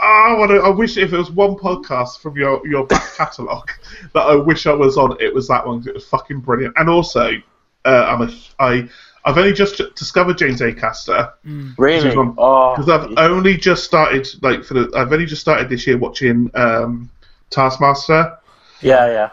"Oh, 0.00 0.34
I, 0.34 0.38
want 0.38 0.50
to, 0.50 0.58
I 0.58 0.68
wish 0.70 0.96
if 0.96 1.12
it 1.12 1.18
was 1.18 1.30
one 1.30 1.56
podcast 1.56 2.20
from 2.20 2.36
your, 2.36 2.66
your 2.66 2.86
back 2.86 3.12
catalogue 3.16 3.70
that 4.14 4.22
I 4.22 4.34
wish 4.34 4.66
I 4.66 4.72
was 4.72 4.96
on, 4.96 5.16
it 5.20 5.32
was 5.34 5.48
that 5.48 5.66
one. 5.66 5.78
'cause 5.80 5.86
It 5.88 5.94
was 5.94 6.06
fucking 6.06 6.40
brilliant. 6.40 6.74
And 6.76 6.88
also, 6.88 7.30
uh, 7.84 8.04
I'm 8.08 8.22
a, 8.22 8.30
I, 8.58 8.88
I've 9.24 9.36
only 9.36 9.52
just 9.52 9.80
discovered 9.96 10.38
James 10.38 10.60
Acaster. 10.60 11.32
Really? 11.76 12.00
This 12.04 12.12
is 12.12 12.16
one- 12.16 12.34
Oh, 12.38 12.74
because 12.76 12.88
I've 12.88 13.30
only 13.30 13.56
just 13.56 13.84
started 13.84 14.26
like 14.42 14.64
for 14.64 14.74
the 14.74 14.90
I've 14.96 15.12
only 15.12 15.26
just 15.26 15.42
started 15.42 15.68
this 15.68 15.86
year 15.86 15.98
watching 15.98 16.50
um, 16.54 17.10
Taskmaster, 17.50 18.38
yeah, 18.80 19.06
yeah. 19.10 19.30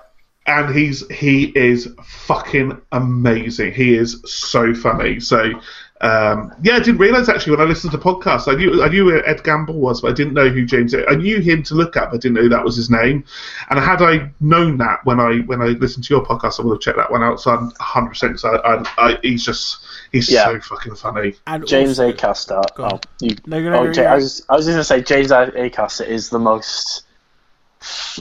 and 0.48 0.76
he's 0.76 1.08
he 1.10 1.46
is 1.56 1.88
fucking 2.04 2.82
amazing. 2.92 3.74
He 3.74 3.94
is 3.96 4.22
so 4.26 4.74
funny. 4.74 5.20
So 5.22 5.52
um, 6.00 6.54
yeah, 6.62 6.76
I 6.76 6.80
didn't 6.80 7.00
realize 7.00 7.28
actually 7.28 7.56
when 7.58 7.66
I 7.66 7.70
listened 7.70 7.92
to 7.92 7.98
the 7.98 8.04
podcast, 8.04 8.48
I 8.52 8.56
knew 8.56 8.84
I 8.84 8.88
knew 8.90 9.10
who 9.10 9.22
Ed 9.26 9.44
Gamble 9.44 9.80
was, 9.80 10.02
but 10.02 10.12
I 10.12 10.14
didn't 10.14 10.34
know 10.36 10.48
who 10.48 10.64
James. 10.66 10.94
I 10.94 11.16
knew 11.16 11.40
him 11.40 11.64
to 11.64 11.74
look 11.76 11.98
at, 11.98 12.12
but 12.12 12.16
I 12.16 12.20
didn't 12.20 12.36
know 12.36 12.50
that 12.50 12.64
was 12.64 12.76
his 12.76 12.90
name. 12.92 13.24
And 13.72 13.80
had 13.80 14.04
I 14.04 14.32
known 14.40 14.78
that 14.78 15.04
when 15.06 15.20
I 15.20 15.40
when 15.40 15.60
I 15.62 15.68
listened 15.68 16.04
to 16.06 16.14
your 16.14 16.24
podcast, 16.24 16.60
I 16.60 16.64
would 16.64 16.74
have 16.76 16.82
checked 16.82 16.98
that 16.98 17.12
one 17.12 17.24
out. 17.24 17.42
So 17.42 17.50
I'm 17.52 17.66
100 17.70 18.10
percent. 18.10 18.40
So 18.40 18.62
I, 18.64 18.84
I, 18.98 19.18
he's 19.24 19.44
just 19.44 19.80
he's 20.12 20.30
Yeah. 20.32 20.46
so 20.46 20.60
fucking 20.60 20.96
funny. 20.96 21.34
And 21.48 21.66
James 21.66 22.00
also- 22.00 22.14
Acaster. 22.14 22.64
Go. 22.76 22.90
Oh, 22.94 23.00
you, 23.20 23.36
No, 23.48 23.60
no, 23.60 23.70
no, 23.72 23.78
oh, 23.80 23.92
no, 23.92 24.04
I 24.04 24.16
was, 24.16 24.46
I 24.50 24.56
was 24.56 24.66
going 24.66 24.78
to 24.78 24.84
say 24.84 25.02
James 25.02 25.30
Acaster 25.32 26.06
is 26.08 26.30
the 26.30 26.40
most. 26.40 27.06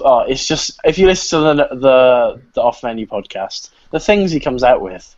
Oh, 0.02 0.20
it's 0.20 0.46
just 0.46 0.78
if 0.84 0.96
you 0.98 1.06
listen 1.06 1.40
to 1.40 1.44
the 1.44 1.74
the, 1.76 2.40
the 2.54 2.62
off 2.62 2.82
menu 2.82 3.06
podcast, 3.06 3.70
the 3.90 4.00
things 4.00 4.30
he 4.30 4.40
comes 4.40 4.62
out 4.62 4.80
with. 4.80 5.12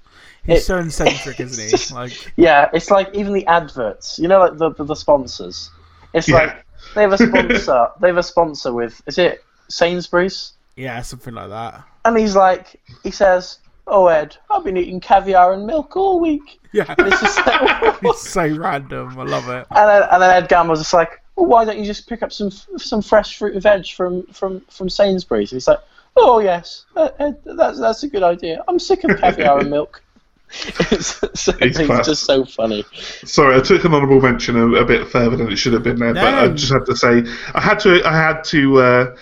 He's 0.48 0.58
it- 0.60 0.64
so 0.64 0.78
eccentric, 0.78 1.38
isn't 1.46 1.70
just- 1.70 1.90
he? 1.90 1.94
Like, 1.94 2.32
Yeah, 2.36 2.68
it's 2.72 2.90
like 2.90 3.14
even 3.14 3.32
the 3.32 3.46
adverts. 3.46 4.18
You 4.18 4.26
know, 4.28 4.40
like 4.40 4.58
the 4.58 4.70
the, 4.70 4.84
the 4.84 4.94
sponsors. 4.96 5.70
It's 6.14 6.26
Yeah. 6.28 6.36
like 6.38 6.64
they 6.94 7.02
have 7.02 7.12
a 7.12 7.18
sponsor. 7.28 7.88
they 8.00 8.08
have 8.08 8.16
a 8.16 8.22
sponsor 8.22 8.72
with 8.72 9.00
is 9.06 9.18
it 9.18 9.44
Sainsbury's? 9.68 10.54
yeah, 10.76 11.00
something 11.02 11.34
like 11.34 11.48
that. 11.50 11.82
And 12.04 12.16
he's 12.16 12.34
like, 12.36 12.80
he 13.02 13.10
says, 13.10 13.58
"Oh 13.86 14.06
Ed, 14.06 14.36
I've 14.50 14.64
been 14.64 14.76
eating 14.76 15.00
caviar 15.00 15.52
and 15.52 15.66
milk 15.66 15.96
all 15.96 16.20
week." 16.20 16.60
Yeah, 16.72 16.94
It's 16.98 17.20
just 17.20 17.46
like, 17.46 17.96
it's 18.02 18.28
so 18.28 18.46
random. 18.56 19.18
I 19.18 19.24
love 19.24 19.48
it. 19.48 19.66
And 19.70 19.88
then, 19.88 20.02
and 20.10 20.22
then 20.22 20.30
Ed 20.42 20.48
Gamble's 20.48 20.80
just 20.80 20.92
like, 20.92 21.22
well, 21.34 21.46
why 21.46 21.64
don't 21.64 21.78
you 21.78 21.84
just 21.86 22.06
pick 22.08 22.22
up 22.22 22.32
some 22.32 22.50
some 22.50 23.02
fresh 23.02 23.36
fruit 23.38 23.54
and 23.54 23.62
veg 23.62 23.86
from, 23.88 24.22
from, 24.26 24.60
from 24.70 24.88
Sainsbury's? 24.88 25.50
And 25.52 25.56
he's 25.56 25.66
like, 25.68 25.80
oh 26.16 26.38
yes, 26.40 26.84
uh, 26.96 27.08
Ed, 27.18 27.38
that's 27.44 27.78
that's 27.80 28.02
a 28.04 28.08
good 28.08 28.22
idea. 28.22 28.62
I'm 28.68 28.78
sick 28.78 29.04
of 29.04 29.18
caviar 29.18 29.58
and 29.60 29.70
milk. 29.70 30.02
It's, 30.50 31.06
so, 31.40 31.52
He's 31.58 31.78
it's 31.78 32.06
just 32.06 32.24
so 32.24 32.44
funny. 32.44 32.84
Sorry, 33.24 33.54
I 33.56 33.60
took 33.60 33.84
an 33.84 33.92
honourable 33.94 34.20
mention 34.20 34.56
a, 34.56 34.66
a 34.76 34.84
bit 34.84 35.08
further 35.08 35.36
than 35.36 35.50
it 35.52 35.56
should 35.56 35.72
have 35.74 35.82
been 35.82 35.98
there, 35.98 36.14
but 36.14 36.24
I 36.24 36.48
just 36.48 36.72
had 36.72 36.86
to 36.86 36.96
say 36.96 37.22
I 37.54 37.60
had 37.60 37.78
to 37.80 38.02
I 38.06 38.16
had 38.16 38.42
to 38.44 38.78
uh, 38.80 39.16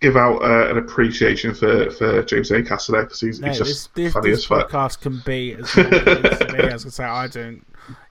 give 0.00 0.16
out 0.16 0.40
uh, 0.42 0.70
an 0.70 0.78
appreciation 0.78 1.54
for, 1.54 1.90
for 1.90 2.22
James 2.22 2.50
Acaster 2.50 2.92
there 2.92 3.02
because 3.02 3.20
he's, 3.20 3.40
No, 3.40 3.48
he's 3.48 3.58
this, 3.58 3.68
just 3.68 3.94
this, 3.96 4.12
funny 4.12 4.30
this 4.30 4.38
as 4.40 4.44
fuck. 4.44 4.70
podcast 4.70 5.00
can 5.00 5.20
be 5.26 5.54
as 5.54 5.76
long 5.76 5.86
as 5.86 6.02
it 6.06 6.32
is 6.32 6.38
to 6.38 6.52
me. 6.52 6.58
I 6.60 6.72
was 6.72 6.84
gonna 6.84 6.92
say 6.92 7.04
I 7.04 7.26
don't. 7.26 7.64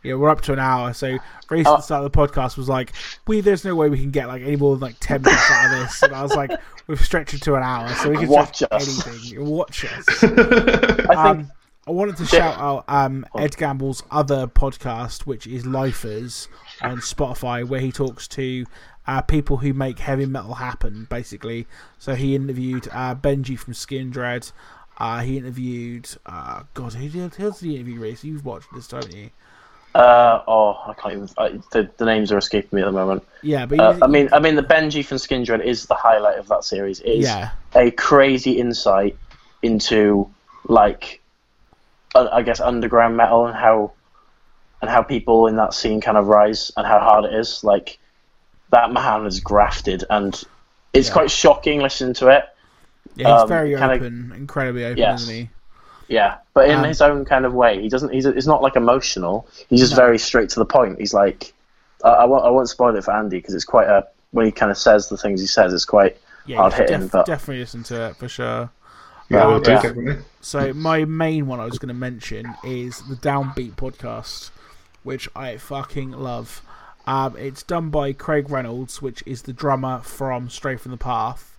Yeah, 0.03 0.15
we're 0.15 0.29
up 0.29 0.41
to 0.41 0.53
an 0.53 0.59
hour. 0.59 0.91
So 0.93 1.17
Rhys 1.49 1.65
at 1.67 1.71
Oh. 1.71 1.75
the 1.77 1.81
start 1.81 2.03
of 2.03 2.11
the 2.11 2.17
podcast 2.17 2.57
was 2.57 2.67
like, 2.67 2.93
"We 3.27 3.41
there's 3.41 3.63
no 3.63 3.75
way 3.75 3.89
we 3.89 3.99
can 3.99 4.09
get 4.11 4.27
like 4.27 4.41
any 4.41 4.55
more 4.55 4.75
than 4.75 4.81
like 4.81 4.95
ten 4.99 5.21
minutes 5.21 5.51
out 5.51 5.65
of 5.71 5.79
this." 5.79 6.01
And 6.03 6.13
I 6.15 6.23
was 6.23 6.35
like, 6.35 6.51
"We've 6.87 6.99
stretched 6.99 7.35
it 7.35 7.41
to 7.43 7.55
an 7.55 7.63
hour, 7.63 7.87
so 7.95 8.09
we 8.09 8.17
can 8.17 8.27
Watch 8.27 8.63
us. 8.71 9.07
anything. 9.07 9.45
Watch 9.45 9.85
us." 9.85 10.23
I 10.23 10.27
think 10.27 11.09
Um, 11.15 11.51
I 11.87 11.91
wanted 11.91 12.17
to 12.17 12.25
shout 12.25 12.59
out 12.59 12.83
um, 12.89 13.25
Ed 13.37 13.55
Gamble's 13.55 14.03
other 14.11 14.45
podcast, 14.45 15.21
which 15.21 15.47
is 15.47 15.65
Lifers 15.65 16.49
on 16.81 16.97
Spotify, 16.97 17.65
where 17.65 17.79
he 17.79 17.93
talks 17.93 18.27
to 18.29 18.65
uh, 19.07 19.21
people 19.21 19.55
who 19.57 19.73
make 19.73 19.99
heavy 19.99 20.25
metal 20.25 20.55
happen, 20.55 21.07
basically. 21.09 21.65
So 21.97 22.13
he 22.15 22.35
interviewed 22.35 22.89
uh, 22.91 23.15
Benji 23.15 23.57
from 23.57 23.73
Skindred. 23.73 24.51
Uh, 24.97 25.21
he 25.21 25.37
interviewed, 25.37 26.09
uh, 26.25 26.63
God, 26.73 26.93
who 26.93 27.07
did, 27.07 27.35
who 27.35 27.45
else 27.45 27.61
did 27.61 27.67
he 27.69 27.75
interview, 27.75 28.01
Rhys? 28.01 28.21
You've 28.23 28.43
watched 28.43 28.67
this, 28.73 28.89
don't 28.89 29.13
you? 29.15 29.29
Uh, 29.95 30.43
oh, 30.45 30.73
I 30.87 30.93
can't 30.93 31.13
even. 31.13 31.29
I, 31.37 31.49
the, 31.71 31.89
the 31.95 32.05
names 32.05 32.33
are 32.33 32.37
escaping 32.37 32.75
me 32.77 32.81
at 32.81 32.85
the 32.87 32.91
moment. 32.91 33.23
Yeah, 33.43 33.65
but 33.65 33.79
Uh, 33.79 33.97
I 34.01 34.07
mean, 34.07 34.27
I 34.33 34.39
mean, 34.39 34.55
the 34.55 34.63
Benji 34.63 35.05
from 35.05 35.19
Skindred 35.19 35.63
is 35.63 35.85
the 35.85 35.95
highlight 35.95 36.37
of 36.37 36.49
that 36.49 36.65
series. 36.65 36.99
It 36.99 37.11
is 37.11 37.25
Yeah. 37.25 37.51
a 37.75 37.91
crazy 37.91 38.59
insight 38.59 39.17
into 39.63 40.29
like, 40.67 41.21
I 42.31 42.41
guess, 42.41 42.59
underground 42.59 43.17
metal 43.17 43.45
and 43.45 43.55
how 43.55 43.91
and 44.81 44.89
how 44.89 45.01
people 45.03 45.47
in 45.47 45.55
that 45.57 45.73
scene 45.73 46.01
kind 46.01 46.17
of 46.17 46.27
rise 46.27 46.71
and 46.77 46.85
how 46.85 46.99
hard 46.99 47.25
it 47.25 47.33
is. 47.33 47.63
Like 47.63 47.97
that 48.71 48.91
Mahan 48.91 49.25
is 49.25 49.39
grafted, 49.39 50.03
and 50.09 50.33
it's 50.93 51.07
Yeah. 51.07 51.13
quite 51.13 51.31
shocking 51.31 51.81
listening 51.81 52.13
to 52.15 52.27
it. 52.29 52.45
yeah, 53.15 53.33
he's 53.33 53.41
um, 53.43 53.47
very 53.47 53.69
kinda- 53.75 53.95
open, 53.95 54.33
incredibly 54.35 54.85
open, 54.85 54.97
Yes. 54.97 55.21
isn't 55.23 55.33
he? 55.35 55.49
Yeah, 56.09 56.35
but 56.53 56.69
in 56.69 56.77
Um, 56.79 56.83
his 56.83 57.01
own 57.01 57.25
kind 57.25 57.45
of 57.45 57.53
way. 57.53 57.81
He 57.81 57.89
doesn't. 57.89 58.13
He's, 58.13 58.25
he's 58.25 58.47
not 58.47 58.61
like 58.61 58.75
emotional. 58.75 59.47
He's 59.69 59.79
just 59.79 59.93
No. 59.93 59.97
very 59.97 60.17
straight 60.19 60.49
to 60.51 60.59
the 60.59 60.65
point. 60.65 60.99
He's 60.99 61.13
like, 61.13 61.53
I, 62.03 62.09
I 62.09 62.25
won't. 62.25 62.45
I 62.45 62.49
won't 62.49 62.69
spoil 62.69 62.95
it 62.95 63.03
for 63.03 63.13
Andy 63.13 63.37
because 63.37 63.53
it's 63.55 63.65
quite 63.65 63.87
a 63.87 64.05
when 64.31 64.45
he 64.45 64.51
kind 64.51 64.71
of 64.71 64.77
says 64.77 65.09
the 65.09 65.17
things 65.17 65.41
he 65.41 65.47
says. 65.47 65.73
It's 65.73 65.83
quite 65.85 66.17
Yeah, 66.45 66.57
hard 66.57 66.73
hitting. 66.73 67.01
def- 67.01 67.11
but 67.11 67.25
definitely 67.25 67.59
listen 67.61 67.83
to 67.83 68.07
it 68.09 68.15
for 68.17 68.27
sure. 68.29 68.69
Yeah, 69.29 69.43
Um, 69.43 69.51
we'll 69.51 69.59
do 69.59 69.71
yeah. 69.71 70.15
So 70.41 70.73
my 70.73 71.05
main 71.05 71.47
one 71.47 71.59
I 71.59 71.65
was 71.65 71.79
going 71.79 71.89
to 71.89 71.93
mention 71.93 72.55
is 72.63 73.01
the 73.09 73.15
Downbeat 73.15 73.73
podcast, 73.73 74.51
which 75.03 75.27
I 75.35 75.57
fucking 75.57 76.11
love. 76.11 76.61
Um, 77.05 77.35
it's 77.37 77.63
done 77.63 77.89
by 77.89 78.13
Craig 78.13 78.49
Reynolds, 78.49 79.01
which 79.01 79.23
is 79.25 79.43
the 79.43 79.53
drummer 79.53 79.99
from 79.99 80.49
Stray 80.49 80.75
from 80.77 80.91
the 80.91 80.97
Path. 80.97 81.57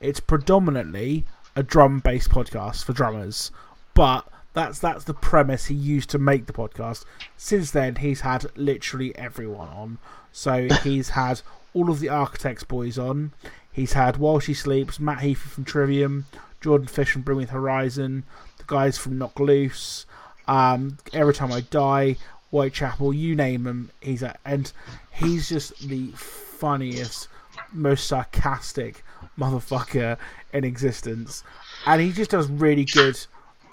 It's 0.00 0.20
predominantly 0.20 1.24
a 1.54 1.62
drum-based 1.62 2.30
podcast 2.30 2.84
for 2.84 2.92
drummers, 2.92 3.50
but 3.94 4.26
that's 4.52 4.78
that's 4.78 5.04
the 5.04 5.14
premise 5.14 5.66
he 5.66 5.74
used 5.74 6.10
to 6.10 6.18
make 6.18 6.46
the 6.46 6.52
podcast. 6.52 7.04
Since 7.36 7.70
then, 7.70 7.96
he's 7.96 8.22
had 8.22 8.46
literally 8.56 9.16
everyone 9.16 9.68
on. 9.68 9.98
So 10.32 10.68
he's 10.82 11.10
had 11.10 11.40
all 11.74 11.90
of 11.90 12.00
the 12.00 12.08
Architects 12.08 12.64
boys 12.64 12.98
on. 12.98 13.32
He's 13.70 13.92
had 13.92 14.16
While 14.16 14.38
She 14.40 14.54
Sleeps, 14.54 14.98
Matt 14.98 15.18
Heafy 15.18 15.36
from 15.36 15.64
Trivium, 15.64 16.24
Jordan 16.60 16.86
Fish 16.86 17.10
from 17.12 17.22
Bring 17.22 17.38
Me 17.38 17.44
the 17.44 17.52
Horizon, 17.52 18.24
the 18.58 18.64
guys 18.66 18.98
from 18.98 19.18
Knocked 19.18 19.40
Loose, 19.40 20.06
um, 20.48 20.98
Every 21.12 21.34
Time 21.34 21.52
I 21.52 21.60
Die, 21.62 22.16
Whitechapel, 22.50 23.12
you 23.12 23.34
name 23.34 23.66
him, 23.66 23.90
he's 24.00 24.22
at, 24.22 24.40
and 24.44 24.72
he's 25.12 25.48
just 25.48 25.78
the 25.88 26.08
funniest, 26.12 27.28
most 27.72 28.06
sarcastic 28.06 29.04
motherfucker 29.38 30.16
in 30.52 30.64
existence, 30.64 31.42
and 31.86 32.00
he 32.00 32.12
just 32.12 32.30
does 32.30 32.48
really 32.48 32.84
good 32.84 33.18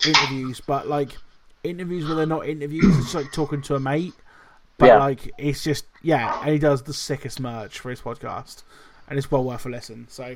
interviews, 0.06 0.60
but 0.66 0.88
like 0.88 1.12
interviews 1.64 2.06
where 2.06 2.16
they're 2.16 2.26
not 2.26 2.48
interviews, 2.48 2.98
it's 2.98 3.14
like 3.14 3.32
talking 3.32 3.62
to 3.64 3.76
a 3.76 3.80
mate. 3.80 4.14
But 4.80 4.88
Yeah. 4.88 4.98
like 4.98 5.32
it's 5.38 5.64
just 5.64 5.86
yeah, 6.02 6.42
and 6.42 6.50
he 6.52 6.58
does 6.60 6.82
the 6.82 6.94
sickest 6.94 7.40
merch 7.40 7.80
for 7.80 7.90
his 7.92 8.02
podcast, 8.02 8.64
and 9.08 9.18
it's 9.18 9.30
well 9.32 9.44
worth 9.44 9.66
a 9.66 9.70
listen. 9.70 10.08
So, 10.10 10.36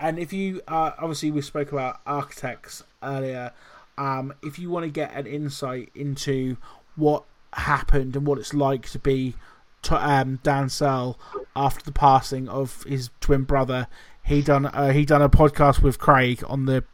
and 0.00 0.18
if 0.18 0.32
you 0.32 0.62
uh, 0.66 0.92
obviously 0.98 1.30
we 1.30 1.42
spoke 1.42 1.72
about 1.72 2.00
architects 2.06 2.82
earlier, 3.02 3.52
um, 3.98 4.32
if 4.42 4.58
you 4.58 4.70
want 4.70 4.84
to 4.84 4.90
get 4.90 5.14
an 5.14 5.26
insight 5.26 5.90
into 5.94 6.56
what 6.96 7.24
happened 7.52 8.16
and 8.16 8.26
what 8.26 8.38
it's 8.38 8.54
like 8.54 8.88
to 8.90 8.98
be 8.98 9.34
to, 9.82 9.96
um, 9.96 10.38
Dan 10.42 10.68
Searle 10.68 11.18
after 11.54 11.84
the 11.84 11.92
passing 11.92 12.48
of 12.48 12.82
his 12.84 13.10
twin 13.20 13.44
brother, 13.44 13.86
he 14.24 14.42
done 14.42 14.66
uh, 14.66 14.92
he 14.92 15.04
done 15.04 15.22
a 15.22 15.28
podcast 15.28 15.82
with 15.82 15.98
Craig 15.98 16.42
on 16.46 16.66
the 16.66 16.84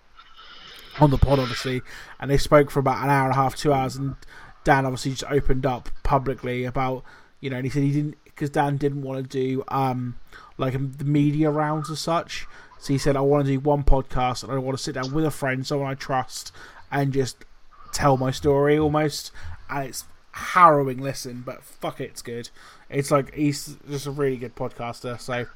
on 1.01 1.11
the 1.11 1.19
pod, 1.19 1.39
obviously, 1.39 1.83
and 2.19 2.31
they 2.31 2.39
spoke 2.39 2.71
for 2.71 2.81
about 2.81 3.05
an 3.05 3.11
hour 3.11 3.25
and 3.25 3.33
a 3.33 3.37
half, 3.37 3.55
two 3.55 3.73
hours, 3.73 3.97
and 3.97 4.17
Dan 4.65 4.87
obviously 4.87 5.13
just 5.13 5.31
opened 5.31 5.67
up 5.67 5.91
publicly 6.03 6.65
about, 6.65 7.05
you 7.41 7.51
know, 7.51 7.57
and 7.57 7.67
he 7.67 7.71
said 7.71 7.83
he 7.83 7.93
didn't 7.93 8.17
because 8.25 8.51
Dan 8.51 8.77
didn't 8.77 9.03
want 9.03 9.23
to 9.23 9.39
do 9.39 9.65
um 9.69 10.17
like 10.59 10.73
the 10.73 11.05
media 11.05 11.51
rounds 11.51 11.91
as 11.91 12.01
such. 12.01 12.47
So 12.79 12.93
he 12.93 12.99
said, 12.99 13.17
I 13.17 13.21
want 13.21 13.47
to 13.47 13.53
do 13.53 13.61
one 13.61 13.83
podcast 13.85 14.43
and 14.45 14.53
I 14.53 14.59
want 14.59 14.77
to 14.77 14.83
sit 14.83 14.95
down 14.95 15.13
with 15.13 15.25
a 15.25 15.31
friend, 15.31 15.67
someone 15.67 15.91
I 15.91 15.95
trust, 15.95 16.53
and 16.91 17.13
just 17.13 17.45
tell 17.93 18.17
my 18.17 18.31
story 18.31 18.79
almost. 18.79 19.33
And 19.71 19.89
it's 19.89 20.05
harrowing 20.33 20.99
listen, 21.01 21.43
but 21.45 21.65
fuck 21.65 22.01
it, 22.01 22.05
it's 22.11 22.23
good. 22.23 22.51
It's 22.91 23.11
like 23.11 23.35
he's 23.35 23.77
just 23.89 24.07
a 24.07 24.11
really 24.11 24.37
good 24.37 24.55
podcaster. 24.55 25.19
So 25.21 25.47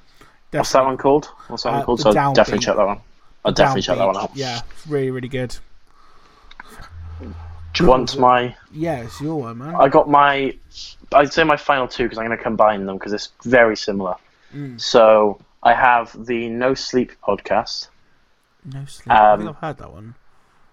what's 0.51 0.73
that 0.73 0.85
one 0.85 0.97
called? 0.97 1.27
What's 1.49 1.63
that 1.65 1.71
Uh, 1.71 1.77
one 1.77 1.85
called? 1.85 2.01
So 2.01 2.13
Downbeat. 2.13 2.35
definitely 2.35 2.65
check 2.65 2.77
that 2.77 2.87
one. 2.87 3.01
I'll 3.45 3.53
definitely 3.53 3.83
check 3.83 3.99
that 3.99 4.07
one 4.07 4.17
out. 4.17 4.31
Yeah, 4.35 4.61
really, 4.89 5.11
really 5.11 5.29
good. 5.29 5.57
Do 7.21 7.85
you 7.85 7.89
want 7.89 8.19
my? 8.19 8.57
Yeah, 8.73 9.03
it's 9.03 9.21
your 9.21 9.41
one, 9.41 9.59
man. 9.59 9.77
I 9.77 9.89
got 9.89 10.09
my. 10.11 10.55
I'd 11.13 11.33
say 11.33 11.45
my 11.45 11.57
final 11.57 11.87
two 11.87 12.05
because 12.05 12.19
I'm 12.19 12.27
going 12.27 12.37
to 12.37 12.43
combine 12.43 12.85
them 12.87 12.97
because 12.97 13.13
it's 13.13 13.31
very 13.45 13.77
similar. 13.77 14.17
Mm. 14.55 14.81
So 14.81 15.41
I 15.63 15.75
have 15.75 16.27
the 16.27 16.49
No 16.49 16.75
Sleep 16.75 17.13
podcast. 17.23 17.89
No 18.65 18.85
sleep. 18.87 19.11
I 19.11 19.37
think 19.37 19.43
Um, 19.43 19.49
I've 19.49 19.57
heard 19.57 19.79
that 19.79 19.93
one. 19.93 20.15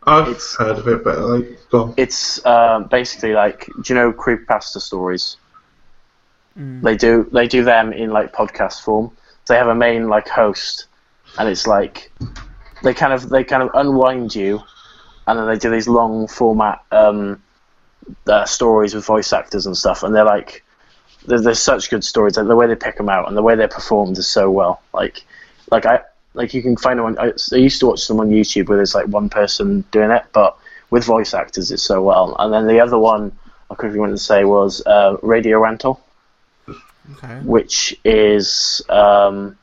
I've 0.04 0.28
It's- 0.30 0.56
heard 0.56 0.78
of 0.78 0.88
it, 0.88 1.04
but 1.04 1.20
like, 1.20 1.60
go 1.70 1.84
on. 1.84 1.94
It's 1.98 2.46
um, 2.46 2.86
basically 2.86 3.34
like, 3.34 3.66
do 3.82 3.94
you 3.94 3.96
know 4.00 4.14
creepypasta 4.14 4.80
stories? 4.80 5.38
Mm. 6.58 6.82
They 6.82 6.96
do 6.96 7.28
they 7.32 7.48
do 7.48 7.64
them 7.64 7.92
in 7.94 8.12
like 8.12 8.34
podcast 8.34 8.82
form. 8.84 9.12
They 9.48 9.56
have 9.58 9.68
a 9.68 9.76
main 9.76 10.08
like 10.10 10.28
host, 10.30 10.88
and 11.38 11.48
it's 11.50 11.68
like 11.68 12.12
they 12.84 12.94
kind 12.94 13.14
of 13.14 13.30
they 13.30 13.44
kind 13.44 13.62
of 13.64 13.70
unwind 13.76 14.34
you, 14.34 14.62
and 15.28 15.38
then 15.38 15.48
they 15.48 15.58
do 15.58 15.70
these 15.70 15.88
long 15.88 16.28
format 16.28 16.84
um, 16.92 17.42
uh, 18.28 18.46
stories 18.46 18.96
with 18.96 19.06
voice 19.06 19.34
actors 19.34 19.66
and 19.66 19.78
stuff, 19.78 20.04
and 20.04 20.16
they're 20.16 20.24
like 20.26 20.64
they're, 21.28 21.42
they're 21.42 21.54
such 21.54 21.90
good 21.90 22.04
stories. 22.04 22.38
Like 22.38 22.48
the 22.48 22.56
way 22.56 22.68
they 22.68 22.76
pick 22.76 22.98
them 22.98 23.10
out 23.10 23.28
and 23.28 23.38
the 23.38 23.44
way 23.44 23.56
they're 23.56 23.68
performed 23.68 24.18
is 24.18 24.28
so 24.28 24.50
well. 24.50 24.82
Like 24.94 25.24
like 25.72 25.86
I 25.86 26.02
like 26.34 26.54
you 26.54 26.62
can 26.62 26.78
find 26.78 27.00
them 27.00 27.06
on. 27.06 27.20
I, 27.20 27.34
I 27.54 27.58
used 27.58 27.80
to 27.82 27.88
watch 27.88 28.08
them 28.08 28.20
on 28.20 28.30
YouTube 28.30 28.68
where 28.68 28.78
there's 28.78 28.96
like 28.96 29.08
one 29.08 29.30
person 29.30 29.84
doing 29.92 30.12
it, 30.12 30.26
but 30.34 30.58
with 30.90 31.04
voice 31.04 31.34
actors 31.34 31.72
it's 31.72 31.84
so 31.84 32.02
well. 32.02 32.36
And 32.40 32.54
then 32.54 32.68
the 32.68 32.80
other 32.80 32.98
one 32.98 33.32
I 33.70 33.76
quickly 33.76 34.00
wanted 34.00 34.14
to 34.14 34.24
say 34.24 34.46
was 34.46 34.86
uh, 34.86 35.18
Radio 35.22 35.60
Rental 35.60 36.02
Okay. 37.18 37.40
which 37.46 37.98
is 38.04 38.82
um, 38.90 39.58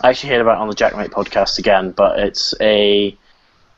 I 0.00 0.10
actually 0.10 0.30
heard 0.30 0.40
about 0.40 0.58
it 0.58 0.60
on 0.60 0.68
the 0.68 0.74
Jaackmaate 0.76 1.10
podcast 1.10 1.58
again, 1.58 1.90
but 1.90 2.20
it's 2.20 2.54
a 2.60 3.16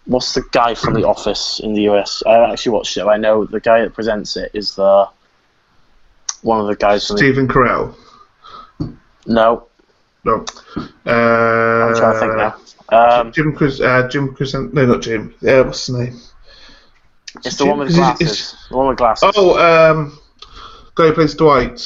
what's 0.04 0.34
the 0.34 0.44
guy 0.52 0.74
from 0.74 0.94
The 0.94 1.04
Office 1.04 1.58
in 1.60 1.72
the 1.72 1.88
US? 1.88 2.22
I 2.26 2.50
actually 2.52 2.72
watched 2.72 2.96
it. 2.96 3.04
I 3.04 3.16
know 3.16 3.44
the 3.44 3.60
guy 3.60 3.80
that 3.82 3.94
presents 3.94 4.36
it 4.36 4.50
is 4.54 4.74
the 4.74 5.08
one 6.46 6.60
of 6.60 6.66
the 6.68 6.76
guys 6.76 7.06
from 7.06 7.16
the, 7.16 7.20
Stephen 7.20 7.48
Carell. 7.48 7.94
no. 9.26 9.66
No. 10.24 10.44
Uh, 11.06 11.10
I'm 11.10 11.94
trying 11.94 12.14
to 12.14 12.18
think 12.20 12.36
now. 12.36 12.56
Um, 12.88 13.32
Jim 13.32 13.54
Chris, 13.54 13.80
uh, 13.80 14.08
Jim 14.08 14.34
Chris, 14.34 14.54
no, 14.54 14.62
not 14.86 15.02
Jim. 15.02 15.34
Yeah, 15.40 15.60
what's 15.62 15.86
his 15.86 15.96
name? 15.96 16.20
it's 17.44 17.56
the 17.56 17.66
one 17.66 17.78
with 17.78 17.88
Is 17.88 17.94
it- 17.96 17.98
glasses. 17.98 18.54
The 18.70 18.76
one 18.76 18.88
with 18.88 18.96
glasses. 18.98 19.30
Oh, 19.36 19.58
um, 19.58 20.18
guy 20.94 21.08
who 21.08 21.12
plays 21.12 21.34
Dwight. 21.34 21.80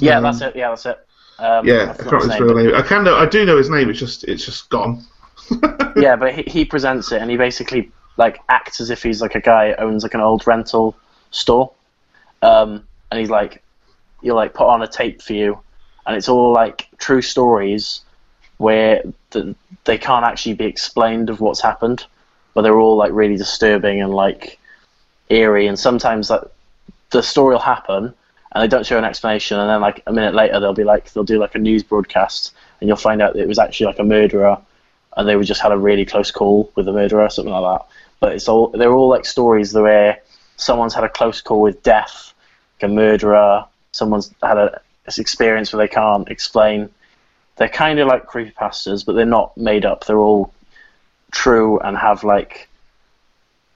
Yeah, 0.00 0.14
name? 0.14 0.22
that's 0.24 0.40
it. 0.40 0.56
Yeah, 0.56 0.68
that's 0.70 0.86
it. 0.86 0.98
Um, 1.38 1.66
Yeah, 1.66 1.74
I 1.74 1.82
I 1.82 1.86
can't 1.86 1.96
forgot 1.98 2.22
remember 2.22 2.32
his 2.32 2.40
real 2.40 2.64
name. 2.66 2.74
I 2.74 2.82
can 2.82 3.04
know. 3.04 3.16
I 3.16 3.26
do 3.26 3.44
know 3.46 3.56
his 3.56 3.70
name. 3.70 3.88
It's 3.90 3.98
just, 3.98 4.24
it's 4.24 4.44
just 4.44 4.68
gone. 4.70 5.04
yeah, 5.96 6.16
but 6.16 6.34
he, 6.34 6.42
he 6.42 6.64
presents 6.64 7.12
it 7.12 7.22
and 7.22 7.30
he 7.30 7.36
basically 7.36 7.90
like 8.16 8.40
acts 8.48 8.80
as 8.80 8.90
if 8.90 9.02
he's 9.02 9.22
like 9.22 9.34
a 9.34 9.40
guy 9.40 9.68
that 9.68 9.80
owns 9.80 10.02
like 10.02 10.14
an 10.14 10.20
old 10.20 10.46
rental 10.46 10.96
store, 11.30 11.70
um, 12.42 12.84
and 13.10 13.20
he's 13.20 13.30
like, 13.30 13.62
he'll 14.22 14.34
like 14.34 14.54
put 14.54 14.68
on 14.68 14.82
a 14.82 14.88
tape 14.88 15.22
for 15.22 15.32
you, 15.32 15.58
and 16.06 16.16
it's 16.16 16.28
all 16.28 16.52
like 16.52 16.88
true 16.98 17.22
stories 17.22 18.02
where 18.58 19.02
the, 19.30 19.54
they 19.84 19.98
can't 19.98 20.24
actually 20.24 20.54
be 20.54 20.64
explained 20.64 21.30
of 21.30 21.40
what's 21.40 21.60
happened, 21.60 22.04
but 22.54 22.62
they're 22.62 22.78
all 22.78 22.96
like 22.96 23.12
really 23.12 23.36
disturbing 23.36 24.02
and 24.02 24.14
like 24.14 24.58
eerie, 25.30 25.66
and 25.66 25.78
sometimes 25.78 26.30
like 26.30 26.42
the 27.10 27.22
story 27.22 27.54
will 27.54 27.60
happen 27.60 28.12
and 28.52 28.62
they 28.62 28.68
don't 28.68 28.86
show 28.86 28.98
an 28.98 29.04
explanation, 29.04 29.58
and 29.58 29.68
then 29.68 29.80
like 29.80 30.02
a 30.06 30.12
minute 30.12 30.34
later 30.34 30.58
they'll 30.60 30.74
be 30.74 30.84
like 30.84 31.12
they'll 31.12 31.24
do 31.24 31.38
like 31.38 31.54
a 31.54 31.58
news 31.58 31.82
broadcast, 31.82 32.54
and 32.80 32.88
you'll 32.88 32.96
find 32.96 33.22
out 33.22 33.34
that 33.34 33.42
it 33.42 33.48
was 33.48 33.58
actually 33.58 33.86
like 33.86 33.98
a 33.98 34.04
murderer 34.04 34.58
and 35.18 35.28
they 35.28 35.36
were 35.36 35.44
just 35.44 35.60
had 35.60 35.72
a 35.72 35.78
really 35.78 36.06
close 36.06 36.30
call 36.30 36.70
with 36.76 36.86
a 36.86 36.92
murderer 36.92 37.24
or 37.24 37.30
something 37.30 37.52
like 37.52 37.80
that. 37.80 37.86
But 38.20 38.32
it's 38.32 38.48
all 38.48 38.68
they're 38.68 38.92
all 38.92 39.08
like 39.08 39.26
stories 39.26 39.74
where 39.74 40.20
someone's 40.56 40.94
had 40.94 41.04
a 41.04 41.08
close 41.08 41.40
call 41.40 41.60
with 41.60 41.82
death, 41.82 42.32
like 42.76 42.90
a 42.90 42.92
murderer. 42.92 43.66
Someone's 43.92 44.32
had 44.42 44.58
a 44.58 44.80
this 45.04 45.18
experience 45.18 45.72
where 45.72 45.84
they 45.86 45.92
can't 45.92 46.28
explain. 46.28 46.90
They're 47.56 47.68
kind 47.68 47.98
of 47.98 48.08
like 48.08 48.26
creepypastas, 48.26 49.04
but 49.04 49.14
they're 49.14 49.24
not 49.24 49.56
made 49.56 49.84
up. 49.84 50.04
They're 50.04 50.20
all 50.20 50.52
true 51.30 51.78
and 51.80 51.96
have 51.96 52.24
like 52.24 52.68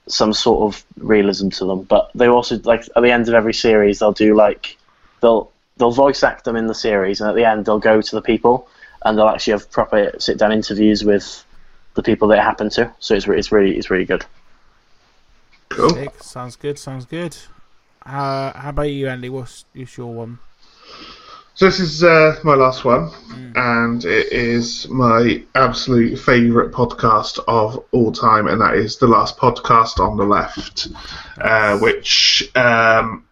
some 0.07 0.33
sort 0.33 0.73
of 0.73 0.83
realism 0.97 1.49
to 1.49 1.65
them. 1.65 1.83
But 1.83 2.11
they 2.13 2.27
also 2.27 2.59
like 2.59 2.87
at 2.95 3.01
the 3.01 3.11
end 3.11 3.27
of 3.27 3.33
every 3.33 3.53
series 3.53 3.99
they'll 3.99 4.11
do 4.11 4.35
like 4.35 4.77
they'll 5.21 5.51
they'll 5.77 5.91
voice 5.91 6.23
act 6.23 6.45
them 6.45 6.55
in 6.55 6.67
the 6.67 6.75
series, 6.75 7.19
and 7.19 7.29
at 7.29 7.35
the 7.35 7.45
end 7.45 7.65
they'll 7.65 7.79
go 7.79 8.01
to 8.01 8.15
the 8.15 8.21
people 8.21 8.67
and 9.03 9.17
they'll 9.17 9.27
actually 9.27 9.51
have 9.51 9.69
proper 9.71 10.11
sit 10.19 10.37
down 10.37 10.51
interviews 10.51 11.03
with 11.03 11.45
the 11.95 12.03
people 12.03 12.27
that 12.29 12.39
it 12.39 12.43
happened 12.43 12.71
to. 12.73 12.91
So 12.99 13.15
it's 13.15 13.27
re- 13.27 13.37
it's 13.37 13.51
really 13.51 13.77
it's 13.77 13.89
really 13.89 14.05
good. 14.05 14.25
Cool. 15.69 16.07
Sounds 16.21 16.55
good. 16.55 16.77
Sounds 16.77 17.05
good. 17.05 17.35
Uh, 18.05 18.51
how 18.53 18.69
about 18.69 18.83
you, 18.83 19.07
Andy? 19.07 19.29
What's, 19.29 19.65
what's 19.73 19.97
your 19.97 20.13
one? 20.13 20.39
So 21.55 21.65
this 21.65 21.79
is 21.79 22.03
uh, 22.03 22.39
my 22.43 22.55
last 22.55 22.83
one, 22.83 23.11
and 23.55 24.03
it 24.03 24.33
is 24.33 24.89
my 24.89 25.43
absolute 25.53 26.17
favourite 26.17 26.71
podcast 26.71 27.39
of 27.47 27.85
all 27.91 28.11
time, 28.11 28.47
and 28.47 28.59
that 28.59 28.73
is 28.73 28.97
the 28.97 29.07
last 29.07 29.37
podcast 29.37 29.99
on 29.99 30.17
the 30.17 30.25
left, 30.25 30.87
uh, 31.39 31.77
which 31.77 32.49
um, 32.55 33.25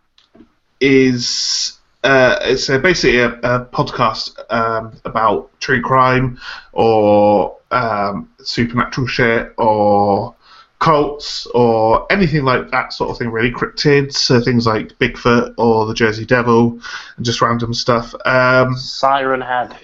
is 0.80 1.80
uh, 2.04 2.38
it's 2.44 2.70
uh, 2.70 2.78
basically 2.78 3.20
a, 3.20 3.30
a 3.30 3.66
podcast 3.66 4.38
um, 4.52 4.94
about 5.04 5.50
true 5.60 5.82
crime 5.82 6.40
or 6.74 7.58
um, 7.72 8.30
supernatural 8.40 9.08
shit 9.08 9.54
or 9.58 10.36
cults 10.82 11.46
or 11.54 12.12
anything 12.12 12.44
like 12.44 12.72
that 12.72 12.92
sort 12.92 13.12
of 13.12 13.18
thing, 13.18 13.30
really. 13.30 13.52
Cryptids, 13.52 14.14
so 14.14 14.42
things 14.42 14.66
like 14.66 14.90
Bigfoot 15.00 15.54
or 15.58 15.86
the 15.86 15.94
Jersey 15.94 16.26
Devil, 16.26 16.80
and 17.16 17.26
just 17.26 17.42
random 17.42 17.74
stuff. 17.74 18.14
Um, 18.26 18.76
Siren 18.76 19.42
Head. 19.42 19.78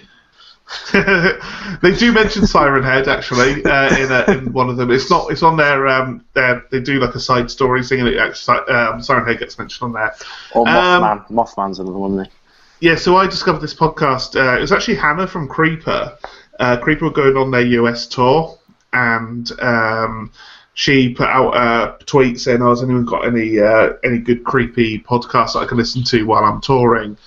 they 0.92 1.96
do 1.96 2.12
mention 2.12 2.46
Siren 2.46 2.82
Head 2.82 3.08
actually 3.08 3.64
uh, 3.64 3.96
in, 3.96 4.12
a, 4.12 4.24
in 4.32 4.52
one 4.52 4.68
of 4.68 4.76
them. 4.76 4.90
It's 4.90 5.08
not. 5.08 5.30
It's 5.30 5.42
on 5.42 5.56
their. 5.56 5.86
Um, 5.86 6.24
their 6.34 6.64
they 6.70 6.80
do 6.80 7.00
like 7.00 7.14
a 7.14 7.20
side 7.20 7.50
story 7.50 7.82
thing, 7.82 8.00
and 8.00 8.08
it 8.08 8.18
actually 8.18 8.58
um, 8.68 9.00
Siren 9.00 9.26
Head 9.26 9.38
gets 9.38 9.58
mentioned 9.58 9.86
on 9.86 9.92
there. 9.94 10.14
Or 10.54 10.68
Um, 10.68 11.02
Mothman. 11.02 11.30
Mothman's 11.30 11.78
another 11.78 11.96
one, 11.96 12.12
isn't 12.14 12.24
he? 12.26 12.88
Yeah, 12.88 12.96
so 12.96 13.16
I 13.16 13.26
discovered 13.26 13.60
this 13.60 13.74
podcast. 13.74 14.36
Uh, 14.36 14.58
it 14.58 14.60
was 14.60 14.72
actually 14.72 14.96
Hannah 14.96 15.26
from 15.26 15.48
Creeper. 15.48 16.18
Uh, 16.60 16.76
Creeper 16.76 17.06
were 17.06 17.12
going 17.12 17.36
on 17.36 17.50
their 17.50 17.62
US 17.62 18.06
tour, 18.06 18.58
and 18.92 19.50
um, 19.60 20.30
she 20.78 21.08
put 21.08 21.26
out 21.26 21.56
a 21.56 22.04
tweet 22.04 22.38
saying, 22.38 22.62
"Oh, 22.62 22.70
has 22.70 22.84
anyone 22.84 23.04
got 23.04 23.26
any 23.26 23.58
uh, 23.58 23.94
any 24.04 24.18
good 24.18 24.44
creepy 24.44 25.00
podcasts 25.00 25.54
that 25.54 25.58
I 25.58 25.66
can 25.66 25.76
listen 25.76 26.04
to 26.04 26.22
while 26.22 26.44
I'm 26.44 26.60
touring?" 26.60 27.18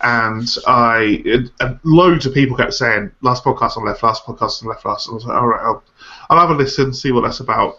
And 0.00 0.48
I, 0.66 1.22
and 1.60 1.78
loads 1.84 2.26
of 2.26 2.34
people 2.34 2.56
kept 2.56 2.74
saying, 2.74 3.12
"Last 3.20 3.44
podcast 3.44 3.76
on 3.76 3.84
left, 3.84 4.02
last 4.02 4.24
podcast 4.24 4.60
on 4.60 4.70
left, 4.70 4.84
last." 4.84 5.06
And 5.06 5.12
I 5.12 5.14
was 5.14 5.24
like, 5.24 5.36
"All 5.36 5.46
right, 5.46 5.60
I'll, 5.62 5.84
I'll 6.30 6.40
have 6.40 6.50
a 6.50 6.54
listen, 6.54 6.92
see 6.92 7.12
what 7.12 7.20
that's 7.20 7.38
about." 7.38 7.78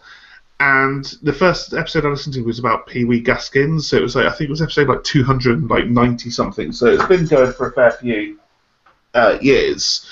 And 0.61 1.03
the 1.21 1.33
first 1.33 1.73
episode 1.73 2.05
I 2.05 2.09
listened 2.09 2.35
to 2.35 2.41
was 2.43 2.59
about 2.59 2.87
Pee 2.87 3.03
Wee 3.03 3.19
Gaskins. 3.19 3.85
So 3.85 3.97
it 3.97 4.03
was 4.03 4.15
like 4.15 4.27
I 4.27 4.29
think 4.31 4.47
it 4.47 4.51
was 4.51 4.61
episode 4.61 4.87
like 4.87 5.03
two 5.03 5.25
hundred 5.25 5.61
like 5.69 5.87
ninety 5.87 6.29
something. 6.29 6.71
So 6.71 6.85
it's 6.85 7.05
been 7.05 7.25
going 7.25 7.51
for 7.51 7.67
a 7.67 7.73
fair 7.73 7.91
few 7.91 8.39
uh, 9.13 9.39
years. 9.41 10.05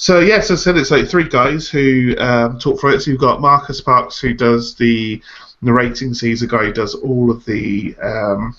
So 0.00 0.20
yes, 0.20 0.50
I 0.50 0.54
said 0.54 0.78
it's 0.78 0.90
like 0.90 1.08
three 1.08 1.28
guys 1.28 1.68
who 1.68 2.16
um, 2.16 2.58
talk 2.58 2.80
for 2.80 2.90
it. 2.90 3.02
So 3.02 3.10
you've 3.10 3.20
got 3.20 3.42
Marcus 3.42 3.82
Parks 3.82 4.18
who 4.18 4.32
does 4.32 4.74
the 4.76 5.22
narrating. 5.60 6.14
So 6.14 6.24
he's 6.24 6.40
a 6.40 6.46
guy 6.46 6.64
who 6.64 6.72
does 6.72 6.94
all 6.94 7.30
of 7.30 7.44
the 7.44 7.94
um, 8.02 8.56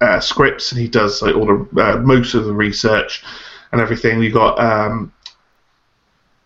uh, 0.00 0.20
scripts 0.20 0.70
and 0.70 0.80
he 0.80 0.86
does 0.86 1.20
like 1.20 1.34
all 1.34 1.46
the 1.46 1.82
uh, 1.82 1.96
most 1.96 2.34
of 2.34 2.44
the 2.44 2.52
research 2.52 3.24
and 3.72 3.80
everything. 3.80 4.22
You've 4.22 4.34
got 4.34 4.60
um, 4.60 5.12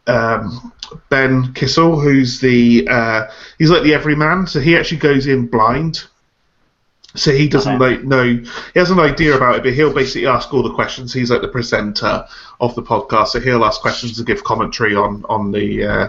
um, 0.07 0.72
Ben 1.11 1.53
Kissel, 1.53 2.01
who's 2.01 2.40
the 2.40 2.88
uh, 2.90 3.26
he's 3.59 3.68
like 3.68 3.82
the 3.82 3.92
everyman, 3.92 4.46
so 4.46 4.61
he 4.61 4.78
actually 4.78 4.96
goes 4.96 5.26
in 5.26 5.46
blind. 5.46 6.05
So 7.14 7.32
he 7.32 7.48
doesn't 7.48 7.78
like 7.80 8.04
know 8.04 8.24
he 8.24 8.48
has 8.76 8.90
an 8.90 9.00
idea 9.00 9.36
about 9.36 9.56
it, 9.56 9.62
but 9.64 9.72
he'll 9.72 9.92
basically 9.92 10.28
ask 10.28 10.52
all 10.54 10.62
the 10.62 10.74
questions. 10.74 11.12
He's 11.12 11.30
like 11.30 11.40
the 11.40 11.48
presenter 11.48 12.26
of 12.61 12.74
the 12.76 12.82
podcast, 12.82 13.28
so 13.28 13.40
he'll 13.40 13.64
ask 13.64 13.80
questions 13.80 14.18
and 14.18 14.26
give 14.26 14.44
commentary 14.44 14.94
on 14.94 15.24
on 15.28 15.50
the 15.50 15.84
uh, 15.84 16.08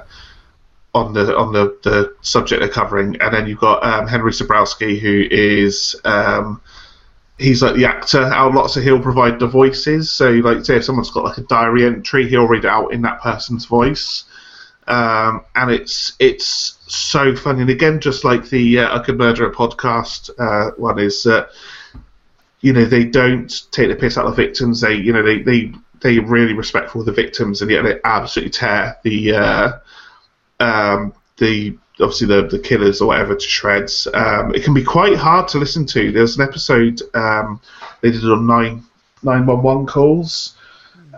on 0.94 1.14
the 1.14 1.36
on 1.36 1.54
the, 1.54 1.78
the 1.84 2.16
subject 2.22 2.62
they're 2.62 2.70
covering. 2.70 3.18
And 3.20 3.34
then 3.34 3.48
you've 3.48 3.60
got 3.60 3.84
um, 3.84 4.08
Henry 4.08 4.32
Zebrowski, 4.32 5.00
who 5.00 5.26
is 5.32 5.96
um, 6.04 6.62
he's 7.40 7.64
like 7.64 7.76
the 7.76 7.86
actor 7.86 8.22
out 8.22 8.54
lots, 8.54 8.76
so 8.76 8.82
he'll 8.82 9.02
provide 9.02 9.40
the 9.40 9.48
voices. 9.48 10.12
So 10.12 10.30
like 10.30 10.66
say 10.66 10.78
if 10.78 10.84
someone's 10.84 11.12
got 11.12 11.24
like 11.24 11.38
a 11.38 11.42
diary 11.42 11.86
entry, 11.86 12.28
he'll 12.28 12.48
read 12.48 12.66
it 12.66 12.70
out 12.70 12.94
in 12.94 13.02
that 13.04 13.22
person's 13.22 13.66
voice. 13.66 14.26
Um, 14.88 15.46
and 15.56 15.72
it's 15.72 16.14
it's 16.20 16.78
so 16.96 17.36
funny. 17.36 17.62
And 17.62 17.70
again, 17.70 18.00
just 18.00 18.24
like 18.24 18.50
the 18.50 18.80
uh, 18.80 19.00
I 19.00 19.04
Could 19.04 19.18
Murder 19.18 19.50
a 19.50 19.54
podcast 19.54 20.30
uh, 20.40 20.72
one 20.78 21.00
is 21.00 21.24
that 21.24 21.50
you 22.62 22.74
know 22.74 22.86
they 22.86 23.04
don't 23.04 23.50
take 23.72 23.90
the 23.90 23.96
piss 23.96 24.18
out 24.18 24.26
of 24.26 24.36
the 24.36 24.44
victims. 24.44 24.82
They 24.82 24.96
you 24.96 25.14
know 25.14 25.24
they 25.24 25.42
they 25.42 25.74
they 26.02 26.20
really 26.20 26.54
respectful 26.54 27.02
of 27.02 27.06
the 27.06 27.14
victims, 27.14 27.62
and 27.62 27.72
yet 27.72 27.84
they 27.84 28.00
absolutely 28.04 28.52
tear 28.52 28.98
the 29.04 29.34
uh, 29.34 29.72
um, 30.60 31.14
the 31.38 31.78
obviously 32.00 32.28
the 32.28 32.48
the 32.48 32.60
killers 32.60 33.02
or 33.02 33.08
whatever 33.08 33.36
to 33.36 33.48
shreds. 33.48 34.08
Um, 34.14 34.54
it 34.56 34.64
can 34.64 34.74
be 34.74 34.84
quite 34.84 35.18
hard 35.18 35.48
to 35.50 35.60
listen 35.60 35.86
to. 35.88 36.12
There's 36.12 36.38
an 36.38 36.48
episode 36.48 37.02
um, 37.14 37.62
they 38.02 38.12
did 38.12 38.24
on 38.26 38.48
nine 38.48 38.84
nine 39.24 39.46
one 39.46 39.62
one 39.62 39.86
calls. 39.86 40.56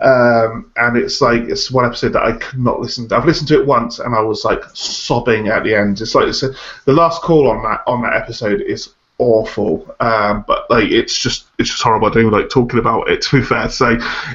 Um, 0.00 0.72
and 0.76 0.96
it's 0.96 1.20
like 1.20 1.42
it's 1.42 1.70
one 1.70 1.84
episode 1.84 2.14
that 2.14 2.24
I 2.24 2.32
could 2.32 2.58
not 2.58 2.80
listen 2.80 3.08
to. 3.08 3.16
I've 3.16 3.26
listened 3.26 3.48
to 3.48 3.60
it 3.60 3.66
once 3.66 4.00
and 4.00 4.14
I 4.14 4.20
was 4.20 4.44
like 4.44 4.62
sobbing 4.72 5.48
at 5.48 5.64
the 5.64 5.74
end. 5.74 6.00
It's 6.00 6.14
like 6.14 6.28
it's 6.28 6.42
a, 6.42 6.50
the 6.84 6.92
last 6.92 7.22
call 7.22 7.48
on 7.48 7.62
that 7.62 7.82
on 7.86 8.02
that 8.02 8.14
episode 8.14 8.60
is 8.60 8.92
awful, 9.18 9.94
um, 10.00 10.44
but 10.46 10.68
like 10.70 10.90
it's 10.90 11.18
just 11.18 11.46
it's 11.58 11.70
just 11.70 11.82
horrible. 11.82 12.08
I 12.08 12.10
don't 12.10 12.26
even 12.26 12.38
like 12.38 12.50
talking 12.50 12.78
about 12.78 13.08
it. 13.08 13.22
To 13.22 13.40
be 13.40 13.46
fair, 13.46 13.68
so 13.68 13.90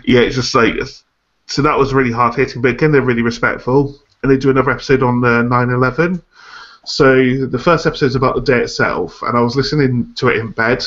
yeah, 0.06 0.22
it's 0.22 0.36
just 0.36 0.56
like 0.56 0.76
so 1.48 1.62
that 1.62 1.78
was 1.78 1.94
really 1.94 2.12
hard 2.12 2.36
hitting. 2.36 2.62
But 2.62 2.72
again, 2.72 2.92
they're 2.92 3.02
really 3.02 3.22
respectful, 3.22 4.00
and 4.24 4.32
they 4.32 4.38
do 4.38 4.50
another 4.50 4.72
episode 4.72 5.04
on 5.04 5.22
the 5.22 5.44
9/11. 5.44 6.22
So 6.86 7.46
the 7.46 7.60
first 7.60 7.86
episode 7.86 8.08
is 8.08 8.16
about 8.16 8.36
the 8.36 8.42
day 8.42 8.62
itself, 8.62 9.22
and 9.24 9.38
I 9.38 9.42
was 9.42 9.56
listening 9.56 10.14
to 10.16 10.30
it 10.30 10.38
in 10.38 10.52
bed, 10.52 10.86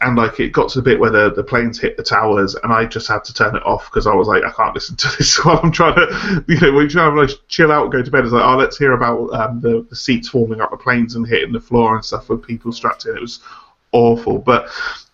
and 0.00 0.16
like 0.16 0.38
it 0.38 0.52
got 0.52 0.68
to 0.70 0.78
the 0.78 0.82
bit 0.82 1.00
where 1.00 1.10
the, 1.10 1.32
the 1.32 1.42
planes 1.42 1.78
hit 1.78 1.96
the 1.96 2.02
towers, 2.02 2.54
and 2.54 2.72
I 2.72 2.84
just 2.84 3.08
had 3.08 3.24
to 3.24 3.34
turn 3.34 3.56
it 3.56 3.66
off 3.66 3.86
because 3.86 4.06
I 4.06 4.14
was 4.14 4.28
like, 4.28 4.44
I 4.44 4.50
can't 4.50 4.74
listen 4.74 4.96
to 4.96 5.08
this 5.18 5.44
while 5.44 5.60
I'm 5.62 5.72
trying 5.72 5.96
to, 5.96 6.44
you 6.48 6.60
know, 6.60 6.78
you're 6.78 6.88
trying 6.88 7.14
to 7.14 7.20
like 7.20 7.30
chill 7.48 7.72
out 7.72 7.84
and 7.84 7.92
go 7.92 8.02
to 8.02 8.10
bed. 8.10 8.24
It's 8.24 8.32
like, 8.32 8.44
oh, 8.44 8.56
let's 8.56 8.78
hear 8.78 8.92
about 8.92 9.32
um, 9.32 9.60
the, 9.60 9.86
the 9.88 9.96
seats 9.96 10.28
falling 10.28 10.60
out 10.60 10.70
the 10.70 10.76
planes 10.76 11.16
and 11.16 11.26
hitting 11.26 11.52
the 11.52 11.60
floor 11.60 11.94
and 11.94 12.04
stuff 12.04 12.28
with 12.28 12.46
people 12.46 12.72
strapped 12.72 13.06
in. 13.06 13.16
It 13.16 13.20
was 13.20 13.40
awful, 13.92 14.38
but 14.38 14.68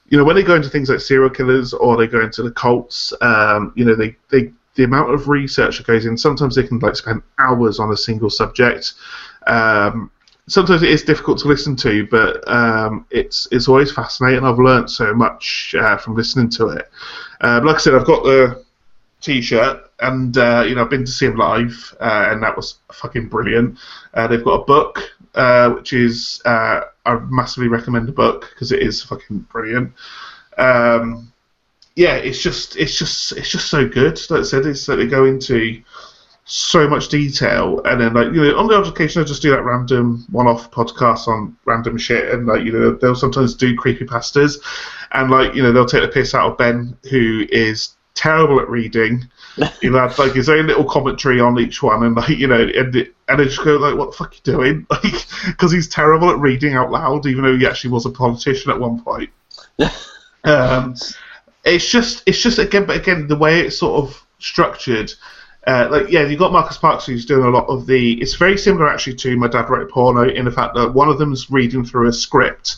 you 0.08 0.18
know, 0.18 0.24
when 0.24 0.36
they 0.36 0.42
go 0.42 0.54
into 0.54 0.68
things 0.68 0.90
like 0.90 1.00
serial 1.00 1.30
killers 1.30 1.72
or 1.72 1.96
they 1.96 2.06
go 2.06 2.20
into 2.20 2.42
the 2.42 2.52
cults, 2.52 3.12
um, 3.20 3.72
you 3.74 3.84
know, 3.84 3.94
they, 3.94 4.16
they 4.30 4.52
the 4.74 4.84
amount 4.84 5.14
of 5.14 5.28
research 5.28 5.78
that 5.78 5.86
goes 5.86 6.04
in. 6.04 6.16
Sometimes 6.16 6.54
they 6.54 6.66
can 6.66 6.78
like 6.78 6.96
spend 6.96 7.22
hours 7.38 7.78
on 7.78 7.92
a 7.92 7.96
single 7.96 8.30
subject. 8.30 8.94
Um, 9.46 10.10
sometimes 10.48 10.82
it 10.82 10.90
is 10.90 11.02
difficult 11.02 11.38
to 11.38 11.48
listen 11.48 11.76
to, 11.76 12.06
but 12.06 12.46
um, 12.48 13.06
it's 13.10 13.48
it's 13.50 13.68
always 13.68 13.92
fascinating. 13.92 14.44
I've 14.44 14.58
learnt 14.58 14.90
so 14.90 15.14
much 15.14 15.74
uh, 15.78 15.96
from 15.96 16.14
listening 16.14 16.50
to 16.50 16.68
it. 16.68 16.90
Uh, 17.40 17.60
like 17.64 17.76
I 17.76 17.78
said, 17.78 17.94
I've 17.94 18.06
got 18.06 18.24
the 18.24 18.64
T-shirt, 19.20 19.90
and 20.00 20.36
uh, 20.36 20.64
you 20.66 20.74
know 20.74 20.82
I've 20.82 20.90
been 20.90 21.04
to 21.04 21.10
see 21.10 21.26
him 21.26 21.36
live, 21.36 21.94
uh, 22.00 22.28
and 22.30 22.42
that 22.42 22.56
was 22.56 22.78
fucking 22.92 23.28
brilliant. 23.28 23.78
Uh, 24.12 24.26
they've 24.26 24.44
got 24.44 24.60
a 24.60 24.64
book, 24.64 25.00
uh, 25.34 25.70
which 25.70 25.92
is 25.92 26.42
I 26.44 26.82
massively 27.28 27.68
recommend 27.68 28.08
the 28.08 28.12
book 28.12 28.50
because 28.54 28.72
it 28.72 28.82
is 28.82 29.02
fucking 29.02 29.40
brilliant. 29.50 29.92
Um, 30.58 31.32
yeah, 31.96 32.16
it's 32.16 32.42
just 32.42 32.76
it's 32.76 32.98
just 32.98 33.32
it's 33.32 33.50
just 33.50 33.68
so 33.68 33.88
good. 33.88 34.20
Like 34.28 34.40
I 34.40 34.44
said, 34.44 34.66
it's 34.66 34.84
that 34.86 34.96
they 34.96 35.06
go 35.06 35.24
into 35.24 35.82
so 36.46 36.88
much 36.88 37.08
detail, 37.08 37.80
and 37.84 38.00
then 38.00 38.12
like 38.12 38.26
you 38.26 38.44
know, 38.44 38.58
on 38.58 38.66
the 38.66 38.74
odd 38.74 38.86
occasion, 38.86 39.22
I 39.22 39.24
just 39.24 39.42
do 39.42 39.50
that 39.50 39.64
random 39.64 40.26
one-off 40.30 40.70
podcast 40.70 41.26
on 41.26 41.56
random 41.64 41.96
shit, 41.96 42.32
and 42.32 42.46
like 42.46 42.64
you 42.64 42.72
know, 42.72 42.92
they'll 42.94 43.14
sometimes 43.14 43.54
do 43.54 43.74
creepy 43.76 44.04
pastas, 44.04 44.58
and 45.12 45.30
like 45.30 45.54
you 45.54 45.62
know, 45.62 45.72
they'll 45.72 45.86
take 45.86 46.02
the 46.02 46.08
piss 46.08 46.34
out 46.34 46.52
of 46.52 46.58
Ben, 46.58 46.96
who 47.10 47.46
is 47.50 47.94
terrible 48.14 48.60
at 48.60 48.68
reading. 48.68 49.28
He'll 49.80 49.92
like 49.92 50.32
his 50.32 50.48
own 50.48 50.66
little 50.66 50.84
commentary 50.84 51.40
on 51.40 51.58
each 51.58 51.82
one, 51.82 52.02
and 52.04 52.16
like 52.16 52.30
you 52.30 52.48
know, 52.48 52.60
and 52.60 52.94
it, 52.96 53.14
and 53.28 53.38
they 53.38 53.44
just 53.44 53.64
go 53.64 53.76
like, 53.76 53.96
"What 53.96 54.10
the 54.10 54.16
fuck 54.16 54.32
are 54.32 54.34
you 54.34 54.40
doing?" 54.42 54.86
Like, 54.90 55.26
because 55.46 55.70
he's 55.70 55.88
terrible 55.88 56.28
at 56.30 56.38
reading 56.38 56.74
out 56.74 56.90
loud, 56.90 57.26
even 57.26 57.44
though 57.44 57.56
he 57.56 57.66
actually 57.66 57.90
was 57.90 58.04
a 58.04 58.10
politician 58.10 58.70
at 58.70 58.80
one 58.80 59.00
point. 59.00 59.30
um, 60.44 60.96
it's 61.64 61.88
just 61.88 62.22
it's 62.26 62.42
just 62.42 62.58
again 62.58 62.84
but 62.84 62.96
again 62.96 63.28
the 63.28 63.36
way 63.36 63.60
it's 63.60 63.78
sort 63.78 64.04
of 64.04 64.26
structured 64.38 65.12
uh, 65.66 65.88
like 65.90 66.10
yeah 66.10 66.26
you've 66.26 66.38
got 66.38 66.52
Marcus 66.52 66.76
Parks 66.76 67.06
who's 67.06 67.26
doing 67.26 67.44
a 67.44 67.50
lot 67.50 67.66
of 67.66 67.86
the 67.86 68.20
it's 68.20 68.34
very 68.34 68.58
similar 68.58 68.88
actually 68.88 69.16
to 69.16 69.36
my 69.36 69.48
dad 69.48 69.68
wrote 69.70 69.90
porno 69.90 70.28
in 70.28 70.44
the 70.44 70.50
fact 70.50 70.74
that 70.74 70.92
one 70.92 71.08
of 71.08 71.18
them's 71.18 71.50
reading 71.50 71.84
through 71.84 72.08
a 72.08 72.12
script 72.12 72.76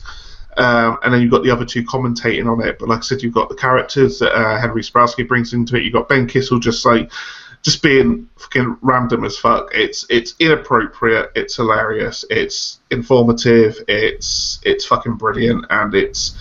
um, 0.56 0.98
and 1.02 1.12
then 1.12 1.20
you've 1.20 1.30
got 1.30 1.42
the 1.42 1.50
other 1.50 1.64
two 1.64 1.84
commentating 1.84 2.50
on 2.50 2.66
it. 2.66 2.78
But 2.78 2.88
like 2.88 2.98
I 2.98 3.02
said 3.02 3.22
you've 3.22 3.34
got 3.34 3.48
the 3.48 3.54
characters 3.54 4.18
that 4.20 4.32
uh, 4.32 4.58
Henry 4.58 4.82
Zebrowski 4.82 5.26
brings 5.26 5.52
into 5.52 5.76
it. 5.76 5.84
You've 5.84 5.92
got 5.92 6.08
Ben 6.08 6.26
Kissel 6.26 6.58
just 6.58 6.84
like 6.86 7.10
just 7.62 7.82
being 7.82 8.28
fucking 8.38 8.78
random 8.80 9.24
as 9.24 9.36
fuck. 9.36 9.70
It's 9.74 10.06
it's 10.08 10.34
inappropriate. 10.38 11.32
It's 11.34 11.56
hilarious. 11.56 12.24
It's 12.30 12.80
informative. 12.90 13.76
It's 13.88 14.60
it's 14.62 14.86
fucking 14.86 15.16
brilliant. 15.16 15.66
And 15.68 15.94
it's 15.94 16.36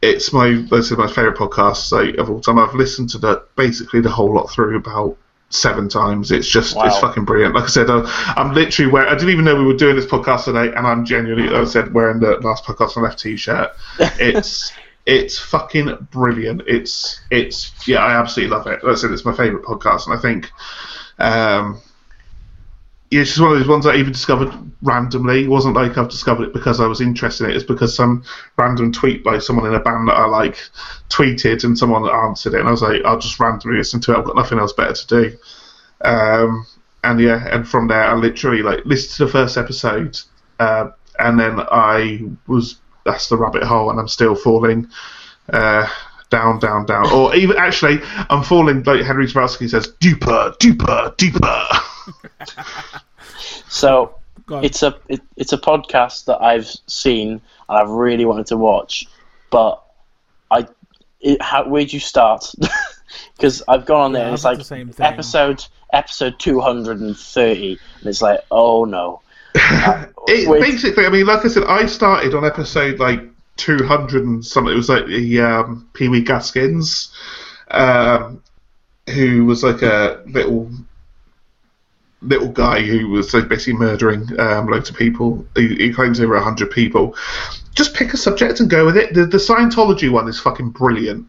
it's 0.00 0.32
my 0.32 0.64
this 0.70 0.92
is 0.92 0.96
my 0.96 1.08
favorite 1.08 1.36
podcast 1.36 1.76
so, 1.76 2.08
of 2.20 2.30
all 2.30 2.40
time. 2.40 2.58
I've 2.58 2.74
listened 2.74 3.10
to 3.10 3.18
that 3.18 3.46
basically 3.56 4.00
the 4.00 4.10
whole 4.10 4.32
lot 4.32 4.50
through 4.50 4.76
about 4.76 5.16
seven 5.50 5.88
times. 5.88 6.30
It's 6.32 6.48
just 6.48 6.74
Wow. 6.76 6.84
it's 6.86 6.98
fucking 6.98 7.24
brilliant. 7.24 7.54
Like 7.54 7.64
I 7.64 7.68
said, 7.68 7.90
uh, 7.90 8.02
I'm 8.36 8.54
literally 8.54 8.90
wearing. 8.90 9.08
I 9.08 9.14
didn't 9.14 9.30
even 9.30 9.44
know 9.44 9.56
we 9.56 9.64
were 9.66 9.74
doing 9.76 9.96
this 9.96 10.06
podcast 10.06 10.44
today, 10.44 10.72
and 10.74 10.86
I'm 10.86 11.04
genuinely, 11.04 11.48
like 11.48 11.62
I 11.62 11.64
said, 11.64 11.92
wearing 11.92 12.20
the 12.20 12.38
last 12.38 12.64
podcast 12.64 12.96
on 12.96 13.02
left 13.02 13.18
t-shirt. 13.18 13.70
It's 14.18 14.72
it's 15.06 15.38
fucking 15.38 16.08
brilliant. 16.10 16.62
It's 16.66 17.20
it's 17.30 17.72
yeah, 17.86 17.98
I 18.04 18.12
absolutely 18.18 18.56
love 18.56 18.66
it. 18.66 18.82
Like 18.84 18.92
I 18.92 18.94
said, 18.94 19.10
it's 19.10 19.24
my 19.24 19.32
favorite 19.34 19.64
podcast, 19.64 20.06
and 20.06 20.16
I 20.16 20.20
think. 20.20 20.50
Um, 21.18 21.80
yeah, 23.10 23.22
it's 23.22 23.30
just 23.30 23.40
one 23.40 23.52
of 23.52 23.58
those 23.58 23.68
ones 23.68 23.86
I 23.86 23.96
even 23.96 24.12
discovered 24.12 24.52
randomly. 24.82 25.44
It 25.44 25.48
wasn't 25.48 25.74
like 25.74 25.98
I've 25.98 26.08
discovered 26.08 26.48
it 26.48 26.52
because 26.52 26.80
I 26.80 26.86
was 26.86 27.00
interested 27.00 27.44
in 27.44 27.50
it. 27.50 27.56
It's 27.56 27.64
because 27.64 27.94
some 27.94 28.22
random 28.56 28.92
tweet 28.92 29.24
by 29.24 29.38
someone 29.38 29.66
in 29.66 29.74
a 29.74 29.80
band 29.80 30.06
that 30.08 30.14
I 30.14 30.26
like 30.26 30.58
tweeted 31.08 31.64
and 31.64 31.76
someone 31.76 32.08
answered 32.08 32.54
it, 32.54 32.60
and 32.60 32.68
I 32.68 32.70
was 32.70 32.82
like, 32.82 33.02
I'll 33.04 33.18
just 33.18 33.40
randomly 33.40 33.78
listen 33.78 34.00
to 34.02 34.12
it. 34.12 34.18
I've 34.18 34.24
got 34.24 34.36
nothing 34.36 34.60
else 34.60 34.72
better 34.72 34.94
to 34.94 35.06
do. 35.06 35.38
Um, 36.02 36.66
and 37.02 37.20
yeah, 37.20 37.48
and 37.50 37.68
from 37.68 37.88
there, 37.88 38.04
I 38.04 38.14
literally 38.14 38.62
like 38.62 38.84
listened 38.84 39.16
to 39.16 39.24
the 39.24 39.32
first 39.32 39.56
episode, 39.56 40.18
uh, 40.60 40.90
and 41.18 41.38
then 41.38 41.60
I 41.60 42.20
was 42.46 42.80
that's 43.04 43.28
the 43.28 43.36
rabbit 43.36 43.64
hole, 43.64 43.90
and 43.90 43.98
I'm 43.98 44.08
still 44.08 44.36
falling 44.36 44.88
uh, 45.52 45.88
down, 46.30 46.60
down, 46.60 46.86
down. 46.86 47.10
Or 47.12 47.34
even 47.34 47.56
actually, 47.56 47.98
I'm 48.28 48.44
falling 48.44 48.84
like 48.84 49.02
Henry 49.02 49.26
Zebrowski 49.26 49.68
says, 49.68 49.88
deeper, 49.98 50.54
deeper, 50.60 51.12
deeper. 51.16 51.66
So 53.68 54.16
it's 54.48 54.82
a 54.82 54.98
it, 55.08 55.20
it's 55.36 55.52
a 55.52 55.58
podcast 55.58 56.26
that 56.26 56.42
I've 56.42 56.66
seen 56.86 57.30
and 57.30 57.40
I've 57.68 57.90
really 57.90 58.24
wanted 58.24 58.46
to 58.46 58.56
watch, 58.56 59.06
but 59.50 59.82
I 60.50 60.66
it, 61.20 61.40
how 61.40 61.68
where'd 61.68 61.92
you 61.92 62.00
start? 62.00 62.52
Because 63.36 63.60
I've 63.66 63.86
gone 63.86 64.02
on 64.02 64.12
there 64.12 64.22
Yeah, 64.22 64.26
and 64.28 64.34
it's 64.34 64.44
like 64.44 64.58
the 64.58 64.64
same 64.64 64.90
thing. 64.90 65.04
episode 65.04 65.64
episode 65.92 66.38
two 66.38 66.60
hundred 66.60 67.00
and 67.00 67.16
thirty, 67.16 67.78
and 67.98 68.06
it's 68.06 68.22
like 68.22 68.40
oh 68.50 68.84
no. 68.84 69.20
It, 70.28 70.48
Wait. 70.48 70.60
basically, 70.60 71.06
I 71.06 71.08
mean, 71.08 71.26
like 71.26 71.44
I 71.44 71.48
said, 71.48 71.64
I 71.64 71.86
started 71.86 72.34
on 72.34 72.44
episode 72.44 73.00
like 73.00 73.22
200 73.56 74.24
and 74.24 74.44
something. 74.44 74.72
It 74.72 74.76
was 74.76 74.88
like 74.88 75.06
the 75.06 75.40
um, 75.40 75.88
Pee 75.92 76.08
Wee 76.08 76.22
Gaskins, 76.22 77.12
um, 77.70 78.42
who 79.08 79.44
was 79.46 79.64
like 79.64 79.82
a 79.82 80.22
little 80.26 80.70
little 82.22 82.48
guy 82.48 82.80
who 82.82 83.08
was 83.08 83.32
like 83.32 83.48
basically 83.48 83.74
murdering 83.74 84.28
um, 84.38 84.66
loads 84.68 84.90
of 84.90 84.96
people. 84.96 85.46
He, 85.56 85.74
he 85.76 85.92
claims 85.92 86.20
over 86.20 86.34
100 86.34 86.70
people. 86.70 87.16
Just 87.74 87.94
pick 87.94 88.12
a 88.12 88.16
subject 88.16 88.60
and 88.60 88.68
go 88.68 88.84
with 88.84 88.96
it. 88.96 89.14
The, 89.14 89.24
the 89.26 89.38
Scientology 89.38 90.10
one 90.10 90.28
is 90.28 90.38
fucking 90.38 90.70
brilliant. 90.70 91.26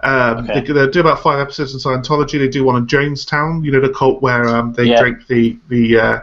Um, 0.00 0.38
Okay. 0.50 0.60
they, 0.60 0.72
they 0.72 0.88
do 0.88 1.00
about 1.00 1.22
five 1.22 1.38
episodes 1.40 1.72
in 1.72 1.80
Scientology. 1.80 2.38
They 2.38 2.48
do 2.48 2.64
one 2.64 2.76
in 2.76 2.86
Jonestown, 2.86 3.64
you 3.64 3.70
know, 3.70 3.80
the 3.80 3.88
cult 3.94 4.20
where 4.22 4.48
um, 4.48 4.72
they 4.74 4.84
Yeah. 4.86 5.00
drink 5.00 5.26
the 5.28 5.56
the. 5.68 5.98
Uh, 5.98 6.20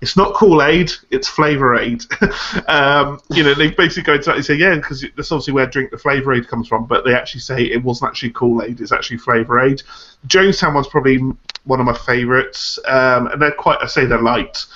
it's 0.00 0.16
not 0.16 0.34
Kool 0.34 0.62
Aid, 0.62 0.92
it's 1.10 1.28
Flavor 1.28 1.76
Aid. 1.76 2.04
um, 2.68 3.20
you 3.30 3.42
know, 3.42 3.54
they 3.54 3.70
basically 3.70 4.02
go 4.02 4.14
into 4.14 4.26
that 4.26 4.36
and 4.36 4.44
say, 4.44 4.54
yeah, 4.54 4.74
because 4.74 5.04
that's 5.16 5.32
obviously 5.32 5.54
where 5.54 5.66
drink 5.66 5.90
the 5.90 5.98
Flavor 5.98 6.34
Aid 6.34 6.46
comes 6.46 6.68
from, 6.68 6.84
but 6.86 7.04
they 7.04 7.14
actually 7.14 7.40
say 7.40 7.62
it 7.62 7.82
wasn't 7.82 8.10
actually 8.10 8.30
Kool 8.30 8.62
Aid, 8.62 8.80
it's 8.80 8.92
actually 8.92 9.18
Flavor 9.18 9.60
Aid. 9.60 9.82
Jonestown 10.26 10.74
one's 10.74 10.88
probably 10.88 11.18
one 11.64 11.80
of 11.80 11.86
my 11.86 11.94
favourites, 11.94 12.78
um, 12.86 13.28
and 13.28 13.40
they're 13.40 13.52
quite, 13.52 13.78
I 13.80 13.86
say 13.86 14.04
they're 14.04 14.20
light. 14.20 14.66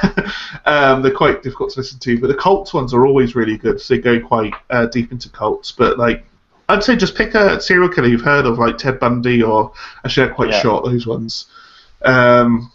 um, 0.64 1.02
they're 1.02 1.12
quite 1.12 1.42
difficult 1.42 1.72
to 1.72 1.80
listen 1.80 1.98
to, 1.98 2.20
but 2.20 2.28
the 2.28 2.36
cults 2.36 2.72
ones 2.72 2.94
are 2.94 3.04
always 3.04 3.34
really 3.34 3.56
good, 3.56 3.80
so 3.80 3.94
they 3.94 4.00
go 4.00 4.20
quite 4.20 4.54
uh, 4.70 4.86
deep 4.86 5.10
into 5.10 5.28
cults, 5.28 5.72
but 5.72 5.98
like, 5.98 6.24
I'd 6.68 6.84
say 6.84 6.94
just 6.94 7.16
pick 7.16 7.34
a 7.34 7.60
serial 7.60 7.88
killer 7.88 8.08
you've 8.08 8.20
heard 8.20 8.44
of, 8.46 8.58
like 8.58 8.78
Ted 8.78 9.00
Bundy, 9.00 9.42
or 9.42 9.72
actually 10.04 10.26
they're 10.26 10.34
quite 10.34 10.50
Yeah. 10.50 10.60
short, 10.60 10.84
those 10.84 11.06
ones. 11.06 11.46
Um, 12.02 12.70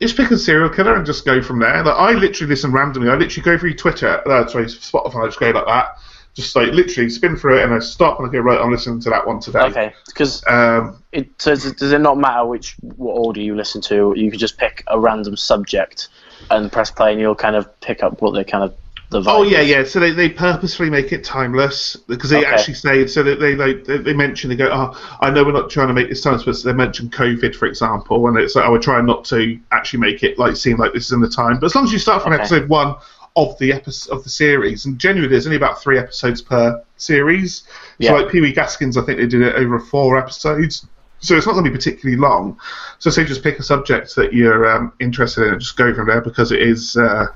just 0.00 0.16
pick 0.16 0.30
a 0.30 0.38
serial 0.38 0.70
killer 0.70 0.94
and 0.94 1.04
just 1.04 1.24
go 1.24 1.42
from 1.42 1.58
there. 1.58 1.84
Like 1.84 1.94
I 1.96 2.12
literally 2.12 2.48
listen 2.50 2.72
randomly. 2.72 3.10
I 3.10 3.16
literally 3.16 3.44
go 3.44 3.58
through 3.58 3.74
Twitter, 3.74 4.26
uh, 4.28 4.46
sorry, 4.46 4.64
Spotify. 4.64 5.24
I 5.24 5.26
just 5.26 5.38
go 5.38 5.50
like 5.50 5.66
that, 5.66 5.98
just 6.34 6.56
like 6.56 6.72
literally 6.72 7.10
spin 7.10 7.36
through 7.36 7.58
it, 7.58 7.64
and 7.64 7.74
I 7.74 7.80
stop 7.80 8.18
and 8.18 8.28
I 8.28 8.32
go 8.32 8.38
right. 8.40 8.58
I'm 8.60 8.70
listening 8.70 9.00
to 9.00 9.10
that 9.10 9.26
one 9.26 9.40
today. 9.40 9.60
Okay, 9.60 9.92
because 10.06 10.42
Um, 10.46 11.02
it 11.12 11.28
so 11.38 11.50
does, 11.54 11.72
does 11.74 11.92
it 11.92 12.00
not 12.00 12.18
matter 12.18 12.46
which 12.46 12.76
what 12.96 13.12
order 13.12 13.40
you 13.40 13.54
listen 13.54 13.80
to? 13.82 14.14
You 14.16 14.30
could 14.30 14.40
just 14.40 14.56
pick 14.56 14.84
a 14.86 14.98
random 14.98 15.36
subject 15.36 16.08
and 16.50 16.72
press 16.72 16.90
play, 16.90 17.12
and 17.12 17.20
you'll 17.20 17.34
kind 17.34 17.56
of 17.56 17.80
pick 17.80 18.02
up 18.02 18.22
what 18.22 18.32
they 18.32 18.44
kind 18.44 18.64
of 18.64 18.74
the 19.10 19.20
vibe. 19.20 19.24
oh 19.28 19.42
yeah, 19.42 19.60
yeah. 19.60 19.84
So 19.84 20.00
they, 20.00 20.12
they 20.12 20.28
purposefully 20.28 20.88
make 20.90 21.12
it 21.12 21.24
timeless 21.24 21.96
because 21.96 22.30
they 22.30 22.38
Okay. 22.38 22.46
actually 22.46 22.74
say 22.74 23.06
so 23.06 23.22
that 23.22 23.40
they 23.40 23.54
like 23.56 23.84
they, 23.84 23.98
they 23.98 24.14
mention 24.14 24.50
they 24.50 24.56
go 24.56 24.70
oh 24.72 25.18
I 25.20 25.30
know 25.30 25.44
we're 25.44 25.52
not 25.52 25.68
trying 25.70 25.88
to 25.88 25.94
make 25.94 26.08
this 26.08 26.22
timeless, 26.22 26.44
but 26.44 26.56
they 26.64 26.72
mention 26.72 27.10
COVID 27.10 27.54
for 27.54 27.66
example, 27.66 28.26
and 28.28 28.38
it's 28.38 28.54
like 28.54 28.64
oh 28.66 28.72
we're 28.72 28.78
trying 28.78 29.06
not 29.06 29.24
to 29.26 29.58
actually 29.72 30.00
make 30.00 30.22
it 30.22 30.38
like 30.38 30.56
seem 30.56 30.76
like 30.78 30.92
this 30.92 31.06
is 31.06 31.12
in 31.12 31.20
the 31.20 31.28
time. 31.28 31.58
But 31.60 31.66
as 31.66 31.74
long 31.74 31.84
as 31.84 31.92
you 31.92 31.98
start 31.98 32.22
from 32.22 32.32
Okay. 32.32 32.40
episode 32.42 32.68
one 32.68 32.94
of 33.36 33.56
the 33.58 33.72
episode 33.72 34.12
of 34.14 34.24
the 34.24 34.30
series, 34.30 34.86
and 34.86 34.98
generally 34.98 35.28
there's 35.28 35.46
only 35.46 35.56
about 35.56 35.80
three 35.82 35.98
episodes 35.98 36.42
per 36.42 36.82
series. 36.96 37.64
Yeah. 37.98 38.10
So 38.10 38.16
like 38.16 38.32
Pee 38.32 38.40
Wee 38.40 38.52
Gaskins, 38.52 38.96
I 38.96 39.02
think 39.02 39.18
they 39.18 39.26
did 39.26 39.42
it 39.42 39.54
over 39.54 39.78
four 39.80 40.18
episodes. 40.18 40.86
So 41.22 41.36
it's 41.36 41.46
not 41.46 41.52
going 41.52 41.64
to 41.64 41.70
be 41.70 41.76
particularly 41.76 42.18
long. 42.20 42.58
So 42.98 43.10
say 43.10 43.24
just 43.24 43.42
pick 43.42 43.58
a 43.58 43.62
subject 43.62 44.14
that 44.16 44.32
you're 44.32 44.66
um, 44.70 44.92
interested 45.00 45.44
in 45.46 45.52
and 45.52 45.60
just 45.60 45.76
go 45.76 45.92
from 45.94 46.08
there 46.08 46.22
because 46.22 46.50
it 46.50 46.62
is 46.62 46.96
uh, 46.96 47.26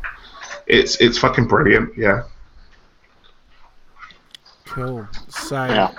it's 0.66 1.00
it's 1.00 1.18
fucking 1.18 1.46
brilliant. 1.46 1.96
Yeah. 1.96 2.22
Cool. 4.66 5.06
So, 5.28 5.64
Yeah. 5.66 5.92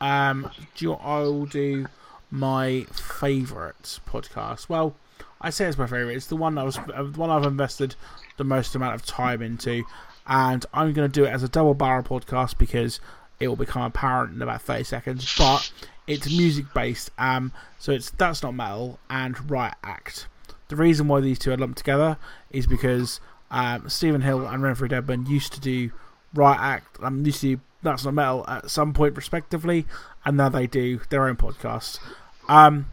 um, 0.00 0.50
do 0.74 0.84
you, 0.84 0.92
I'll 0.94 1.44
do 1.44 1.86
my 2.30 2.86
favourite 2.90 4.00
podcast. 4.08 4.68
Well, 4.68 4.94
I 5.40 5.50
say 5.50 5.66
it's 5.66 5.78
my 5.78 5.86
favourite. 5.86 6.16
It's 6.16 6.26
the 6.26 6.36
one 6.36 6.56
I 6.58 6.64
was, 6.64 6.78
uh, 6.78 7.02
the 7.04 7.18
one 7.20 7.30
I've 7.30 7.44
invested 7.44 7.94
the 8.38 8.44
most 8.44 8.74
amount 8.74 8.94
of 8.94 9.04
time 9.04 9.42
into, 9.42 9.84
and 10.26 10.64
I'm 10.72 10.92
going 10.94 11.08
to 11.08 11.12
do 11.20 11.24
it 11.26 11.30
as 11.30 11.42
a 11.42 11.48
double 11.48 11.74
barrel 11.74 12.02
podcast 12.02 12.58
because 12.58 12.98
it 13.38 13.48
will 13.48 13.56
become 13.56 13.82
apparent 13.82 14.34
in 14.34 14.42
about 14.42 14.62
30 14.62 14.84
seconds. 14.84 15.32
But 15.36 15.70
it's 16.06 16.28
music 16.30 16.66
based. 16.74 17.10
Um, 17.18 17.52
so 17.78 17.92
it's 17.92 18.10
that's 18.10 18.42
not 18.42 18.54
metal 18.54 18.98
and 19.10 19.50
Riot 19.50 19.74
Act. 19.84 20.26
The 20.68 20.76
reason 20.76 21.06
why 21.06 21.20
these 21.20 21.38
two 21.38 21.52
are 21.52 21.56
lumped 21.56 21.78
together 21.78 22.16
is 22.50 22.66
because 22.66 23.20
um, 23.52 23.88
Stephen 23.88 24.22
Hill 24.22 24.46
and 24.46 24.62
Renfrew 24.62 24.88
Deadman 24.88 25.26
used 25.26 25.52
to 25.52 25.60
do 25.60 25.92
Riot 26.34 26.58
Act, 26.60 26.98
um, 27.02 27.24
used 27.24 27.42
to 27.42 27.56
do 27.56 27.62
That's 27.82 28.04
Not 28.04 28.14
Metal 28.14 28.44
at 28.48 28.70
some 28.70 28.94
point, 28.94 29.14
respectively, 29.14 29.86
and 30.24 30.36
now 30.38 30.48
they 30.48 30.66
do 30.66 31.00
their 31.10 31.28
own 31.28 31.36
podcast. 31.36 32.00
Um, 32.48 32.86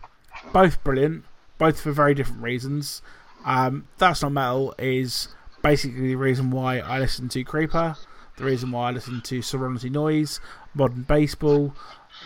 both 0.51 0.83
brilliant, 0.83 1.23
both 1.57 1.79
for 1.79 1.91
very 1.93 2.13
different 2.13 2.43
reasons. 2.43 3.01
Um, 3.45 3.87
That's 3.97 4.21
Not 4.21 4.33
Metal 4.33 4.75
is 4.77 5.29
basically 5.63 6.09
the 6.09 6.15
reason 6.15 6.51
why 6.51 6.79
I 6.79 6.99
listen 6.99 7.29
to 7.29 7.43
Creeper, 7.45 7.95
the 8.35 8.43
reason 8.43 8.71
why 8.71 8.89
I 8.89 8.91
listen 8.91 9.21
to 9.21 9.41
Sorority 9.41 9.89
Noise, 9.89 10.41
Modern 10.73 11.03
Baseball, 11.03 11.73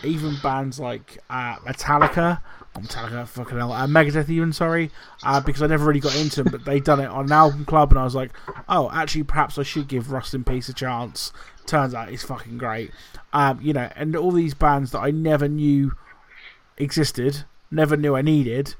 even 0.02 0.36
bands 0.42 0.80
like 0.80 1.18
uh, 1.30 1.56
Metallica, 1.58 2.40
Metallica, 2.74 3.26
fucking 3.28 3.56
hell, 3.56 3.72
uh, 3.72 3.86
Megadeth 3.86 4.28
even, 4.28 4.52
sorry, 4.52 4.90
uh, 5.22 5.40
because 5.40 5.62
I 5.62 5.66
never 5.68 5.84
really 5.86 6.00
got 6.00 6.16
into 6.16 6.42
them, 6.42 6.50
but 6.50 6.64
they 6.64 6.80
done 6.80 6.98
it 7.00 7.06
on 7.06 7.26
an 7.26 7.32
album 7.32 7.64
club, 7.64 7.92
and 7.92 7.98
I 8.00 8.04
was 8.04 8.14
like, 8.16 8.32
oh, 8.68 8.90
actually, 8.92 9.22
perhaps 9.22 9.58
I 9.58 9.62
should 9.62 9.86
give 9.88 10.10
Rust 10.10 10.34
in 10.34 10.42
Peace 10.44 10.68
a 10.68 10.72
chance. 10.74 11.32
Turns 11.66 11.94
out 11.94 12.12
it's 12.12 12.24
fucking 12.24 12.58
great. 12.58 12.90
Um, 13.32 13.60
you 13.62 13.72
know, 13.72 13.88
and 13.94 14.14
all 14.16 14.32
these 14.32 14.54
bands 14.54 14.90
that 14.90 14.98
I 15.00 15.10
never 15.12 15.46
knew 15.48 15.92
existed, 16.76 17.44
never 17.70 17.96
knew 17.96 18.16
I 18.16 18.22
needed, 18.22 18.74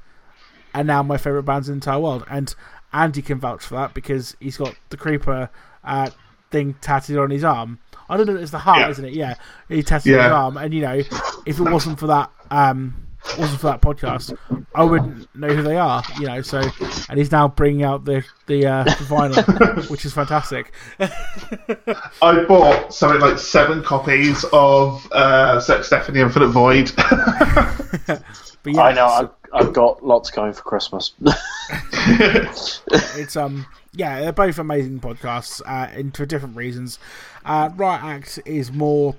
and 0.73 0.87
now 0.87 1.01
my 1.03 1.17
favourite 1.17 1.45
bands 1.45 1.69
in 1.69 1.73
the 1.73 1.77
entire 1.77 1.99
world. 1.99 2.25
And 2.29 2.53
Andy 2.93 3.21
can 3.21 3.39
vouch 3.39 3.63
for 3.63 3.75
that 3.75 3.93
because 3.93 4.35
he's 4.39 4.57
got 4.57 4.75
the 4.89 4.97
Creeper 4.97 5.49
uh, 5.83 6.09
thing 6.51 6.75
tattooed 6.81 7.17
on 7.17 7.29
his 7.31 7.43
arm. 7.43 7.79
I 8.09 8.17
don't 8.17 8.27
know, 8.27 8.35
it's 8.35 8.51
the 8.51 8.59
heart, 8.59 8.79
Yeah. 8.79 8.89
isn't 8.89 9.05
it? 9.05 9.13
Yeah, 9.13 9.35
he 9.69 9.81
tattooed 9.83 10.17
on 10.17 10.23
his 10.25 10.31
arm, 10.31 10.57
and 10.57 10.73
you 10.73 10.81
know, 10.81 11.01
if 11.45 11.59
it 11.59 11.63
wasn't 11.63 11.97
for 11.99 12.07
that, 12.07 12.29
um, 12.51 13.04
wasn't 13.37 13.59
for 13.59 13.67
that 13.67 13.81
podcast, 13.81 14.37
I 14.73 14.83
wouldn't 14.83 15.33
know 15.35 15.47
who 15.47 15.61
they 15.61 15.77
are. 15.77 16.03
You 16.19 16.27
know, 16.27 16.41
so 16.41 16.61
and 17.09 17.17
he's 17.17 17.31
now 17.31 17.47
bringing 17.47 17.83
out 17.83 18.05
the 18.05 18.23
the, 18.47 18.65
uh, 18.65 18.83
the 18.83 18.91
vinyl, 18.91 19.89
which 19.89 20.05
is 20.05 20.13
fantastic. 20.13 20.71
I 22.21 22.43
bought 22.47 22.93
something 22.93 23.19
like 23.21 23.37
seven 23.39 23.83
copies 23.83 24.45
of 24.53 25.07
uh, 25.11 25.59
Sex, 25.59 25.87
Stephanie, 25.87 26.19
Infinite 26.21 26.49
Void. 26.49 26.91
But 28.63 28.73
yeah, 28.73 28.81
I 28.81 28.93
know. 28.93 29.07
so- 29.07 29.31
I've, 29.53 29.67
I've 29.67 29.73
got 29.73 30.03
lots 30.03 30.31
coming 30.31 30.51
for 30.51 30.63
Christmas. 30.63 31.13
it's 32.07 33.35
um 33.35 33.65
yeah 33.93 34.21
they're 34.21 34.31
both 34.33 34.57
amazing 34.59 34.99
podcasts 34.99 35.61
uh 35.65 35.87
and 35.91 36.15
for 36.15 36.25
different 36.25 36.55
reasons 36.55 36.99
uh 37.45 37.69
Riot 37.75 38.03
Act 38.03 38.39
is 38.45 38.71
more 38.71 39.15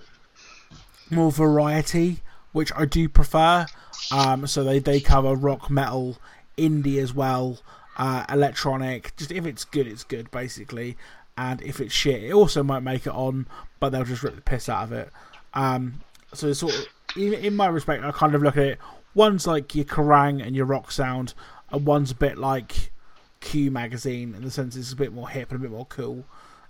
more 1.10 1.30
variety 1.32 2.22
which 2.52 2.72
i 2.76 2.84
do 2.84 3.08
prefer 3.08 3.66
um 4.10 4.46
so 4.46 4.62
they 4.64 4.78
they 4.78 5.00
cover 5.00 5.34
rock 5.34 5.70
metal 5.70 6.16
indie 6.56 6.98
as 6.98 7.14
well 7.14 7.58
uh 7.96 8.24
electronic 8.28 9.14
just 9.16 9.30
if 9.30 9.46
it's 9.46 9.64
good 9.64 9.86
it's 9.86 10.04
good 10.04 10.30
basically 10.30 10.96
and 11.38 11.60
if 11.62 11.80
it's 11.80 11.94
shit 11.94 12.22
it 12.22 12.32
also 12.32 12.62
might 12.62 12.80
make 12.80 13.06
it 13.06 13.12
on 13.12 13.46
but 13.80 13.90
they'll 13.90 14.04
just 14.04 14.22
rip 14.22 14.34
the 14.34 14.40
piss 14.40 14.68
out 14.68 14.84
of 14.84 14.92
it 14.92 15.10
um 15.54 16.00
so 16.32 16.48
it's 16.48 16.60
sort 16.60 16.74
of 16.74 16.86
in, 17.16 17.32
in 17.34 17.56
my 17.56 17.66
respect 17.66 18.04
i 18.04 18.10
kind 18.10 18.34
of 18.34 18.42
look 18.42 18.56
at 18.56 18.64
it 18.64 18.78
one's 19.16 19.46
like 19.46 19.74
your 19.74 19.84
Kerrang 19.86 20.46
and 20.46 20.54
your 20.54 20.66
rock 20.66 20.92
sound, 20.92 21.34
and 21.72 21.84
one's 21.84 22.12
a 22.12 22.14
bit 22.14 22.38
like 22.38 22.92
Q 23.40 23.72
magazine 23.72 24.34
in 24.34 24.44
the 24.44 24.50
sense 24.50 24.76
it's 24.76 24.92
a 24.92 24.96
bit 24.96 25.12
more 25.12 25.28
hip 25.28 25.50
and 25.50 25.58
a 25.58 25.62
bit 25.62 25.70
more 25.72 25.86
cool. 25.86 26.24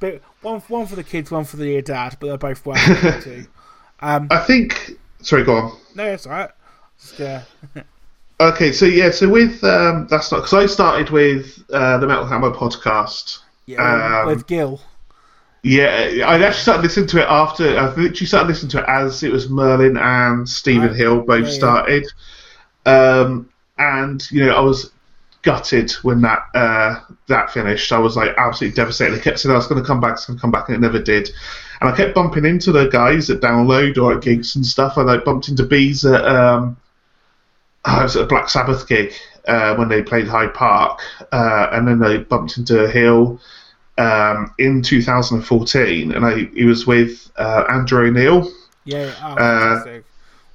but 0.00 0.22
one 0.40 0.60
one 0.60 0.86
for 0.86 0.96
the 0.96 1.04
kids, 1.04 1.30
one 1.30 1.44
for 1.44 1.56
the 1.58 1.80
dad, 1.82 2.16
but 2.18 2.26
they're 2.26 2.38
both 2.38 2.66
well 2.66 3.20
too. 3.20 3.46
Um, 4.00 4.28
I 4.30 4.38
think. 4.38 4.98
Sorry, 5.22 5.44
go 5.44 5.56
on. 5.56 5.76
no, 5.94 6.04
it's 6.04 6.26
alright. 6.26 6.50
Just, 7.00 7.20
uh, 7.20 7.40
Okay, 8.40 8.72
so 8.72 8.86
yeah, 8.86 9.10
so 9.10 9.28
with 9.28 9.62
um, 9.64 10.06
that's 10.08 10.32
not 10.32 10.38
because 10.38 10.54
I 10.54 10.64
started 10.66 11.10
with 11.10 11.62
uh, 11.70 11.98
the 11.98 12.06
Metal 12.06 12.24
Hammer 12.24 12.50
podcast. 12.50 13.40
yeah, 13.66 14.20
Um, 14.22 14.26
with 14.28 14.46
Gil. 14.46 14.80
Yeah, 15.62 16.24
I 16.26 16.40
actually 16.42 16.52
started 16.62 16.82
listening 16.84 17.06
to 17.08 17.20
it 17.20 17.26
after. 17.28 17.78
I 17.78 17.88
literally 17.88 18.14
started 18.26 18.48
listening 18.48 18.70
to 18.70 18.78
it 18.78 18.86
as 18.88 19.22
it 19.22 19.30
was 19.30 19.50
Merlin 19.50 19.98
and 19.98 20.48
Stephen 20.48 20.88
Right. 20.88 20.96
Hill 20.96 21.20
both 21.20 21.42
Yeah, 21.44 21.50
yeah. 21.50 21.54
started. 21.58 22.06
Um, 22.86 23.50
and 23.76 24.26
you 24.30 24.46
know, 24.46 24.54
I 24.54 24.60
was 24.60 24.90
gutted 25.42 25.90
when 26.02 26.22
that 26.22 26.42
uh, 26.54 27.00
that 27.28 27.50
finished. 27.52 27.92
I 27.92 27.98
was 27.98 28.16
like 28.16 28.30
absolutely 28.38 28.74
devastated. 28.74 29.18
I 29.18 29.22
kept 29.22 29.38
saying 29.38 29.52
I 29.52 29.56
was 29.56 29.66
going 29.66 29.82
to 29.82 29.86
come 29.86 30.00
back, 30.00 30.14
it's 30.14 30.24
going 30.24 30.38
to 30.38 30.40
come 30.40 30.50
back, 30.50 30.68
and 30.68 30.76
it 30.76 30.80
never 30.80 30.98
did. 30.98 31.28
And 31.80 31.88
I 31.90 31.96
kept 31.96 32.14
bumping 32.14 32.44
into 32.44 32.72
the 32.72 32.88
guys 32.88 33.30
at 33.30 33.40
Download 33.40 33.96
or 33.96 34.12
at 34.14 34.22
gigs 34.22 34.54
and 34.56 34.64
stuff. 34.66 34.96
and 34.96 35.10
I 35.10 35.16
bumped 35.16 35.48
into 35.48 35.64
bees 35.64 36.04
at 36.04 36.24
um, 36.24 36.76
I 37.84 38.02
was 38.02 38.16
at 38.16 38.24
a 38.24 38.26
Black 38.26 38.50
Sabbath 38.50 38.86
gig 38.86 39.14
uh, 39.48 39.74
when 39.76 39.88
they 39.88 40.02
played 40.02 40.28
Hyde 40.28 40.52
Park, 40.52 41.00
uh, 41.32 41.68
and 41.72 41.88
then 41.88 42.02
I 42.02 42.18
bumped 42.18 42.58
into 42.58 42.86
Hill 42.90 43.40
um, 43.96 44.54
in 44.58 44.82
2014, 44.82 46.12
and 46.12 46.26
I 46.26 46.44
he 46.54 46.64
was 46.64 46.86
with 46.86 47.30
uh, 47.36 47.64
Andrew 47.70 48.06
O'Neill. 48.08 48.50
Yeah, 48.84 49.12
oh, 49.22 49.26
uh, 49.32 49.36
fantastic. 49.36 50.04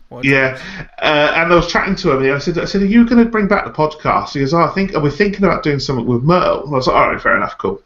What 0.09 0.25
a- 0.25 0.27
Yeah, 0.27 0.61
uh, 1.01 1.33
and 1.35 1.51
I 1.51 1.55
was 1.55 1.71
chatting 1.71 1.95
to 1.97 2.11
him. 2.11 2.21
And 2.23 2.33
I 2.33 2.37
said, 2.37 2.59
"I 2.59 2.65
said, 2.65 2.83
are 2.83 2.85
you 2.85 3.07
going 3.07 3.23
to 3.23 3.29
bring 3.29 3.47
back 3.47 3.65
the 3.65 3.71
podcast?" 3.71 4.33
He 4.33 4.41
goes, 4.41 4.53
"Oh, 4.53 4.59
I 4.61 4.69
think 4.69 4.93
we're 4.93 5.09
thinking 5.09 5.43
about 5.43 5.63
doing 5.63 5.79
something 5.79 6.05
with 6.05 6.21
Merle." 6.21 6.65
And 6.65 6.73
I 6.73 6.77
was 6.77 6.85
like, 6.87 6.95
"All 6.95 7.11
right, 7.11 7.21
fair 7.21 7.35
enough, 7.35 7.57
cool." 7.57 7.81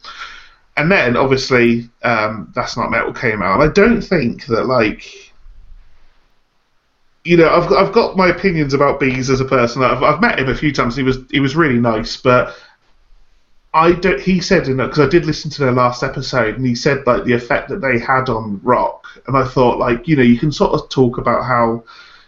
And 0.76 0.90
then 0.90 1.16
obviously, 1.16 1.90
um, 2.02 2.52
that's 2.54 2.76
not 2.76 2.90
metal 2.90 3.12
came 3.12 3.42
out, 3.42 3.60
and 3.60 3.70
I 3.70 3.72
don't 3.72 4.00
think 4.02 4.46
that 4.46 4.66
like. 4.66 5.32
You 7.22 7.36
know, 7.36 7.50
I've 7.50 7.68
got, 7.68 7.84
I've 7.84 7.92
got 7.92 8.16
my 8.16 8.28
opinions 8.28 8.72
about 8.72 8.98
Bees 8.98 9.28
as 9.28 9.40
a 9.40 9.44
person. 9.44 9.82
I've, 9.82 10.02
I've 10.02 10.22
met 10.22 10.38
him 10.38 10.48
a 10.48 10.54
few 10.54 10.72
times. 10.72 10.96
He 10.96 11.02
was 11.02 11.18
he 11.30 11.38
was 11.38 11.54
really 11.54 11.78
nice, 11.78 12.16
but 12.16 12.56
I 13.74 13.92
don't. 13.92 14.20
He 14.20 14.40
said 14.40 14.68
in 14.68 14.78
because 14.78 15.00
I 15.00 15.08
did 15.08 15.26
listen 15.26 15.50
to 15.50 15.60
their 15.60 15.72
last 15.72 16.02
episode, 16.02 16.56
and 16.56 16.64
he 16.64 16.74
said 16.74 17.06
like 17.06 17.24
the 17.24 17.34
effect 17.34 17.68
that 17.68 17.82
they 17.82 17.98
had 17.98 18.30
on 18.30 18.58
rock, 18.62 19.06
and 19.26 19.36
I 19.36 19.44
thought 19.46 19.78
like 19.78 20.08
you 20.08 20.16
know 20.16 20.22
you 20.22 20.38
can 20.38 20.50
sort 20.50 20.72
of 20.72 20.88
talk 20.88 21.18
about 21.18 21.44
how 21.44 21.84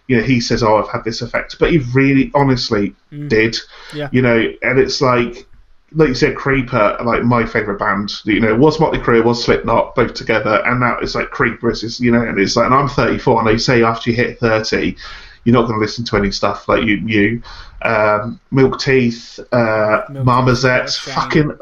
you 0.08 0.18
know 0.18 0.22
he 0.22 0.40
says 0.40 0.62
oh 0.62 0.76
I've 0.76 0.90
had 0.90 1.04
this 1.04 1.22
effect, 1.22 1.58
but 1.58 1.70
he 1.70 1.78
really 1.94 2.30
honestly 2.34 2.94
did, 3.28 3.56
Yeah. 3.94 4.10
you 4.12 4.20
know, 4.20 4.52
and 4.60 4.78
it's 4.78 5.00
like 5.00 5.46
like 5.94 6.08
you 6.08 6.14
said, 6.14 6.36
Creeper, 6.36 6.98
like 7.04 7.22
my 7.22 7.44
favorite 7.44 7.78
band. 7.78 8.12
You 8.24 8.40
know, 8.40 8.54
was 8.54 8.80
Motley 8.80 8.98
Crue, 8.98 9.24
was 9.24 9.44
Slipknot, 9.44 9.94
both 9.94 10.14
together, 10.14 10.62
and 10.66 10.80
now 10.80 10.98
it's 10.98 11.14
like 11.14 11.30
Creeper 11.30 11.70
is, 11.70 12.00
you 12.00 12.10
know, 12.10 12.22
and 12.22 12.38
it's 12.38 12.56
like, 12.56 12.66
and 12.66 12.74
I'm 12.74 12.88
34, 12.88 13.40
and 13.40 13.48
they 13.48 13.58
say 13.58 13.82
after 13.82 14.10
you 14.10 14.16
hit 14.16 14.38
30, 14.38 14.96
you're 15.44 15.52
not 15.52 15.62
going 15.62 15.74
to 15.74 15.80
listen 15.80 16.04
to 16.06 16.16
any 16.16 16.30
stuff 16.30 16.68
like 16.68 16.84
you, 16.84 16.96
you, 16.96 17.42
um, 17.82 18.40
Milk 18.50 18.80
Teeth, 18.80 19.38
uh, 19.52 20.02
Milk 20.10 20.24
shame. 20.58 21.14
fucking. 21.14 21.58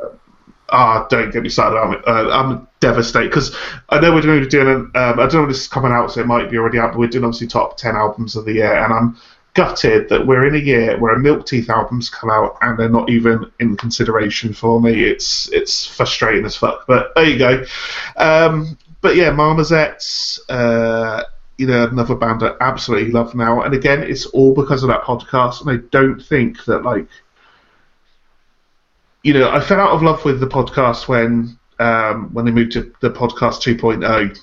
Ah, 0.73 1.05
don't 1.11 1.33
get 1.33 1.43
me 1.43 1.49
started. 1.49 1.79
I'm, 1.79 2.03
uh, 2.07 2.31
I'm 2.31 2.69
devastated 2.79 3.29
because 3.29 3.57
I 3.89 3.99
know 3.99 4.15
we're 4.15 4.23
going 4.23 4.39
to 4.39 4.47
be 4.47 4.51
doing. 4.51 4.69
An, 4.69 4.77
um, 4.95 5.19
I 5.19 5.23
don't 5.23 5.35
know 5.35 5.41
when 5.41 5.49
this 5.49 5.63
is 5.63 5.69
coming 5.69 5.91
out, 5.91 6.13
so 6.13 6.21
it 6.21 6.29
might 6.29 6.49
be 6.49 6.59
already 6.59 6.79
out. 6.79 6.93
But 6.93 7.01
we're 7.01 7.09
doing 7.09 7.25
obviously 7.25 7.49
top 7.49 7.77
ten 7.77 7.97
albums 7.97 8.37
of 8.37 8.45
the 8.45 8.53
year, 8.53 8.73
and 8.73 8.93
I'm 8.93 9.17
gutted 9.61 10.09
that 10.09 10.27
we're 10.27 10.47
in 10.47 10.55
a 10.55 10.59
year 10.59 10.99
where 10.99 11.13
a 11.13 11.19
Milk 11.19 11.45
Teeth 11.45 11.69
albums 11.69 12.09
come 12.09 12.31
out 12.31 12.57
and 12.63 12.79
they're 12.79 12.89
not 12.89 13.11
even 13.11 13.53
in 13.61 13.77
consideration 13.77 14.55
for 14.55 14.81
me. 14.81 15.05
It's 15.05 15.51
it's 15.53 15.85
frustrating 15.85 16.47
as 16.47 16.57
fuck. 16.57 16.87
But 16.87 17.15
there 17.15 17.29
you 17.29 17.39
go. 17.39 17.65
Um, 18.17 18.79
but 19.03 19.17
yeah, 19.17 19.31
Marmozets, 19.31 20.41
uh, 20.49 21.25
you 21.59 21.67
know, 21.67 21.85
another 21.85 22.15
band 22.15 22.43
I 22.43 22.55
absolutely 22.63 23.13
love 23.13 23.35
now. 23.35 23.61
And 23.61 23.75
again, 23.75 24.03
it's 24.03 24.25
all 24.25 24.55
because 24.55 24.83
of 24.83 24.89
that 24.89 25.03
podcast. 25.03 25.61
And 25.61 25.71
I 25.71 25.87
don't 25.91 26.23
think 26.23 26.65
that 26.65 26.83
like, 26.83 27.07
you 29.23 29.35
know, 29.35 29.51
I 29.51 29.61
fell 29.61 29.81
out 29.81 29.91
of 29.91 30.03
love 30.03 30.25
with 30.25 30.41
the 30.41 30.47
podcast 30.47 31.07
when 31.07 31.59
um, 31.79 32.33
when 32.33 32.47
they 32.47 32.51
moved 32.51 32.73
to 32.73 32.95
the 33.01 33.11
podcast 33.11 33.61
2.0 33.61 34.39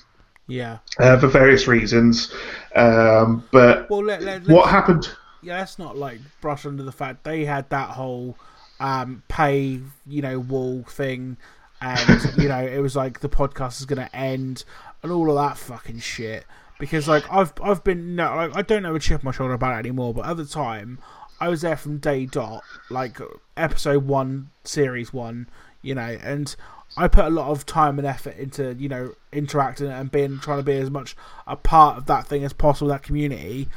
yeah. 0.48 0.78
uh, 0.98 1.18
for 1.20 1.28
various 1.28 1.68
reasons. 1.68 2.34
Um, 2.74 3.44
but 3.52 3.88
Well, 3.88 4.02
let, 4.02 4.22
let, 4.22 4.48
what 4.48 4.68
happened? 4.68 5.08
yeah, 5.42 5.58
let's 5.58 5.78
not 5.78 5.96
like 5.96 6.18
brush 6.40 6.66
under 6.66 6.82
the 6.82 6.92
fact 6.92 7.22
they 7.22 7.44
had 7.44 7.70
that 7.70 7.90
whole 7.90 8.36
um, 8.80 9.22
pay, 9.28 9.80
you 10.06 10.22
know, 10.22 10.40
wall 10.40 10.82
thing, 10.88 11.36
and 11.80 12.32
you 12.38 12.48
know, 12.48 12.58
it 12.58 12.80
was 12.80 12.96
like 12.96 13.20
the 13.20 13.28
podcast 13.28 13.78
is 13.80 13.86
going 13.86 14.04
to 14.04 14.16
end, 14.16 14.64
and 15.02 15.12
all 15.12 15.30
of 15.30 15.36
that 15.36 15.56
fucking 15.56 16.00
shit. 16.00 16.44
Because 16.78 17.08
like 17.08 17.24
I've 17.30 17.52
I've 17.62 17.84
been 17.84 18.16
no, 18.16 18.34
like, 18.34 18.56
I 18.56 18.62
don't 18.62 18.84
have 18.84 18.94
a 18.94 19.00
chip 19.00 19.20
on 19.20 19.24
my 19.26 19.32
shoulder 19.32 19.54
about 19.54 19.76
it 19.76 19.78
anymore, 19.80 20.14
but 20.14 20.26
at 20.26 20.36
the 20.36 20.46
time 20.46 20.98
I 21.40 21.48
was 21.48 21.62
there 21.62 21.76
from 21.76 21.98
day 21.98 22.26
dot, 22.26 22.62
like 22.88 23.18
episode 23.56 24.06
one, 24.06 24.50
series 24.64 25.12
one, 25.12 25.48
you 25.82 25.94
know, 25.94 26.18
and 26.22 26.54
I 26.98 27.08
put 27.08 27.24
a 27.24 27.30
lot 27.30 27.48
of 27.50 27.64
time 27.66 27.98
and 27.98 28.06
effort 28.06 28.36
into 28.36 28.74
you 28.74 28.88
know 28.88 29.14
interacting 29.32 29.86
and 29.88 30.10
being 30.10 30.38
trying 30.40 30.58
to 30.58 30.62
be 30.64 30.76
as 30.76 30.90
much 30.90 31.16
a 31.46 31.56
part 31.56 31.96
of 31.98 32.06
that 32.06 32.26
thing 32.26 32.44
as 32.44 32.52
possible, 32.52 32.88
that 32.88 33.02
community, 33.02 33.68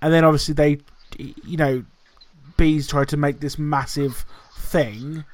and 0.00 0.12
then 0.12 0.24
obviously 0.24 0.54
they, 0.54 0.78
you 1.18 1.56
know, 1.56 1.84
bees 2.56 2.86
tried 2.88 3.08
to 3.08 3.16
make 3.16 3.40
this 3.40 3.58
massive 3.58 4.24
thing, 4.56 5.24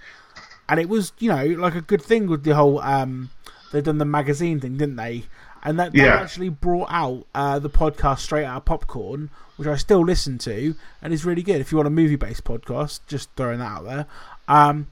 and 0.68 0.80
it 0.80 0.88
was 0.88 1.12
you 1.18 1.28
know 1.28 1.44
like 1.44 1.74
a 1.74 1.80
good 1.80 2.02
thing 2.02 2.26
with 2.28 2.44
the 2.44 2.54
whole 2.54 2.80
um 2.80 3.30
they've 3.72 3.84
done 3.84 3.98
the 3.98 4.04
magazine 4.04 4.60
thing, 4.60 4.76
didn't 4.76 4.96
they? 4.96 5.24
And 5.66 5.78
that, 5.80 5.92
that 5.92 5.98
Yeah. 5.98 6.20
actually 6.20 6.50
brought 6.50 6.88
out 6.90 7.26
uh, 7.34 7.58
the 7.58 7.70
podcast 7.70 8.18
straight 8.18 8.44
out 8.44 8.58
of 8.58 8.64
popcorn, 8.66 9.30
which 9.56 9.66
I 9.66 9.76
still 9.76 10.04
listen 10.04 10.36
to, 10.40 10.74
and 11.00 11.12
is 11.12 11.24
really 11.24 11.42
good. 11.42 11.58
If 11.60 11.72
you 11.72 11.78
want 11.78 11.86
a 11.86 11.90
movie 11.90 12.16
based 12.16 12.44
podcast, 12.44 13.00
just 13.06 13.30
throwing 13.34 13.60
that 13.60 13.64
out 13.78 13.84
there. 13.84 14.06
Um, 14.46 14.88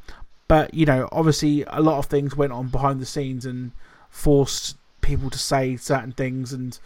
but 0.52 0.74
you 0.74 0.84
know, 0.84 1.08
obviously, 1.10 1.64
a 1.66 1.80
lot 1.80 1.96
of 1.96 2.04
things 2.04 2.36
went 2.36 2.52
on 2.52 2.68
behind 2.68 3.00
the 3.00 3.06
scenes 3.06 3.46
and 3.46 3.72
forced 4.10 4.76
people 5.00 5.30
to 5.30 5.38
say 5.38 5.78
certain 5.78 6.12
things, 6.12 6.52
and 6.52 6.78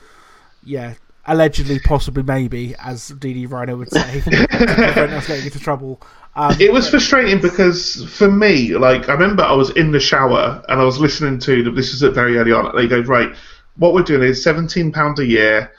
yeah, 0.63 0.95
allegedly, 1.25 1.81
possibly, 1.81 2.23
maybe, 2.23 2.77
as 2.77 3.11
DD 3.11 3.51
Rhino 3.51 3.75
would 3.75 3.91
say, 3.91 4.19
us 4.29 5.27
getting 5.27 5.47
into 5.47 5.59
trouble. 5.59 6.01
Um, 6.37 6.55
It 6.61 6.73
was 6.73 6.89
frustrating 6.89 7.41
because 7.41 8.05
for 8.17 8.31
me, 8.31 8.77
like 8.77 9.09
I 9.09 9.15
remember 9.15 9.43
I 9.43 9.55
was 9.55 9.71
in 9.71 9.91
the 9.91 9.99
shower 9.99 10.63
and 10.69 10.81
I 10.81 10.85
was 10.85 11.01
listening 11.01 11.41
to 11.41 11.69
this 11.73 11.93
is 11.93 12.03
very 12.15 12.39
early 12.39 12.53
on. 12.53 12.73
They 12.77 12.87
go 12.87 13.01
right, 13.01 13.35
what 13.79 13.95
we're 13.95 14.05
doing 14.05 14.23
is 14.23 14.45
seventeen 14.45 14.93
pound 14.93 15.19
a 15.19 15.27
year, 15.27 15.73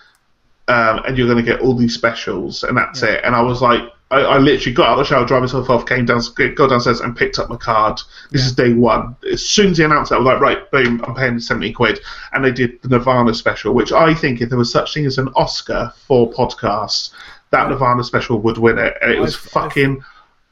um, 0.67 1.03
and 1.07 1.17
you're 1.17 1.27
going 1.33 1.41
to 1.45 1.51
get 1.51 1.61
all 1.61 1.73
these 1.73 1.93
specials, 1.93 2.65
and 2.65 2.75
that's 2.75 3.01
it. 3.01 3.21
And 3.23 3.33
I 3.33 3.41
was 3.43 3.61
like, 3.61 3.83
I, 4.09 4.21
I 4.21 4.37
literally 4.37 4.73
got 4.73 4.87
out 4.87 4.93
of 4.93 4.99
the 4.99 5.03
shower, 5.03 5.25
drive 5.25 5.41
myself 5.41 5.69
off, 5.69 5.85
came 5.85 6.05
down, 6.05 6.21
got 6.55 6.69
downstairs, 6.69 7.01
and 7.01 7.15
picked 7.15 7.39
up 7.39 7.49
my 7.49 7.57
card. 7.57 7.99
This 8.31 8.45
is 8.45 8.53
day 8.53 8.73
one. 8.73 9.17
As 9.29 9.45
soon 9.45 9.71
as 9.71 9.77
they 9.77 9.83
announced 9.83 10.11
it, 10.11 10.15
I 10.15 10.17
was 10.19 10.25
like, 10.25 10.39
right, 10.39 10.71
boom, 10.71 11.03
I'm 11.05 11.13
paying 11.13 11.39
seventy 11.39 11.73
quid, 11.73 11.99
and 12.31 12.43
they 12.43 12.51
did 12.51 12.81
the 12.81 12.87
Nirvana 12.87 13.33
special, 13.33 13.73
which 13.73 13.91
I 13.91 14.13
think 14.13 14.41
if 14.41 14.49
there 14.49 14.57
was 14.57 14.71
such 14.71 14.93
thing 14.93 15.05
as 15.05 15.17
an 15.17 15.27
Oscar 15.35 15.91
for 16.07 16.31
podcasts, 16.31 17.11
that 17.51 17.69
Nirvana 17.69 18.03
special 18.03 18.39
would 18.39 18.57
win 18.57 18.77
it. 18.77 18.95
And 19.01 19.11
it 19.11 19.19
was 19.19 19.35
fucking. 19.35 20.03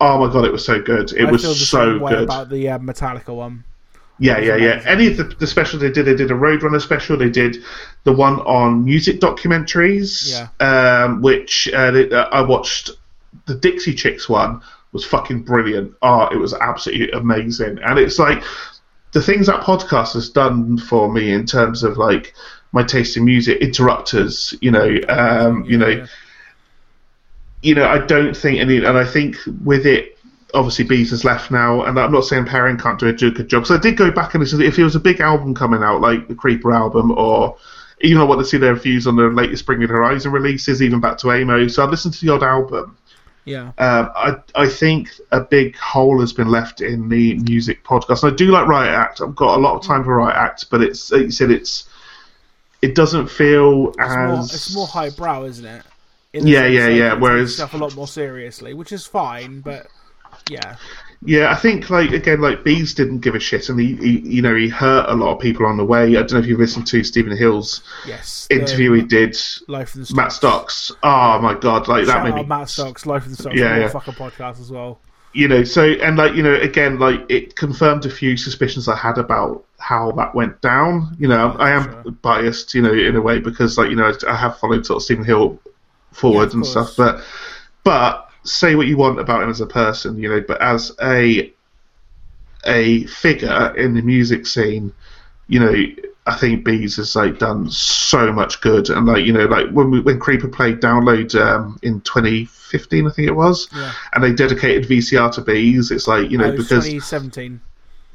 Oh 0.01 0.19
my 0.19 0.33
god, 0.33 0.43
it 0.43 0.51
was 0.51 0.65
so 0.65 0.81
good! 0.81 1.13
It 1.13 1.25
I 1.25 1.31
was 1.31 1.69
so 1.69 1.99
good. 1.99 2.23
about 2.23 2.49
the 2.49 2.67
uh, 2.67 2.79
Metallica 2.79 3.33
one. 3.33 3.63
Yeah, 4.19 4.37
yeah, 4.39 4.57
yeah. 4.57 4.81
Any 4.85 5.07
of 5.07 5.17
the, 5.17 5.23
the 5.23 5.47
specials 5.47 5.81
they 5.81 5.91
did, 5.91 6.05
they 6.05 6.15
did 6.15 6.31
a 6.31 6.33
Roadrunner 6.33 6.81
special. 6.81 7.17
They 7.17 7.29
did 7.29 7.63
the 8.03 8.13
one 8.13 8.39
on 8.41 8.83
music 8.83 9.19
documentaries. 9.21 10.29
Yeah. 10.29 10.49
Um, 11.05 11.21
which 11.21 11.69
uh, 11.73 11.91
they, 11.91 12.09
uh, 12.09 12.27
I 12.29 12.41
watched. 12.41 12.91
The 13.45 13.55
Dixie 13.55 13.93
Chicks 13.93 14.27
one 14.29 14.61
was 14.91 15.05
fucking 15.05 15.43
brilliant. 15.43 15.93
Oh, 16.01 16.27
it 16.27 16.37
was 16.37 16.53
absolutely 16.53 17.11
amazing. 17.11 17.79
And 17.83 17.99
it's 17.99 18.17
like 18.19 18.43
the 19.11 19.21
things 19.21 19.47
that 19.47 19.61
podcast 19.61 20.13
has 20.13 20.29
done 20.29 20.77
for 20.77 21.11
me 21.11 21.31
in 21.31 21.45
terms 21.45 21.83
of 21.83 21.97
like 21.97 22.33
my 22.71 22.83
taste 22.83 23.17
in 23.17 23.25
music, 23.25 23.59
interrupters. 23.61 24.53
You 24.61 24.71
know, 24.71 24.99
um, 25.09 25.65
you 25.65 25.77
know 25.77 25.87
Yeah. 25.87 26.05
you 27.61 27.75
know, 27.75 27.87
I 27.87 27.99
don't 27.99 28.35
think 28.35 28.59
any, 28.59 28.77
and 28.77 28.97
I 28.97 29.05
think 29.05 29.37
with 29.63 29.85
it, 29.85 30.17
obviously 30.53 30.85
Bees 30.85 31.09
has 31.09 31.23
left 31.25 31.51
now, 31.51 31.83
and 31.83 31.99
I'm 31.99 32.11
not 32.11 32.25
saying 32.25 32.45
Perrin 32.45 32.77
can't 32.77 32.99
do 32.99 33.07
a 33.07 33.13
good 33.13 33.49
job. 33.49 33.65
So 33.65 33.75
I 33.75 33.79
did 33.79 33.97
go 33.97 34.11
back 34.11 34.33
and 34.33 34.41
listen. 34.43 34.61
If 34.61 34.79
it 34.79 34.83
was 34.83 34.95
a 34.95 34.99
big 34.99 35.19
album 35.19 35.53
coming 35.53 35.83
out, 35.83 36.01
like 36.01 36.27
the 36.27 36.35
Creeper 36.35 36.71
album, 36.71 37.11
or 37.11 37.57
even 38.01 38.21
I 38.21 38.23
want 38.23 38.39
to 38.39 38.45
see 38.45 38.57
their 38.57 38.75
views 38.75 39.07
on 39.07 39.15
the 39.15 39.23
latest 39.23 39.65
Bring 39.65 39.79
Me 39.79 39.87
Horizon 39.87 40.31
releases, 40.31 40.81
even 40.81 40.99
back 40.99 41.17
to 41.19 41.31
Amo. 41.31 41.67
So 41.67 41.83
I 41.83 41.89
listened 41.89 42.13
to 42.15 42.25
the 42.25 42.33
odd 42.33 42.43
album. 42.43 42.97
Yeah. 43.45 43.67
Um, 43.77 44.11
I 44.15 44.35
I 44.55 44.67
think 44.67 45.09
a 45.31 45.39
big 45.39 45.75
hole 45.77 46.19
has 46.19 46.33
been 46.33 46.49
left 46.49 46.81
in 46.81 47.07
the 47.09 47.35
music 47.35 47.83
podcast. 47.83 48.23
And 48.23 48.33
I 48.33 48.35
do 48.35 48.47
like 48.47 48.67
Riot 48.67 48.93
Act. 48.93 49.21
I've 49.21 49.35
got 49.35 49.57
a 49.57 49.61
lot 49.61 49.75
of 49.75 49.83
time 49.83 50.03
for 50.03 50.15
Riot 50.17 50.35
Act, 50.35 50.65
but 50.71 50.81
it's 50.81 51.11
like 51.11 51.21
you 51.23 51.31
said 51.31 51.51
it's 51.51 51.87
it 52.81 52.95
doesn't 52.95 53.27
feel 53.27 53.89
It's 53.89 53.97
more, 53.97 54.27
as 54.39 54.53
it's 54.53 54.75
more 54.75 54.87
highbrow, 54.87 55.45
isn't 55.45 55.65
it? 55.65 55.83
In 56.33 56.45
Yeah, 56.47 56.65
yeah, 56.65 56.87
yeah, 56.87 57.15
he 57.15 57.21
whereas- 57.21 57.55
stuff 57.55 57.73
a 57.73 57.77
lot 57.77 57.95
more 57.95 58.07
seriously, 58.07 58.73
which 58.73 58.91
is 58.91 59.05
fine. 59.05 59.61
But 59.61 59.87
yeah, 60.49 60.75
Yeah, 61.25 61.51
I 61.51 61.55
think 61.55 61.89
like 61.89 62.11
again, 62.11 62.41
like 62.41 62.63
Bees 62.63 62.93
didn't 62.93 63.19
give 63.19 63.35
a 63.35 63.39
shit, 63.39 63.69
and 63.69 63.79
he, 63.79 63.95
he, 63.95 64.19
you 64.19 64.41
know, 64.41 64.55
he 64.55 64.67
hurt 64.69 65.09
a 65.09 65.15
lot 65.15 65.33
of 65.33 65.39
people 65.39 65.65
on 65.65 65.77
the 65.77 65.85
way. 65.85 66.09
I 66.09 66.21
don't 66.21 66.33
know 66.33 66.39
if 66.39 66.45
you've 66.45 66.59
listened 66.59 66.87
to 66.87 67.03
Stephen 67.03 67.35
Hill's 67.35 67.81
yes. 68.07 68.47
interview 68.51 68.91
he 68.93 69.01
did. 69.01 69.35
Life 69.67 69.95
of 69.95 70.07
the 70.07 70.15
Matt 70.15 70.31
Stocks. 70.31 70.91
Oh 71.03 71.39
my 71.41 71.53
god, 71.55 71.87
like 71.87 72.05
that 72.05 72.11
Shout 72.13 72.23
made 72.25 72.33
out 72.33 72.37
me 72.37 72.43
Matt 72.45 72.69
Stocks, 72.69 73.05
Life 73.05 73.23
of 73.25 73.31
the 73.31 73.37
Stocks, 73.37 73.55
Yeah, 73.57 73.75
yeah, 73.75 73.79
yeah. 73.81 73.87
fucking 73.89 74.13
podcast 74.13 74.59
as 74.61 74.71
well. 74.71 74.99
you 75.33 75.47
know 75.49 75.63
so 75.65 75.83
and 75.83 76.15
like 76.17 76.33
you 76.33 76.41
know 76.43 76.53
again 76.55 76.97
like 76.97 77.19
it 77.29 77.55
confirmed 77.57 78.05
a 78.05 78.09
few 78.09 78.37
suspicions 78.37 78.87
i 78.87 78.95
had 78.95 79.17
about 79.17 79.65
how 79.79 80.09
that 80.13 80.33
went 80.33 80.61
down 80.61 81.13
you 81.19 81.27
know 81.27 81.49
i 81.59 81.71
am 81.71 81.83
sure. 82.03 82.11
biased 82.21 82.73
you 82.73 82.81
know 82.81 82.93
in 82.93 83.17
a 83.17 83.21
way 83.21 83.37
because 83.39 83.77
like 83.77 83.89
you 83.89 83.97
know 83.97 84.13
i 84.29 84.33
have 84.35 84.57
followed 84.59 84.85
sort 84.85 84.95
of 84.95 85.03
stephen 85.03 85.25
hill 85.25 85.59
forward 86.13 86.37
Yeah, 86.43 86.47
of 86.47 86.53
and 86.53 86.63
course. 86.63 86.71
stuff 86.71 86.95
but 86.95 87.21
but 87.83 88.24
say 88.45 88.75
what 88.75 88.87
you 88.87 88.97
want 88.97 89.19
about 89.19 89.43
him 89.43 89.49
as 89.49 89.61
a 89.61 89.65
person 89.65 90.17
you 90.17 90.29
know 90.29 90.41
but 90.47 90.61
as 90.61 90.91
a 91.01 91.51
a 92.65 93.05
figure 93.05 93.75
in 93.77 93.93
the 93.93 94.01
music 94.01 94.45
scene 94.47 94.93
you 95.47 95.59
know 95.59 95.73
I 96.27 96.35
think 96.35 96.65
Bees 96.65 96.95
has 96.95 97.15
like 97.15 97.37
done 97.37 97.69
so 97.69 98.33
much 98.33 98.59
good, 98.61 98.89
and 98.89 99.05
like 99.05 99.25
you 99.25 99.31
know, 99.31 99.45
like 99.45 99.69
when 99.69 99.91
we, 99.91 99.99
when 99.99 100.19
Creeper 100.19 100.47
played 100.47 100.81
Download 100.81 101.39
um, 101.39 101.77
in 101.83 102.01
2015, 102.01 103.05
I 103.05 103.11
think 103.11 103.27
it 103.27 103.35
was, 103.35 103.69
Yeah. 103.71 103.93
and 104.13 104.23
they 104.23 104.33
dedicated 104.33 104.89
VCR 104.89 105.31
to 105.33 105.41
Bees. 105.41 105.91
It's 105.91 106.07
like 106.07 106.31
you 106.31 106.39
know 106.39 106.49
because 106.49 106.85
2017. 106.85 107.61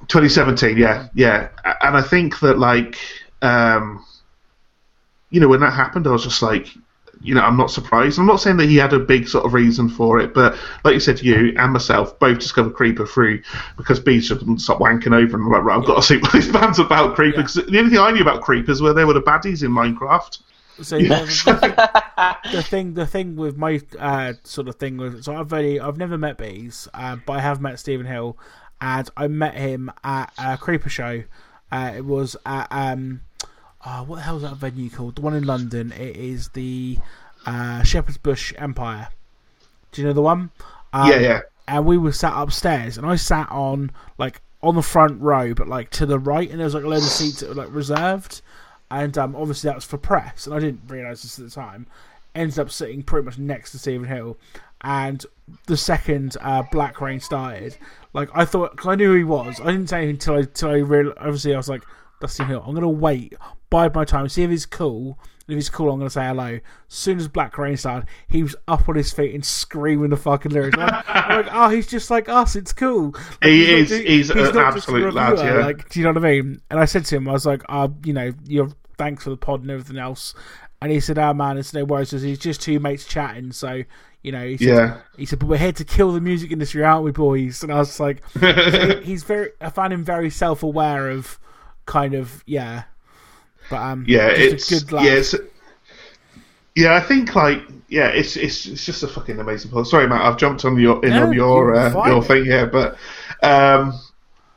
2017, 0.08 0.76
yeah, 0.76 1.08
yeah, 1.14 1.50
and 1.82 1.96
I 1.96 2.02
think 2.02 2.40
that 2.40 2.58
like, 2.58 2.98
um, 3.42 4.04
you 5.30 5.38
know, 5.38 5.46
when 5.46 5.60
that 5.60 5.72
happened, 5.72 6.08
I 6.08 6.10
was 6.10 6.24
just 6.24 6.42
like, 6.42 6.66
you 7.22 7.34
know, 7.34 7.42
I'm 7.42 7.56
not 7.56 7.70
surprised. 7.70 8.18
I'm 8.18 8.26
not 8.26 8.40
saying 8.40 8.56
that 8.58 8.68
he 8.68 8.76
had 8.76 8.92
a 8.92 8.98
big 8.98 9.28
sort 9.28 9.44
of 9.44 9.52
reason 9.52 9.88
for 9.88 10.18
it, 10.18 10.32
but 10.32 10.58
like 10.84 10.94
you 10.94 11.00
said, 11.00 11.20
you 11.20 11.54
and 11.56 11.72
myself 11.72 12.18
both 12.18 12.38
discovered 12.38 12.74
Creeper 12.74 13.06
through 13.06 13.42
because 13.76 14.00
Bees 14.00 14.28
just 14.28 14.40
wouldn't 14.40 14.62
stop 14.62 14.78
wanking 14.78 15.14
over, 15.14 15.36
and 15.36 15.44
I'm 15.44 15.50
like, 15.50 15.62
right, 15.62 15.78
I've 15.78 15.86
got 15.86 15.96
to 15.96 16.02
see 16.02 16.16
what 16.16 16.32
this 16.32 16.48
band's 16.48 16.78
about, 16.78 17.14
Creeper. 17.14 17.40
Yeah. 17.40 17.42
Because 17.42 17.54
the 17.54 17.78
only 17.78 17.90
thing 17.90 17.98
I 17.98 18.10
knew 18.10 18.22
about 18.22 18.40
Creepers 18.40 18.80
were 18.80 18.94
they 18.94 19.04
were 19.04 19.12
the 19.12 19.22
baddies 19.22 19.62
in 19.62 19.70
Minecraft. 19.70 20.40
So 20.82 20.98
the 20.98 22.64
thing, 22.66 22.94
the 22.94 23.06
thing 23.06 23.36
with 23.36 23.56
my 23.56 23.82
uh, 23.98 24.34
sort 24.44 24.68
of 24.68 24.76
thing 24.76 24.96
was, 24.96 25.26
so 25.26 25.36
I've 25.36 25.52
only, 25.52 25.78
I've 25.78 25.98
never 25.98 26.16
met 26.16 26.38
Bees, 26.38 26.88
uh, 26.94 27.16
but 27.26 27.34
I 27.34 27.40
have 27.40 27.60
met 27.60 27.78
Stephen 27.78 28.06
Hill, 28.06 28.38
and 28.80 29.10
I 29.14 29.28
met 29.28 29.54
him 29.54 29.92
at 30.02 30.32
a 30.38 30.56
Creeper 30.56 30.88
show. 30.88 31.24
Uh, 31.70 31.92
it 31.96 32.04
was 32.04 32.34
at 32.46 32.66
um, 32.70 33.20
oh, 33.86 34.02
what 34.04 34.16
the 34.16 34.22
hell 34.22 34.36
is 34.36 34.42
that 34.42 34.56
venue 34.56 34.90
called? 34.90 35.16
The 35.16 35.20
one 35.22 35.34
in 35.34 35.44
London. 35.44 35.92
It 35.92 36.16
is 36.16 36.48
the 36.50 36.98
uh, 37.46 37.82
Shepherd's 37.82 38.18
Bush 38.18 38.52
Empire. 38.58 39.08
Do 39.92 40.02
you 40.02 40.08
know 40.08 40.14
the 40.14 40.22
one? 40.22 40.50
Um, 40.92 41.10
yeah, 41.10 41.18
yeah. 41.18 41.40
and 41.68 41.84
we 41.86 41.96
were 41.98 42.12
sat 42.12 42.32
upstairs, 42.36 42.96
and 42.98 43.06
I 43.06 43.16
sat 43.16 43.50
on 43.50 43.90
like 44.18 44.40
on 44.62 44.74
the 44.74 44.82
front 44.82 45.20
row, 45.20 45.54
but 45.54 45.68
like 45.68 45.90
to 45.90 46.06
the 46.06 46.18
right, 46.18 46.48
and 46.50 46.58
there 46.58 46.64
was 46.64 46.74
like 46.74 46.84
a 46.84 46.88
load 46.88 46.98
of 46.98 47.04
seats 47.04 47.40
that 47.40 47.48
were 47.48 47.54
like 47.54 47.72
reserved, 47.74 48.42
and 48.90 49.16
um, 49.16 49.34
obviously 49.36 49.68
that 49.68 49.76
was 49.76 49.84
for 49.84 49.98
press, 49.98 50.46
and 50.46 50.54
I 50.54 50.58
didn't 50.60 50.82
realise 50.88 51.22
this 51.22 51.38
at 51.38 51.44
the 51.46 51.50
time. 51.50 51.86
Ended 52.34 52.58
up 52.58 52.70
sitting 52.70 53.02
pretty 53.02 53.24
much 53.24 53.38
next 53.38 53.72
to 53.72 53.78
Stephen 53.78 54.06
Hill, 54.06 54.36
and 54.82 55.24
the 55.66 55.76
second 55.76 56.36
uh, 56.40 56.62
Black 56.70 57.00
Rain 57.00 57.18
started, 57.20 57.76
like 58.12 58.28
I 58.34 58.44
thought, 58.44 58.76
'cause 58.76 58.86
I 58.86 58.94
knew 58.94 59.08
who 59.12 59.16
he 59.18 59.24
was. 59.24 59.60
I 59.60 59.66
didn't 59.66 59.88
say 59.88 59.98
anything 59.98 60.14
until 60.16 60.34
I 60.34 60.38
until 60.40 60.70
I 60.70 60.74
real 60.78 61.12
obviously 61.16 61.54
I 61.54 61.56
was 61.56 61.68
like, 61.68 61.82
Stephen 62.28 62.50
Hill. 62.50 62.64
I'm 62.66 62.74
gonna 62.74 62.88
wait, 62.88 63.34
bide 63.70 63.94
my 63.94 64.04
time, 64.04 64.28
see 64.28 64.42
if 64.42 64.50
he's 64.50 64.66
cool. 64.66 65.18
And 65.46 65.54
if 65.54 65.56
he's 65.56 65.70
cool, 65.70 65.90
I'm 65.92 65.98
gonna 65.98 66.10
say 66.10 66.26
hello. 66.26 66.46
As 66.54 66.60
soon 66.88 67.18
as 67.18 67.26
Black 67.28 67.56
Rain 67.58 67.76
started, 67.76 68.08
he 68.28 68.42
was 68.42 68.54
up 68.68 68.88
on 68.88 68.94
his 68.96 69.12
feet 69.12 69.34
and 69.34 69.44
screaming 69.44 70.10
the 70.10 70.16
fucking 70.16 70.52
lyrics. 70.52 70.76
I'm 70.78 70.86
like, 70.86 71.04
I'm 71.08 71.44
like, 71.44 71.52
oh, 71.54 71.68
he's 71.70 71.86
just 71.86 72.10
like 72.10 72.28
us. 72.28 72.54
It's 72.56 72.72
cool. 72.72 73.12
Like, 73.12 73.50
He 73.50 73.62
not 73.66 73.72
is- 73.80 73.88
do- 73.88 74.02
he's 74.02 74.30
an 74.30 74.36
not 74.38 74.56
absolute 74.56 75.12
lad, 75.14 75.38
yeah. 75.38 75.54
Like, 75.64 75.88
do 75.88 75.98
you 76.00 76.04
know 76.04 76.12
what 76.12 76.24
I 76.24 76.30
mean? 76.30 76.60
And 76.70 76.78
I 76.78 76.84
said 76.84 77.04
to 77.06 77.16
him, 77.16 77.28
I 77.28 77.32
was 77.32 77.46
like, 77.46 77.62
uh, 77.68 77.88
you 78.04 78.12
know, 78.12 78.32
you're 78.46 78.68
thanks 78.98 79.24
for 79.24 79.30
the 79.30 79.36
pod 79.36 79.62
and 79.62 79.70
everything 79.70 79.96
else. 79.98 80.34
And 80.82 80.90
he 80.92 80.98
said, 81.00 81.18
"Oh 81.18 81.34
man, 81.34 81.58
it's 81.58 81.74
no 81.74 81.84
worries. 81.84 82.10
He's 82.10 82.38
just 82.38 82.62
two 82.62 82.80
mates 82.80 83.04
chatting. 83.04 83.52
So, 83.52 83.82
you 84.22 84.32
know, 84.32 84.46
he 84.46 84.56
said, 84.56 84.66
Yeah. 84.66 84.98
he 85.16 85.26
said, 85.26 85.38
but 85.38 85.46
we're 85.48 85.58
here 85.58 85.72
to 85.72 85.84
kill 85.84 86.12
the 86.12 86.20
music 86.22 86.52
industry, 86.52 86.82
aren't 86.84 87.04
we, 87.04 87.10
boys? 87.12 87.62
And 87.62 87.70
I 87.72 87.78
was 87.78 87.98
like, 88.00 88.22
he's 89.02 89.22
very. 89.24 89.50
I 89.60 89.68
found 89.70 89.92
him 89.92 90.04
very 90.04 90.30
self-aware 90.30 91.10
of, 91.10 91.38
kind 91.86 92.14
of, 92.14 92.42
yeah. 92.46 92.84
But 93.68 93.80
um, 93.80 94.04
Yeah, 94.06 94.28
it's 94.28 94.70
a 94.70 94.74
good 94.80 94.92
lad. 94.92 95.04
yeah, 95.04 95.12
it's, 95.12 95.34
yeah. 96.74 96.94
I 96.94 97.00
think 97.00 97.34
like 97.34 97.62
yeah, 97.88 98.08
it's 98.08 98.36
it's 98.36 98.66
it's 98.66 98.84
just 98.84 99.02
a 99.02 99.08
fucking 99.08 99.38
amazing 99.38 99.70
plot. 99.70 99.86
Sorry, 99.86 100.08
Matt, 100.08 100.22
I've 100.22 100.36
jumped 100.38 100.64
on 100.64 100.78
your 100.78 101.04
in 101.04 101.10
No, 101.10 101.26
on 101.26 101.32
your 101.32 101.74
uh, 101.74 102.06
your 102.08 102.22
thing 102.22 102.44
here, 102.44 102.66
but 102.66 102.96
um, 103.42 103.98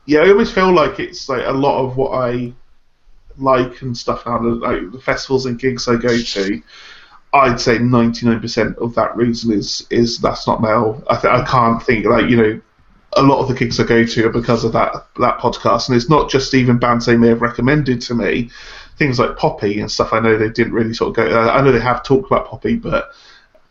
yeah, 0.06 0.20
I 0.20 0.28
almost 0.28 0.54
feel 0.54 0.72
like 0.72 1.00
it's 1.00 1.28
like 1.28 1.44
a 1.46 1.52
lot 1.52 1.84
of 1.84 1.96
what 1.96 2.10
I 2.12 2.52
like 3.38 3.82
and 3.82 3.96
stuff 3.96 4.24
now. 4.26 4.40
Like 4.40 4.92
the 4.92 5.00
festivals 5.00 5.46
and 5.46 5.58
gigs 5.58 5.88
I 5.88 5.96
go 5.96 6.16
to. 6.16 6.62
I'd 7.32 7.60
say 7.60 7.78
ninety 7.78 8.26
nine 8.26 8.40
percent 8.40 8.78
of 8.78 8.94
that 8.94 9.16
reason 9.16 9.52
is 9.52 9.86
is 9.90 10.18
that's 10.18 10.46
not 10.46 10.62
metal. 10.62 11.02
I 11.10 11.16
th- 11.16 11.32
I 11.32 11.44
can't 11.44 11.82
think 11.82 12.06
like 12.06 12.30
you 12.30 12.36
know 12.36 12.60
a 13.16 13.22
lot 13.22 13.40
of 13.40 13.48
the 13.48 13.54
gigs 13.54 13.78
I 13.80 13.84
go 13.84 14.04
to 14.04 14.26
are 14.26 14.32
because 14.32 14.64
of 14.64 14.72
that 14.72 15.06
that 15.18 15.38
podcast, 15.38 15.88
and 15.88 15.96
it's 15.96 16.08
not 16.08 16.30
just 16.30 16.54
even 16.54 16.78
bands 16.78 17.06
they 17.06 17.16
may 17.16 17.28
have 17.28 17.42
recommended 17.42 18.00
to 18.02 18.14
me. 18.14 18.50
Things 18.96 19.18
like 19.18 19.36
Poppy 19.36 19.80
and 19.80 19.90
stuff. 19.90 20.12
I 20.12 20.20
know 20.20 20.36
they 20.36 20.48
didn't 20.48 20.72
really 20.72 20.94
sort 20.94 21.10
of 21.10 21.16
go. 21.16 21.26
Uh, 21.26 21.50
I 21.50 21.62
know 21.62 21.72
they 21.72 21.80
have 21.80 22.04
talked 22.04 22.26
about 22.26 22.48
Poppy, 22.48 22.76
but 22.76 23.10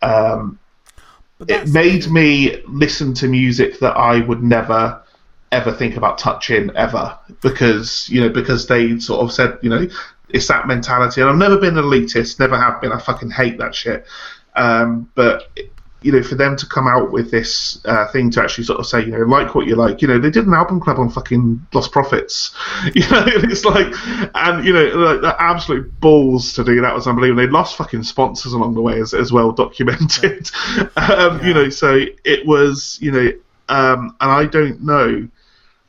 um, 0.02 0.60
But 1.38 1.50
it 1.50 1.70
made 1.70 2.10
me 2.10 2.62
listen 2.68 3.14
to 3.16 3.28
music 3.28 3.80
that 3.80 3.98
I 3.98 4.20
would 4.22 4.44
never 4.44 5.02
ever 5.52 5.72
think 5.72 5.98
about 5.98 6.18
touching 6.18 6.72
ever 6.76 7.18
because 7.42 8.10
you 8.10 8.22
know 8.22 8.30
because 8.30 8.68
they 8.68 9.00
sort 9.00 9.22
of 9.22 9.32
said 9.32 9.58
you 9.62 9.70
know 9.70 9.88
it's 10.30 10.48
that 10.48 10.68
mentality 10.68 11.22
and 11.22 11.30
I've 11.30 11.38
never 11.38 11.58
been 11.58 11.78
an 11.78 11.84
elitist 11.84 12.40
never 12.40 12.58
have 12.58 12.82
been 12.82 12.92
I 12.92 13.00
fucking 13.00 13.30
hate 13.30 13.60
that 13.60 13.76
shit 13.76 14.06
um, 14.56 15.12
but 15.14 15.44
you 16.04 16.12
know 16.12 16.24
for 16.24 16.36
them 16.36 16.56
to 16.58 16.66
come 16.66 16.88
out 16.88 17.12
with 17.12 17.32
this 17.32 17.80
uh, 17.86 18.08
thing 18.08 18.30
to 18.32 18.42
actually 18.42 18.64
sort 18.64 18.80
of 18.80 18.86
say 18.86 19.02
you 19.04 19.12
know 19.12 19.26
like 19.26 19.56
what 19.56 19.68
you 19.68 19.76
like. 19.76 20.02
You 20.02 20.08
know 20.08 20.20
they 20.20 20.30
did 20.30 20.48
an 20.48 20.54
album 20.54 20.80
club 20.80 21.00
on 21.00 21.10
fucking 21.10 21.68
Lostprophets 21.72 22.54
you 22.96 23.08
know 23.10 23.24
and 23.24 23.52
it's 23.52 23.66
like 23.66 23.94
and 24.36 24.66
you 24.66 24.74
know 24.74 24.86
like, 24.86 25.22
the 25.22 25.36
absolute 25.40 26.00
balls 26.00 26.54
to 26.54 26.64
do. 26.64 26.82
That 26.82 26.94
was 26.94 27.08
unbelievable. 27.08 27.44
They 27.46 27.52
lost 27.52 27.76
fucking 27.78 28.04
sponsors 28.04 28.54
along 28.54 28.76
the 28.76 28.82
way 28.82 29.00
as, 29.00 29.14
as 29.14 29.32
well 29.32 29.52
documented. 29.64 30.50
Um, 30.98 31.46
you 31.46 31.54
know 31.54 31.70
so 31.70 32.06
it 32.24 32.46
was 32.46 32.98
you 33.02 33.12
know 33.12 33.32
um, 33.70 34.16
and 34.20 34.32
I 34.32 34.46
don't 34.46 34.84
know 34.84 35.28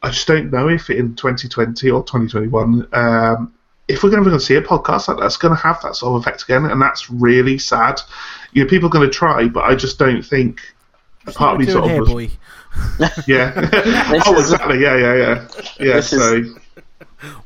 I 0.04 0.10
just 0.10 0.26
don't 0.26 0.50
know 0.50 0.68
if 0.68 0.90
in 0.90 1.16
2020 1.16 1.90
or 1.90 2.02
2021, 2.02 2.88
um, 2.92 3.53
if 3.88 4.02
we're 4.02 4.10
going 4.10 4.24
to 4.24 4.40
see 4.40 4.54
a 4.54 4.62
podcast 4.62 5.08
like 5.08 5.18
that's 5.18 5.36
going 5.36 5.54
to 5.54 5.60
have 5.62 5.80
that 5.82 5.96
sort 5.96 6.16
of 6.16 6.22
effect 6.22 6.42
again, 6.44 6.64
and 6.64 6.80
that's 6.80 7.10
really 7.10 7.58
sad. 7.58 8.00
You 8.52 8.64
know, 8.64 8.68
people 8.70 8.88
are 8.88 8.92
going 8.92 9.08
to 9.08 9.14
try, 9.14 9.48
but 9.48 9.64
I 9.64 9.74
just 9.74 9.98
don't 9.98 10.22
think. 10.22 10.60
That's 11.24 11.36
Part 11.36 11.58
what 11.58 11.62
of 11.62 11.66
me 11.66 11.72
sort 11.72 11.90
of 11.90 11.98
was- 12.00 12.08
boy. 12.08 12.30
yeah. 13.26 13.70
oh, 14.26 14.38
exactly. 14.38 14.80
Yeah, 14.80 14.96
yeah, 14.96 15.14
yeah, 15.14 15.48
yeah. 15.80 15.94
This 15.94 16.12
is- 16.12 16.20
So 16.20 16.60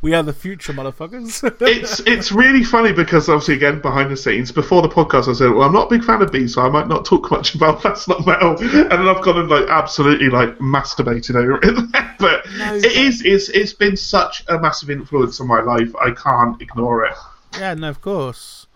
We 0.03 0.15
are 0.15 0.23
the 0.23 0.33
future, 0.33 0.73
motherfuckers. 0.73 1.43
it's 1.61 2.01
it's 2.01 2.33
really 2.33 2.65
funny 2.65 2.93
because 2.93 3.29
obviously 3.29 3.55
again 3.55 3.81
behind 3.81 4.11
the 4.11 4.17
scenes 4.17 4.53
before 4.53 4.83
the 4.83 4.89
podcast 4.89 5.29
I 5.29 5.33
said 5.33 5.51
well 5.51 5.63
I'm 5.67 5.73
not 5.73 5.87
a 5.87 5.91
big 5.99 6.05
fan 6.05 6.23
of 6.23 6.31
B 6.33 6.47
so 6.49 6.63
I 6.63 6.69
might 6.69 6.89
not 6.89 7.05
talk 7.05 7.31
much 7.31 7.55
about 7.55 7.83
that's 7.85 8.07
not 8.09 8.27
metal 8.27 8.57
and 8.59 8.91
then 8.91 9.09
I've 9.09 9.23
gone 9.23 9.39
and 9.39 9.49
like 9.49 9.69
absolutely 9.69 10.29
like 10.31 10.59
masturbated 10.59 11.35
over 11.37 11.59
it 11.63 12.17
but 12.19 12.47
No, 12.59 12.75
it 12.75 12.83
but- 12.83 12.93
is 12.93 13.23
it's 13.25 13.49
it's 13.51 13.73
been 13.73 13.97
such 13.97 14.45
a 14.49 14.59
massive 14.59 14.91
influence 14.91 15.41
on 15.41 15.47
my 15.47 15.61
life 15.61 15.95
I 15.97 16.11
can't 16.13 16.61
ignore 16.63 17.05
it 17.05 17.15
Yeah, 17.59 17.75
no, 17.75 17.89
of 17.89 18.01
course. 18.01 18.67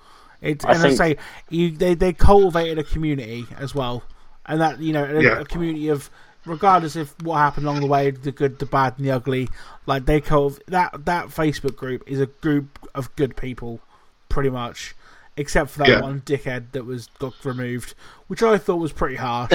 It, 0.40 0.64
I 0.66 0.72
and 0.74 0.82
I 0.86 0.94
say 0.94 1.16
you, 1.50 1.70
they 1.70 1.94
they 1.94 2.12
cultivated 2.12 2.76
a 2.78 2.82
community 2.84 3.46
as 3.58 3.74
well, 3.76 4.02
and 4.46 4.60
that 4.60 4.80
you 4.80 4.92
know 4.92 5.04
a, 5.04 5.22
Yeah. 5.22 5.38
a 5.40 5.44
community 5.44 5.86
of 5.88 6.10
regardless 6.46 6.96
of 6.96 7.14
what 7.22 7.36
happened 7.36 7.66
along 7.66 7.80
the 7.80 7.86
way, 7.86 8.10
the 8.10 8.32
good, 8.32 8.58
the 8.58 8.66
bad, 8.66 8.94
and 8.96 9.06
the 9.06 9.10
ugly. 9.10 9.48
Like 9.86 10.06
they 10.06 10.20
cultiv- 10.20 10.60
that 10.66 11.04
that 11.04 11.28
Facebook 11.28 11.76
group 11.76 12.02
is 12.06 12.20
a 12.20 12.26
group 12.26 12.78
of 12.94 13.14
good 13.16 13.36
people, 13.36 13.80
pretty 14.28 14.50
much, 14.50 14.94
except 15.36 15.70
for 15.70 15.78
that 15.80 15.88
Yeah. 15.88 16.00
one 16.00 16.20
dickhead 16.22 16.72
that 16.72 16.84
was 16.84 17.08
got 17.18 17.34
removed, 17.44 17.94
which 18.26 18.42
I 18.42 18.58
thought 18.58 18.76
was 18.76 18.92
pretty 18.92 19.16
harsh. 19.16 19.52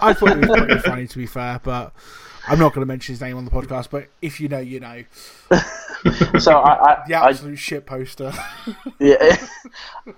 I 0.00 0.12
thought 0.12 0.30
it 0.30 0.48
was 0.48 0.58
pretty 0.58 0.78
funny 0.84 1.06
to 1.06 1.18
be 1.18 1.26
fair, 1.26 1.60
but. 1.62 1.92
I'm 2.48 2.60
not 2.60 2.72
going 2.72 2.82
to 2.82 2.86
mention 2.86 3.12
his 3.12 3.20
name 3.20 3.36
on 3.36 3.44
the 3.44 3.50
podcast, 3.50 3.90
but 3.90 4.06
if 4.22 4.40
you 4.40 4.48
know, 4.48 4.60
you 4.60 4.78
know. 4.78 5.02
So 6.38 6.52
I, 6.52 6.92
I, 6.92 7.04
The 7.08 7.14
I 7.14 7.30
absolute 7.30 7.56
shit 7.56 7.86
poster. 7.86 8.32
yeah, 9.00 9.36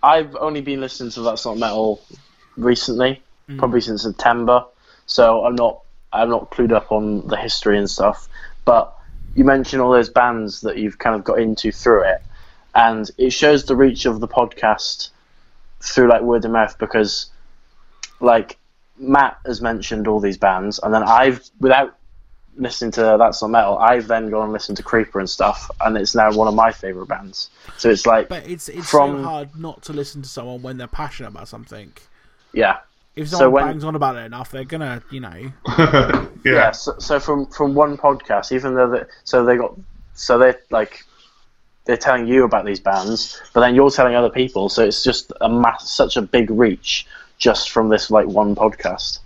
I've 0.03 0.37
only 0.37 0.61
been 0.61 0.81
listening 0.83 1.11
to 1.13 1.23
that 1.23 1.39
sort 1.39 1.57
of 1.57 1.61
metal 1.61 2.03
recently, 2.59 3.23
mm. 3.49 3.59
probably 3.59 3.81
since 3.81 4.03
September. 4.03 4.67
So 5.07 5.45
I'm 5.47 5.55
not 5.55 5.81
I'm 6.13 6.31
not 6.31 6.51
clued 6.51 6.73
up 6.73 6.91
on 6.93 7.27
the 7.27 7.37
history 7.37 7.79
and 7.79 7.89
stuff. 7.91 8.29
But 8.65 8.95
you 9.35 9.45
mentioned 9.45 9.83
all 9.83 9.91
those 9.93 10.11
bands 10.11 10.63
that 10.63 10.79
you've 10.79 10.99
kind 10.99 11.15
of 11.17 11.25
got 11.25 11.39
into 11.39 11.71
through 11.73 12.05
it, 12.05 12.23
and 12.75 13.11
it 13.19 13.31
shows 13.31 13.65
the 13.65 13.77
reach 13.77 14.07
of 14.07 14.21
the 14.21 14.29
podcast 14.29 15.11
through 15.81 16.09
like 16.09 16.23
word 16.23 16.45
of 16.45 16.51
mouth 16.51 16.77
because 16.79 17.27
like 18.21 18.59
Matt 18.99 19.39
has 19.47 19.61
mentioned 19.61 20.09
all 20.09 20.21
these 20.21 20.39
bands, 20.39 20.79
and 20.83 20.93
then 20.93 21.03
I've 21.03 21.43
without 21.61 21.95
listening 22.57 22.91
to 22.91 23.17
That's 23.19 23.41
Not 23.41 23.53
Metal, 23.53 23.79
I've 23.79 24.09
then 24.09 24.31
gone 24.31 24.43
and 24.45 24.53
listened 24.53 24.77
to 24.79 24.83
Creeper 24.83 25.21
and 25.21 25.31
stuff, 25.31 25.71
and 25.81 25.97
it's 25.97 26.17
now 26.17 26.33
one 26.33 26.49
of 26.49 26.55
my 26.55 26.73
favorite 26.73 27.07
bands. 27.07 27.51
So 27.77 27.89
it's 27.89 28.05
like, 28.05 28.29
But 28.29 28.49
it's 28.49 28.69
it's 28.69 28.91
From- 28.91 29.19
so 29.19 29.23
hard 29.23 29.57
not 29.57 29.83
to 29.85 29.93
listen 29.93 30.23
to 30.23 30.29
someone 30.29 30.63
when 30.63 30.77
they're 30.79 30.89
passionate 30.89 31.29
about 31.29 31.47
something. 31.47 31.93
yeah, 32.53 32.79
If 33.19 33.29
So 33.29 33.37
someone 33.39 33.53
when- 33.65 33.73
bangs 33.73 33.85
on 33.85 33.95
about 33.95 34.17
it 34.17 34.21
enough, 34.27 34.51
they're 34.51 34.65
gonna, 34.65 35.03
you 35.11 35.21
know, 35.21 35.35
yeah. 35.79 36.27
yeah. 36.45 36.71
So, 36.71 36.95
so 36.99 37.19
from 37.21 37.47
from 37.47 37.75
one 37.75 37.97
podcast, 37.97 38.53
even 38.53 38.75
though 38.75 38.91
they, 38.91 39.03
so 39.25 39.45
they 39.45 39.57
got 39.57 39.75
so 40.15 40.39
they're 40.39 40.59
like 40.71 41.05
they're 41.85 41.97
telling 41.97 42.27
you 42.27 42.45
about 42.45 42.65
these 42.65 42.81
bands, 42.81 43.41
but 43.53 43.61
then 43.61 43.75
you're 43.75 43.91
telling 43.91 44.15
other 44.15 44.31
people, 44.31 44.69
so 44.69 44.85
it's 44.85 45.03
just 45.03 45.33
a 45.41 45.49
mass, 45.49 45.91
such 45.91 46.17
a 46.17 46.23
big 46.23 46.51
reach 46.51 47.07
just 47.39 47.71
from 47.71 47.89
this 47.89 48.11
like 48.11 48.27
one 48.27 48.55
podcast. 48.55 49.21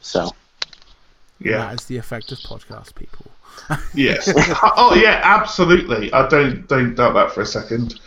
So 0.00 0.30
yeah. 1.38 1.58
that 1.58 1.74
is 1.74 1.84
the 1.86 1.96
effect 1.98 2.32
of 2.32 2.38
podcast 2.38 2.94
people. 2.94 3.26
Yes. 3.94 4.30
oh 4.76 4.94
yeah, 5.00 5.20
absolutely. 5.24 6.12
I 6.12 6.28
don't 6.28 6.66
don't 6.68 6.94
doubt 6.94 7.14
that 7.14 7.32
for 7.32 7.40
a 7.40 7.46
second. 7.46 7.98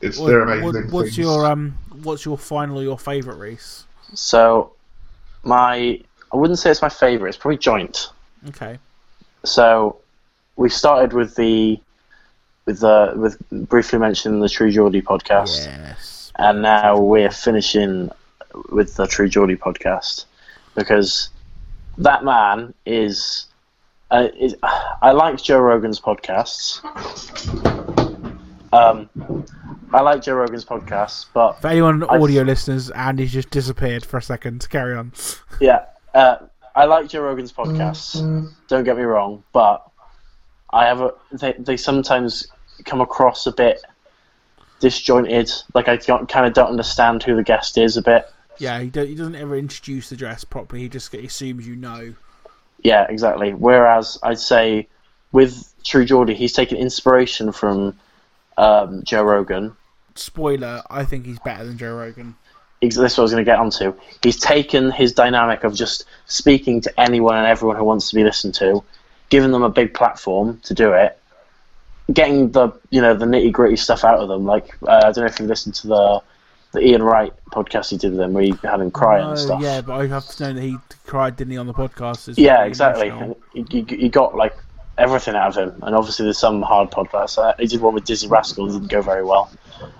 It's 0.00 0.18
What- 0.18 0.28
they're 0.28 0.44
what- 0.62 0.74
what's 0.90 1.08
things. 1.16 1.18
your 1.18 1.46
um? 1.46 1.76
What's 2.02 2.24
your 2.24 2.38
final 2.38 2.78
or 2.78 2.82
your 2.82 2.98
favourite 2.98 3.38
Rhys? 3.38 3.84
So 4.14 4.72
my 5.42 6.00
I 6.32 6.36
wouldn't 6.36 6.58
say 6.58 6.70
it's 6.70 6.82
my 6.82 6.88
favorite. 6.88 7.30
It's 7.30 7.38
probably 7.38 7.58
joint. 7.58 8.08
Okay. 8.48 8.78
So 9.44 9.98
we 10.56 10.68
started 10.68 11.12
with 11.12 11.36
the 11.36 11.80
with 12.64 12.80
the 12.80 13.12
with 13.16 13.68
briefly 13.68 13.98
mentioning 13.98 14.40
the 14.40 14.48
True 14.48 14.70
Geordie 14.70 15.02
podcast. 15.02 15.66
Yes. 15.66 16.32
and 16.36 16.62
now 16.62 16.98
we're 16.98 17.30
finishing 17.30 18.10
with 18.70 18.96
the 18.96 19.06
True 19.06 19.28
Geordie 19.28 19.56
podcast 19.56 20.24
because 20.74 21.28
that 21.98 22.24
man 22.24 22.74
is. 22.86 23.46
Uh, 24.10 24.28
is 24.38 24.54
I 24.62 25.12
like 25.12 25.42
Joe 25.42 25.58
Rogan's 25.58 25.98
podcasts. 25.98 26.80
Um, 28.72 29.08
I 29.92 30.00
like 30.00 30.22
Joe 30.22 30.34
Rogan's 30.34 30.64
podcasts, 30.64 31.26
but 31.34 31.60
For 31.60 31.68
anyone 31.68 32.02
I- 32.04 32.18
audio 32.18 32.42
listeners, 32.42 32.90
Andy's 32.90 33.32
just 33.32 33.50
disappeared 33.50 34.04
for 34.04 34.16
a 34.16 34.22
second. 34.22 34.66
Carry 34.70 34.96
on. 34.96 35.12
yeah, 35.60 35.84
uh, 36.14 36.36
I 36.74 36.86
like 36.86 37.08
Joe 37.08 37.20
Rogan's 37.22 37.52
podcasts. 37.52 38.14
Don't 38.68 38.84
get 38.84 38.96
me 38.96 39.02
wrong, 39.02 39.42
but 39.52 39.86
I 40.72 40.86
have 40.86 41.00
a 41.02 41.12
they 41.32 41.52
they 41.58 41.76
sometimes 41.76 42.46
come 42.86 43.00
across 43.02 43.46
a 43.46 43.52
bit 43.52 43.82
disjointed. 44.80 45.52
Like 45.74 45.88
I 45.88 45.96
kind 45.98 46.46
of 46.46 46.52
don't 46.54 46.70
understand 46.70 47.22
who 47.22 47.36
the 47.36 47.42
guest 47.42 47.76
is 47.78 47.96
a 47.96 48.02
bit. 48.02 48.30
Yeah, 48.58 48.78
he, 48.80 48.84
he 48.86 49.14
doesn't 49.14 49.36
ever 49.36 49.56
introduce 49.56 50.08
the 50.08 50.16
dress 50.16 50.44
properly. 50.44 50.82
He 50.82 50.88
just 50.88 51.12
assumes 51.14 51.66
you 51.66 51.76
know. 51.76 52.14
Yeah, 52.82 53.06
exactly. 53.08 53.52
Whereas 53.54 54.18
I'd 54.22 54.38
say 54.38 54.88
with 55.30 55.72
True 55.84 56.04
Geordie, 56.04 56.34
he's 56.34 56.52
taken 56.52 56.76
inspiration 56.78 57.52
from 57.52 57.98
um, 58.56 59.02
Joe 59.04 59.22
Rogan. 59.22 59.76
Spoiler: 60.14 60.82
I 60.90 61.04
think 61.04 61.26
he's 61.26 61.38
better 61.40 61.64
than 61.64 61.78
Joe 61.78 61.96
Rogan. 61.96 62.36
This 62.80 62.96
is 62.96 62.98
what 62.98 63.18
I 63.18 63.22
was 63.22 63.30
going 63.30 63.44
to 63.44 63.48
get 63.50 63.58
onto. 63.58 63.94
He's 64.22 64.38
taken 64.38 64.90
his 64.90 65.12
dynamic 65.12 65.62
of 65.62 65.74
just 65.74 66.04
speaking 66.26 66.80
to 66.80 67.00
anyone 67.00 67.36
and 67.36 67.46
everyone 67.46 67.76
who 67.76 67.84
wants 67.84 68.10
to 68.10 68.16
be 68.16 68.24
listened 68.24 68.54
to, 68.56 68.82
giving 69.30 69.52
them 69.52 69.62
a 69.62 69.70
big 69.70 69.94
platform 69.94 70.58
to 70.64 70.74
do 70.74 70.92
it, 70.92 71.16
getting 72.12 72.50
the 72.50 72.72
you 72.90 73.00
know 73.00 73.14
the 73.14 73.24
nitty 73.24 73.52
gritty 73.52 73.76
stuff 73.76 74.04
out 74.04 74.18
of 74.18 74.28
them. 74.28 74.44
Like 74.44 74.76
uh, 74.82 74.96
I 75.04 75.12
don't 75.12 75.18
know 75.18 75.26
if 75.26 75.38
you 75.38 75.46
listened 75.46 75.74
to 75.76 75.86
the 75.86 76.22
the 76.72 76.80
Ian 76.80 77.02
Wright 77.02 77.32
podcast 77.50 77.90
he 77.90 77.98
did 77.98 78.12
with 78.12 78.20
him, 78.20 78.32
where 78.32 78.42
he 78.42 78.54
had 78.62 78.80
him 78.80 78.90
crying 78.90 79.28
and 79.28 79.38
stuff. 79.38 79.62
yeah, 79.62 79.80
but 79.80 79.94
I 79.94 80.06
have 80.06 80.26
to 80.26 80.42
know 80.42 80.52
that 80.54 80.62
he 80.62 80.76
cried, 81.06 81.36
didn't 81.36 81.52
he, 81.52 81.58
on 81.58 81.66
the 81.66 81.74
podcast? 81.74 82.28
It's 82.28 82.38
Yeah, 82.38 82.64
exactly. 82.64 83.10
He, 83.10 83.10
And 83.10 83.36
You, 83.52 83.66
you, 83.70 83.96
you 83.96 84.08
got 84.08 84.34
like 84.34 84.56
everything 84.98 85.34
out 85.34 85.48
of 85.48 85.56
him, 85.56 85.82
and 85.82 85.94
obviously 85.94 86.24
there's 86.24 86.38
some 86.38 86.62
hard 86.62 86.90
podcasts. 86.90 87.38
Uh, 87.38 87.54
he 87.58 87.66
did 87.66 87.80
one 87.80 87.94
with 87.94 88.04
Dizzee 88.04 88.30
Rascal, 88.30 88.66
didn't 88.66 88.88
go 88.88 89.02
very 89.02 89.24
well. 89.24 89.50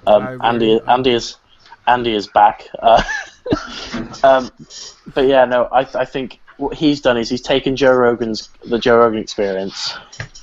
Um. 0.06 0.40
Andy, 0.42 0.80
Andy 0.86 1.10
is 1.10 1.36
Andy 1.86 2.14
is 2.14 2.26
back. 2.26 2.68
Uh, 2.78 3.02
um, 4.24 4.50
but 5.14 5.26
yeah, 5.26 5.44
no, 5.44 5.64
I, 5.64 5.80
I 5.94 6.04
think 6.04 6.40
what 6.56 6.76
he's 6.76 7.00
done 7.00 7.16
is 7.16 7.28
he's 7.28 7.42
taken 7.42 7.76
Joe 7.76 7.92
Rogan's 7.92 8.48
the 8.64 8.78
Joe 8.78 8.98
Rogan 8.98 9.18
experience. 9.18 9.94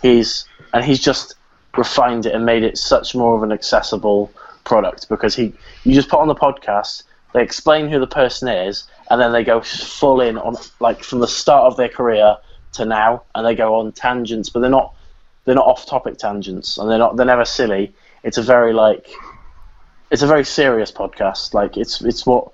He's 0.01 0.45
and 0.73 0.83
he's 0.83 0.99
just 0.99 1.35
refined 1.77 2.25
it 2.25 2.33
and 2.33 2.45
made 2.45 2.63
it 2.63 2.77
such 2.77 3.15
more 3.15 3.35
of 3.35 3.43
an 3.43 3.51
accessible 3.51 4.31
product 4.63 5.07
because 5.09 5.35
he 5.35 5.53
you 5.83 5.93
just 5.93 6.09
put 6.09 6.19
on 6.19 6.27
the 6.27 6.35
podcast, 6.35 7.03
they 7.33 7.41
explain 7.41 7.89
who 7.89 7.99
the 7.99 8.07
person 8.07 8.47
is, 8.47 8.83
and 9.09 9.21
then 9.21 9.31
they 9.31 9.43
go 9.43 9.61
full 9.61 10.21
in 10.21 10.37
on 10.37 10.55
like 10.79 11.03
from 11.03 11.19
the 11.19 11.27
start 11.27 11.65
of 11.65 11.77
their 11.77 11.89
career 11.89 12.37
to 12.73 12.85
now, 12.85 13.23
and 13.35 13.45
they 13.45 13.55
go 13.55 13.75
on 13.75 13.91
tangents, 13.91 14.49
but 14.49 14.59
they're 14.59 14.69
not 14.69 14.93
they're 15.45 15.55
not 15.55 15.65
off 15.65 15.85
topic 15.85 16.17
tangents, 16.17 16.77
and 16.77 16.89
they're 16.89 16.97
not 16.97 17.15
they're 17.15 17.25
never 17.25 17.45
silly. 17.45 17.93
It's 18.23 18.37
a 18.37 18.43
very 18.43 18.73
like 18.73 19.09
it's 20.11 20.21
a 20.21 20.27
very 20.27 20.45
serious 20.45 20.91
podcast. 20.91 21.53
Like 21.53 21.77
it's 21.77 22.01
it's 22.01 22.25
what 22.25 22.51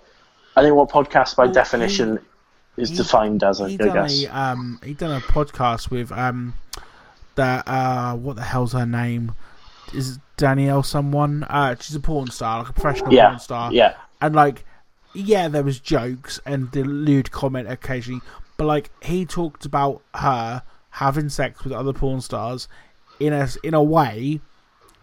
I 0.56 0.62
think 0.62 0.76
what 0.76 0.90
podcast 0.90 1.36
by 1.36 1.48
definition 1.48 2.20
is 2.78 2.90
he- 2.90 2.98
defined 2.98 3.44
as. 3.44 3.62
I 3.62 3.70
he 3.70 3.80
I 3.80 3.90
guess. 3.90 4.24
a 4.24 4.40
um 4.40 4.80
he 4.84 4.94
done 4.94 5.12
a 5.12 5.22
podcast 5.22 5.90
with 5.90 6.12
um 6.12 6.54
that 7.36 7.68
uh 7.68 8.16
what 8.16 8.36
the 8.36 8.44
hell's 8.44 8.74
her 8.74 8.86
name 8.86 9.34
is 9.94 10.20
Danielle 10.38 10.84
someone 10.84 11.44
uh 11.44 11.76
she's 11.80 11.96
a 11.96 12.00
porn 12.00 12.30
star 12.32 12.60
like 12.60 12.70
a 12.70 12.74
professional 12.74 13.14
yeah, 13.14 13.28
porn 13.28 13.40
star 13.40 13.74
yeah, 13.74 13.96
and 14.22 14.36
like 14.36 14.66
yeah 15.14 15.48
there 15.48 15.64
was 15.64 15.80
jokes 15.80 16.40
and 16.46 16.72
the 16.72 16.84
lewd 16.84 17.32
comment 17.32 17.70
occasionally 17.70 18.22
but 18.57 18.65
like 18.65 18.90
he 19.03 19.26
talked 19.26 19.65
about 19.65 20.02
her 20.14 20.64
having 20.91 21.30
sex 21.30 21.64
with 21.64 21.73
other 21.73 21.94
porn 21.94 22.22
stars 22.22 22.68
in 23.19 23.34
a 23.34 23.48
in 23.64 23.73
a 23.73 23.84
way 23.84 24.40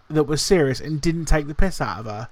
that 0.08 0.24
was 0.24 0.42
serious 0.42 0.80
and 0.80 1.00
didn't 1.00 1.24
take 1.26 1.46
the 1.46 1.54
piss 1.54 1.80
out 1.80 2.00
of 2.00 2.06
her 2.06 2.28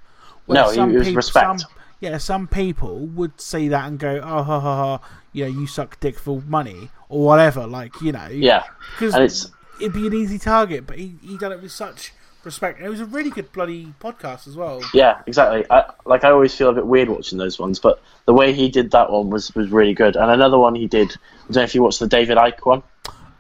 Where 0.47 0.63
No, 0.65 0.71
he- 0.71 0.79
it 0.97 0.99
was 0.99 1.15
respect. 1.15 1.61
some- 1.61 1.71
yeah, 2.01 2.17
some 2.17 2.49
people 2.49 3.01
would 3.09 3.39
see 3.41 3.69
that 3.69 3.87
and 3.87 3.99
go, 3.99 4.21
"Oh, 4.25 4.43
ha, 4.43 4.59
ha, 4.61 4.77
ha, 4.99 5.01
you 5.35 5.45
know, 5.45 5.51
you 5.61 5.67
suck 5.67 6.01
dick 6.01 6.19
for 6.19 6.41
money 6.47 6.91
or 7.11 7.27
whatever." 7.27 7.67
Like, 7.67 8.01
you 8.01 8.11
know, 8.13 8.27
yeah, 8.31 8.63
because 8.99 9.15
it's 9.17 9.51
it'd 9.79 9.93
be 9.93 10.07
an 10.07 10.15
easy 10.15 10.39
target. 10.39 10.87
But 10.87 10.97
he 10.99 11.17
he 11.23 11.37
done 11.37 11.53
it 11.53 11.61
with 11.61 11.73
such 11.73 12.15
respect, 12.45 12.81
it 12.81 12.89
was 12.89 13.01
a 13.01 13.05
really 13.07 13.31
good 13.31 13.53
bloody 13.53 13.93
podcast 14.01 14.47
as 14.49 14.57
well. 14.57 14.83
yeah, 14.95 15.23
exactly. 15.27 15.65
I, 15.71 15.91
like 16.07 16.25
I 16.25 16.31
always 16.31 16.55
feel 16.55 16.69
a 16.71 16.73
bit 16.73 16.87
weird 16.87 17.09
watching 17.09 17.39
those 17.39 17.59
ones, 17.59 17.79
but 17.79 18.01
the 18.27 18.35
way 18.35 18.53
he 18.53 18.69
did 18.69 18.91
that 18.93 19.11
one 19.11 19.31
was 19.31 19.55
was 19.55 19.71
really 19.71 19.95
good. 19.95 20.17
And 20.17 20.31
another 20.31 20.59
one 20.59 20.75
he 20.75 20.87
did. 20.87 21.11
I 21.11 21.45
don't 21.53 21.57
know 21.57 21.63
if 21.63 21.75
you 21.75 21.83
watched 21.83 22.01
the 22.01 22.07
David 22.09 22.37
Icke 22.39 22.65
one. 22.65 22.83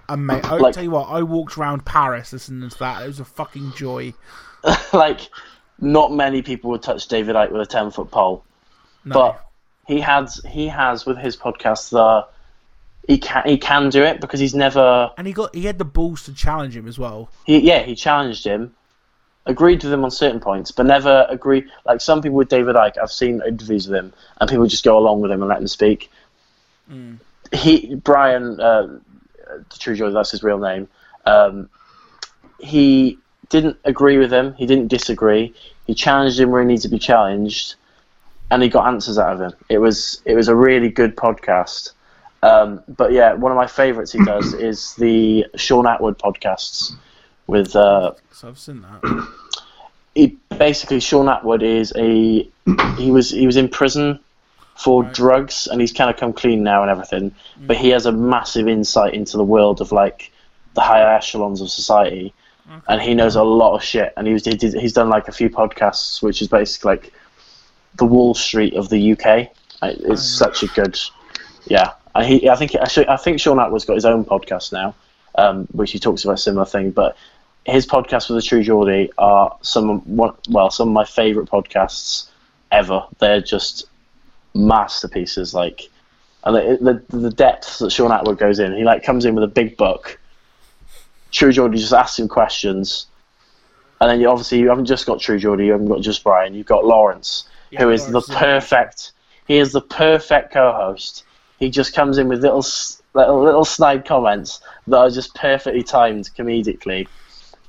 And 0.09 0.27
mate, 0.27 0.44
I'll 0.44 0.59
Like- 0.60 0.74
tell 0.74 0.82
you 0.85 0.90
what, 0.90 1.09
I 1.09 1.22
walked 1.22 1.56
around 1.56 1.85
Paris 1.85 2.32
listening 2.32 2.68
to 2.68 2.78
that. 2.81 3.02
It 3.02 3.06
was 3.06 3.20
a 3.20 3.24
fucking 3.24 3.72
joy. 3.77 4.12
like, 4.93 5.20
not 5.81 6.12
many 6.12 6.43
people 6.43 6.70
would 6.70 6.82
touch 6.82 7.06
David 7.09 7.36
Icke 7.36 7.52
with 7.52 7.62
a 7.62 7.66
ten 7.66 7.90
foot 7.90 8.10
pole. 8.10 8.44
No. 9.05 9.14
but 9.14 9.47
he 9.86 10.01
has 10.01 10.40
he 10.47 10.68
has 10.68 11.06
with 11.06 11.16
his 11.16 11.36
podcast 11.36 11.90
the 11.90 12.27
he 13.09 13.16
can 13.18 13.43
he 13.47 13.56
can 13.56 13.89
do 13.89 14.02
it 14.02 14.20
because 14.20 14.39
he's 14.39 14.55
never 14.55 15.10
and 15.16 15.27
he 15.27 15.32
got 15.32 15.55
he 15.55 15.64
had 15.64 15.78
the 15.78 15.86
balls 15.86 16.24
to 16.24 16.35
challenge 16.35 16.77
him 16.77 16.86
as 16.86 16.98
well. 16.98 17.31
he 17.47 17.59
yeah 17.60 17.81
he 17.82 17.94
challenged 17.94 18.44
him 18.44 18.74
agreed 19.51 19.82
with 19.82 19.93
him 19.93 20.05
on 20.05 20.10
certain 20.10 20.40
points 20.40 20.70
but 20.70 20.86
never 20.86 21.27
agree 21.28 21.64
like 21.86 22.01
some 22.01 22.22
people 22.22 22.36
with 22.36 22.48
David 22.48 22.77
Icke 22.77 22.98
I've 23.02 23.12
seen 23.12 23.43
interviews 23.47 23.89
with 23.89 23.97
him 23.97 24.12
and 24.40 24.51
people 24.51 24.66
just 24.66 24.85
go 24.85 24.98
along 24.98 25.20
with 25.20 25.31
him 25.31 25.43
and 25.43 25.48
let 25.48 25.59
him 25.59 25.68
speak 25.68 26.10
he 27.52 27.94
Brian 27.94 28.60
uh, 28.60 28.86
the 29.47 29.78
True 29.78 29.97
Joy 29.97 30.10
that's 30.10 30.31
his 30.31 30.43
real 30.43 30.59
name 30.59 30.89
um, 31.27 31.68
he 32.59 33.18
didn't 33.48 33.77
agree 33.85 34.18
with 34.18 34.32
him 34.32 34.55
he 34.55 34.66
didn't 34.66 34.89
disagree 34.89 35.55
he 35.86 35.94
challenged 35.94 36.39
him 36.39 36.51
where 36.51 36.62
he 36.62 36.68
needed 36.68 36.82
to 36.82 36.89
be 36.89 36.98
challenged 36.98 37.74
and 38.51 38.62
he 38.62 38.68
got 38.68 38.86
answers 38.86 39.18
out 39.18 39.35
of 39.35 39.40
him. 39.40 39.52
It 39.68 39.78
was 39.78 40.22
it 40.24 40.35
was 40.35 40.48
a 40.48 40.55
really 40.55 40.89
good 40.89 41.16
podcast. 41.16 41.93
Um, 42.43 42.82
but 42.89 43.12
yeah, 43.12 43.35
one 43.35 43.52
of 43.52 43.56
my 43.56 43.66
favourites 43.66 44.12
he 44.12 44.24
does 44.24 44.55
is 44.55 44.94
the 44.94 45.47
Shaun 45.56 45.85
Attwood 45.85 46.16
podcasts 46.16 46.93
with 47.47 47.77
uh, 47.77 48.14
So 48.32 48.48
I've 48.48 48.59
seen 48.59 48.82
that. 48.82 49.28
He 50.15 50.39
basically 50.59 51.01
Shaun 51.01 51.27
Attwood 51.27 51.62
is 51.62 51.93
a 51.97 52.49
he 52.97 53.11
was 53.11 53.31
he 53.31 53.47
was 53.47 53.57
in 53.57 53.69
prison 53.69 54.19
for 54.77 55.03
Right. 55.05 55.12
drugs 55.12 55.69
and 55.70 55.81
he's 55.81 55.93
kind 55.93 56.11
of 56.11 56.16
come 56.16 56.32
clean 56.32 56.62
now 56.62 56.82
and 56.82 56.91
everything. 56.91 57.35
But 57.59 57.77
he 57.77 57.91
has 57.91 58.07
a 58.07 58.12
massive 58.12 58.66
insight 58.66 59.15
into 59.15 59.37
the 59.37 59.45
world 59.45 59.81
of 59.81 59.93
like 59.93 60.32
the 60.74 60.81
higher 60.81 61.09
echelons 61.09 61.61
of 61.61 61.70
society, 61.70 62.32
and 62.89 63.01
he 63.03 63.15
knows 63.15 63.35
a 63.37 63.43
lot 63.43 63.74
of 63.74 63.82
shit. 63.82 64.12
And 64.16 64.27
he 64.27 64.32
was 64.32 64.45
he 64.45 64.55
did, 64.55 64.74
he's 64.74 64.93
done 64.93 65.09
like 65.09 65.28
a 65.28 65.32
few 65.32 65.51
podcasts, 65.51 66.23
which 66.23 66.41
is 66.43 66.49
basically 66.49 66.91
like 66.91 67.12
the 67.97 68.05
Wall 68.07 68.35
Street 68.35 68.74
of 68.74 68.89
the 68.89 69.12
UK. 69.12 69.49
It's 69.82 70.23
such 70.23 70.62
a 70.62 70.66
good, 70.69 70.99
yeah. 71.66 71.93
And 72.15 72.27
he, 72.27 72.49
I 72.49 72.57
think, 72.57 72.74
actually, 72.74 73.09
I 73.09 73.16
think 73.16 73.41
Shaun 73.41 73.57
Attwood's 73.59 73.85
got 73.85 73.95
his 73.95 74.05
own 74.05 74.24
podcast 74.24 74.73
now, 74.73 74.95
um, 75.37 75.66
which 75.73 75.91
he 75.93 75.99
talks 75.99 76.24
about 76.24 76.39
similar 76.41 76.66
thing. 76.66 76.91
But 76.91 77.16
his 77.66 77.87
podcast 77.87 78.28
with 78.28 78.43
the 78.43 78.47
True 78.47 78.62
Geordie 78.62 79.12
are 79.19 79.57
some, 79.62 79.91
of- 79.91 80.07
one, 80.07 80.35
well, 80.49 80.70
some 80.70 80.89
of 80.89 80.95
my 80.95 81.05
favourite 81.05 81.49
podcasts 81.49 82.28
ever. 82.73 83.07
They're 83.19 83.41
just 83.41 83.87
masterpieces. 84.55 85.55
Like, 85.55 85.89
and 86.45 86.57
the, 86.57 87.03
the 87.11 87.19
the 87.19 87.31
depth 87.31 87.78
that 87.81 87.91
Shaun 87.91 88.11
Attwood 88.11 88.39
goes 88.39 88.59
in, 88.59 88.74
he 88.74 88.85
like 88.85 89.03
comes 89.03 89.24
in 89.24 89.35
with 89.35 89.45
a 89.45 89.49
big 89.49 89.77
book. 89.77 90.19
True 91.32 91.53
Geordie 91.53 91.78
just 91.78 91.93
asks 91.93 92.19
him 92.19 92.28
questions, 92.28 93.07
and 94.01 94.11
then 94.11 94.20
you 94.20 94.28
obviously 94.28 94.59
you 94.59 94.69
haven't 94.69 94.87
just 94.87 95.07
got 95.07 95.20
True 95.20 95.39
Geordie, 95.39 95.66
you 95.66 95.73
haven't 95.73 95.89
got 95.89 96.01
just 96.01 96.24
Brian, 96.24 96.55
you've 96.55 96.66
got 96.66 96.85
Lawrence, 96.85 97.45
Yeah, 97.70 97.81
who 97.81 97.91
is 97.91 98.09
Lawrence 98.09 98.27
the 98.27 98.35
perfect. 98.35 99.12
He 99.47 99.59
is 99.59 99.73
the 99.73 99.81
perfect 99.82 100.53
co-host. 100.53 101.24
He 101.59 101.69
just 101.70 101.95
comes 101.95 102.16
in 102.16 102.27
with 102.28 102.43
little 102.43 102.65
little 103.15 103.43
little 103.43 103.65
snide 103.65 104.07
comments 104.07 104.61
that 104.87 104.97
are 104.97 105.11
just 105.11 105.35
perfectly 105.35 105.82
timed 105.82 106.31
comedically, 106.35 107.07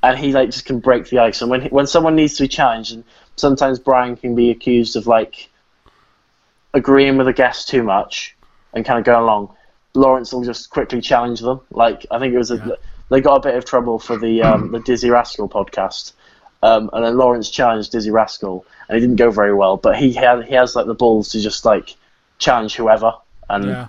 and 0.04 0.18
he 0.18 0.32
like 0.34 0.50
just 0.50 0.66
can 0.66 0.80
break 0.80 1.10
the 1.10 1.20
ice. 1.20 1.42
And 1.42 1.50
when 1.52 1.62
when 1.66 1.88
someone 1.88 2.16
needs 2.16 2.36
to 2.36 2.44
be 2.44 2.48
challenged, 2.48 2.94
and 2.94 3.04
sometimes 3.36 3.80
Brian 3.80 4.16
can 4.16 4.36
be 4.36 4.50
accused 4.52 4.96
of 4.96 5.08
like 5.08 5.50
agreeing 6.74 7.18
with 7.18 7.28
a 7.28 7.34
guest 7.34 7.70
too 7.70 7.84
much 7.84 8.36
and 8.74 8.86
kind 8.86 9.00
of 9.00 9.06
going 9.06 9.22
along. 9.24 9.54
Lawrence 9.94 10.32
will 10.32 10.44
just 10.44 10.70
quickly 10.70 11.02
challenge 11.02 11.42
them. 11.42 11.60
Like 11.72 12.06
I 12.12 12.20
think 12.20 12.34
it 12.34 12.38
was 12.38 12.52
a, 12.52 12.56
Yeah. 12.58 12.76
they 13.10 13.20
got 13.22 13.36
a 13.36 13.40
bit 13.42 13.56
of 13.56 13.66
trouble 13.66 14.00
for 14.00 14.18
the 14.18 14.42
um, 14.42 14.72
the 14.72 14.80
Dizzee 14.80 15.12
Rascal 15.12 15.50
podcast, 15.50 16.14
um, 16.64 16.90
and 16.94 17.06
then 17.06 17.18
Lawrence 17.18 17.50
challenged 17.50 17.92
Dizzee 17.92 18.12
Rascal, 18.12 18.66
and 18.88 18.98
it 18.98 19.02
didn't 19.02 19.18
go 19.18 19.32
very 19.32 19.54
well. 19.54 19.76
But 19.78 19.98
he 19.98 20.14
had 20.14 20.46
he 20.46 20.56
has 20.56 20.76
like 20.76 20.86
the 20.86 20.94
balls 20.94 21.30
to 21.30 21.42
just 21.42 21.66
like 21.66 21.96
challenge 22.40 22.76
whoever, 22.76 23.14
and 23.50 23.66
Yeah. 23.66 23.88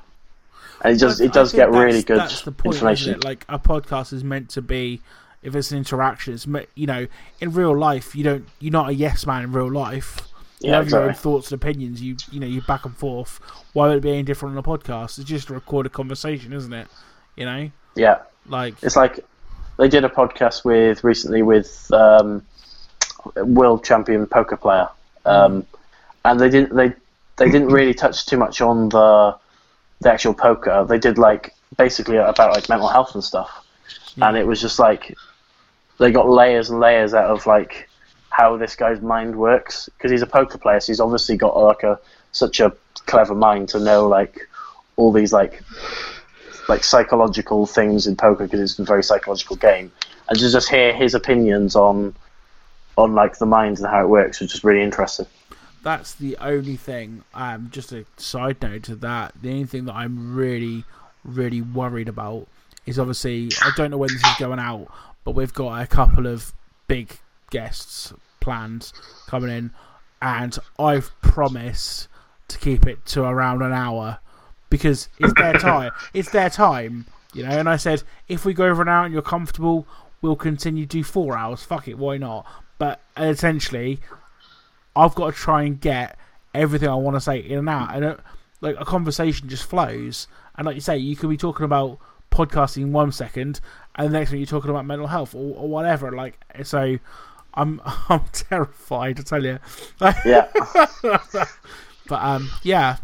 and 0.83 0.97
it 0.97 0.99
does 0.99 1.21
I- 1.21 1.27
it 1.27 1.33
does 1.33 1.53
get 1.53 1.71
really 1.71 2.03
good 2.03 2.19
that's 2.19 2.41
the 2.43 2.51
point, 2.51 2.75
information. 2.75 3.21
Like 3.21 3.45
a 3.49 3.61
podcast 3.61 4.13
is 4.13 4.25
meant 4.25 4.49
to 4.51 4.61
be, 4.63 5.01
if 5.43 5.55
it's 5.55 5.71
an 5.73 5.79
interaction, 5.79 6.35
it's 6.35 6.47
you 6.75 6.87
know, 6.87 7.07
in 7.41 7.53
real 7.53 7.77
life, 7.77 8.15
you 8.15 8.25
don't, 8.25 8.49
you're 8.61 8.73
not 8.73 8.91
a 8.91 8.95
yes 8.95 9.27
man 9.27 9.45
in 9.45 9.53
real 9.53 9.71
life. 9.71 10.29
You 10.65 10.73
Yeah, 10.73 10.77
have 10.77 10.89
your 10.89 11.03
own 11.03 11.15
thoughts 11.15 11.51
and 11.51 11.61
opinions. 11.61 12.01
You, 12.01 12.17
you 12.31 12.39
know, 12.41 12.47
you 12.47 12.63
back 12.63 12.85
and 12.85 12.97
forth. 12.97 13.41
Why 13.73 13.89
would 13.89 13.99
it 13.99 14.03
be 14.03 14.11
any 14.11 14.23
different 14.23 14.57
on 14.57 14.59
a 14.59 14.63
podcast? 14.63 15.19
It's 15.19 15.29
just 15.29 15.51
a 15.51 15.55
recorded 15.55 15.93
conversation, 15.93 16.53
isn't 16.53 16.73
it? 16.73 16.89
You 17.37 17.45
know, 17.47 17.71
Yeah, 17.95 18.19
like 18.47 18.77
it's 18.83 18.97
like 18.97 19.21
they 19.79 19.89
did 19.89 20.05
a 20.05 20.09
podcast 20.09 20.65
with 20.65 21.05
recently 21.05 21.43
with 21.43 21.91
um, 21.93 22.43
world 23.37 23.85
champion 23.85 24.27
poker 24.27 24.57
player, 24.57 24.89
um, 25.25 25.67
and 26.25 26.41
they 26.41 26.51
didn't 26.51 26.75
they 26.75 26.95
they 27.39 27.49
didn't 27.51 27.69
really 27.71 27.95
touch 27.95 28.27
too 28.27 28.37
much 28.37 28.61
on 28.61 28.89
the 28.91 29.37
the 30.01 30.13
actual 30.13 30.35
poker. 30.35 30.85
They 30.89 30.99
did 30.99 31.19
like 31.19 31.55
basically 31.77 32.17
about 32.17 32.53
like 32.55 32.69
mental 32.69 32.89
health 32.89 33.15
and 33.15 33.25
stuff, 33.25 33.51
and 34.21 34.37
it 34.37 34.47
was 34.47 34.61
just 34.61 34.79
like 34.79 35.17
they 35.99 36.11
got 36.11 36.29
layers 36.29 36.71
and 36.71 36.81
layers 36.81 37.15
out 37.15 37.31
of 37.31 37.47
like 37.47 37.89
how 38.31 38.57
this 38.57 38.75
guy's 38.75 39.01
mind 39.01 39.37
works 39.37 39.89
because 39.97 40.11
he's 40.11 40.23
a 40.23 40.27
poker 40.27 40.59
player, 40.59 40.81
so 40.81 40.93
he's 40.93 41.01
obviously 41.01 41.37
got 41.37 41.57
like 41.57 41.83
a 41.83 41.99
such 42.33 42.61
a 42.61 42.73
clever 43.07 43.35
mind 43.35 43.69
to 43.69 43.79
know 43.79 44.09
like 44.09 44.49
all 44.97 45.13
these 45.13 45.33
like 45.33 45.63
like 46.69 46.85
psychological 46.85 47.67
things 47.67 48.07
in 48.07 48.17
poker 48.17 48.45
because 48.45 48.61
it's 48.61 48.79
a 48.79 48.85
very 48.85 49.03
psychological 49.03 49.57
game, 49.57 49.93
and 50.29 50.39
to 50.39 50.51
just 50.51 50.69
hear 50.71 50.95
his 50.95 51.15
opinions 51.15 51.77
on 51.77 52.15
on 52.97 53.15
like 53.15 53.39
the 53.39 53.47
mind 53.47 53.79
and 53.79 53.87
how 53.87 54.03
it 54.03 54.09
works 54.09 54.41
was 54.41 54.51
just 54.51 54.65
really 54.65 54.83
interesting. 54.83 55.27
that's 55.83 56.15
the 56.15 56.37
only 56.39 56.77
thing. 56.77 57.25
Um, 57.35 57.69
just 57.71 57.93
a 57.93 58.05
side 58.17 58.63
note 58.63 58.85
to 58.85 58.95
that. 58.97 59.33
The 59.41 59.51
only 59.51 59.65
thing 59.65 59.85
that 59.87 59.95
I'm 59.95 60.35
really, 60.35 60.85
really 61.25 61.61
worried 61.61 62.09
about 62.09 62.47
is 62.87 62.99
obviously 62.99 63.51
I 63.63 63.71
don't 63.77 63.91
know 63.91 63.99
when 63.99 64.09
this 64.13 64.25
is 64.25 64.37
going 64.39 64.59
out, 64.59 64.89
but 65.25 65.33
we've 65.33 65.53
got 65.53 65.83
a 65.83 65.87
couple 65.87 66.27
of 66.27 66.53
big 66.87 67.19
guests 67.51 68.13
planned 68.41 68.93
coming 69.27 69.51
in, 69.51 69.71
and 70.21 70.59
I've 70.79 71.11
promised 71.21 72.09
to 72.49 72.59
keep 72.59 72.87
it 72.87 73.05
to 73.07 73.25
around 73.25 73.63
an 73.63 73.73
hour 73.73 74.19
because 74.71 75.09
it's 75.19 75.35
their 75.35 75.53
time. 75.59 75.93
It's 76.13 76.31
their 76.31 76.51
time, 76.51 77.07
you 77.33 77.45
know. 77.45 77.51
And 77.51 77.69
I 77.69 77.77
said 77.77 78.03
if 78.29 78.45
we 78.45 78.55
go 78.55 78.67
over 78.67 78.83
an 78.83 78.89
hour 78.89 79.05
and 79.05 79.13
you're 79.13 79.23
comfortable, 79.23 79.87
we'll 80.21 80.37
continue 80.37 80.87
to 80.87 80.99
do 80.99 81.05
four 81.05 81.37
hours. 81.37 81.63
Fuck 81.63 81.89
it, 81.89 81.99
why 81.99 82.17
not? 82.17 82.47
But 82.79 83.01
essentially, 83.17 84.01
I've 84.97 85.15
got 85.15 85.35
to 85.35 85.39
try 85.39 85.63
and 85.63 85.81
get 85.81 86.19
everything 86.55 86.89
I 86.89 86.95
want 86.95 87.17
to 87.17 87.21
say 87.21 87.39
in 87.39 87.59
and 87.59 87.69
out, 87.69 87.95
and 87.95 88.05
uh, 88.05 88.17
like 88.61 88.77
a 88.79 88.85
conversation 88.85 89.49
just 89.49 89.65
flows. 89.65 90.27
And 90.57 90.67
like 90.67 90.75
you 90.75 90.81
say, 90.81 90.99
you 90.99 91.17
could 91.17 91.31
be 91.31 91.37
talking 91.37 91.65
about 91.65 91.99
podcasting 92.31 92.91
one 92.91 93.13
second, 93.13 93.61
and 93.97 94.09
the 94.09 94.19
next 94.19 94.31
one 94.31 94.39
you're 94.39 94.47
talking 94.47 94.71
about 94.71 94.85
mental 94.87 95.07
health 95.07 95.35
or, 95.35 95.57
or 95.57 95.69
whatever. 95.69 96.13
Like 96.13 96.39
so, 96.63 96.99
I'm 97.55 97.81
I'm 98.09 98.23
terrified 98.33 99.17
to 99.17 99.25
tell 99.25 99.45
you. 99.45 99.59
Yeah, 100.25 100.49
But 102.09 102.23
um, 102.23 102.51
yeah, 102.63 102.97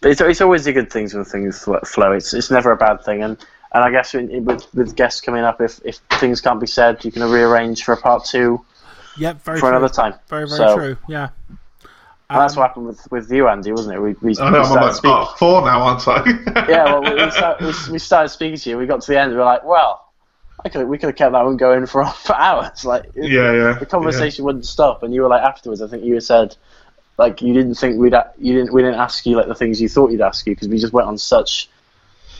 but 0.00 0.12
it's, 0.12 0.20
it's 0.20 0.40
always 0.40 0.66
a 0.66 0.72
good 0.72 0.90
thing 0.92 1.08
when 1.12 1.24
things 1.24 1.64
flow. 1.84 2.12
It's 2.12 2.32
it's 2.32 2.50
never 2.50 2.70
a 2.70 2.76
bad 2.76 3.04
thing, 3.04 3.22
and 3.22 3.36
and 3.72 3.84
I 3.84 3.90
guess 3.90 4.14
with 4.14 4.72
with 4.74 4.96
guests 4.96 5.20
coming 5.20 5.42
up, 5.42 5.60
if 5.60 5.80
if 5.84 5.96
things 6.20 6.40
can't 6.40 6.60
be 6.60 6.66
said, 6.66 7.04
you 7.04 7.10
can 7.12 7.22
rearrange 7.22 7.82
for 7.84 7.92
a 7.92 7.96
part 7.96 8.24
two 8.24 8.64
yep, 9.18 9.42
very 9.42 9.58
for 9.58 9.68
true. 9.68 9.76
another 9.76 9.88
time. 9.92 10.14
Very 10.28 10.46
very 10.46 10.56
So- 10.58 10.76
true. 10.76 10.96
Yeah. 11.08 11.30
And 12.30 12.40
that's 12.40 12.54
Um, 12.56 12.60
what 12.60 12.68
happened 12.68 12.86
with, 12.86 13.10
with 13.12 13.30
you, 13.30 13.48
Andy, 13.48 13.70
wasn't 13.70 13.96
it? 13.96 14.00
We, 14.00 14.14
we, 14.22 14.36
I 14.40 14.50
know, 14.50 14.60
we 14.62 14.66
I'm 14.66 14.74
like 14.74 14.94
speaking. 14.94 15.10
part 15.10 15.38
four 15.38 15.60
now, 15.62 15.82
aren't 15.82 16.08
I? 16.08 16.24
yeah, 16.68 16.84
well, 16.84 17.02
we, 17.02 17.22
we, 17.24 17.30
start, 17.30 17.60
we, 17.60 17.72
we 17.92 17.98
started 17.98 18.28
speaking 18.30 18.56
to 18.58 18.70
you. 18.70 18.78
We 18.78 18.86
got 18.86 19.02
to 19.02 19.12
the 19.12 19.20
end. 19.20 19.32
We 19.32 19.36
were 19.36 19.44
like, 19.44 19.62
well, 19.64 20.00
I 20.64 20.70
could 20.70 20.88
we 20.88 20.96
could 20.96 21.08
have 21.10 21.16
kept 21.16 21.32
that 21.32 21.44
one 21.44 21.58
going 21.58 21.84
for 21.86 22.04
for 22.26 22.34
hours. 22.34 22.84
Like, 22.84 23.10
yeah, 23.14 23.52
yeah. 23.52 23.72
the 23.78 23.86
conversation 23.86 24.44
wouldn't 24.46 24.64
stop. 24.66 25.02
And 25.02 25.12
you 25.12 25.20
were 25.22 25.28
like 25.28 25.42
afterwards. 25.42 25.82
I 25.82 25.88
think 25.88 26.04
you 26.04 26.18
said 26.20 26.56
like 27.18 27.42
you 27.42 27.52
didn't 27.52 27.74
think 27.74 27.98
we'd 27.98 28.14
a- 28.14 28.32
you 28.38 28.54
didn't 28.54 28.72
we 28.72 28.82
didn't 28.82 28.98
ask 28.98 29.26
you 29.26 29.36
like 29.36 29.46
the 29.46 29.54
things 29.54 29.80
you 29.80 29.88
thought 29.88 30.10
you'd 30.10 30.20
ask 30.22 30.46
you 30.46 30.54
because 30.54 30.68
we 30.68 30.78
just 30.78 30.92
went 30.94 31.06
on 31.06 31.18
such 31.18 31.68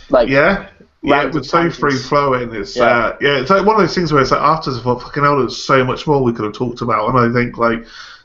like 0.09 0.29
Yeah. 0.29 0.69
Yeah, 1.03 1.27
it 1.27 1.35
was 1.35 1.51
so 1.51 1.71
free 1.71 1.99
flowing. 1.99 2.55
It's 2.55 2.75
Yeah. 2.77 2.85
uh, 2.85 3.17
yeah, 3.21 3.37
it's 3.41 3.51
like 3.51 3.67
one 3.67 3.77
of 3.77 3.83
those 3.83 3.95
things 3.95 4.11
where 4.11 4.23
it's 4.23 4.31
like 4.31 4.41
after 4.41 4.73
thought, 4.73 5.03
fucking 5.03 5.23
hell, 5.23 5.39
there's 5.39 5.63
so 5.63 5.85
much 5.85 6.07
more 6.07 6.23
we 6.23 6.33
could 6.33 6.47
have 6.47 6.55
talked 6.55 6.81
about. 6.81 7.11
And 7.11 7.19
I 7.19 7.31
think 7.39 7.59
like 7.59 7.85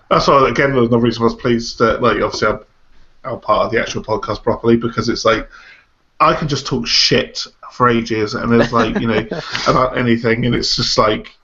that's 0.10 0.28
why 0.28 0.50
again 0.50 0.72
another 0.72 1.00
reason 1.00 1.22
I 1.22 1.26
was 1.26 1.36
pleased 1.36 1.80
that 1.80 2.02
like 2.02 2.22
obviously 2.22 2.48
I'm, 2.48 2.60
I'm 3.24 3.40
part 3.40 3.66
of 3.66 3.72
the 3.72 3.82
actual 3.82 4.04
podcast 4.04 4.44
properly 4.44 4.78
because 4.78 5.10
it's 5.10 5.26
like 5.26 5.50
I 6.20 6.36
can 6.36 6.48
just 6.48 6.68
talk 6.68 6.88
shit 6.88 7.46
for 7.72 7.88
ages 7.88 8.34
and 8.34 8.54
it's 8.54 8.74
like 8.74 9.00
you 9.00 9.08
know 9.08 9.26
about 9.68 9.98
anything 9.98 10.46
and 10.46 10.56
it's 10.56 10.76
just 10.76 10.98
like 10.98 11.36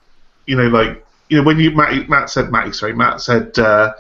you 0.46 0.56
know 0.56 0.68
like 0.68 1.06
you 1.30 1.38
know 1.38 1.44
when 1.44 1.60
you 1.60 1.72
Matt, 1.72 2.10
Matt 2.10 2.30
said 2.30 2.52
Matt 2.52 2.76
sorry 2.76 2.94
Matt 2.94 3.22
said. 3.22 3.58
Uh, 3.58 3.94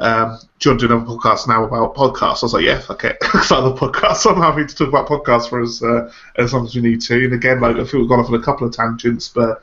um, 0.00 0.38
do 0.58 0.68
you 0.68 0.72
want 0.72 0.80
to 0.80 0.88
do 0.88 0.94
another 0.94 1.06
podcast 1.06 1.46
now 1.46 1.64
about 1.64 1.94
podcasts? 1.94 2.42
I 2.42 2.46
was 2.46 2.54
like, 2.54 2.64
yeah, 2.64 2.80
fuck 2.80 3.04
it. 3.04 3.16
Start 3.42 3.64
the 3.64 3.74
podcast. 3.74 4.28
I'm 4.28 4.40
happy 4.40 4.66
to 4.66 4.74
talk 4.74 4.88
about 4.88 5.06
podcasts 5.06 5.48
for 5.48 5.60
as 5.60 5.82
uh, 5.82 6.12
as 6.36 6.52
long 6.52 6.66
as 6.66 6.74
we 6.74 6.82
need 6.82 7.00
to. 7.02 7.24
And 7.24 7.32
again, 7.32 7.60
like 7.60 7.76
I 7.76 7.84
feel 7.84 8.00
we've 8.00 8.08
gone 8.08 8.18
off 8.18 8.28
on 8.28 8.34
a 8.34 8.42
couple 8.42 8.66
of 8.66 8.74
tangents, 8.74 9.28
but 9.28 9.62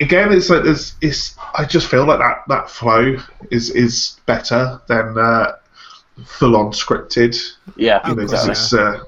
again, 0.00 0.32
it's 0.32 0.50
like 0.50 0.64
there's 0.64 0.94
it's. 1.00 1.36
I 1.54 1.64
just 1.64 1.88
feel 1.88 2.04
like 2.06 2.18
that 2.18 2.42
that 2.48 2.70
flow 2.70 3.16
is 3.50 3.70
is 3.70 4.18
better 4.26 4.80
than 4.88 5.16
uh, 5.18 5.56
full 6.24 6.56
on 6.56 6.72
scripted. 6.72 7.36
yeah 7.76 8.06
You 8.08 8.14
know, 8.14 8.22
'cause 8.26 8.32
exactly. 8.46 8.52
it's, 8.52 8.72
uh, 8.74 9.04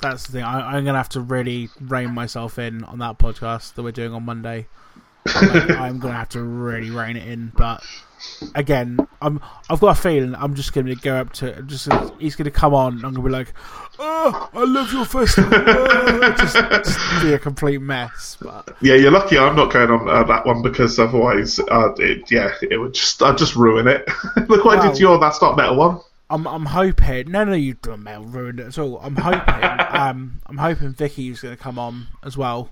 That's 0.00 0.26
the 0.26 0.32
thing. 0.32 0.44
I, 0.44 0.76
I'm 0.76 0.84
gonna 0.84 0.98
have 0.98 1.08
to 1.10 1.20
really 1.20 1.70
rein 1.80 2.12
myself 2.12 2.58
in 2.58 2.84
on 2.84 2.98
that 2.98 3.18
podcast 3.18 3.74
that 3.74 3.82
we're 3.82 3.92
doing 3.92 4.12
on 4.12 4.24
Monday. 4.24 4.66
I'm 5.26 5.98
gonna 5.98 6.14
have 6.14 6.30
to 6.30 6.42
really 6.42 6.90
rein 6.90 7.16
it 7.16 7.26
in. 7.28 7.52
But 7.56 7.84
again, 8.54 8.98
I'm 9.20 9.40
I've 9.70 9.80
got 9.80 9.98
a 9.98 10.00
feeling 10.00 10.34
I'm 10.34 10.54
just 10.54 10.72
gonna 10.72 10.94
go 10.94 11.16
up 11.16 11.32
to 11.34 11.56
I'm 11.58 11.68
just 11.68 11.88
he's 12.18 12.34
gonna 12.34 12.50
come 12.50 12.74
on. 12.74 12.94
and 12.94 13.04
I'm 13.04 13.14
gonna 13.14 13.26
be 13.26 13.32
like, 13.32 13.52
oh, 13.98 14.50
I 14.52 14.64
love 14.64 14.92
your 14.92 15.04
festival. 15.04 15.50
Oh," 15.54 16.34
just, 16.38 16.54
just 16.54 17.22
be 17.22 17.32
a 17.32 17.38
complete 17.38 17.80
mess. 17.80 18.36
But 18.40 18.76
yeah, 18.80 18.94
you're 18.94 19.12
lucky 19.12 19.38
I'm 19.38 19.54
not 19.54 19.72
going 19.72 19.90
on 19.90 20.08
uh, 20.08 20.24
that 20.24 20.44
one 20.44 20.62
because 20.62 20.98
otherwise, 20.98 21.60
uh, 21.60 21.92
it, 21.98 22.30
yeah, 22.30 22.52
it 22.62 22.78
would 22.78 22.94
just 22.94 23.22
I'd 23.22 23.38
just 23.38 23.54
ruin 23.54 23.86
it. 23.86 24.08
Look 24.48 24.64
what 24.64 24.78
I 24.78 24.88
did 24.88 24.96
to 24.96 25.00
your 25.00 25.18
that's 25.18 25.40
not 25.40 25.56
metal 25.56 25.76
one. 25.76 26.00
I'm 26.30 26.48
I'm 26.48 26.66
hoping. 26.66 27.30
No, 27.30 27.44
no, 27.44 27.52
you 27.52 27.74
done 27.74 28.02
Mel 28.02 28.24
ruined 28.24 28.58
it 28.58 28.66
at 28.66 28.78
all. 28.78 28.98
I'm 28.98 29.16
hoping. 29.16 29.40
um, 30.00 30.40
I'm 30.46 30.58
hoping 30.58 30.92
Vicky's 30.94 31.40
gonna 31.40 31.56
come 31.56 31.78
on 31.78 32.08
as 32.24 32.36
well. 32.36 32.70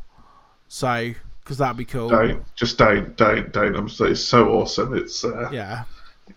So 0.66 1.12
because 1.42 1.58
that'd 1.58 1.76
be 1.76 1.84
cool. 1.84 2.08
Don't 2.08 2.44
just 2.54 2.78
don't 2.78 3.16
don't 3.16 3.52
don't. 3.52 3.74
I'm 3.76 3.88
so, 3.88 4.04
it's 4.04 4.22
so 4.22 4.48
awesome. 4.50 4.96
It's 4.96 5.24
uh, 5.24 5.50
Yeah. 5.52 5.84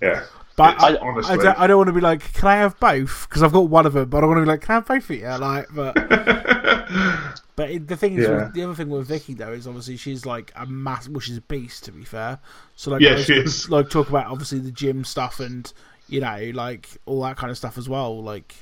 yeah. 0.01 0.23
But 0.55 0.79
I, 0.81 0.95
honestly. 0.97 1.33
I 1.33 1.37
don't, 1.37 1.59
I 1.61 1.67
don't 1.67 1.77
want 1.77 1.87
to 1.87 1.93
be 1.93 2.01
like, 2.01 2.31
can 2.33 2.47
I 2.47 2.57
have 2.57 2.79
both? 2.79 3.27
Because 3.27 3.41
I've 3.41 3.51
got 3.51 3.69
one 3.69 3.87
of 3.87 3.93
them, 3.93 4.07
but 4.09 4.23
I 4.23 4.27
want 4.27 4.37
to 4.37 4.41
be 4.41 4.47
like, 4.47 4.61
can 4.61 4.71
I 4.71 4.75
have 4.75 4.85
both 4.85 5.09
of 5.09 5.15
you? 5.15 5.27
Like, 5.27 5.65
but 5.73 5.95
but 7.55 7.69
it, 7.71 7.87
the 7.87 7.97
thing 7.97 8.17
is, 8.19 8.27
Yeah. 8.27 8.45
with, 8.45 8.53
the 8.53 8.63
other 8.63 8.75
thing 8.75 8.89
with 8.89 9.07
Vicky 9.07 9.33
though 9.33 9.51
is 9.51 9.67
obviously 9.67 9.97
she's 9.97 10.25
like 10.27 10.51
a 10.55 10.65
mass, 10.67 11.09
well, 11.09 11.19
she's 11.19 11.37
a 11.37 11.41
beast 11.41 11.85
to 11.85 11.91
be 11.91 12.03
fair. 12.05 12.39
So 12.75 12.91
like, 12.91 13.01
Yeah, 13.01 13.17
she 13.17 13.33
is. 13.33 13.69
Like 13.69 13.89
talk 13.89 14.09
about 14.09 14.27
obviously 14.27 14.59
the 14.59 14.71
gym 14.71 15.03
stuff 15.05 15.39
and 15.39 15.71
you 16.07 16.21
know 16.21 16.51
like 16.53 16.87
all 17.05 17.21
that 17.23 17.37
kind 17.37 17.49
of 17.49 17.57
stuff 17.57 17.77
as 17.79 17.89
well, 17.89 18.21
like 18.21 18.53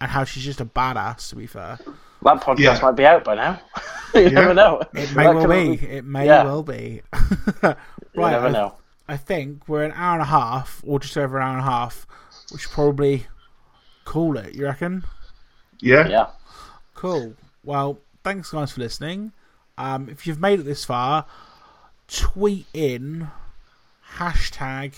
and 0.00 0.10
how 0.10 0.22
she's 0.24 0.44
just 0.44 0.60
a 0.60 0.64
badass 0.64 1.28
to 1.30 1.36
be 1.36 1.46
fair. 1.46 1.78
That 2.22 2.40
podcast 2.42 2.58
Yeah. 2.58 2.78
might 2.82 2.92
be 2.96 3.06
out 3.06 3.24
by 3.24 3.34
now. 3.34 3.60
you 4.14 4.30
never 4.30 4.54
know. 4.54 4.82
It 4.94 5.14
may 5.14 5.26
well 5.28 5.46
could- 5.46 5.50
be. 5.80 5.86
It 5.86 6.04
may 6.04 6.26
Yeah. 6.26 6.44
well 6.44 6.62
be. 6.62 7.02
You 8.12 8.22
right. 8.22 8.32
never 8.32 8.48
I- 8.48 8.50
know. 8.50 8.74
I 9.08 9.16
think 9.16 9.68
we're 9.68 9.84
an 9.84 9.92
hour 9.94 10.14
and 10.14 10.22
a 10.22 10.26
half, 10.26 10.82
or 10.86 10.98
just 11.00 11.16
over 11.16 11.36
an 11.38 11.42
hour 11.44 11.52
and 11.58 11.60
a 11.60 11.70
half. 11.70 12.06
we 12.52 12.58
should 12.58 12.70
probably 12.72 13.26
call 14.04 14.36
it. 14.36 14.54
You 14.54 14.64
reckon? 14.64 15.04
Yeah. 15.80 16.08
Yeah. 16.08 16.26
Cool. 16.94 17.34
Well, 17.64 17.98
thanks 18.24 18.50
guys 18.50 18.72
for 18.72 18.80
listening. 18.80 19.32
Um, 19.78 20.08
if 20.08 20.26
you've 20.26 20.40
made 20.40 20.60
it 20.60 20.64
this 20.64 20.84
far, 20.84 21.26
tweet 22.08 22.66
in 22.74 23.28
hashtag. 24.16 24.94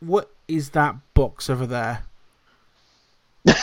What 0.00 0.30
is 0.48 0.70
that 0.70 0.96
box 1.14 1.48
over 1.50 1.66
there? 1.66 2.04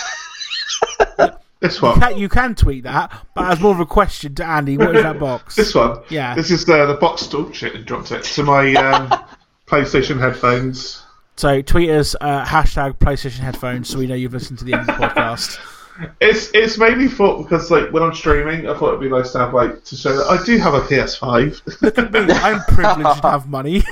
This 1.61 1.79
You 1.79 1.87
one. 1.89 1.99
can, 1.99 2.17
you 2.17 2.27
can 2.27 2.55
tweet 2.55 2.83
that, 2.83 3.13
but 3.35 3.51
as 3.51 3.59
more 3.59 3.71
of 3.73 3.79
a 3.79 3.85
question 3.85 4.33
to 4.35 4.45
Andy, 4.45 4.77
what 4.77 4.95
is 4.95 5.03
that 5.03 5.19
box? 5.19 5.55
This 5.61 5.75
one. 5.75 5.99
Yeah. 6.09 6.33
This 6.35 6.49
is 6.51 6.67
uh, 6.67 6.87
the 6.87 6.95
box. 6.95 7.29
Oh 7.33 7.51
shit! 7.51 7.75
It 7.75 7.85
dropped 7.85 8.11
it 8.11 8.23
to 8.23 8.43
my 8.43 8.73
um, 8.73 9.09
PlayStation 9.67 10.19
headphones. 10.19 11.03
So 11.37 11.61
tweet 11.61 11.89
us 11.91 12.15
uh, 12.19 12.43
hashtag 12.45 12.97
PlayStation 12.97 13.39
headphones 13.39 13.89
so 13.89 13.99
we 13.99 14.07
know 14.07 14.15
you've 14.15 14.33
listened 14.33 14.59
to 14.59 14.65
the 14.65 14.73
end 14.73 14.81
of 14.81 14.87
the 14.87 14.93
podcast. 14.93 15.59
It's 16.19 16.49
it's 16.55 16.79
mainly 16.79 17.07
for 17.07 17.43
because 17.43 17.69
like 17.69 17.91
when 17.91 18.01
I'm 18.01 18.13
streaming, 18.15 18.67
I 18.67 18.73
thought 18.75 18.87
it'd 18.87 19.01
be 19.01 19.09
nice 19.09 19.33
to 19.33 19.39
have 19.39 19.53
like 19.53 19.83
to 19.83 19.95
show 19.95 20.15
that 20.15 20.25
I 20.25 20.43
do 20.43 20.57
have 20.57 20.73
a 20.73 20.79
PS5. 20.81 22.41
I'm 22.43 22.61
privileged 22.73 23.21
to 23.21 23.29
have 23.29 23.47
money. 23.47 23.83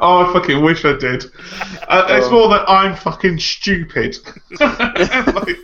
oh, 0.00 0.26
I 0.26 0.32
fucking 0.32 0.60
wish 0.64 0.84
I 0.84 0.96
did. 0.96 1.26
Uh, 1.86 2.06
it's 2.08 2.30
more 2.30 2.48
that 2.48 2.68
I'm 2.68 2.96
fucking 2.96 3.38
stupid 3.38 4.16
like, 4.58 5.56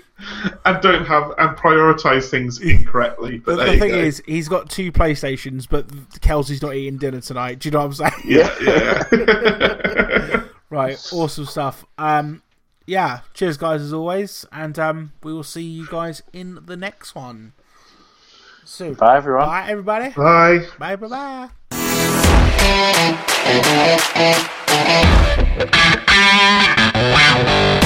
and 0.64 0.80
don't 0.80 1.04
have 1.04 1.32
and 1.38 1.56
prioritize 1.56 2.30
things 2.30 2.60
incorrectly. 2.60 3.38
But 3.38 3.56
the, 3.56 3.64
the 3.64 3.78
thing 3.78 3.90
go. 3.90 3.98
is, 3.98 4.22
he's 4.26 4.48
got 4.48 4.70
two 4.70 4.92
PlayStations, 4.92 5.68
but 5.68 5.86
Kelsey's 6.20 6.62
not 6.62 6.74
eating 6.74 6.98
dinner 6.98 7.20
tonight. 7.20 7.58
Do 7.58 7.68
you 7.68 7.72
know 7.72 7.86
what 7.86 8.00
I'm 8.00 8.04
saying? 8.12 8.12
Yeah, 8.24 8.54
yeah. 8.62 10.44
right, 10.70 11.12
awesome 11.12 11.46
stuff. 11.46 11.84
Um, 11.98 12.42
yeah, 12.86 13.20
cheers, 13.34 13.56
guys, 13.56 13.82
as 13.82 13.92
always, 13.92 14.46
and 14.52 14.78
um, 14.78 15.12
we 15.22 15.32
will 15.32 15.42
see 15.42 15.62
you 15.62 15.88
guys 15.88 16.22
in 16.32 16.60
the 16.64 16.76
next 16.76 17.14
one. 17.14 17.52
So, 18.64 18.94
bye 18.94 19.16
everyone. 19.16 19.46
Bye 19.46 19.66
everybody. 19.68 20.10
Bye. 20.10 20.66
Bye 20.78 20.96
bye 20.96 21.08
bye. 21.08 21.50